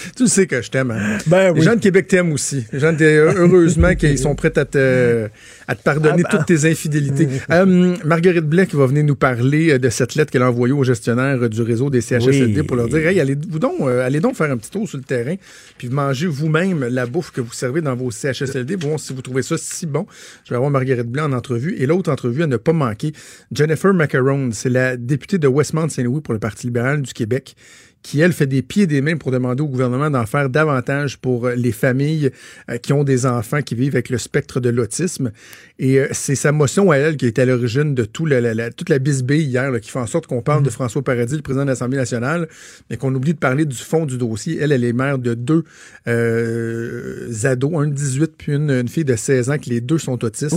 Tu 0.16 0.26
sais 0.26 0.46
que 0.46 0.62
je 0.62 0.70
t'aime. 0.70 0.90
hein. 0.90 1.18
Ben 1.26 1.54
Les 1.54 1.62
gens 1.62 1.74
de 1.74 1.80
Québec 1.80 2.08
t'aiment 2.08 2.32
aussi. 2.32 2.64
Les 2.72 2.78
gens, 2.80 2.94
heureusement 3.00 3.94
qu'ils 3.94 4.18
sont 4.18 4.34
prêts 4.34 4.56
à 4.58 4.64
te, 4.64 5.28
à 5.68 5.74
te 5.74 5.82
pardonner 5.82 6.22
Ah 6.26 6.28
ben. 6.30 6.38
toutes 6.38 6.46
tes 6.46 6.70
infidélités. 6.70 7.28
Euh, 7.50 7.96
Marguerite 8.04 8.44
Blais 8.46 8.66
qui 8.66 8.76
va 8.76 8.86
venir 8.86 9.04
nous 9.04 9.16
parler 9.16 9.72
euh, 9.72 9.78
de 9.78 9.88
cette 9.88 10.14
lettre 10.14 10.30
qu'elle 10.30 10.42
a 10.42 10.48
envoyée 10.50 10.74
aux 10.74 10.84
gestionnaires 10.84 11.38
euh, 11.42 11.48
du 11.48 11.62
réseau 11.62 11.90
des 11.90 12.00
CHSLD 12.00 12.60
Oui. 12.60 12.66
pour 12.66 12.76
leur 12.76 12.88
dire 12.88 13.06
Hey, 13.06 13.20
allez, 13.20 13.36
vous 13.48 13.58
donc, 13.58 13.74
euh, 13.80 14.04
allez 14.06 14.20
donc 14.20 14.34
faire 14.36 14.50
un 14.50 14.56
petit 14.56 14.70
tour 14.70 14.88
sur 14.88 14.98
le 14.98 15.04
terrain, 15.04 15.34
puis 15.78 15.88
mangez 15.88 16.26
vous-même 16.26 16.86
la 16.88 17.06
bouffe 17.06 17.30
que 17.30 17.40
vous 17.40 17.52
servez 17.52 17.80
dans 17.80 17.94
vos 17.96 18.10
CHSLD. 18.10 18.76
Bon, 18.76 18.98
si 18.98 19.12
vous 19.12 19.22
trouvez 19.22 19.42
ça 19.42 19.56
si 19.58 19.86
bon, 19.86 20.06
je 20.44 20.50
vais 20.50 20.56
avoir 20.56 20.70
Marguerite 20.70 21.06
Blais 21.08 21.22
en 21.22 21.32
entrevue. 21.32 21.76
Et 21.78 21.86
l'autre 21.86 22.10
entrevue 22.10 22.42
à 22.42 22.46
ne 22.46 22.56
pas 22.56 22.72
manquer, 22.72 23.12
Jennifer 23.52 23.92
Macaron, 23.94 24.50
c'est 24.52 24.68
la 24.70 24.96
députée 24.96 25.38
de 25.38 25.48
Westmount-Saint-Louis 25.48 26.20
pour 26.20 26.34
le 26.34 26.40
Parti 26.40 26.66
libéral 26.66 27.02
du 27.02 27.12
Québec 27.12 27.54
qui, 28.02 28.20
elle, 28.20 28.32
fait 28.32 28.46
des 28.46 28.62
pieds 28.62 28.82
et 28.82 28.86
des 28.86 29.00
mains 29.00 29.16
pour 29.16 29.30
demander 29.30 29.62
au 29.62 29.68
gouvernement 29.68 30.10
d'en 30.10 30.26
faire 30.26 30.48
davantage 30.50 31.18
pour 31.18 31.46
euh, 31.46 31.54
les 31.54 31.72
familles 31.72 32.30
euh, 32.70 32.76
qui 32.78 32.92
ont 32.92 33.04
des 33.04 33.26
enfants 33.26 33.62
qui 33.62 33.74
vivent 33.74 33.94
avec 33.94 34.10
le 34.10 34.18
spectre 34.18 34.58
de 34.60 34.68
l'autisme. 34.70 35.30
Et 35.78 35.98
euh, 36.00 36.08
c'est 36.12 36.34
sa 36.34 36.50
motion 36.52 36.90
à 36.90 36.96
elle 36.96 37.16
qui 37.16 37.26
est 37.26 37.38
à 37.38 37.44
l'origine 37.44 37.94
de 37.94 38.04
tout 38.04 38.26
la, 38.26 38.40
la- 38.40 38.54
la- 38.54 38.70
toute 38.70 38.88
la 38.88 38.98
bisbille 38.98 39.44
hier, 39.44 39.70
là, 39.70 39.78
qui 39.80 39.90
fait 39.90 39.98
en 40.00 40.06
sorte 40.06 40.26
qu'on 40.26 40.42
parle 40.42 40.62
de 40.62 40.70
François 40.70 41.02
Paradis, 41.02 41.36
le 41.36 41.42
président 41.42 41.64
de 41.64 41.70
l'Assemblée 41.70 41.96
nationale, 41.98 42.48
mais 42.90 42.96
qu'on 42.96 43.14
oublie 43.14 43.34
de 43.34 43.38
parler 43.38 43.64
du 43.64 43.76
fond 43.76 44.04
du 44.04 44.18
dossier. 44.18 44.58
Elle, 44.60 44.72
elle 44.72 44.84
est 44.84 44.92
mère 44.92 45.18
de 45.18 45.34
deux 45.34 45.64
euh, 46.08 47.28
ados, 47.44 47.72
un 47.76 47.86
de 47.88 47.94
18 47.94 48.32
puis 48.36 48.52
une, 48.54 48.70
une 48.70 48.88
fille 48.88 49.04
de 49.04 49.16
16 49.16 49.50
ans, 49.50 49.58
que 49.58 49.68
les 49.70 49.80
deux 49.80 49.98
sont 49.98 50.22
autistes. 50.24 50.56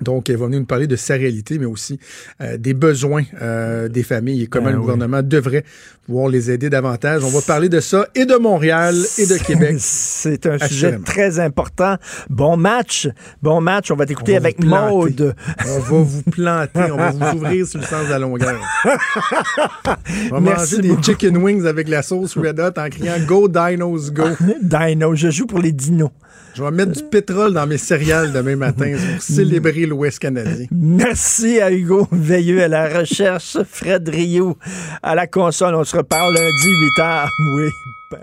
Donc, 0.00 0.30
elle 0.30 0.36
va 0.36 0.46
venir 0.46 0.60
nous 0.60 0.66
parler 0.66 0.86
de 0.86 0.96
sa 0.96 1.14
réalité, 1.14 1.58
mais 1.58 1.66
aussi 1.66 1.98
euh, 2.40 2.56
des 2.56 2.74
besoins 2.74 3.24
euh, 3.40 3.88
des 3.88 4.02
familles 4.02 4.42
et 4.42 4.46
comment 4.46 4.66
Ben 4.66 4.72
le 4.72 4.78
oui. 4.78 4.82
gouvernement 4.82 5.22
devrait 5.22 5.64
pouvoir 6.06 6.28
les 6.28 6.50
aider 6.50 6.70
davantage. 6.70 7.22
On 7.24 7.28
va 7.28 7.40
parler 7.40 7.68
de 7.68 7.80
ça 7.80 8.08
et 8.14 8.26
de 8.26 8.34
Montréal 8.34 8.96
et 9.18 9.26
de 9.26 9.36
Québec. 9.36 9.76
C'est 9.78 10.46
un 10.46 10.58
sujet 10.58 10.98
très 11.04 11.38
important. 11.38 11.96
Bon 12.28 12.56
match. 12.56 13.08
Bon 13.42 13.60
match. 13.60 13.90
On 13.90 13.96
va 13.96 14.06
t'écouter 14.06 14.36
avec. 14.36 14.62
Maude. 14.64 15.34
On 15.66 15.78
va 15.78 16.02
vous 16.02 16.22
planter, 16.22 16.90
on 16.90 16.96
va 16.96 17.10
vous 17.10 17.36
ouvrir 17.38 17.66
sur 17.66 17.80
le 17.80 17.86
sens 17.86 18.06
de 18.06 18.10
la 18.10 18.18
longueur. 18.18 18.60
On 18.84 20.34
va 20.34 20.40
Merci 20.40 20.76
manger 20.76 20.88
des 20.88 21.02
chicken 21.02 21.36
wings 21.36 21.66
avec 21.66 21.88
la 21.88 22.02
sauce 22.02 22.36
Red 22.36 22.58
Hot 22.60 22.78
en 22.78 22.88
criant 22.88 23.18
Go 23.26 23.48
Dinos 23.48 24.10
Go. 24.12 24.24
Dino. 24.62 25.14
Je 25.14 25.30
joue 25.30 25.46
pour 25.46 25.60
les 25.60 25.72
dinos. 25.72 26.10
Je 26.54 26.62
vais 26.62 26.70
mettre 26.70 26.92
du 26.92 27.02
pétrole 27.02 27.52
dans 27.52 27.66
mes 27.66 27.78
céréales 27.78 28.32
demain 28.32 28.56
matin 28.56 28.92
pour 28.96 29.22
célébrer 29.22 29.86
l'Ouest 29.86 30.18
canadien. 30.18 30.66
Merci 30.70 31.60
à 31.60 31.70
Hugo 31.70 32.08
Veilleux 32.10 32.62
à 32.62 32.68
la 32.68 32.88
recherche, 32.88 33.56
Fred 33.68 34.08
Rioux 34.08 34.56
à 35.02 35.14
la 35.14 35.26
console. 35.26 35.74
On 35.74 35.84
se 35.84 35.96
reparle 35.96 36.34
lundi 36.34 36.68
8h. 36.98 37.28
Oui. 37.56 37.70
Bye. 38.10 38.20